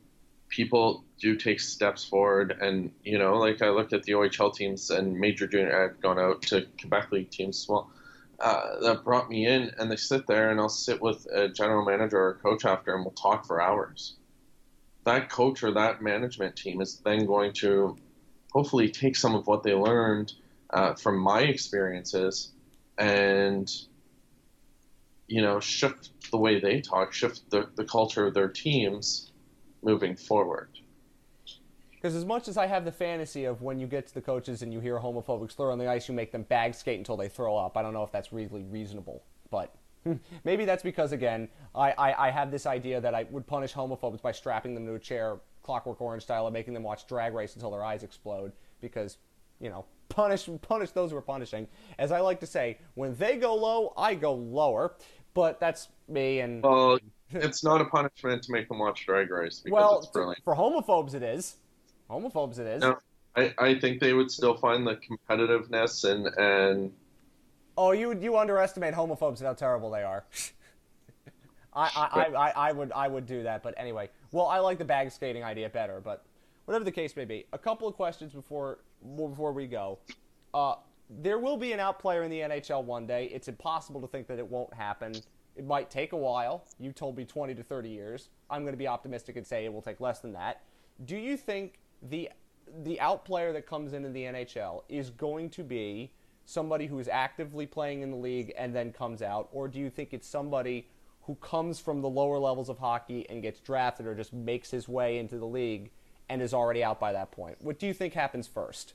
people 0.49 1.03
do 1.19 1.35
take 1.35 1.59
steps 1.59 2.03
forward. 2.03 2.57
And 2.59 2.91
you 3.03 3.17
know, 3.17 3.37
like 3.37 3.61
I 3.61 3.69
looked 3.69 3.93
at 3.93 4.03
the 4.03 4.13
OHL 4.13 4.53
teams 4.53 4.89
and 4.89 5.19
Major 5.19 5.47
Junior. 5.47 5.83
I've 5.83 6.01
gone 6.01 6.19
out 6.19 6.41
to 6.43 6.65
Quebec 6.79 7.11
League 7.11 7.31
teams 7.31 7.63
as 7.63 7.69
well. 7.69 7.89
Uh, 8.39 8.79
that 8.81 9.03
brought 9.05 9.29
me 9.29 9.45
in, 9.47 9.71
and 9.77 9.89
they 9.89 9.95
sit 9.95 10.27
there, 10.27 10.49
and 10.51 10.59
I'll 10.59 10.67
sit 10.67 11.01
with 11.01 11.25
a 11.31 11.47
general 11.47 11.85
manager 11.85 12.17
or 12.17 12.29
a 12.31 12.35
coach 12.35 12.65
after, 12.65 12.93
and 12.93 13.05
we'll 13.05 13.11
talk 13.13 13.45
for 13.45 13.61
hours. 13.61 14.15
That 15.05 15.29
coach 15.29 15.63
or 15.63 15.71
that 15.73 16.01
management 16.01 16.55
team 16.55 16.81
is 16.81 17.01
then 17.03 17.25
going 17.25 17.53
to 17.55 17.97
hopefully 18.51 18.89
take 18.89 19.15
some 19.15 19.35
of 19.35 19.47
what 19.47 19.63
they 19.63 19.73
learned 19.73 20.33
uh, 20.69 20.93
from 20.95 21.17
my 21.17 21.41
experiences 21.41 22.51
and 22.97 23.69
you 25.27 25.41
know 25.41 25.59
shift 25.59 26.11
the 26.31 26.37
way 26.37 26.59
they 26.59 26.81
talk, 26.81 27.13
shift 27.13 27.49
the, 27.49 27.69
the 27.75 27.85
culture 27.85 28.27
of 28.27 28.33
their 28.33 28.49
teams 28.49 29.31
moving 29.83 30.15
forward. 30.15 30.69
Because 31.95 32.15
as 32.15 32.25
much 32.25 32.47
as 32.47 32.57
I 32.57 32.67
have 32.67 32.83
the 32.83 32.91
fantasy 32.91 33.45
of 33.45 33.61
when 33.61 33.79
you 33.79 33.87
get 33.87 34.07
to 34.07 34.13
the 34.13 34.21
coaches 34.21 34.61
and 34.61 34.73
you 34.73 34.81
hear 34.81 34.97
a 34.97 35.01
homophobic 35.01 35.51
slur 35.51 35.71
on 35.71 35.79
the 35.79 35.87
ice, 35.87 36.09
you 36.09 36.13
make 36.13 36.31
them 36.33 36.43
bag 36.43 36.75
skate 36.75 36.97
until 36.97 37.15
they 37.15 37.29
throw 37.29 37.55
up. 37.55 37.77
I 37.77 37.81
don't 37.81 37.93
know 37.93 38.03
if 38.03 38.11
that's 38.11 38.33
really 38.33 38.63
reasonable, 38.63 39.23
but 39.49 39.73
maybe 40.43 40.65
that's 40.65 40.83
because 40.83 41.11
again, 41.11 41.49
I, 41.75 41.91
I, 41.91 42.27
I 42.27 42.31
have 42.31 42.51
this 42.51 42.65
idea 42.65 43.01
that 43.01 43.15
I 43.15 43.25
would 43.29 43.47
punish 43.47 43.73
homophobes 43.73 44.21
by 44.21 44.31
strapping 44.31 44.73
them 44.73 44.85
to 44.85 44.95
a 44.95 44.99
chair, 44.99 45.37
Clockwork 45.61 46.01
Orange 46.01 46.23
style, 46.23 46.45
and 46.47 46.53
making 46.53 46.73
them 46.73 46.83
watch 46.83 47.07
Drag 47.07 47.33
Race 47.33 47.55
until 47.55 47.71
their 47.71 47.83
eyes 47.83 48.03
explode. 48.03 48.51
Because 48.81 49.17
you 49.59 49.69
know, 49.69 49.85
punish 50.09 50.49
punish 50.61 50.91
those 50.91 51.11
who 51.11 51.17
are 51.17 51.21
punishing. 51.21 51.67
As 51.97 52.11
I 52.11 52.19
like 52.19 52.39
to 52.41 52.47
say, 52.47 52.77
when 52.95 53.15
they 53.15 53.37
go 53.37 53.55
low, 53.55 53.93
I 53.97 54.15
go 54.15 54.33
lower. 54.33 54.95
But 55.33 55.59
that's 55.59 55.87
me 56.07 56.41
and 56.41 56.61
Well, 56.61 56.99
it's 57.31 57.63
not 57.63 57.81
a 57.81 57.85
punishment 57.85 58.43
to 58.43 58.51
make 58.51 58.67
them 58.69 58.79
watch 58.79 59.05
Drag 59.05 59.31
Race 59.31 59.59
because 59.59 59.73
well, 59.73 59.97
it's 59.97 60.07
brilliant. 60.07 60.43
for 60.43 60.55
homophobes 60.55 61.15
it 61.15 61.23
is. 61.23 61.55
Homophobes 62.09 62.59
it 62.59 62.67
is. 62.67 62.81
No. 62.81 62.97
I, 63.35 63.53
I 63.57 63.79
think 63.79 63.99
they 63.99 64.13
would 64.13 64.29
still 64.29 64.55
find 64.57 64.85
the 64.85 64.97
competitiveness 64.97 66.03
and 66.09 66.27
and 66.37 66.91
Oh, 67.77 67.91
you 67.91 68.17
you 68.19 68.37
underestimate 68.37 68.93
homophobes 68.93 69.39
and 69.39 69.47
how 69.47 69.53
terrible 69.53 69.89
they 69.89 70.03
are. 70.03 70.25
I, 71.75 71.89
I, 71.95 72.19
I, 72.21 72.23
I, 72.23 72.49
I 72.69 72.71
would 72.71 72.91
I 72.91 73.07
would 73.07 73.25
do 73.25 73.43
that, 73.43 73.63
but 73.63 73.73
anyway. 73.77 74.09
Well, 74.31 74.47
I 74.47 74.59
like 74.59 74.77
the 74.77 74.85
bag 74.85 75.11
skating 75.11 75.43
idea 75.43 75.69
better, 75.69 75.99
but 75.99 76.25
whatever 76.65 76.85
the 76.85 76.91
case 76.91 77.15
may 77.15 77.25
be. 77.25 77.45
A 77.53 77.57
couple 77.57 77.87
of 77.87 77.95
questions 77.95 78.33
before 78.33 78.79
before 79.15 79.51
we 79.51 79.67
go. 79.67 79.99
Uh, 80.53 80.75
there 81.09 81.39
will 81.39 81.57
be 81.57 81.73
an 81.73 81.79
out 81.79 81.99
player 81.99 82.23
in 82.23 82.31
the 82.31 82.39
NHL 82.39 82.83
one 82.83 83.05
day. 83.05 83.29
It's 83.33 83.47
impossible 83.47 84.01
to 84.01 84.07
think 84.07 84.27
that 84.27 84.39
it 84.39 84.47
won't 84.47 84.73
happen. 84.73 85.13
It 85.55 85.65
might 85.65 85.89
take 85.89 86.13
a 86.13 86.17
while. 86.17 86.65
You 86.79 86.91
told 86.91 87.17
me 87.17 87.25
20 87.25 87.53
to 87.55 87.63
30 87.63 87.89
years. 87.89 88.29
I'm 88.49 88.63
going 88.63 88.73
to 88.73 88.77
be 88.77 88.87
optimistic 88.87 89.35
and 89.35 89.45
say 89.45 89.65
it 89.65 89.73
will 89.73 89.81
take 89.81 89.99
less 89.99 90.19
than 90.19 90.33
that. 90.33 90.63
Do 91.05 91.15
you 91.17 91.37
think 91.37 91.79
the 92.01 92.29
the 92.83 92.99
out 92.99 93.25
player 93.25 93.51
that 93.53 93.67
comes 93.67 93.93
into 93.93 94.09
the 94.09 94.23
NHL 94.23 94.83
is 94.89 95.09
going 95.09 95.49
to 95.51 95.63
be 95.63 96.13
somebody 96.45 96.87
who 96.87 96.99
is 96.99 97.07
actively 97.07 97.65
playing 97.65 98.01
in 98.01 98.11
the 98.11 98.17
league 98.17 98.53
and 98.57 98.75
then 98.75 98.91
comes 98.91 99.21
out, 99.21 99.49
or 99.51 99.67
do 99.67 99.79
you 99.79 99.89
think 99.89 100.13
it's 100.13 100.27
somebody 100.27 100.87
who 101.23 101.35
comes 101.35 101.79
from 101.79 102.01
the 102.01 102.09
lower 102.09 102.37
levels 102.37 102.69
of 102.69 102.77
hockey 102.77 103.25
and 103.29 103.41
gets 103.41 103.59
drafted 103.61 104.05
or 104.05 104.13
just 104.13 104.33
makes 104.33 104.69
his 104.69 104.87
way 104.87 105.17
into 105.17 105.37
the 105.37 105.45
league 105.45 105.91
and 106.29 106.41
is 106.41 106.53
already 106.53 106.83
out 106.83 106.99
by 106.99 107.13
that 107.13 107.31
point? 107.31 107.57
What 107.61 107.79
do 107.79 107.87
you 107.87 107.93
think 107.93 108.13
happens 108.13 108.47
first? 108.47 108.93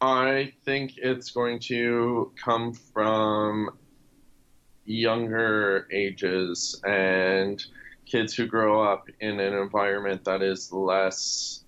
I 0.00 0.52
think 0.64 0.94
it's 0.96 1.30
going 1.30 1.60
to 1.60 2.32
come 2.36 2.74
from 2.74 3.78
younger 4.84 5.86
ages 5.92 6.80
and 6.84 7.64
kids 8.04 8.34
who 8.34 8.46
grow 8.46 8.82
up 8.82 9.08
in 9.20 9.38
an 9.38 9.54
environment 9.54 10.24
that 10.24 10.42
is 10.42 10.72
less 10.72 11.64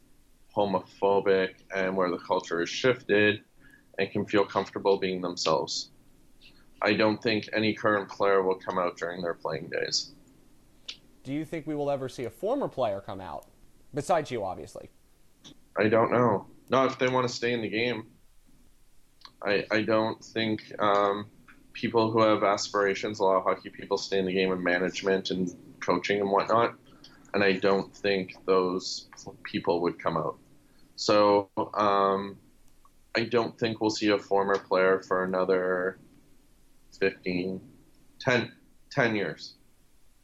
homophobic 0.55 1.55
and 1.74 1.97
where 1.97 2.11
the 2.11 2.19
culture 2.19 2.61
is 2.61 2.69
shifted 2.69 3.40
and 3.99 4.11
can 4.11 4.25
feel 4.27 4.45
comfortable 4.45 4.99
being 4.99 5.21
themselves. 5.21 5.91
I 6.83 6.93
don't 6.95 7.23
think 7.23 7.49
any 7.53 7.75
current 7.75 8.09
player 8.09 8.43
will 8.43 8.57
come 8.57 8.79
out 8.79 8.97
during 8.97 9.23
their 9.23 9.35
playing 9.35 9.71
days. 9.71 10.12
Do 11.23 11.33
you 11.33 11.45
think 11.45 11.66
we 11.66 11.75
will 11.75 11.91
ever 11.91 12.09
see 12.09 12.25
a 12.25 12.31
former 12.31 12.69
player 12.69 13.01
come 13.01 13.21
out? 13.21 13.47
Besides 13.95 14.31
you, 14.31 14.45
obviously. 14.45 14.91
I 15.77 15.89
don't 15.89 16.12
know. 16.12 16.47
Not 16.69 16.91
if 16.91 16.99
they 16.99 17.09
want 17.09 17.27
to 17.27 17.35
stay 17.35 17.53
in 17.53 17.62
the 17.62 17.69
game. 17.69 18.07
I 19.43 19.65
I 19.71 19.83
don't 19.83 20.23
think 20.23 20.61
um, 20.79 21.27
people 21.73 22.11
who 22.11 22.21
have 22.21 22.43
aspirations, 22.45 23.21
a 23.21 23.25
lot 23.25 23.37
of 23.37 23.45
hockey 23.45 23.71
people, 23.71 23.97
stay 23.97 24.19
in 24.19 24.27
the 24.27 24.33
game 24.33 24.51
of 24.53 24.61
management 24.61 25.31
and 25.31 25.55
coaching 25.81 26.21
and 26.21 26.31
whatnot. 26.31 26.75
And 27.33 27.43
I 27.43 27.53
don't 27.53 27.95
think 27.95 28.37
those 28.47 29.09
people 29.43 29.81
would 29.81 29.99
come 29.99 30.16
out. 30.16 30.39
So 30.97 31.49
um, 31.75 32.37
I 33.16 33.24
don't 33.24 33.57
think 33.59 33.81
we'll 33.81 33.91
see 33.91 34.09
a 34.09 34.19
former 34.19 34.59
player 34.59 35.01
for 35.01 35.24
another 35.24 35.99
15, 36.99 37.61
10, 38.20 38.53
10 38.91 39.16
years. 39.16 39.55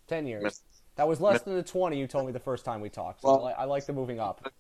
10 0.08 0.26
years. 0.26 0.62
That 0.96 1.06
was 1.06 1.20
less 1.20 1.42
than 1.42 1.54
the 1.54 1.62
20 1.62 1.98
you 1.98 2.06
told 2.06 2.26
me 2.26 2.32
the 2.32 2.40
first 2.40 2.64
time 2.64 2.80
we 2.80 2.88
talked. 2.88 3.22
So 3.22 3.28
Well- 3.28 3.46
I, 3.46 3.52
I 3.62 3.64
like 3.64 3.86
the 3.86 3.92
moving 3.92 4.18
up. 4.18 4.52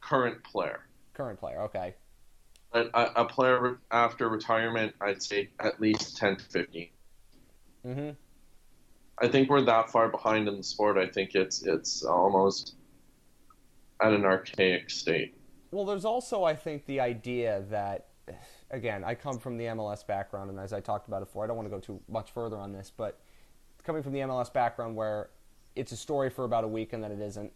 Current 0.00 0.42
player. 0.44 0.86
Current 1.14 1.38
player, 1.38 1.62
okay. 1.62 1.94
A, 2.72 2.80
a, 2.92 3.12
a 3.16 3.24
player 3.24 3.78
after 3.90 4.28
retirement, 4.28 4.94
I'd 5.00 5.22
say 5.22 5.50
at 5.60 5.80
least 5.80 6.16
10 6.16 6.36
to 6.36 6.44
15. 6.44 6.88
Mm-hmm. 7.86 8.10
I 9.18 9.28
think 9.28 9.48
we're 9.48 9.62
that 9.62 9.90
far 9.90 10.08
behind 10.08 10.48
in 10.48 10.56
the 10.58 10.62
sport. 10.62 10.98
I 10.98 11.06
think 11.06 11.34
it's 11.34 11.62
it's 11.62 12.04
almost 12.04 12.74
at 14.02 14.12
an 14.12 14.26
archaic 14.26 14.90
state. 14.90 15.34
Well, 15.76 15.84
there's 15.84 16.06
also, 16.06 16.42
I 16.42 16.56
think, 16.56 16.86
the 16.86 17.00
idea 17.00 17.62
that 17.68 18.06
again, 18.70 19.04
I 19.04 19.14
come 19.14 19.38
from 19.38 19.58
the 19.58 19.66
MLS 19.66 20.06
background, 20.06 20.48
and 20.48 20.58
as 20.58 20.72
I 20.72 20.80
talked 20.80 21.06
about 21.06 21.20
before, 21.20 21.44
I 21.44 21.46
don't 21.46 21.56
want 21.56 21.66
to 21.66 21.70
go 21.70 21.80
too 21.80 22.00
much 22.08 22.30
further 22.30 22.56
on 22.56 22.72
this, 22.72 22.90
but 22.96 23.20
coming 23.84 24.02
from 24.02 24.14
the 24.14 24.20
MLS 24.20 24.50
background 24.50 24.96
where 24.96 25.28
it's 25.74 25.92
a 25.92 25.96
story 25.96 26.30
for 26.30 26.46
about 26.46 26.64
a 26.64 26.66
week 26.66 26.94
and 26.94 27.04
then 27.04 27.12
it 27.12 27.20
isn't, 27.20 27.52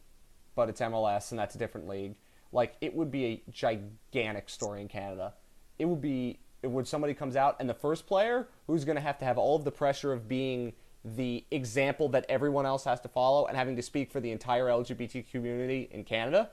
but 0.54 0.68
it's 0.68 0.82
MLS 0.82 1.30
and 1.30 1.38
that's 1.38 1.54
a 1.54 1.58
different 1.58 1.88
league. 1.88 2.14
Like 2.52 2.76
it 2.82 2.94
would 2.94 3.10
be 3.10 3.24
a 3.24 3.42
gigantic 3.50 4.50
story 4.50 4.82
in 4.82 4.88
Canada. 4.88 5.32
It 5.78 5.86
would 5.86 6.02
be 6.02 6.40
when 6.60 6.84
somebody 6.84 7.14
comes 7.14 7.36
out 7.36 7.56
and 7.58 7.70
the 7.70 7.74
first 7.74 8.06
player 8.06 8.48
who's 8.66 8.84
going 8.84 8.96
to 8.96 9.02
have 9.02 9.16
to 9.20 9.24
have 9.24 9.38
all 9.38 9.56
of 9.56 9.64
the 9.64 9.72
pressure 9.72 10.12
of 10.12 10.28
being 10.28 10.74
the 11.06 11.46
example 11.50 12.10
that 12.10 12.26
everyone 12.28 12.66
else 12.66 12.84
has 12.84 13.00
to 13.00 13.08
follow 13.08 13.46
and 13.46 13.56
having 13.56 13.76
to 13.76 13.82
speak 13.82 14.12
for 14.12 14.20
the 14.20 14.30
entire 14.30 14.66
LGBT 14.66 15.30
community 15.30 15.88
in 15.90 16.04
Canada, 16.04 16.50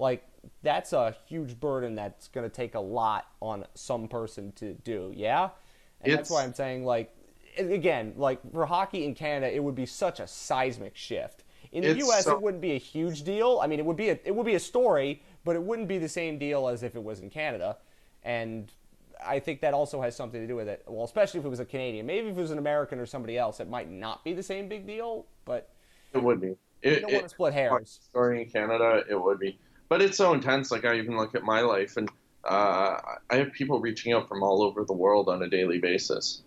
like 0.00 0.24
that's 0.62 0.92
a 0.92 1.14
huge 1.26 1.60
burden 1.60 1.94
that's 1.94 2.28
going 2.28 2.48
to 2.48 2.54
take 2.54 2.74
a 2.74 2.80
lot 2.80 3.26
on 3.40 3.66
some 3.74 4.08
person 4.08 4.52
to 4.52 4.74
do. 4.74 5.12
Yeah, 5.14 5.50
and 6.00 6.12
it's, 6.12 6.16
that's 6.16 6.30
why 6.30 6.42
I'm 6.42 6.54
saying 6.54 6.84
like 6.84 7.14
again, 7.58 8.14
like 8.16 8.40
for 8.52 8.66
hockey 8.66 9.04
in 9.04 9.14
Canada, 9.14 9.54
it 9.54 9.62
would 9.62 9.74
be 9.74 9.86
such 9.86 10.20
a 10.20 10.26
seismic 10.26 10.96
shift. 10.96 11.44
In 11.72 11.84
the 11.84 11.96
U.S., 11.98 12.24
so, 12.24 12.32
it 12.32 12.42
wouldn't 12.42 12.60
be 12.60 12.72
a 12.72 12.78
huge 12.78 13.22
deal. 13.22 13.60
I 13.62 13.68
mean, 13.68 13.78
it 13.78 13.84
would 13.84 13.96
be 13.96 14.08
a 14.08 14.18
it 14.24 14.34
would 14.34 14.46
be 14.46 14.56
a 14.56 14.60
story, 14.60 15.22
but 15.44 15.54
it 15.54 15.62
wouldn't 15.62 15.86
be 15.86 15.98
the 15.98 16.08
same 16.08 16.38
deal 16.38 16.66
as 16.66 16.82
if 16.82 16.96
it 16.96 17.02
was 17.02 17.20
in 17.20 17.30
Canada. 17.30 17.76
And 18.24 18.72
I 19.24 19.38
think 19.38 19.60
that 19.60 19.72
also 19.72 20.00
has 20.02 20.16
something 20.16 20.40
to 20.40 20.46
do 20.46 20.56
with 20.56 20.68
it. 20.68 20.82
Well, 20.88 21.04
especially 21.04 21.40
if 21.40 21.46
it 21.46 21.48
was 21.48 21.60
a 21.60 21.64
Canadian. 21.64 22.06
Maybe 22.06 22.28
if 22.28 22.36
it 22.36 22.40
was 22.40 22.50
an 22.50 22.58
American 22.58 22.98
or 22.98 23.06
somebody 23.06 23.38
else, 23.38 23.60
it 23.60 23.68
might 23.68 23.90
not 23.90 24.24
be 24.24 24.32
the 24.32 24.42
same 24.42 24.68
big 24.68 24.86
deal. 24.86 25.26
But 25.44 25.70
it 26.12 26.22
would 26.22 26.40
be. 26.40 26.56
It, 26.82 26.94
you 26.94 27.00
don't 27.00 27.10
it, 27.10 27.14
want 27.14 27.24
to 27.24 27.28
split 27.28 27.52
hairs. 27.52 28.00
Story 28.02 28.42
in 28.42 28.48
Canada, 28.48 29.04
it 29.08 29.20
would 29.20 29.38
be. 29.38 29.58
But 29.90 30.00
it's 30.00 30.16
so 30.16 30.32
intense. 30.32 30.70
Like 30.70 30.86
I 30.86 30.96
even 30.96 31.18
look 31.18 31.34
at 31.34 31.42
my 31.42 31.60
life, 31.60 31.98
and 31.98 32.10
uh, 32.44 32.96
I 33.28 33.36
have 33.36 33.52
people 33.52 33.78
reaching 33.78 34.14
out 34.14 34.26
from 34.26 34.42
all 34.42 34.62
over 34.62 34.86
the 34.86 34.94
world 34.94 35.28
on 35.28 35.42
a 35.42 35.48
daily 35.48 35.78
basis. 35.78 36.40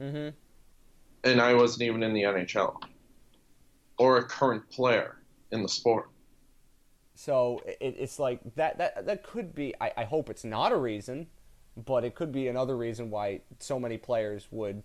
Mm-hmm. 0.00 0.30
And 1.24 1.40
I 1.40 1.52
wasn't 1.52 1.82
even 1.82 2.02
in 2.02 2.14
the 2.14 2.22
NHL 2.22 2.80
or 3.98 4.16
a 4.16 4.24
current 4.24 4.70
player 4.70 5.18
in 5.50 5.62
the 5.62 5.68
sport. 5.68 6.08
So 7.14 7.60
it, 7.66 7.96
it's 7.98 8.18
like 8.18 8.40
that. 8.54 8.78
That 8.78 9.04
that 9.04 9.22
could 9.22 9.54
be. 9.54 9.74
I, 9.78 9.92
I 9.98 10.04
hope 10.04 10.30
it's 10.30 10.44
not 10.44 10.72
a 10.72 10.76
reason 10.76 11.26
but 11.76 12.04
it 12.04 12.14
could 12.14 12.32
be 12.32 12.48
another 12.48 12.76
reason 12.76 13.10
why 13.10 13.40
so 13.58 13.78
many 13.78 13.98
players 13.98 14.48
would 14.50 14.82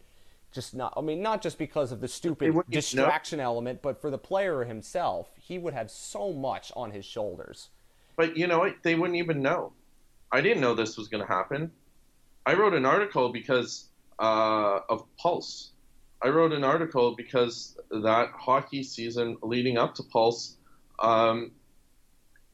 just 0.51 0.75
not. 0.75 0.93
I 0.97 1.01
mean, 1.01 1.21
not 1.21 1.41
just 1.41 1.57
because 1.57 1.91
of 1.91 2.01
the 2.01 2.07
stupid 2.07 2.53
distraction 2.69 3.37
no. 3.37 3.45
element, 3.45 3.81
but 3.81 4.01
for 4.01 4.11
the 4.11 4.17
player 4.17 4.65
himself, 4.65 5.29
he 5.39 5.57
would 5.57 5.73
have 5.73 5.89
so 5.89 6.33
much 6.33 6.71
on 6.75 6.91
his 6.91 7.05
shoulders. 7.05 7.69
But 8.15 8.37
you 8.37 8.47
know 8.47 8.59
what? 8.59 8.75
They 8.83 8.95
wouldn't 8.95 9.17
even 9.17 9.41
know. 9.41 9.73
I 10.31 10.41
didn't 10.41 10.61
know 10.61 10.73
this 10.73 10.97
was 10.97 11.07
going 11.07 11.25
to 11.25 11.27
happen. 11.27 11.71
I 12.45 12.53
wrote 12.53 12.73
an 12.73 12.85
article 12.85 13.31
because 13.31 13.89
uh, 14.19 14.79
of 14.89 15.05
Pulse. 15.17 15.71
I 16.23 16.29
wrote 16.29 16.53
an 16.53 16.63
article 16.63 17.15
because 17.15 17.77
that 17.89 18.29
hockey 18.35 18.83
season 18.83 19.37
leading 19.41 19.77
up 19.77 19.95
to 19.95 20.03
Pulse, 20.03 20.57
um, 20.99 21.51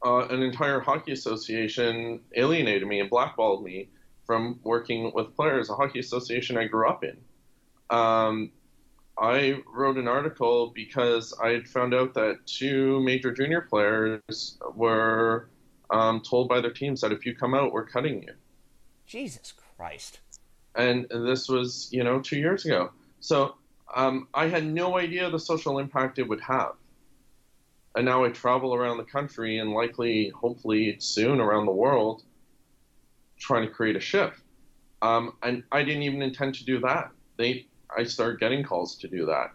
uh, 0.06 0.28
an 0.28 0.42
entire 0.42 0.80
hockey 0.80 1.12
association 1.12 2.22
alienated 2.36 2.88
me 2.88 3.00
and 3.00 3.10
blackballed 3.10 3.64
me 3.64 3.90
from 4.26 4.60
working 4.64 5.12
with 5.14 5.36
players, 5.36 5.70
a 5.70 5.76
hockey 5.76 6.00
association 6.00 6.58
I 6.58 6.66
grew 6.66 6.88
up 6.88 7.04
in. 7.04 7.18
Um, 7.90 8.52
I 9.20 9.62
wrote 9.74 9.98
an 9.98 10.08
article 10.08 10.72
because 10.76 11.34
I 11.42 11.50
had 11.50 11.68
found 11.68 11.94
out 11.94 12.14
that 12.14 12.46
two 12.46 13.02
major 13.02 13.32
junior 13.32 13.62
players 13.62 14.58
were 14.76 15.50
um, 15.90 16.22
told 16.22 16.50
by 16.50 16.62
their 16.62 16.72
teams 16.72 17.02
that 17.02 17.12
if 17.12 17.26
you 17.26 17.36
come 17.36 17.56
out, 17.56 17.72
we're 17.72 17.86
cutting 17.86 18.22
you. 18.24 18.34
Jesus 19.06 19.54
Christ. 19.76 20.20
And 20.76 21.08
this 21.10 21.50
was, 21.50 21.90
you 21.92 22.04
know, 22.04 22.20
two 22.20 22.38
years 22.38 22.66
ago. 22.66 22.92
So 23.20 23.56
um, 23.96 24.28
I 24.34 24.48
had 24.48 24.66
no 24.66 24.98
idea 24.98 25.30
the 25.30 25.40
social 25.40 25.80
impact 25.80 26.20
it 26.20 26.28
would 26.28 26.42
have. 26.42 26.74
And 27.96 28.06
now 28.06 28.24
I 28.24 28.30
travel 28.30 28.76
around 28.76 28.98
the 28.98 29.04
country 29.04 29.58
and 29.58 29.72
likely, 29.72 30.30
hopefully, 30.30 30.98
soon 31.00 31.40
around 31.40 31.66
the 31.66 31.72
world 31.72 32.24
trying 33.40 33.68
to 33.68 33.74
create 33.74 33.96
a 33.96 34.00
shift. 34.00 34.42
Um, 35.02 35.34
and 35.42 35.64
I 35.72 35.84
didn't 35.84 36.04
even 36.04 36.22
intend 36.22 36.56
to 36.56 36.66
do 36.66 36.80
that. 36.82 37.12
They, 37.38 37.68
I 37.96 38.04
started 38.04 38.40
getting 38.40 38.64
calls 38.64 38.96
to 38.98 39.08
do 39.08 39.26
that. 39.28 39.52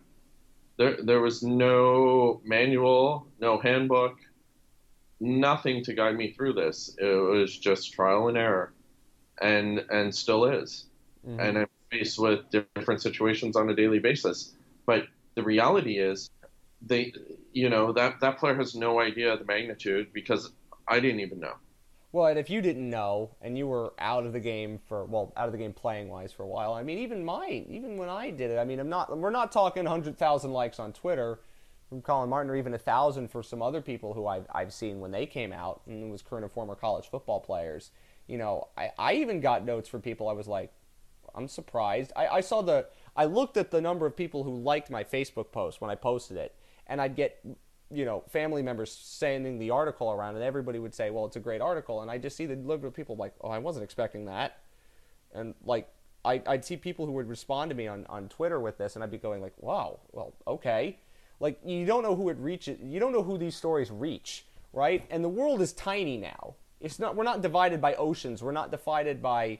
There, 0.78 0.96
there 1.02 1.20
was 1.20 1.42
no 1.42 2.40
manual, 2.44 3.26
no 3.40 3.58
handbook, 3.58 4.18
nothing 5.20 5.84
to 5.84 5.94
guide 5.94 6.16
me 6.16 6.32
through 6.32 6.54
this. 6.54 6.96
It 6.98 7.04
was 7.04 7.56
just 7.56 7.92
trial 7.92 8.28
and 8.28 8.36
error, 8.36 8.72
and 9.40 9.78
and 9.90 10.14
still 10.14 10.46
is. 10.46 10.86
Mm-hmm. 11.26 11.40
And 11.40 11.58
I'm 11.58 11.68
faced 11.90 12.18
with 12.18 12.50
different 12.50 13.02
situations 13.02 13.54
on 13.54 13.68
a 13.70 13.74
daily 13.74 13.98
basis. 13.98 14.54
But 14.86 15.06
the 15.34 15.42
reality 15.42 15.98
is, 15.98 16.30
they, 16.80 17.12
you 17.52 17.68
know, 17.68 17.92
that 17.92 18.20
that 18.20 18.38
player 18.38 18.56
has 18.56 18.74
no 18.74 19.00
idea 19.00 19.36
the 19.36 19.44
magnitude 19.44 20.12
because 20.12 20.50
I 20.88 21.00
didn't 21.00 21.20
even 21.20 21.38
know. 21.38 21.54
Well, 22.12 22.26
and 22.26 22.38
if 22.38 22.50
you 22.50 22.60
didn't 22.60 22.88
know 22.88 23.30
and 23.40 23.56
you 23.56 23.66
were 23.66 23.94
out 23.98 24.26
of 24.26 24.34
the 24.34 24.40
game 24.40 24.78
for 24.86 25.06
well, 25.06 25.32
out 25.34 25.46
of 25.46 25.52
the 25.52 25.58
game 25.58 25.72
playing 25.72 26.08
wise 26.08 26.30
for 26.30 26.42
a 26.42 26.46
while, 26.46 26.74
I 26.74 26.82
mean, 26.82 26.98
even 26.98 27.24
mine, 27.24 27.66
even 27.70 27.96
when 27.96 28.10
I 28.10 28.30
did 28.30 28.50
it, 28.50 28.58
I 28.58 28.64
mean, 28.64 28.78
I'm 28.78 28.90
not. 28.90 29.16
We're 29.16 29.30
not 29.30 29.50
talking 29.50 29.86
hundred 29.86 30.18
thousand 30.18 30.52
likes 30.52 30.78
on 30.78 30.92
Twitter 30.92 31.40
from 31.88 32.02
Collin 32.02 32.28
Martin, 32.28 32.50
or 32.50 32.56
even 32.56 32.74
a 32.74 32.78
thousand 32.78 33.30
for 33.30 33.42
some 33.42 33.62
other 33.62 33.80
people 33.80 34.12
who 34.12 34.26
I've 34.26 34.46
I've 34.54 34.74
seen 34.74 35.00
when 35.00 35.10
they 35.10 35.24
came 35.24 35.54
out 35.54 35.80
and 35.86 36.04
it 36.04 36.10
was 36.10 36.20
current 36.20 36.44
and 36.44 36.52
former 36.52 36.74
college 36.74 37.08
football 37.08 37.40
players. 37.40 37.90
You 38.26 38.36
know, 38.36 38.68
I 38.76 38.90
I 38.98 39.14
even 39.14 39.40
got 39.40 39.64
notes 39.64 39.88
from 39.88 40.02
people. 40.02 40.28
I 40.28 40.34
was 40.34 40.46
like, 40.46 40.70
I'm 41.34 41.48
surprised. 41.48 42.12
I 42.14 42.26
I 42.26 42.40
saw 42.42 42.60
the. 42.60 42.88
I 43.16 43.24
looked 43.24 43.56
at 43.56 43.70
the 43.70 43.80
number 43.80 44.04
of 44.04 44.14
people 44.14 44.44
who 44.44 44.54
liked 44.54 44.90
my 44.90 45.02
Facebook 45.02 45.50
post 45.50 45.80
when 45.80 45.90
I 45.90 45.94
posted 45.94 46.36
it, 46.36 46.54
and 46.86 47.00
I'd 47.00 47.16
get 47.16 47.42
you 47.92 48.04
know, 48.04 48.24
family 48.28 48.62
members 48.62 48.90
sending 48.90 49.58
the 49.58 49.70
article 49.70 50.10
around, 50.10 50.34
and 50.36 50.44
everybody 50.44 50.78
would 50.78 50.94
say, 50.94 51.10
"Well, 51.10 51.26
it's 51.26 51.36
a 51.36 51.40
great 51.40 51.60
article," 51.60 52.00
and 52.00 52.10
I 52.10 52.18
just 52.18 52.36
see 52.36 52.46
the 52.46 52.56
liberal 52.56 52.92
people 52.92 53.16
like, 53.16 53.34
"Oh, 53.40 53.50
I 53.50 53.58
wasn't 53.58 53.84
expecting 53.84 54.24
that," 54.26 54.58
and 55.34 55.54
like 55.64 55.88
I, 56.24 56.42
I'd 56.46 56.64
see 56.64 56.76
people 56.76 57.06
who 57.06 57.12
would 57.12 57.28
respond 57.28 57.70
to 57.70 57.74
me 57.76 57.86
on, 57.86 58.06
on 58.08 58.28
Twitter 58.28 58.60
with 58.60 58.78
this, 58.78 58.94
and 58.94 59.04
I'd 59.04 59.10
be 59.10 59.18
going 59.18 59.42
like, 59.42 59.54
"Wow, 59.58 60.00
well, 60.12 60.34
okay." 60.46 60.98
Like 61.40 61.58
you 61.64 61.84
don't 61.84 62.02
know 62.02 62.14
who 62.14 62.28
it 62.28 62.38
reaches. 62.38 62.78
You 62.80 63.00
don't 63.00 63.12
know 63.12 63.22
who 63.22 63.36
these 63.36 63.56
stories 63.56 63.90
reach, 63.90 64.46
right? 64.72 65.04
And 65.10 65.24
the 65.24 65.28
world 65.28 65.60
is 65.60 65.72
tiny 65.72 66.16
now. 66.16 66.54
It's 66.80 66.98
not. 66.98 67.16
We're 67.16 67.24
not 67.24 67.42
divided 67.42 67.80
by 67.80 67.94
oceans. 67.94 68.42
We're 68.42 68.52
not 68.52 68.70
divided 68.70 69.20
by 69.20 69.58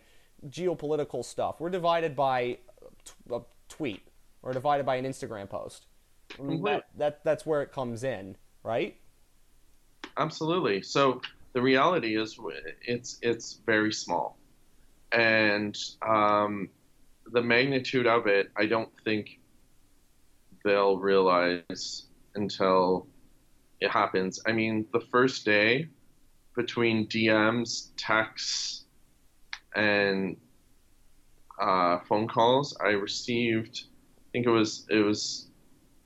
geopolitical 0.48 1.24
stuff. 1.24 1.60
We're 1.60 1.70
divided 1.70 2.16
by 2.16 2.58
a 3.30 3.40
tweet. 3.68 4.06
We're 4.42 4.52
divided 4.52 4.86
by 4.86 4.96
an 4.96 5.04
Instagram 5.04 5.48
post 5.48 5.86
that, 6.38 6.84
that 6.96 7.24
that's 7.24 7.46
where 7.46 7.62
it 7.62 7.72
comes 7.72 8.04
in, 8.04 8.36
right? 8.62 8.96
Absolutely. 10.16 10.82
So 10.82 11.20
the 11.52 11.62
reality 11.62 12.20
is, 12.20 12.38
it's 12.82 13.18
it's 13.22 13.60
very 13.66 13.92
small, 13.92 14.38
and 15.12 15.76
um, 16.06 16.68
the 17.32 17.42
magnitude 17.42 18.06
of 18.06 18.26
it, 18.26 18.50
I 18.56 18.66
don't 18.66 18.90
think 19.04 19.40
they'll 20.64 20.98
realize 20.98 22.06
until 22.34 23.06
it 23.80 23.90
happens. 23.90 24.40
I 24.46 24.52
mean, 24.52 24.86
the 24.92 25.00
first 25.00 25.44
day 25.44 25.88
between 26.54 27.06
DMs, 27.08 27.90
texts, 27.96 28.84
and 29.74 30.36
uh, 31.60 31.98
phone 32.08 32.28
calls, 32.28 32.76
I 32.80 32.90
received. 32.90 33.84
I 34.18 34.28
think 34.32 34.46
it 34.46 34.50
was 34.50 34.86
it 34.88 34.98
was 34.98 35.48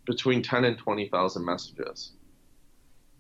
between 0.07 0.41
10 0.41 0.65
and 0.65 0.79
20,000 0.79 1.45
messages. 1.45 2.13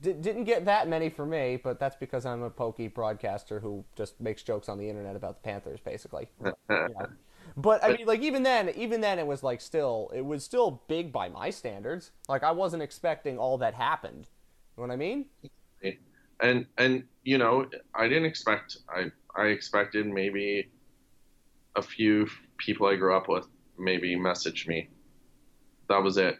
D- 0.00 0.12
didn't 0.12 0.44
get 0.44 0.64
that 0.64 0.88
many 0.88 1.10
for 1.10 1.26
me, 1.26 1.58
but 1.62 1.78
that's 1.78 1.96
because 1.96 2.24
I'm 2.24 2.42
a 2.42 2.50
pokey 2.50 2.88
broadcaster 2.88 3.60
who 3.60 3.84
just 3.96 4.20
makes 4.20 4.42
jokes 4.42 4.68
on 4.68 4.78
the 4.78 4.88
internet 4.88 5.16
about 5.16 5.42
the 5.42 5.48
Panthers, 5.48 5.80
basically. 5.80 6.28
yeah. 6.70 6.86
But 7.56 7.82
I 7.84 7.96
mean, 7.96 8.06
like 8.06 8.20
even 8.20 8.42
then, 8.42 8.70
even 8.70 9.00
then, 9.00 9.18
it 9.18 9.26
was 9.26 9.42
like 9.42 9.60
still, 9.60 10.10
it 10.14 10.24
was 10.24 10.44
still 10.44 10.82
big 10.88 11.12
by 11.12 11.28
my 11.28 11.50
standards. 11.50 12.10
Like 12.28 12.42
I 12.42 12.50
wasn't 12.50 12.82
expecting 12.82 13.38
all 13.38 13.58
that 13.58 13.74
happened. 13.74 14.26
You 14.76 14.82
know 14.82 14.88
what 14.88 14.92
I 14.92 14.96
mean? 14.96 15.26
And 16.40 16.66
and 16.76 17.04
you 17.22 17.38
know, 17.38 17.66
I 17.94 18.08
didn't 18.08 18.26
expect. 18.26 18.76
I 18.90 19.10
I 19.34 19.46
expected 19.46 20.06
maybe 20.06 20.68
a 21.76 21.82
few 21.82 22.28
people 22.58 22.88
I 22.88 22.96
grew 22.96 23.16
up 23.16 23.28
with 23.28 23.46
maybe 23.78 24.16
message 24.16 24.66
me. 24.66 24.90
That 25.88 26.02
was 26.02 26.18
it 26.18 26.38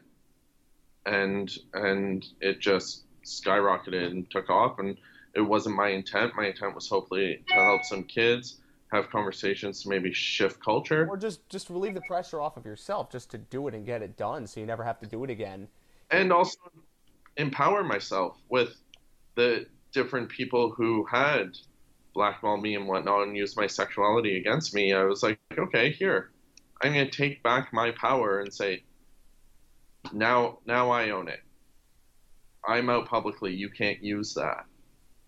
and 1.06 1.56
and 1.72 2.26
it 2.40 2.60
just 2.60 3.04
skyrocketed 3.24 4.10
and 4.10 4.30
took 4.30 4.50
off 4.50 4.78
and 4.78 4.96
it 5.34 5.40
wasn't 5.40 5.76
my 5.76 5.88
intent. 5.88 6.32
My 6.36 6.46
intent 6.46 6.74
was 6.74 6.88
hopefully 6.88 7.44
to 7.48 7.54
help 7.54 7.84
some 7.84 8.04
kids 8.04 8.60
have 8.92 9.10
conversations 9.10 9.82
to 9.82 9.88
maybe 9.88 10.12
shift 10.12 10.62
culture. 10.64 11.06
Or 11.08 11.16
just 11.16 11.48
just 11.48 11.70
relieve 11.70 11.94
the 11.94 12.00
pressure 12.02 12.40
off 12.40 12.56
of 12.56 12.64
yourself 12.64 13.10
just 13.10 13.30
to 13.30 13.38
do 13.38 13.68
it 13.68 13.74
and 13.74 13.84
get 13.84 14.02
it 14.02 14.16
done 14.16 14.46
so 14.46 14.60
you 14.60 14.66
never 14.66 14.84
have 14.84 14.98
to 15.00 15.06
do 15.06 15.24
it 15.24 15.30
again. 15.30 15.68
And 16.10 16.32
also 16.32 16.58
empower 17.36 17.82
myself 17.82 18.38
with 18.48 18.76
the 19.34 19.66
different 19.92 20.28
people 20.28 20.70
who 20.70 21.04
had 21.04 21.56
blackball 22.14 22.56
me 22.56 22.74
and 22.74 22.88
whatnot 22.88 23.26
and 23.26 23.36
used 23.36 23.56
my 23.56 23.66
sexuality 23.66 24.38
against 24.38 24.74
me, 24.74 24.94
I 24.94 25.04
was 25.04 25.22
like, 25.22 25.38
okay, 25.58 25.90
here, 25.92 26.30
I'm 26.82 26.92
gonna 26.92 27.10
take 27.10 27.42
back 27.42 27.72
my 27.72 27.90
power 27.90 28.40
and 28.40 28.52
say, 28.52 28.84
now, 30.12 30.58
now 30.66 30.90
I 30.90 31.10
own 31.10 31.28
it. 31.28 31.40
I'm 32.66 32.90
out 32.90 33.06
publicly. 33.06 33.54
You 33.54 33.70
can't 33.70 34.02
use 34.02 34.34
that. 34.34 34.66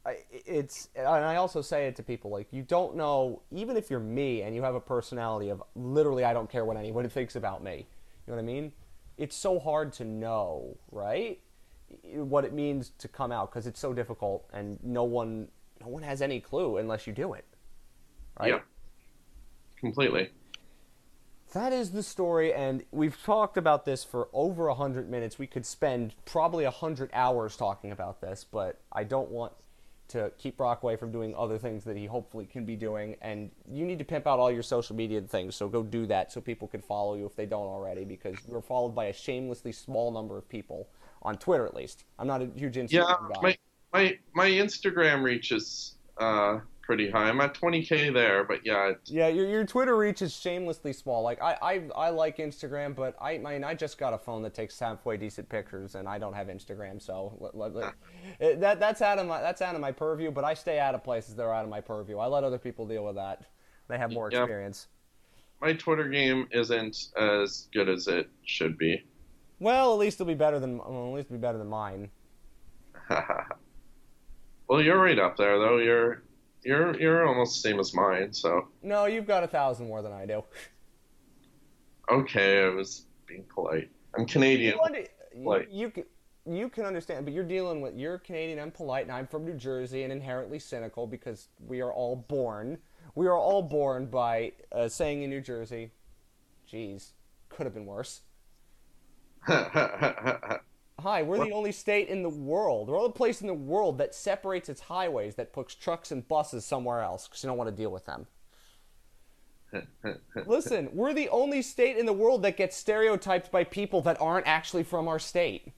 I, 0.08 0.18
it's 0.30 0.88
and 0.96 1.06
I 1.06 1.36
also 1.36 1.60
say 1.60 1.86
it 1.86 1.96
to 1.96 2.02
people 2.02 2.30
like 2.30 2.48
you 2.50 2.62
don't 2.62 2.96
know 2.96 3.42
even 3.50 3.76
if 3.76 3.90
you're 3.90 4.00
me 4.00 4.42
and 4.42 4.54
you 4.54 4.62
have 4.62 4.74
a 4.74 4.80
personality 4.80 5.50
of 5.50 5.62
literally 5.74 6.24
I 6.24 6.32
don't 6.32 6.48
care 6.48 6.64
what 6.64 6.76
anyone 6.76 7.08
thinks 7.10 7.36
about 7.36 7.62
me. 7.62 7.86
You 8.26 8.32
know 8.32 8.36
what 8.36 8.42
I 8.42 8.44
mean? 8.44 8.72
It's 9.18 9.36
so 9.36 9.58
hard 9.58 9.92
to 9.94 10.04
know, 10.04 10.76
right? 10.90 11.40
What 12.04 12.44
it 12.44 12.52
means 12.52 12.92
to 12.98 13.08
come 13.08 13.32
out 13.32 13.50
because 13.50 13.66
it's 13.66 13.80
so 13.80 13.92
difficult 13.92 14.48
and 14.52 14.78
no 14.82 15.04
one 15.04 15.48
no 15.80 15.88
one 15.88 16.02
has 16.02 16.22
any 16.22 16.40
clue 16.40 16.78
unless 16.78 17.06
you 17.06 17.12
do 17.12 17.34
it. 17.34 17.44
Right? 18.38 18.50
Yeah. 18.50 18.60
Completely. 19.78 20.30
That 21.52 21.72
is 21.72 21.92
the 21.92 22.02
story, 22.02 22.52
and 22.52 22.84
we've 22.90 23.20
talked 23.22 23.56
about 23.56 23.86
this 23.86 24.04
for 24.04 24.28
over 24.34 24.68
a 24.68 24.74
hundred 24.74 25.08
minutes. 25.08 25.38
We 25.38 25.46
could 25.46 25.64
spend 25.64 26.14
probably 26.26 26.64
a 26.64 26.70
hundred 26.70 27.08
hours 27.14 27.56
talking 27.56 27.90
about 27.90 28.20
this, 28.20 28.44
but 28.44 28.80
I 28.92 29.04
don't 29.04 29.30
want 29.30 29.54
to 30.08 30.30
keep 30.38 30.58
Brock 30.58 30.82
away 30.82 30.96
from 30.96 31.10
doing 31.10 31.34
other 31.34 31.58
things 31.58 31.84
that 31.84 31.96
he 31.96 32.06
hopefully 32.06 32.46
can 32.46 32.64
be 32.64 32.76
doing. 32.76 33.16
And 33.22 33.50
you 33.70 33.86
need 33.86 33.98
to 33.98 34.04
pimp 34.04 34.26
out 34.26 34.38
all 34.38 34.50
your 34.50 34.62
social 34.62 34.94
media 34.94 35.22
things, 35.22 35.56
so 35.56 35.68
go 35.68 35.82
do 35.82 36.06
that 36.06 36.32
so 36.32 36.40
people 36.42 36.68
can 36.68 36.82
follow 36.82 37.14
you 37.14 37.24
if 37.24 37.34
they 37.34 37.46
don't 37.46 37.66
already, 37.66 38.04
because 38.04 38.36
you're 38.46 38.60
followed 38.60 38.94
by 38.94 39.06
a 39.06 39.12
shamelessly 39.12 39.72
small 39.72 40.10
number 40.10 40.36
of 40.36 40.46
people 40.48 40.88
on 41.22 41.38
Twitter, 41.38 41.66
at 41.66 41.74
least. 41.74 42.04
I'm 42.18 42.26
not 42.26 42.42
a 42.42 42.46
huge 42.54 42.74
Instagram 42.74 42.90
yeah, 42.90 43.14
guy. 43.34 43.40
my 43.42 43.58
my 43.92 44.18
my 44.34 44.50
Instagram 44.50 45.22
reaches 45.22 45.94
uh, 46.18 46.60
pretty 46.88 47.10
high. 47.10 47.28
I'm 47.28 47.38
at 47.42 47.52
20k 47.52 48.14
there, 48.14 48.44
but 48.44 48.64
yeah. 48.64 48.88
It's, 48.88 49.10
Yeah, 49.10 49.28
your, 49.28 49.46
your 49.46 49.66
Twitter 49.66 49.94
reach 49.94 50.22
is 50.22 50.34
shamelessly 50.34 50.94
small. 50.94 51.22
Like 51.22 51.38
I, 51.42 51.52
I, 51.60 51.82
I 52.06 52.08
like 52.08 52.38
Instagram, 52.38 52.94
but 52.94 53.14
I, 53.20 53.32
I 53.32 53.38
mean, 53.38 53.62
I 53.62 53.74
just 53.74 53.98
got 53.98 54.14
a 54.14 54.18
phone 54.18 54.42
that 54.44 54.54
takes 54.54 54.78
halfway 54.80 55.18
decent 55.18 55.50
pictures, 55.50 55.96
and 55.96 56.08
I 56.08 56.16
don't 56.18 56.32
have 56.32 56.46
Instagram, 56.46 57.00
so 57.00 57.36
let, 57.40 57.54
let- 57.54 57.74
let- 57.74 57.94
it- 58.40 58.60
that 58.60 58.80
that's 58.80 59.02
out 59.02 59.18
of 59.18 59.26
my 59.26 59.38
that's 59.42 59.60
out 59.60 59.74
of 59.74 59.82
my 59.82 59.92
purview. 59.92 60.30
But 60.30 60.44
I 60.44 60.54
stay 60.54 60.78
out 60.80 60.94
of 60.94 61.04
places 61.04 61.34
that 61.36 61.42
are 61.44 61.52
out 61.52 61.64
of 61.64 61.70
my 61.70 61.82
purview. 61.82 62.16
I 62.16 62.26
let 62.26 62.42
other 62.42 62.58
people 62.58 62.86
deal 62.86 63.04
with 63.04 63.16
that. 63.16 63.42
They 63.88 63.98
have 63.98 64.10
more 64.10 64.30
Yeah. 64.32 64.38
experience. 64.44 64.86
my 65.60 65.74
Twitter 65.74 66.08
game 66.08 66.48
isn't 66.52 67.08
as 67.18 67.68
good 67.74 67.90
as 67.90 68.08
it 68.08 68.30
should 68.44 68.78
be. 68.78 69.04
Well, 69.60 69.92
at 69.92 69.98
least 69.98 70.16
it'll 70.20 70.26
be 70.26 70.34
better 70.34 70.58
than 70.58 70.78
well, 70.78 71.08
at 71.08 71.14
least 71.16 71.26
it'll 71.26 71.36
be 71.36 71.42
better 71.42 71.58
than 71.58 71.68
mine. 71.68 72.08
well, 74.68 74.80
you're 74.82 74.98
right 75.00 75.18
up 75.18 75.36
there 75.36 75.58
though. 75.58 75.76
You're 75.78 76.22
you're 76.68 77.00
you're 77.00 77.26
almost 77.26 77.54
the 77.62 77.68
same 77.70 77.80
as 77.80 77.94
mine. 77.94 78.30
So 78.30 78.68
No, 78.82 79.06
you've 79.06 79.26
got 79.26 79.42
a 79.42 79.46
thousand 79.48 79.88
more 79.88 80.02
than 80.02 80.12
I 80.12 80.26
do. 80.26 80.44
okay, 82.10 82.62
I 82.64 82.68
was 82.68 83.06
being 83.26 83.44
polite. 83.52 83.90
I'm 84.16 84.26
Canadian. 84.26 84.74
You, 84.74 84.82
under, 84.82 85.04
you, 85.34 85.66
you 85.70 85.90
can 85.90 86.04
you 86.44 86.68
can 86.68 86.84
understand, 86.84 87.24
but 87.24 87.32
you're 87.32 87.44
dealing 87.44 87.80
with 87.80 87.96
you're 87.96 88.18
Canadian 88.18 88.58
and 88.58 88.72
polite, 88.72 89.04
and 89.04 89.12
I'm 89.12 89.26
from 89.26 89.46
New 89.46 89.54
Jersey 89.54 90.02
and 90.02 90.12
inherently 90.12 90.58
cynical 90.58 91.06
because 91.06 91.48
we 91.66 91.80
are 91.80 91.92
all 91.92 92.16
born. 92.16 92.76
We 93.14 93.26
are 93.28 93.38
all 93.38 93.62
born 93.62 94.06
by 94.06 94.52
uh, 94.70 94.88
saying 94.88 95.22
in 95.22 95.30
New 95.30 95.40
Jersey, 95.40 95.92
"Geez, 96.66 97.14
could 97.48 97.64
have 97.64 97.72
been 97.72 97.86
worse." 97.86 98.20
Hi, 101.00 101.22
we're 101.22 101.44
the 101.44 101.52
only 101.52 101.70
state 101.70 102.08
in 102.08 102.24
the 102.24 102.28
world, 102.28 102.88
we're 102.88 102.96
the 102.96 103.02
only 103.02 103.12
place 103.12 103.40
in 103.40 103.46
the 103.46 103.54
world 103.54 103.98
that 103.98 104.14
separates 104.14 104.68
its 104.68 104.80
highways 104.80 105.36
that 105.36 105.52
puts 105.52 105.74
trucks 105.74 106.10
and 106.10 106.26
buses 106.26 106.64
somewhere 106.64 107.02
else 107.02 107.28
because 107.28 107.42
you 107.42 107.48
don't 107.48 107.56
want 107.56 107.70
to 107.70 107.76
deal 107.76 107.90
with 107.90 108.04
them. 108.04 108.26
Listen, 110.46 110.88
we're 110.92 111.12
the 111.12 111.28
only 111.28 111.62
state 111.62 111.96
in 111.96 112.06
the 112.06 112.12
world 112.12 112.42
that 112.42 112.56
gets 112.56 112.76
stereotyped 112.76 113.52
by 113.52 113.62
people 113.62 114.00
that 114.02 114.20
aren't 114.20 114.46
actually 114.46 114.82
from 114.82 115.06
our 115.06 115.18
state. 115.18 115.72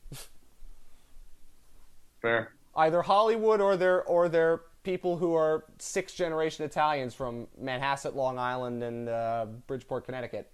Fair. 2.23 2.53
either 2.77 3.03
Hollywood 3.03 3.61
or 3.61 3.77
they're 3.77 4.03
or 4.05 4.29
they're 4.29 4.61
people 4.85 5.17
who 5.17 5.35
are 5.35 5.65
sixth 5.79 6.17
generation 6.17 6.65
Italians 6.65 7.15
from 7.15 7.47
Manhasset, 7.61 8.15
Long 8.15 8.39
Island, 8.39 8.83
and 8.83 9.09
uh, 9.09 9.47
Bridgeport, 9.67 10.07
Connecticut. 10.07 10.51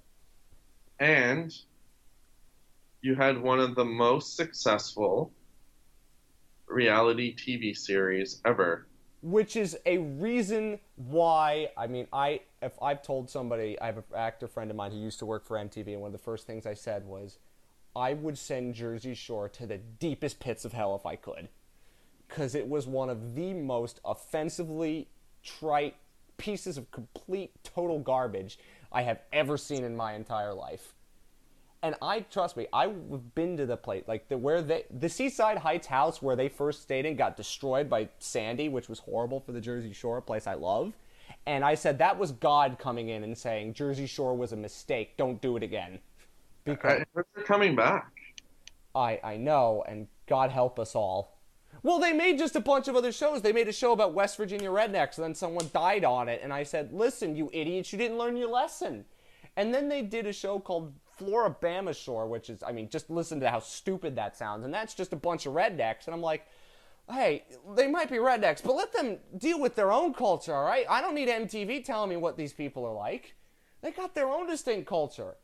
And 0.98 1.56
you 3.06 3.14
had 3.14 3.40
one 3.40 3.60
of 3.60 3.76
the 3.76 3.84
most 3.84 4.36
successful 4.36 5.32
reality 6.66 7.36
TV 7.36 7.74
series 7.74 8.42
ever. 8.44 8.88
Which 9.22 9.54
is 9.54 9.78
a 9.86 9.98
reason 9.98 10.80
why 10.96 11.70
I 11.76 11.86
mean 11.86 12.08
I 12.12 12.40
if 12.60 12.72
I've 12.82 13.02
told 13.02 13.30
somebody 13.30 13.80
I 13.80 13.86
have 13.86 13.98
an 13.98 14.04
actor 14.14 14.48
friend 14.48 14.70
of 14.70 14.76
mine 14.76 14.90
who 14.90 14.98
used 14.98 15.20
to 15.20 15.26
work 15.26 15.46
for 15.46 15.56
MTV 15.56 15.92
and 15.92 16.00
one 16.00 16.08
of 16.08 16.12
the 16.12 16.18
first 16.18 16.46
things 16.48 16.66
I 16.66 16.74
said 16.74 17.06
was 17.06 17.38
I 17.94 18.12
would 18.12 18.36
send 18.36 18.74
Jersey 18.74 19.14
Shore 19.14 19.48
to 19.50 19.66
the 19.66 19.78
deepest 19.78 20.40
pits 20.40 20.64
of 20.64 20.72
hell 20.72 20.96
if 20.96 21.06
I 21.06 21.14
could 21.14 21.48
because 22.26 22.56
it 22.56 22.68
was 22.68 22.88
one 22.88 23.08
of 23.08 23.36
the 23.36 23.54
most 23.54 24.00
offensively 24.04 25.08
trite 25.44 25.94
pieces 26.38 26.76
of 26.76 26.90
complete 26.90 27.52
total 27.62 28.00
garbage 28.00 28.58
I 28.90 29.02
have 29.02 29.20
ever 29.32 29.56
seen 29.56 29.84
in 29.84 29.96
my 29.96 30.14
entire 30.14 30.52
life. 30.52 30.95
And 31.86 31.94
I 32.02 32.18
trust 32.18 32.56
me, 32.56 32.66
I've 32.72 33.32
been 33.36 33.56
to 33.58 33.64
the 33.64 33.76
place 33.76 34.02
like 34.08 34.28
the 34.28 34.36
where 34.36 34.60
they 34.60 34.86
the 34.90 35.08
Seaside 35.08 35.58
Heights 35.58 35.86
house 35.86 36.20
where 36.20 36.34
they 36.34 36.48
first 36.48 36.82
stayed 36.82 37.06
in 37.06 37.14
got 37.14 37.36
destroyed 37.36 37.88
by 37.88 38.08
Sandy, 38.18 38.68
which 38.68 38.88
was 38.88 38.98
horrible 38.98 39.38
for 39.38 39.52
the 39.52 39.60
Jersey 39.60 39.92
Shore, 39.92 40.18
a 40.18 40.22
place 40.22 40.48
I 40.48 40.54
love. 40.54 40.94
And 41.46 41.64
I 41.64 41.76
said 41.76 41.98
that 41.98 42.18
was 42.18 42.32
God 42.32 42.76
coming 42.80 43.10
in 43.10 43.22
and 43.22 43.38
saying 43.38 43.74
Jersey 43.74 44.08
Shore 44.08 44.34
was 44.34 44.50
a 44.50 44.56
mistake. 44.56 45.16
Don't 45.16 45.40
do 45.40 45.56
it 45.56 45.62
again. 45.62 46.00
Because 46.64 47.02
Uh, 47.02 47.22
They're 47.36 47.44
coming 47.44 47.76
back. 47.76 48.10
I 48.96 49.20
I 49.22 49.36
know, 49.36 49.84
and 49.86 50.08
God 50.26 50.50
help 50.50 50.80
us 50.80 50.96
all. 50.96 51.38
Well, 51.84 52.00
they 52.00 52.12
made 52.12 52.36
just 52.36 52.56
a 52.56 52.60
bunch 52.60 52.88
of 52.88 52.96
other 52.96 53.12
shows. 53.12 53.42
They 53.42 53.52
made 53.52 53.68
a 53.68 53.72
show 53.72 53.92
about 53.92 54.12
West 54.12 54.36
Virginia 54.38 54.70
rednecks, 54.70 55.18
and 55.18 55.24
then 55.24 55.36
someone 55.36 55.70
died 55.72 56.04
on 56.04 56.28
it. 56.28 56.40
And 56.42 56.52
I 56.52 56.64
said, 56.64 56.92
"Listen, 56.92 57.36
you 57.36 57.48
idiots, 57.52 57.92
you 57.92 57.98
didn't 57.98 58.18
learn 58.18 58.36
your 58.36 58.50
lesson." 58.50 59.04
And 59.54 59.72
then 59.72 59.88
they 59.88 60.02
did 60.02 60.26
a 60.26 60.32
show 60.32 60.58
called 60.58 60.92
Floribama 61.18 61.94
Shore, 61.94 62.26
which 62.26 62.50
is, 62.50 62.62
I 62.62 62.72
mean, 62.72 62.88
just 62.88 63.10
listen 63.10 63.40
to 63.40 63.50
how 63.50 63.60
stupid 63.60 64.16
that 64.16 64.36
sounds. 64.36 64.64
And 64.64 64.72
that's 64.72 64.94
just 64.94 65.12
a 65.12 65.16
bunch 65.16 65.46
of 65.46 65.54
rednecks. 65.54 66.06
And 66.06 66.14
I'm 66.14 66.22
like, 66.22 66.46
hey, 67.10 67.44
they 67.76 67.86
might 67.86 68.10
be 68.10 68.16
rednecks, 68.16 68.62
but 68.62 68.74
let 68.74 68.92
them 68.92 69.18
deal 69.36 69.60
with 69.60 69.76
their 69.76 69.92
own 69.92 70.12
culture, 70.12 70.54
all 70.54 70.64
right? 70.64 70.86
I 70.88 71.00
don't 71.00 71.14
need 71.14 71.28
MTV 71.28 71.84
telling 71.84 72.10
me 72.10 72.16
what 72.16 72.36
these 72.36 72.52
people 72.52 72.84
are 72.84 72.94
like. 72.94 73.34
They 73.82 73.92
got 73.92 74.14
their 74.14 74.28
own 74.28 74.46
distinct 74.48 74.88
culture. 74.88 75.36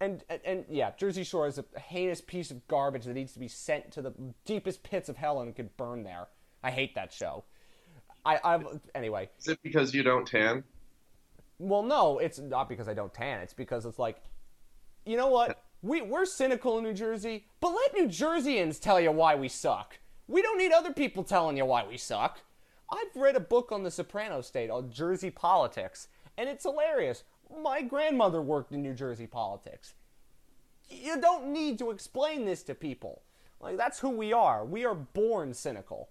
And, 0.00 0.24
and, 0.28 0.40
and 0.44 0.64
yeah, 0.70 0.92
Jersey 0.96 1.24
Shore 1.24 1.46
is 1.46 1.58
a 1.58 1.64
heinous 1.78 2.20
piece 2.20 2.50
of 2.50 2.66
garbage 2.68 3.04
that 3.04 3.14
needs 3.14 3.32
to 3.32 3.38
be 3.38 3.48
sent 3.48 3.92
to 3.92 4.02
the 4.02 4.12
deepest 4.44 4.82
pits 4.82 5.08
of 5.08 5.16
hell 5.16 5.40
and 5.40 5.54
could 5.54 5.76
burn 5.76 6.02
there. 6.02 6.28
I 6.62 6.70
hate 6.70 6.94
that 6.94 7.12
show. 7.12 7.44
I, 8.24 8.40
I've 8.42 8.66
anyway. 8.94 9.30
Is 9.38 9.48
it 9.48 9.62
because 9.62 9.94
you 9.94 10.02
don't 10.02 10.26
tan? 10.26 10.64
Well, 11.58 11.82
no, 11.82 12.18
it's 12.18 12.38
not 12.38 12.68
because 12.68 12.88
I 12.88 12.94
don't 12.94 13.14
tan. 13.14 13.40
It's 13.40 13.54
because 13.54 13.86
it's 13.86 13.98
like, 13.98 14.20
you 15.06 15.16
know 15.16 15.28
what? 15.28 15.50
Uh, 15.50 15.54
we 15.82 16.02
we're 16.02 16.26
cynical 16.26 16.78
in 16.78 16.84
New 16.84 16.92
Jersey, 16.92 17.46
but 17.60 17.70
let 17.70 17.94
New 17.94 18.08
Jerseyans 18.08 18.80
tell 18.80 19.00
you 19.00 19.12
why 19.12 19.34
we 19.34 19.48
suck. 19.48 19.98
We 20.26 20.42
don't 20.42 20.58
need 20.58 20.72
other 20.72 20.92
people 20.92 21.22
telling 21.22 21.56
you 21.56 21.64
why 21.64 21.86
we 21.86 21.96
suck. 21.96 22.40
I've 22.90 23.14
read 23.14 23.36
a 23.36 23.40
book 23.40 23.72
on 23.72 23.84
the 23.84 23.90
Soprano 23.90 24.40
State 24.40 24.70
on 24.70 24.90
Jersey 24.90 25.30
politics, 25.30 26.08
and 26.36 26.48
it's 26.48 26.64
hilarious. 26.64 27.24
My 27.62 27.82
grandmother 27.82 28.42
worked 28.42 28.72
in 28.72 28.82
New 28.82 28.94
Jersey 28.94 29.26
politics. 29.26 29.94
You 30.88 31.20
don't 31.20 31.52
need 31.52 31.78
to 31.78 31.90
explain 31.90 32.44
this 32.44 32.62
to 32.64 32.74
people. 32.74 33.22
Like 33.60 33.76
that's 33.76 34.00
who 34.00 34.10
we 34.10 34.32
are. 34.32 34.64
We 34.64 34.84
are 34.84 34.94
born 34.94 35.54
cynical, 35.54 36.08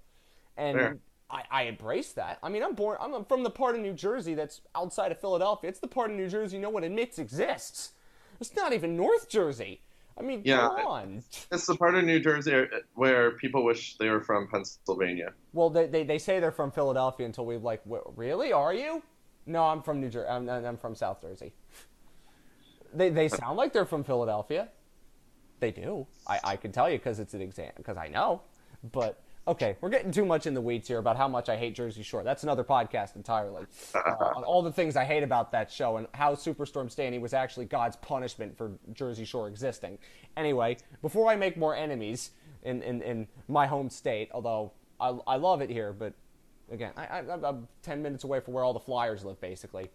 and 0.55 0.77
Fair. 0.77 0.97
I, 1.29 1.43
I 1.51 1.63
embrace 1.63 2.13
that. 2.13 2.39
I 2.41 2.49
mean, 2.49 2.63
I'm 2.63 2.75
born. 2.75 2.97
I'm 3.01 3.25
from 3.25 3.43
the 3.43 3.49
part 3.49 3.75
of 3.75 3.81
New 3.81 3.93
Jersey 3.93 4.35
that's 4.35 4.61
outside 4.73 5.11
of 5.11 5.19
Philadelphia. 5.19 5.69
It's 5.69 5.79
the 5.79 5.87
part 5.87 6.11
of 6.11 6.17
New 6.17 6.29
Jersey 6.29 6.57
no 6.57 6.69
one 6.69 6.83
admits 6.83 7.19
exists. 7.19 7.91
It's 8.39 8.55
not 8.55 8.73
even 8.73 8.95
North 8.95 9.29
Jersey. 9.29 9.81
I 10.17 10.21
mean, 10.21 10.41
Yeah, 10.45 10.69
come 10.69 10.87
on. 10.87 11.23
It's 11.51 11.65
the 11.65 11.75
part 11.75 11.95
of 11.95 12.05
New 12.05 12.19
Jersey 12.19 12.53
er, 12.53 12.69
where 12.93 13.31
people 13.31 13.65
wish 13.65 13.97
they 13.97 14.09
were 14.09 14.21
from 14.21 14.47
Pennsylvania. 14.47 15.33
Well, 15.51 15.69
they, 15.69 15.87
they, 15.87 16.03
they 16.03 16.19
say 16.19 16.39
they're 16.39 16.51
from 16.51 16.71
Philadelphia 16.71 17.25
until 17.25 17.45
we're 17.45 17.59
like, 17.59 17.81
really? 17.85 18.53
Are 18.53 18.73
you? 18.73 19.03
No, 19.45 19.63
I'm 19.63 19.81
from 19.81 19.99
New 19.99 20.09
Jersey. 20.09 20.27
I'm, 20.29 20.49
I'm 20.49 20.77
from 20.77 20.95
South 20.95 21.21
Jersey. 21.21 21.53
They, 22.93 23.09
they 23.09 23.27
sound 23.27 23.57
like 23.57 23.73
they're 23.73 23.85
from 23.85 24.05
Philadelphia. 24.05 24.69
They 25.59 25.71
do. 25.71 26.07
I, 26.27 26.39
I 26.43 26.55
can 26.55 26.71
tell 26.71 26.89
you 26.89 26.97
because 26.97 27.19
it's 27.19 27.33
an 27.33 27.41
exam, 27.41 27.71
because 27.75 27.97
I 27.97 28.07
know. 28.07 28.41
But, 28.91 29.21
okay, 29.47 29.77
we're 29.81 29.89
getting 29.89 30.11
too 30.11 30.25
much 30.25 30.47
in 30.47 30.53
the 30.53 30.61
weeds 30.61 30.87
here 30.87 30.97
about 30.97 31.17
how 31.17 31.27
much 31.27 31.49
I 31.49 31.57
hate 31.57 31.75
Jersey 31.75 32.03
Shore. 32.03 32.23
That's 32.23 32.43
another 32.43 32.63
podcast 32.63 33.15
entirely. 33.15 33.65
Uh, 33.93 33.99
on 34.35 34.43
all 34.43 34.61
the 34.61 34.71
things 34.71 34.95
I 34.95 35.05
hate 35.05 35.23
about 35.23 35.51
that 35.51 35.71
show 35.71 35.97
and 35.97 36.07
how 36.13 36.33
Superstorm 36.35 36.91
Sandy 36.91 37.19
was 37.19 37.33
actually 37.33 37.65
God's 37.65 37.95
punishment 37.97 38.57
for 38.57 38.71
Jersey 38.93 39.25
Shore 39.25 39.47
existing. 39.47 39.99
Anyway, 40.35 40.77
before 41.01 41.29
I 41.29 41.35
make 41.35 41.57
more 41.57 41.75
enemies 41.75 42.31
in, 42.63 42.81
in, 42.81 43.01
in 43.01 43.27
my 43.47 43.67
home 43.67 43.89
state, 43.89 44.29
although 44.33 44.71
I, 44.99 45.09
I 45.27 45.35
love 45.35 45.61
it 45.61 45.69
here, 45.69 45.93
but 45.93 46.13
Again, 46.71 46.91
I, 46.97 47.19
I'm 47.19 47.67
10 47.83 48.01
minutes 48.01 48.23
away 48.23 48.39
from 48.39 48.53
where 48.53 48.63
all 48.63 48.73
the 48.73 48.79
Flyers 48.79 49.23
live, 49.23 49.39
basically. 49.39 49.91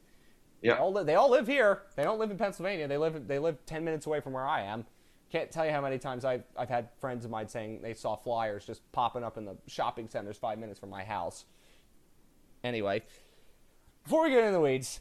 Yeah. 0.63 0.75
They 0.75 0.81
all, 0.81 0.93
li- 0.93 1.05
they 1.05 1.15
all 1.15 1.31
live 1.31 1.47
here. 1.47 1.83
They 1.97 2.05
don't 2.05 2.19
live 2.19 2.31
in 2.31 2.37
Pennsylvania. 2.37 2.87
They 2.87 2.99
live 2.99 3.27
they 3.27 3.39
live 3.39 3.65
10 3.67 3.85
minutes 3.85 4.07
away 4.07 4.21
from 4.21 4.35
where 4.35 4.47
I 4.47 4.63
am. 4.63 4.85
Can't 5.31 5.51
tell 5.51 5.65
you 5.65 5.71
how 5.71 5.81
many 5.81 5.99
times 5.99 6.25
I've, 6.25 6.43
I've 6.57 6.69
had 6.69 6.89
friends 7.01 7.25
of 7.25 7.31
mine 7.31 7.49
saying 7.49 7.83
they 7.83 7.95
saw 7.95 8.17
Flyers 8.17 8.65
just 8.65 8.91
popping 8.91 9.23
up 9.23 9.39
in 9.39 9.45
the 9.45 9.57
shopping 9.69 10.09
centers 10.09 10.37
five 10.37 10.59
minutes 10.59 10.81
from 10.81 10.91
my 10.91 11.05
house. 11.05 11.45
Anyway, 12.65 13.03
before 14.03 14.25
we 14.25 14.31
get 14.31 14.41
into 14.41 14.53
the 14.53 14.61
weeds, 14.61 15.01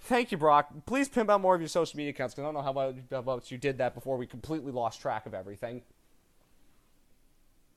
thank 0.00 0.32
you, 0.32 0.38
Brock. 0.38 0.68
Please 0.84 1.08
pimp 1.08 1.30
out 1.30 1.40
more 1.40 1.54
of 1.54 1.60
your 1.60 1.68
social 1.68 1.96
media 1.96 2.10
accounts 2.10 2.34
because 2.34 2.42
I 2.42 2.46
don't 2.46 2.54
know 2.54 2.62
how 2.62 3.18
about, 3.20 3.50
you 3.52 3.58
did 3.58 3.78
that 3.78 3.94
before 3.94 4.16
we 4.16 4.26
completely 4.26 4.72
lost 4.72 5.00
track 5.00 5.26
of 5.26 5.34
everything. 5.34 5.82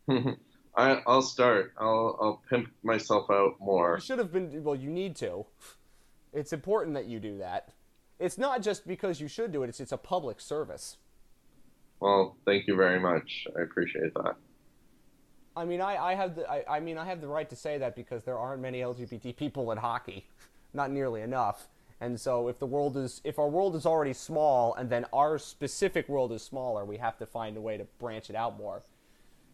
I, 0.75 1.01
I'll 1.05 1.21
start. 1.21 1.73
I'll, 1.77 2.17
I'll 2.19 2.41
pimp 2.49 2.69
myself 2.81 3.29
out 3.29 3.55
more. 3.59 3.97
You 3.99 4.01
should 4.01 4.19
have 4.19 4.31
been. 4.31 4.63
Well, 4.63 4.75
you 4.75 4.89
need 4.89 5.15
to. 5.17 5.45
It's 6.33 6.53
important 6.53 6.95
that 6.95 7.05
you 7.05 7.19
do 7.19 7.37
that. 7.39 7.73
It's 8.19 8.37
not 8.37 8.61
just 8.61 8.87
because 8.87 9.19
you 9.19 9.27
should 9.27 9.51
do 9.51 9.63
it. 9.63 9.69
It's 9.69 9.79
it's 9.79 9.91
a 9.91 9.97
public 9.97 10.39
service. 10.39 10.97
Well, 12.01 12.35
thank 12.45 12.67
you 12.67 12.75
very 12.75 12.99
much. 12.99 13.47
I 13.57 13.61
appreciate 13.61 14.13
that. 14.15 14.35
I 15.55 15.65
mean, 15.65 15.81
I, 15.81 15.97
I 15.97 16.15
have 16.15 16.35
the 16.35 16.49
I, 16.49 16.77
I 16.77 16.79
mean 16.79 16.97
I 16.97 17.05
have 17.05 17.21
the 17.21 17.27
right 17.27 17.49
to 17.49 17.55
say 17.55 17.77
that 17.77 17.95
because 17.95 18.23
there 18.23 18.37
aren't 18.37 18.61
many 18.61 18.81
LGBT 18.81 19.35
people 19.37 19.71
in 19.71 19.77
hockey, 19.77 20.25
not 20.73 20.91
nearly 20.91 21.21
enough. 21.21 21.67
And 22.01 22.19
so 22.19 22.47
if 22.47 22.57
the 22.57 22.65
world 22.65 22.97
is 22.97 23.21
if 23.23 23.37
our 23.37 23.47
world 23.47 23.75
is 23.75 23.85
already 23.85 24.13
small 24.13 24.73
and 24.73 24.89
then 24.89 25.05
our 25.13 25.37
specific 25.37 26.09
world 26.09 26.31
is 26.31 26.41
smaller, 26.41 26.83
we 26.83 26.97
have 26.97 27.17
to 27.19 27.27
find 27.27 27.55
a 27.55 27.61
way 27.61 27.77
to 27.77 27.83
branch 27.99 28.29
it 28.31 28.35
out 28.35 28.57
more. 28.57 28.81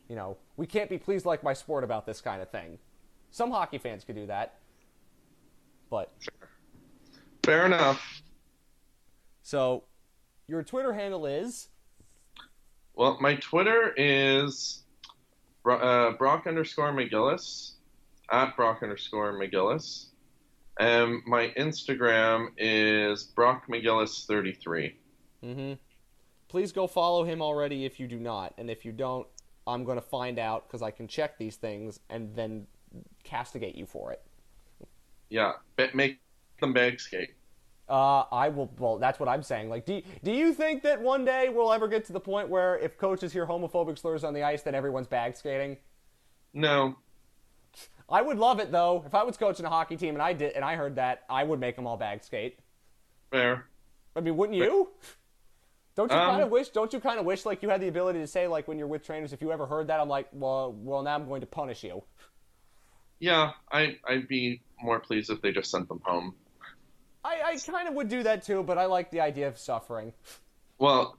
You 0.07 0.15
know, 0.15 0.37
we 0.55 0.65
can't 0.65 0.89
be 0.89 0.97
pleased 0.97 1.25
like 1.25 1.43
my 1.43 1.53
sport 1.53 1.83
about 1.83 2.05
this 2.05 2.21
kind 2.21 2.41
of 2.41 2.49
thing. 2.49 2.79
Some 3.29 3.51
hockey 3.51 3.77
fans 3.77 4.05
could 4.05 4.15
do 4.15 4.25
that. 4.27 4.59
But 5.89 6.13
Fair 7.43 7.65
enough. 7.65 8.21
so 9.43 9.83
your 10.47 10.63
Twitter 10.63 10.93
handle 10.93 11.25
is 11.25 11.67
Well, 12.97 13.15
my 13.21 13.35
Twitter 13.35 13.93
is 13.95 14.81
uh, 15.69 16.13
Brock 16.13 16.47
underscore 16.47 16.91
McGillis 16.91 17.73
at 18.31 18.55
Brock 18.55 18.79
underscore 18.81 19.39
McGillis, 19.39 20.07
and 20.79 21.21
my 21.27 21.53
Instagram 21.55 22.47
is 22.57 23.23
Brock 23.23 23.67
McGillis 23.69 24.25
thirty 24.25 24.51
three. 24.51 24.97
Mm-hmm. 25.45 25.73
Please 26.47 26.71
go 26.71 26.87
follow 26.87 27.23
him 27.23 27.39
already 27.39 27.85
if 27.85 27.99
you 27.99 28.07
do 28.07 28.17
not, 28.17 28.55
and 28.57 28.67
if 28.67 28.83
you 28.83 28.91
don't, 28.91 29.27
I'm 29.67 29.83
going 29.83 29.99
to 29.99 30.05
find 30.05 30.39
out 30.39 30.67
because 30.67 30.81
I 30.81 30.89
can 30.89 31.07
check 31.07 31.37
these 31.37 31.55
things 31.55 31.99
and 32.09 32.35
then 32.35 32.65
castigate 33.23 33.75
you 33.75 33.85
for 33.85 34.11
it. 34.11 34.23
Yeah, 35.29 35.51
make 35.93 36.17
them 36.59 36.73
bag 36.73 36.99
skate. 36.99 37.35
Uh, 37.89 38.23
I 38.31 38.49
will. 38.49 38.69
Well, 38.77 38.97
that's 38.97 39.19
what 39.19 39.29
I'm 39.29 39.43
saying. 39.43 39.69
Like, 39.69 39.85
do 39.85 40.01
do 40.23 40.31
you 40.31 40.53
think 40.53 40.83
that 40.83 41.01
one 41.01 41.23
day 41.23 41.47
we'll 41.49 41.71
ever 41.71 41.87
get 41.87 42.03
to 42.05 42.13
the 42.13 42.19
point 42.19 42.49
where 42.49 42.77
if 42.79 42.97
coaches 42.97 43.31
hear 43.31 43.45
homophobic 43.45 43.97
slurs 43.97 44.23
on 44.25 44.33
the 44.33 44.43
ice, 44.43 44.61
that 44.63 44.75
everyone's 44.75 45.07
bag 45.07 45.37
skating? 45.37 45.77
No, 46.53 46.97
I 48.09 48.21
would 48.21 48.37
love 48.37 48.59
it 48.59 48.71
though. 48.71 49.03
If 49.05 49.13
I 49.15 49.23
was 49.23 49.37
coaching 49.37 49.65
a 49.65 49.69
hockey 49.69 49.95
team 49.95 50.15
and 50.15 50.21
I 50.21 50.33
did 50.33 50.53
and 50.53 50.65
I 50.65 50.75
heard 50.75 50.95
that, 50.95 51.23
I 51.29 51.43
would 51.43 51.59
make 51.59 51.75
them 51.75 51.87
all 51.87 51.97
bag 51.97 52.23
skate. 52.23 52.59
fair. 53.31 53.65
I 54.15 54.19
mean, 54.21 54.35
wouldn't 54.35 54.57
you? 54.57 54.89
Don't 55.95 56.11
you 56.11 56.17
Um, 56.17 56.29
kind 56.31 56.43
of 56.43 56.49
wish? 56.49 56.69
Don't 56.69 56.91
you 56.91 56.99
kind 56.99 57.19
of 57.19 57.25
wish 57.25 57.45
like 57.45 57.61
you 57.63 57.69
had 57.69 57.81
the 57.81 57.87
ability 57.87 58.19
to 58.19 58.27
say 58.27 58.47
like 58.47 58.67
when 58.67 58.77
you're 58.77 58.87
with 58.87 59.03
trainers, 59.03 59.31
if 59.33 59.41
you 59.41 59.51
ever 59.51 59.65
heard 59.65 59.87
that, 59.87 59.99
I'm 59.99 60.09
like, 60.09 60.27
well, 60.31 60.73
well, 60.73 61.03
now 61.03 61.15
I'm 61.15 61.27
going 61.27 61.41
to 61.41 61.47
punish 61.47 61.83
you. 61.83 62.03
Yeah, 63.19 63.51
I 63.71 63.97
I'd 64.07 64.27
be 64.27 64.61
more 64.81 64.99
pleased 64.99 65.29
if 65.29 65.41
they 65.41 65.51
just 65.51 65.71
sent 65.71 65.87
them 65.87 66.01
home. 66.03 66.35
I, 67.27 67.51
I 67.51 67.57
kind 67.57 67.89
of 67.89 67.93
would 67.95 68.07
do 68.07 68.23
that 68.23 68.43
too, 68.43 68.63
but 68.63 68.77
I 68.77 68.85
like 68.85 69.11
the 69.11 69.19
idea 69.19 69.49
of 69.49 69.57
suffering. 69.57 70.13
Well, 70.79 71.17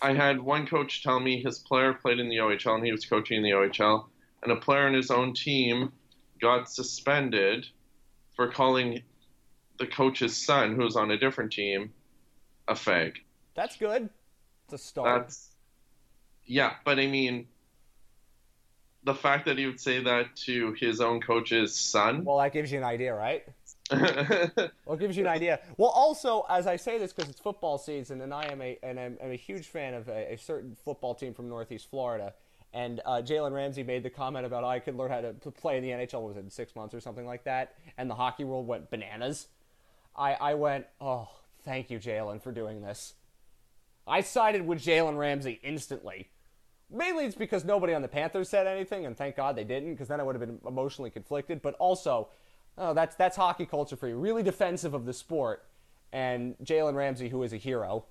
I 0.00 0.14
had 0.14 0.40
one 0.40 0.66
coach 0.66 1.02
tell 1.02 1.20
me 1.20 1.42
his 1.42 1.58
player 1.58 1.92
played 1.92 2.18
in 2.18 2.28
the 2.30 2.36
OHL 2.36 2.76
and 2.76 2.84
he 2.84 2.92
was 2.92 3.04
coaching 3.04 3.36
in 3.36 3.42
the 3.42 3.50
OHL, 3.50 4.06
and 4.42 4.52
a 4.52 4.56
player 4.56 4.88
in 4.88 4.94
his 4.94 5.10
own 5.10 5.34
team 5.34 5.92
got 6.40 6.70
suspended 6.70 7.66
for 8.36 8.50
calling 8.50 9.02
the 9.78 9.86
coach's 9.86 10.36
son, 10.36 10.76
who 10.76 10.82
was 10.82 10.96
on 10.96 11.10
a 11.10 11.18
different 11.18 11.52
team, 11.52 11.92
a 12.66 12.72
fag. 12.74 13.16
That's 13.54 13.76
good. 13.76 14.08
It's 14.64 14.74
a 14.74 14.78
start. 14.78 15.22
That's 15.22 15.50
yeah, 16.46 16.74
but 16.84 16.98
I 16.98 17.06
mean, 17.06 17.46
the 19.04 19.14
fact 19.14 19.46
that 19.46 19.58
he 19.58 19.66
would 19.66 19.80
say 19.80 20.02
that 20.02 20.36
to 20.36 20.72
his 20.72 21.00
own 21.00 21.20
coach's 21.20 21.74
son. 21.78 22.24
Well, 22.24 22.38
that 22.38 22.52
gives 22.52 22.72
you 22.72 22.78
an 22.78 22.84
idea, 22.84 23.14
right? 23.14 23.44
Well, 23.90 24.96
it 24.96 25.00
gives 25.00 25.16
you 25.16 25.24
an 25.24 25.30
idea. 25.30 25.60
Well, 25.76 25.90
also, 25.90 26.44
as 26.48 26.66
I 26.66 26.76
say 26.76 26.98
this 26.98 27.12
because 27.12 27.30
it's 27.30 27.40
football 27.40 27.78
season, 27.78 28.20
and 28.20 28.32
I 28.32 28.46
am 28.46 28.60
a 28.62 28.78
and 28.82 28.98
I'm, 28.98 29.18
I'm 29.22 29.30
a 29.30 29.36
huge 29.36 29.66
fan 29.66 29.94
of 29.94 30.08
a, 30.08 30.34
a 30.34 30.38
certain 30.38 30.76
football 30.84 31.14
team 31.14 31.34
from 31.34 31.48
Northeast 31.48 31.88
Florida. 31.90 32.34
And 32.72 33.00
uh, 33.06 33.22
Jalen 33.24 33.52
Ramsey 33.52 33.84
made 33.84 34.02
the 34.02 34.10
comment 34.10 34.44
about 34.44 34.64
I 34.64 34.80
could 34.80 34.96
learn 34.96 35.10
how 35.10 35.20
to, 35.20 35.32
to 35.32 35.50
play 35.50 35.76
in 35.78 35.84
the 35.84 35.90
NHL 35.90 36.26
was 36.26 36.36
in 36.36 36.50
six 36.50 36.74
months 36.74 36.92
or 36.92 37.00
something 37.00 37.24
like 37.26 37.44
that, 37.44 37.74
and 37.96 38.10
the 38.10 38.14
hockey 38.16 38.44
world 38.44 38.66
went 38.66 38.90
bananas. 38.90 39.46
I 40.16 40.34
I 40.34 40.54
went, 40.54 40.86
oh, 41.00 41.28
thank 41.64 41.90
you, 41.90 41.98
Jalen, 41.98 42.42
for 42.42 42.52
doing 42.52 42.82
this. 42.82 43.14
I 44.06 44.20
sided 44.20 44.66
with 44.66 44.80
Jalen 44.82 45.16
Ramsey 45.16 45.60
instantly. 45.62 46.28
Mainly 46.90 47.24
it's 47.24 47.34
because 47.34 47.64
nobody 47.64 47.94
on 47.94 48.02
the 48.02 48.08
Panthers 48.08 48.48
said 48.48 48.66
anything, 48.66 49.06
and 49.06 49.16
thank 49.16 49.36
God 49.36 49.56
they 49.56 49.64
didn't, 49.64 49.92
because 49.92 50.08
then 50.08 50.20
I 50.20 50.22
would 50.22 50.34
have 50.34 50.46
been 50.46 50.58
emotionally 50.66 51.10
conflicted. 51.10 51.62
But 51.62 51.74
also, 51.74 52.28
oh, 52.78 52.94
that's 52.94 53.14
that's 53.16 53.36
hockey 53.36 53.66
culture 53.66 53.96
for 53.96 54.08
you. 54.08 54.16
Really 54.16 54.42
defensive 54.42 54.94
of 54.94 55.06
the 55.06 55.12
sport, 55.12 55.64
and 56.12 56.56
Jalen 56.62 56.94
Ramsey, 56.94 57.28
who 57.28 57.42
is 57.42 57.52
a 57.52 57.56
hero 57.56 58.04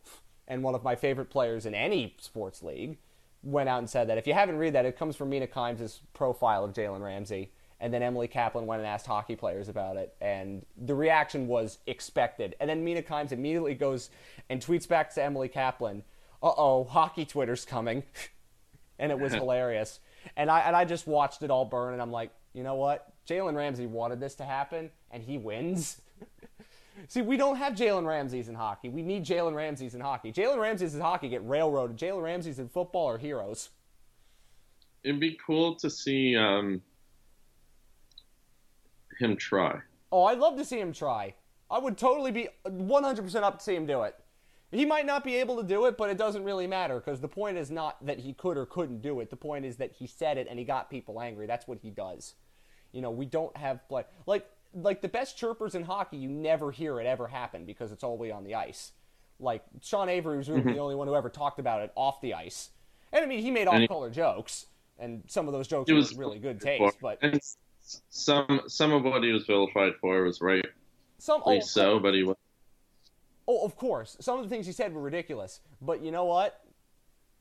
and 0.48 0.62
one 0.62 0.76
of 0.76 0.84
my 0.84 0.96
favorite 0.96 1.30
players 1.30 1.66
in 1.66 1.74
any 1.74 2.16
sports 2.20 2.62
league, 2.62 2.98
went 3.44 3.70
out 3.70 3.80
and 3.80 3.90
said 3.90 4.10
that. 4.10 4.18
If 4.18 4.28
you 4.28 4.34
haven't 4.34 4.58
read 4.58 4.74
that, 4.74 4.86
it 4.86 4.98
comes 4.98 5.16
from 5.16 5.30
Mina 5.30 5.48
Kimes' 5.48 6.00
profile 6.14 6.66
of 6.66 6.74
Jalen 6.74 7.02
Ramsey, 7.02 7.52
and 7.80 7.94
then 7.94 8.04
Emily 8.04 8.28
Kaplan 8.28 8.66
went 8.66 8.80
and 8.80 8.88
asked 8.88 9.06
hockey 9.06 9.36
players 9.36 9.70
about 9.70 9.98
it, 9.98 10.16
and 10.22 10.66
the 10.78 10.96
reaction 10.96 11.48
was 11.48 11.80
expected. 11.88 12.56
And 12.60 12.70
then 12.70 12.84
Mina 12.84 13.02
Kimes 13.02 13.32
immediately 13.32 13.74
goes 13.74 14.10
and 14.50 14.62
tweets 14.62 14.88
back 14.88 15.14
to 15.14 15.24
Emily 15.24 15.48
Kaplan, 15.48 16.04
"Uh 16.42 16.54
oh, 16.58 16.84
hockey 16.84 17.26
Twitter's 17.26 17.66
coming." 17.66 18.04
and 19.00 19.12
it 19.12 19.20
was 19.20 19.34
hilarious. 19.34 20.00
And 20.38 20.50
I 20.50 20.62
and 20.62 20.76
I 20.76 20.86
just 20.86 21.08
watched 21.08 21.44
it 21.44 21.52
all 21.52 21.66
burn, 21.66 21.94
and 21.94 22.02
I'm 22.02 22.12
like, 22.12 22.32
you 22.54 22.64
know 22.64 22.76
what? 22.76 23.13
Jalen 23.28 23.56
Ramsey 23.56 23.86
wanted 23.86 24.20
this 24.20 24.36
to 24.36 24.44
happen, 24.44 24.90
and 25.12 25.24
he 25.24 25.38
wins. 25.38 26.02
See, 27.08 27.22
we 27.22 27.38
don't 27.38 27.56
have 27.56 27.74
Jalen 27.74 28.06
Ramseys 28.06 28.50
in 28.50 28.56
hockey. 28.56 28.90
We 28.90 29.02
need 29.02 29.26
Jalen 29.26 29.56
Ramseys 29.56 29.96
in 29.96 30.02
hockey. 30.02 30.32
Jalen 30.32 30.60
Ramseys 30.60 30.96
in 30.96 31.02
hockey 31.02 31.30
get 31.30 31.48
railroaded. 31.48 31.98
Jalen 31.98 32.24
Ramseys 32.24 32.60
in 32.60 32.70
football 32.70 33.10
are 33.10 33.18
heroes. 33.18 33.70
It'd 35.04 35.20
be 35.20 35.38
cool 35.46 35.76
to 35.76 35.90
see 35.90 36.36
um, 36.38 36.82
him 39.20 39.36
try. 39.36 39.80
Oh, 40.12 40.26
I'd 40.26 40.38
love 40.38 40.58
to 40.58 40.66
see 40.66 40.80
him 40.80 40.94
try. 40.94 41.34
I 41.70 41.80
would 41.80 41.98
totally 41.98 42.32
be 42.32 42.50
100% 42.66 43.36
up 43.44 43.58
to 43.58 43.64
see 43.64 43.76
him 43.76 43.86
do 43.86 44.04
it. 44.04 44.16
He 44.72 44.86
might 44.86 45.06
not 45.06 45.24
be 45.24 45.36
able 45.36 45.58
to 45.58 45.64
do 45.64 45.86
it, 45.86 45.98
but 45.98 46.10
it 46.10 46.18
doesn't 46.18 46.44
really 46.44 46.68
matter 46.68 47.00
because 47.00 47.20
the 47.20 47.28
point 47.28 47.58
is 47.58 47.70
not 47.70 48.04
that 48.06 48.20
he 48.20 48.34
could 48.34 48.58
or 48.58 48.66
couldn't 48.66 49.02
do 49.02 49.20
it. 49.20 49.30
The 49.30 49.36
point 49.36 49.66
is 49.66 49.78
that 49.78 49.92
he 49.92 50.08
said 50.08 50.38
it 50.38 50.48
and 50.50 50.58
he 50.58 50.66
got 50.66 50.90
people 50.90 51.22
angry. 51.22 51.46
That's 51.46 51.68
what 51.68 51.80
he 51.80 51.92
does. 51.92 52.34
You 52.94 53.02
know, 53.02 53.12
we 53.12 53.26
don't 53.26 53.56
have 53.58 53.86
play 53.90 54.06
like 54.26 54.48
like 54.74 55.02
the 55.02 55.10
best 55.10 55.38
chirpers 55.38 55.76
in 55.76 55.84
hockey. 55.84 56.18
You 56.18 56.30
never 56.30 56.72
hear 56.72 57.00
it 57.00 57.06
ever 57.06 57.28
happen 57.28 57.66
because 57.66 57.92
it's 57.92 58.04
all 58.04 58.16
the 58.16 58.22
way 58.22 58.32
on 58.32 58.46
the 58.46 58.56
ice. 58.56 58.94
Like 59.40 59.64
Sean 59.82 60.08
Avery 60.08 60.38
was 60.38 60.50
really 60.50 60.62
mm-hmm. 60.62 60.74
the 60.74 60.80
only 60.80 60.96
one 60.96 61.08
who 61.08 61.16
ever 61.16 61.30
talked 61.30 61.60
about 61.60 61.82
it 61.82 61.92
off 61.96 62.22
the 62.22 62.34
ice. 62.34 62.70
And 63.12 63.24
I 63.24 63.28
mean, 63.28 63.42
he 63.42 63.52
made 63.52 63.68
off-color 63.68 64.10
jokes, 64.10 64.68
and 64.98 65.22
some 65.28 65.48
of 65.48 65.54
those 65.54 65.68
jokes 65.68 65.92
were 65.92 65.98
was 65.98 66.16
really 66.16 66.40
good 66.40 66.62
taste. 66.62 66.98
But 67.02 67.20
and 67.22 67.40
some 68.10 68.62
some 68.68 68.94
of 68.94 69.04
what 69.04 69.24
he 69.24 69.32
was 69.32 69.46
vilified 69.46 69.94
for 70.00 70.24
was 70.24 70.40
right. 70.42 70.66
some 71.18 71.44
oh, 71.46 71.60
so, 71.60 72.00
but 72.00 72.14
he 72.14 72.24
was 72.24 72.38
Oh, 73.48 73.66
of 73.66 73.76
course. 73.76 74.18
Some 74.20 74.40
of 74.40 74.44
the 74.44 74.50
things 74.50 74.66
he 74.66 74.72
said 74.72 74.94
were 74.94 75.02
ridiculous. 75.02 75.60
But 75.82 76.02
you 76.02 76.12
know 76.12 76.26
what? 76.26 76.62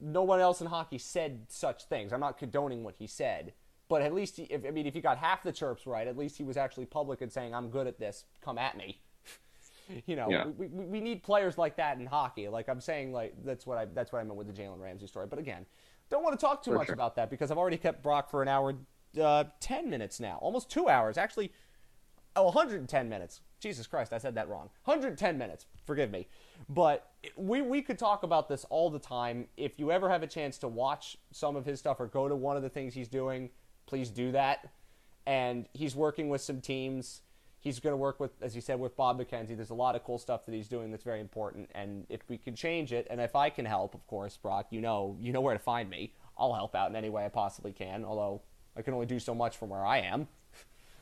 No 0.01 0.23
one 0.23 0.41
else 0.41 0.61
in 0.61 0.67
hockey 0.67 0.99
said 0.99 1.47
such 1.49 1.85
things. 1.85 2.13
I'm 2.13 2.21
not 2.21 2.39
condoning 2.39 2.83
what 2.83 2.97
he 2.99 3.07
said. 3.07 3.53
But 3.93 4.01
at 4.01 4.15
least, 4.15 4.39
he, 4.39 4.45
if, 4.45 4.65
I 4.67 4.71
mean, 4.71 4.87
if 4.87 4.95
he 4.95 5.03
got 5.03 5.19
half 5.19 5.43
the 5.43 5.53
chirps 5.53 5.87
right, 5.87 6.07
at 6.07 6.17
least 6.17 6.39
he 6.39 6.45
was 6.45 6.57
actually 6.57 6.87
public 6.87 7.21
and 7.21 7.31
saying, 7.31 7.55
I'm 7.55 7.69
good 7.69 7.87
at 7.87 7.99
this. 7.99 8.25
Come 8.43 8.57
at 8.57 8.75
me. 8.75 9.03
you 10.07 10.17
know, 10.17 10.31
Yeah. 10.31 10.47
we, 10.47 10.67
we, 10.69 10.85
we 10.87 11.01
need 11.03 11.23
players 11.23 11.59
like 11.59 11.77
that 11.77 11.99
in 11.99 12.07
hockey. 12.07 12.49
Like 12.49 12.71
I'm 12.71 12.81
saying, 12.81 13.13
like 13.13 13.35
that's 13.45 13.67
what 13.67 13.77
I 13.77 13.85
that's 13.85 14.11
what 14.11 14.21
I 14.21 14.23
meant 14.25 14.37
with 14.37 14.47
the 14.47 14.63
Jalen 14.63 14.81
Ramsey 14.81 15.07
story. 15.07 15.27
But 15.27 15.39
again, 15.39 15.67
don't 16.09 16.23
want 16.25 16.41
to 16.41 16.43
talk 16.43 16.65
too 16.65 16.71
For 16.71 16.79
much 16.79 16.87
sure. 16.87 16.95
about 16.95 17.17
that 17.17 17.29
because 17.29 17.51
I've 17.51 17.59
already 17.59 17.77
kept 17.77 18.03
Brock 18.03 18.31
for 18.31 18.41
an 18.41 18.49
hour, 18.49 18.73
uh, 19.21 19.45
ten 19.61 19.91
minutes 19.91 20.19
now, 20.21 20.39
almost 20.41 20.71
two 20.71 20.89
hours. 20.89 21.19
Actually, 21.19 21.53
Oh, 22.35 22.45
110 22.45 23.11
minutes. 23.11 23.43
Jesus 23.61 23.87
Christ, 23.87 24.11
I 24.15 24.17
said 24.17 24.37
that 24.37 24.49
wrong. 24.49 24.71
110 24.87 25.37
minutes. 25.37 25.67
Forgive 25.85 26.11
me. 26.11 26.29
But 26.67 27.11
we, 27.37 27.61
we 27.61 27.83
could 27.83 27.99
talk 27.99 28.23
about 28.23 28.49
this 28.49 28.65
all 28.71 28.89
the 28.89 28.99
time. 28.99 29.49
If 29.59 29.79
you 29.79 29.93
ever 29.93 30.09
have 30.09 30.23
a 30.23 30.27
chance 30.27 30.57
to 30.59 30.69
watch 30.69 31.19
some 31.31 31.57
of 31.57 31.67
his 31.67 31.79
stuff 31.79 32.01
or 32.01 32.07
go 32.07 32.29
to 32.31 32.35
one 32.35 32.57
of 32.57 32.63
the 32.63 32.71
things 32.71 32.95
he's 32.95 33.09
doing, 33.09 33.51
please 33.87 34.11
do 34.11 34.33
that. 34.33 34.71
and 35.27 35.67
he's 35.73 35.95
working 35.95 36.29
with 36.29 36.41
some 36.41 36.61
teams. 36.61 37.23
He's 37.61 37.79
going 37.79 37.93
to 37.93 37.97
work 37.97 38.19
with, 38.19 38.33
as 38.43 38.57
you 38.57 38.61
said, 38.61 38.81
with 38.81 38.97
Bob 38.97 39.21
McKenzie. 39.21 39.55
There's 39.57 39.71
a 39.71 39.75
lot 39.75 39.95
of 39.95 40.03
cool 40.03 40.19
stuff 40.19 40.45
that 40.47 40.53
he's 40.53 40.67
doing 40.67 40.91
that's 40.91 41.05
very 41.05 41.21
important, 41.21 41.71
and 41.77 42.07
if 42.09 42.21
we 42.29 42.37
can 42.37 42.57
change 42.57 42.93
it, 42.93 43.07
and 43.09 43.21
if 43.21 43.37
I 43.37 43.51
can 43.51 43.65
help, 43.65 43.95
of 43.95 44.05
course, 44.09 44.37
Brock, 44.37 44.67
you 44.71 44.81
know, 44.81 45.17
you 45.21 45.33
know 45.33 45.41
where 45.41 45.55
to 45.55 45.61
find 45.63 45.89
me. 45.89 46.13
I'll 46.37 46.55
help 46.55 46.75
out 46.75 46.91
in 46.91 46.97
any 46.97 47.09
way 47.09 47.25
I 47.25 47.29
possibly 47.29 47.73
can. 47.73 48.05
Although 48.05 48.43
I 48.77 48.83
can 48.83 48.95
only 48.95 49.07
do 49.07 49.21
so 49.21 49.35
much 49.35 49.57
from 49.57 49.69
where 49.69 49.85
I 49.85 49.99
am. 49.99 50.27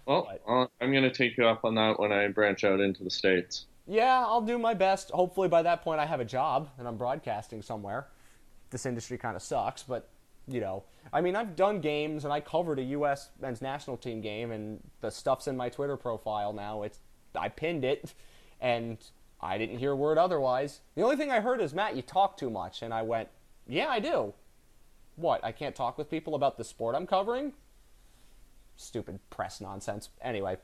Well, 0.07 0.29
uh, 0.47 0.67
I'm 0.81 0.91
going 0.91 1.05
to 1.05 1.11
take 1.11 1.39
you 1.39 1.47
up 1.47 1.65
on 1.65 1.77
that 1.77 1.99
when 2.01 2.13
I 2.13 2.29
branch 2.29 2.65
out 2.65 2.81
into 2.81 3.05
the 3.05 3.11
states. 3.11 3.67
Yeah, 3.87 4.25
I'll 4.27 4.41
do 4.41 4.59
my 4.59 4.75
best. 4.75 5.11
Hopefully, 5.13 5.49
by 5.49 5.63
that 5.63 5.83
point, 5.83 6.01
I 6.01 6.07
have 6.07 6.21
a 6.21 6.25
job 6.25 6.69
and 6.79 6.87
I'm 6.87 6.97
broadcasting 6.97 7.63
somewhere. 7.63 8.09
This 8.71 8.87
industry 8.87 9.19
kind 9.19 9.37
of 9.37 9.43
sucks, 9.43 9.83
but 9.83 10.09
you 10.51 10.61
know, 10.61 10.85
I 11.13 11.21
mean, 11.21 11.37
I've 11.37 11.57
done 11.57 11.81
games 11.81 12.25
and 12.25 12.33
I 12.33 12.41
covered 12.41 12.79
a 12.79 12.83
U.S. 12.83 13.31
men's 13.41 13.63
national 13.63 13.97
team 13.97 14.21
game, 14.21 14.53
and 14.53 14.81
the 15.01 15.11
stuff's 15.11 15.47
in 15.47 15.57
my 15.57 15.69
Twitter 15.69 15.97
profile 15.97 16.53
now. 16.53 16.83
It's 16.83 17.01
I 17.35 17.49
pinned 17.49 17.85
it, 17.85 18.15
and 18.61 18.99
I 19.41 19.59
didn't 19.59 19.79
hear 19.79 19.93
a 19.93 19.97
word 19.97 20.19
otherwise. 20.19 20.81
The 20.95 21.03
only 21.03 21.17
thing 21.17 21.31
I 21.31 21.41
heard 21.41 21.61
is 21.61 21.75
Matt, 21.75 21.97
you 21.97 22.03
talk 22.03 22.37
too 22.37 22.51
much, 22.51 22.83
and 22.83 22.93
I 22.93 23.03
went, 23.03 23.29
yeah, 23.67 23.89
I 23.89 24.01
do. 24.01 24.35
What? 25.17 25.45
I 25.45 25.53
can't 25.53 25.75
talk 25.75 25.99
with 25.99 26.11
people 26.11 26.35
about 26.35 26.59
the 26.59 26.65
sport 26.65 26.95
I'm 26.95 27.07
covering? 27.07 27.53
Stupid 28.77 29.21
press 29.31 29.61
nonsense. 29.61 30.09
Anyway, 30.23 30.57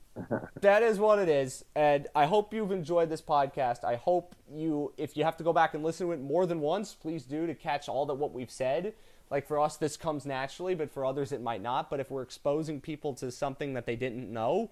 that 0.60 0.82
is 0.82 0.98
what 0.98 1.18
it 1.18 1.28
is. 1.28 1.64
And 1.74 2.08
I 2.14 2.26
hope 2.26 2.52
you've 2.52 2.72
enjoyed 2.72 3.08
this 3.08 3.22
podcast. 3.22 3.84
I 3.84 3.96
hope 3.96 4.34
you, 4.52 4.92
if 4.96 5.16
you 5.16 5.24
have 5.24 5.36
to 5.38 5.44
go 5.44 5.52
back 5.52 5.74
and 5.74 5.82
listen 5.82 6.06
to 6.06 6.12
it 6.12 6.20
more 6.20 6.46
than 6.46 6.60
once, 6.60 6.94
please 6.94 7.24
do 7.24 7.46
to 7.46 7.54
catch 7.54 7.88
all 7.88 8.06
that 8.06 8.14
what 8.14 8.32
we've 8.32 8.50
said. 8.50 8.94
Like 9.32 9.48
for 9.48 9.58
us, 9.58 9.76
this 9.76 9.96
comes 9.96 10.24
naturally, 10.24 10.74
but 10.74 10.92
for 10.92 11.04
others, 11.04 11.32
it 11.32 11.42
might 11.42 11.62
not. 11.62 11.90
But 11.90 11.98
if 11.98 12.10
we're 12.10 12.22
exposing 12.22 12.80
people 12.80 13.14
to 13.14 13.32
something 13.32 13.74
that 13.74 13.86
they 13.86 13.96
didn't 13.96 14.32
know 14.32 14.70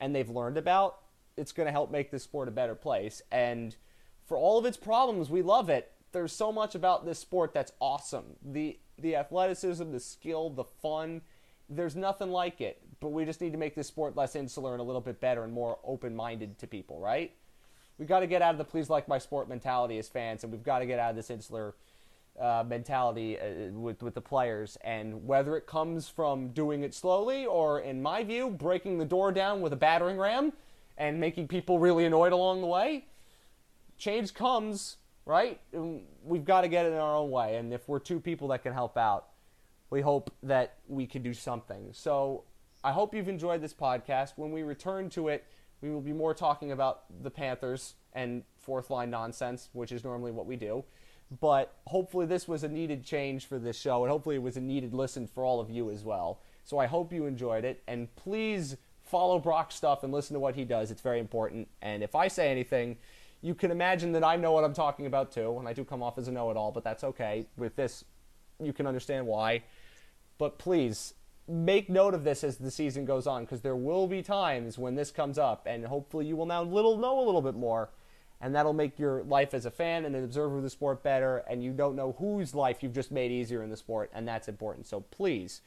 and 0.00 0.14
they've 0.14 0.30
learned 0.30 0.56
about, 0.56 1.00
it's 1.36 1.52
going 1.52 1.66
to 1.66 1.72
help 1.72 1.90
make 1.90 2.10
this 2.10 2.22
sport 2.22 2.48
a 2.48 2.52
better 2.52 2.74
place. 2.74 3.20
And 3.30 3.76
for 4.24 4.38
all 4.38 4.58
of 4.58 4.64
its 4.64 4.78
problems, 4.78 5.28
we 5.28 5.42
love 5.42 5.68
it. 5.68 5.92
There's 6.12 6.32
so 6.32 6.50
much 6.50 6.74
about 6.74 7.04
this 7.04 7.18
sport 7.18 7.52
that's 7.52 7.72
awesome. 7.80 8.36
The 8.42 8.78
the 8.98 9.16
athleticism, 9.16 9.90
the 9.90 10.00
skill, 10.00 10.48
the 10.48 10.64
fun. 10.64 11.20
There's 11.68 11.94
nothing 11.94 12.30
like 12.30 12.62
it 12.62 12.80
but 13.00 13.08
we 13.08 13.24
just 13.24 13.40
need 13.40 13.52
to 13.52 13.58
make 13.58 13.74
this 13.74 13.86
sport 13.86 14.16
less 14.16 14.34
insular 14.34 14.72
and 14.72 14.80
a 14.80 14.84
little 14.84 15.00
bit 15.00 15.20
better 15.20 15.44
and 15.44 15.52
more 15.52 15.78
open-minded 15.84 16.58
to 16.58 16.66
people, 16.66 16.98
right? 16.98 17.32
We've 17.98 18.08
got 18.08 18.20
to 18.20 18.26
get 18.26 18.42
out 18.42 18.52
of 18.52 18.58
the 18.58 18.64
please 18.64 18.90
like 18.90 19.08
my 19.08 19.18
sport 19.18 19.48
mentality 19.48 19.98
as 19.98 20.08
fans, 20.08 20.42
and 20.42 20.52
we've 20.52 20.62
got 20.62 20.80
to 20.80 20.86
get 20.86 20.98
out 20.98 21.10
of 21.10 21.16
this 21.16 21.30
insular 21.30 21.74
uh, 22.40 22.64
mentality 22.66 23.38
uh, 23.38 23.70
with 23.72 24.02
with 24.02 24.14
the 24.14 24.20
players. 24.20 24.76
And 24.84 25.26
whether 25.26 25.56
it 25.56 25.66
comes 25.66 26.08
from 26.08 26.48
doing 26.48 26.82
it 26.82 26.94
slowly 26.94 27.46
or, 27.46 27.80
in 27.80 28.02
my 28.02 28.24
view, 28.24 28.50
breaking 28.50 28.98
the 28.98 29.04
door 29.04 29.32
down 29.32 29.60
with 29.60 29.72
a 29.72 29.76
battering 29.76 30.18
ram 30.18 30.52
and 30.98 31.20
making 31.20 31.48
people 31.48 31.78
really 31.78 32.04
annoyed 32.04 32.32
along 32.32 32.60
the 32.60 32.66
way, 32.66 33.06
change 33.98 34.34
comes, 34.34 34.96
right? 35.24 35.60
We've 36.24 36.44
got 36.44 36.62
to 36.62 36.68
get 36.68 36.86
it 36.86 36.92
in 36.92 36.98
our 36.98 37.16
own 37.16 37.30
way. 37.30 37.56
And 37.56 37.72
if 37.72 37.88
we're 37.88 37.98
two 37.98 38.20
people 38.20 38.48
that 38.48 38.62
can 38.62 38.72
help 38.72 38.96
out, 38.96 39.26
we 39.90 40.00
hope 40.00 40.32
that 40.42 40.78
we 40.88 41.06
can 41.06 41.22
do 41.22 41.34
something. 41.34 41.90
So 41.92 42.44
I 42.82 42.92
hope 42.92 43.14
you've 43.14 43.28
enjoyed 43.28 43.60
this 43.60 43.74
podcast. 43.74 44.32
When 44.36 44.52
we 44.52 44.62
return 44.62 45.10
to 45.10 45.28
it, 45.28 45.44
we 45.80 45.90
will 45.90 46.00
be 46.00 46.12
more 46.12 46.34
talking 46.34 46.72
about 46.72 47.04
the 47.22 47.30
Panthers 47.30 47.94
and 48.12 48.42
fourth 48.56 48.90
line 48.90 49.10
nonsense, 49.10 49.68
which 49.72 49.92
is 49.92 50.02
normally 50.04 50.32
what 50.32 50.46
we 50.46 50.56
do. 50.56 50.84
But 51.40 51.74
hopefully, 51.86 52.26
this 52.26 52.46
was 52.46 52.62
a 52.62 52.68
needed 52.68 53.04
change 53.04 53.46
for 53.46 53.58
this 53.58 53.76
show, 53.76 54.04
and 54.04 54.10
hopefully, 54.10 54.36
it 54.36 54.42
was 54.42 54.56
a 54.56 54.60
needed 54.60 54.94
listen 54.94 55.26
for 55.26 55.44
all 55.44 55.60
of 55.60 55.70
you 55.70 55.90
as 55.90 56.04
well. 56.04 56.40
So 56.64 56.78
I 56.78 56.86
hope 56.86 57.12
you 57.12 57.26
enjoyed 57.26 57.64
it, 57.64 57.82
and 57.86 58.14
please 58.16 58.76
follow 59.02 59.38
Brock's 59.38 59.74
stuff 59.74 60.02
and 60.02 60.12
listen 60.12 60.34
to 60.34 60.40
what 60.40 60.54
he 60.54 60.64
does. 60.64 60.90
It's 60.90 61.00
very 61.00 61.20
important. 61.20 61.68
And 61.82 62.02
if 62.02 62.14
I 62.14 62.28
say 62.28 62.50
anything, 62.50 62.96
you 63.42 63.54
can 63.54 63.70
imagine 63.70 64.12
that 64.12 64.24
I 64.24 64.36
know 64.36 64.52
what 64.52 64.64
I'm 64.64 64.74
talking 64.74 65.06
about 65.06 65.32
too, 65.32 65.58
and 65.58 65.68
I 65.68 65.72
do 65.72 65.84
come 65.84 66.02
off 66.02 66.18
as 66.18 66.28
a 66.28 66.32
know 66.32 66.50
it 66.50 66.56
all, 66.56 66.72
but 66.72 66.84
that's 66.84 67.04
okay. 67.04 67.46
With 67.56 67.76
this, 67.76 68.04
you 68.62 68.72
can 68.72 68.86
understand 68.86 69.26
why. 69.26 69.62
But 70.38 70.58
please, 70.58 71.14
make 71.48 71.88
note 71.88 72.14
of 72.14 72.24
this 72.24 72.42
as 72.42 72.56
the 72.56 72.70
season 72.70 73.04
goes 73.04 73.26
on 73.26 73.44
because 73.44 73.60
there 73.60 73.76
will 73.76 74.06
be 74.06 74.22
times 74.22 74.78
when 74.78 74.94
this 74.96 75.10
comes 75.10 75.38
up, 75.38 75.66
and 75.66 75.86
hopefully 75.86 76.26
you 76.26 76.36
will 76.36 76.46
now 76.46 76.62
little 76.62 76.98
know 76.98 77.18
a 77.20 77.24
little 77.24 77.42
bit 77.42 77.54
more, 77.54 77.90
and 78.40 78.54
that'll 78.54 78.72
make 78.72 78.98
your 78.98 79.22
life 79.24 79.54
as 79.54 79.66
a 79.66 79.70
fan 79.70 80.04
and 80.04 80.14
an 80.14 80.24
observer 80.24 80.58
of 80.58 80.62
the 80.62 80.70
sport 80.70 81.02
better. 81.02 81.38
And 81.48 81.62
you 81.62 81.72
don't 81.72 81.96
know 81.96 82.14
whose 82.18 82.54
life 82.54 82.82
you've 82.82 82.94
just 82.94 83.10
made 83.10 83.30
easier 83.30 83.62
in 83.62 83.70
the 83.70 83.76
sport, 83.76 84.10
and 84.12 84.26
that's 84.28 84.48
important. 84.48 84.86
So 84.86 85.00
please 85.00 85.62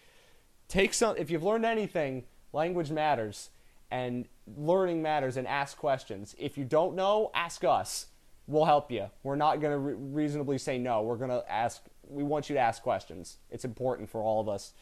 take 0.68 0.94
some. 0.94 1.18
If 1.18 1.32
you've 1.32 1.44
learned 1.44 1.66
anything, 1.66 2.26
language 2.54 2.92
matters, 2.92 3.50
and 3.92 4.28
learning 4.56 5.02
matters, 5.02 5.36
and 5.36 5.48
ask 5.48 5.78
questions. 5.78 6.36
If 6.38 6.58
you 6.58 6.64
don't 6.64 6.96
know, 6.96 7.32
ask 7.34 7.64
us. 7.64 8.08
We'll 8.48 8.66
help 8.66 8.92
you. 8.92 9.08
We're 9.24 9.36
not 9.36 9.62
going 9.62 9.74
to 9.74 9.78
re- 9.78 9.94
reasonably 9.94 10.58
say 10.58 10.78
no. 10.78 11.04
We're 11.04 11.18
going 11.18 11.30
to 11.30 11.44
ask. 11.52 11.84
We 12.08 12.24
want 12.24 12.50
you 12.50 12.56
to 12.56 12.60
ask 12.60 12.82
questions. 12.82 13.38
It's 13.52 13.66
important 13.66 14.10
for 14.10 14.22
all 14.22 14.42
of 14.42 14.50
us 14.50 14.74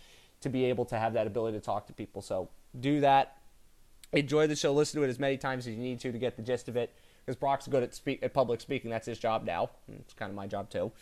to 0.42 0.50
be 0.50 0.66
able 0.66 0.86
to 0.86 0.98
have 0.98 1.14
that 1.14 1.28
ability 1.28 1.58
to 1.58 1.64
talk 1.64 1.88
to 1.88 1.94
people. 1.94 2.22
So 2.22 2.50
do 2.80 3.02
that. 3.02 3.38
Enjoy 4.14 4.48
the 4.48 4.56
show. 4.56 4.74
Listen 4.74 5.02
to 5.02 5.06
it 5.06 5.10
as 5.10 5.20
many 5.20 5.38
times 5.38 5.68
as 5.68 5.74
you 5.74 5.80
need 5.80 6.00
to 6.02 6.12
to 6.12 6.18
get 6.18 6.38
the 6.38 6.42
gist 6.42 6.70
of 6.70 6.78
it. 6.78 6.94
Because 7.28 7.38
Brock's 7.38 7.68
good 7.68 7.84
at, 7.84 7.94
speak, 7.94 8.24
at 8.24 8.34
public 8.34 8.62
speaking. 8.62 8.90
That's 8.90 9.06
his 9.06 9.20
job 9.20 9.44
now. 9.44 9.70
It's 9.92 10.14
kind 10.14 10.30
of 10.30 10.36
my 10.36 10.48
job 10.48 10.70
too. 10.70 10.94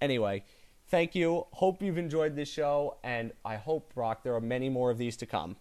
Anyway, 0.00 0.42
thank 0.88 1.14
you. 1.14 1.46
Hope 1.52 1.80
you've 1.80 1.96
enjoyed 1.96 2.34
this 2.34 2.48
show. 2.48 2.96
And 3.04 3.30
I 3.44 3.54
hope, 3.54 3.94
Brock, 3.94 4.24
there 4.24 4.34
are 4.34 4.40
many 4.40 4.68
more 4.68 4.90
of 4.90 4.98
these 4.98 5.16
to 5.18 5.26
come. 5.26 5.56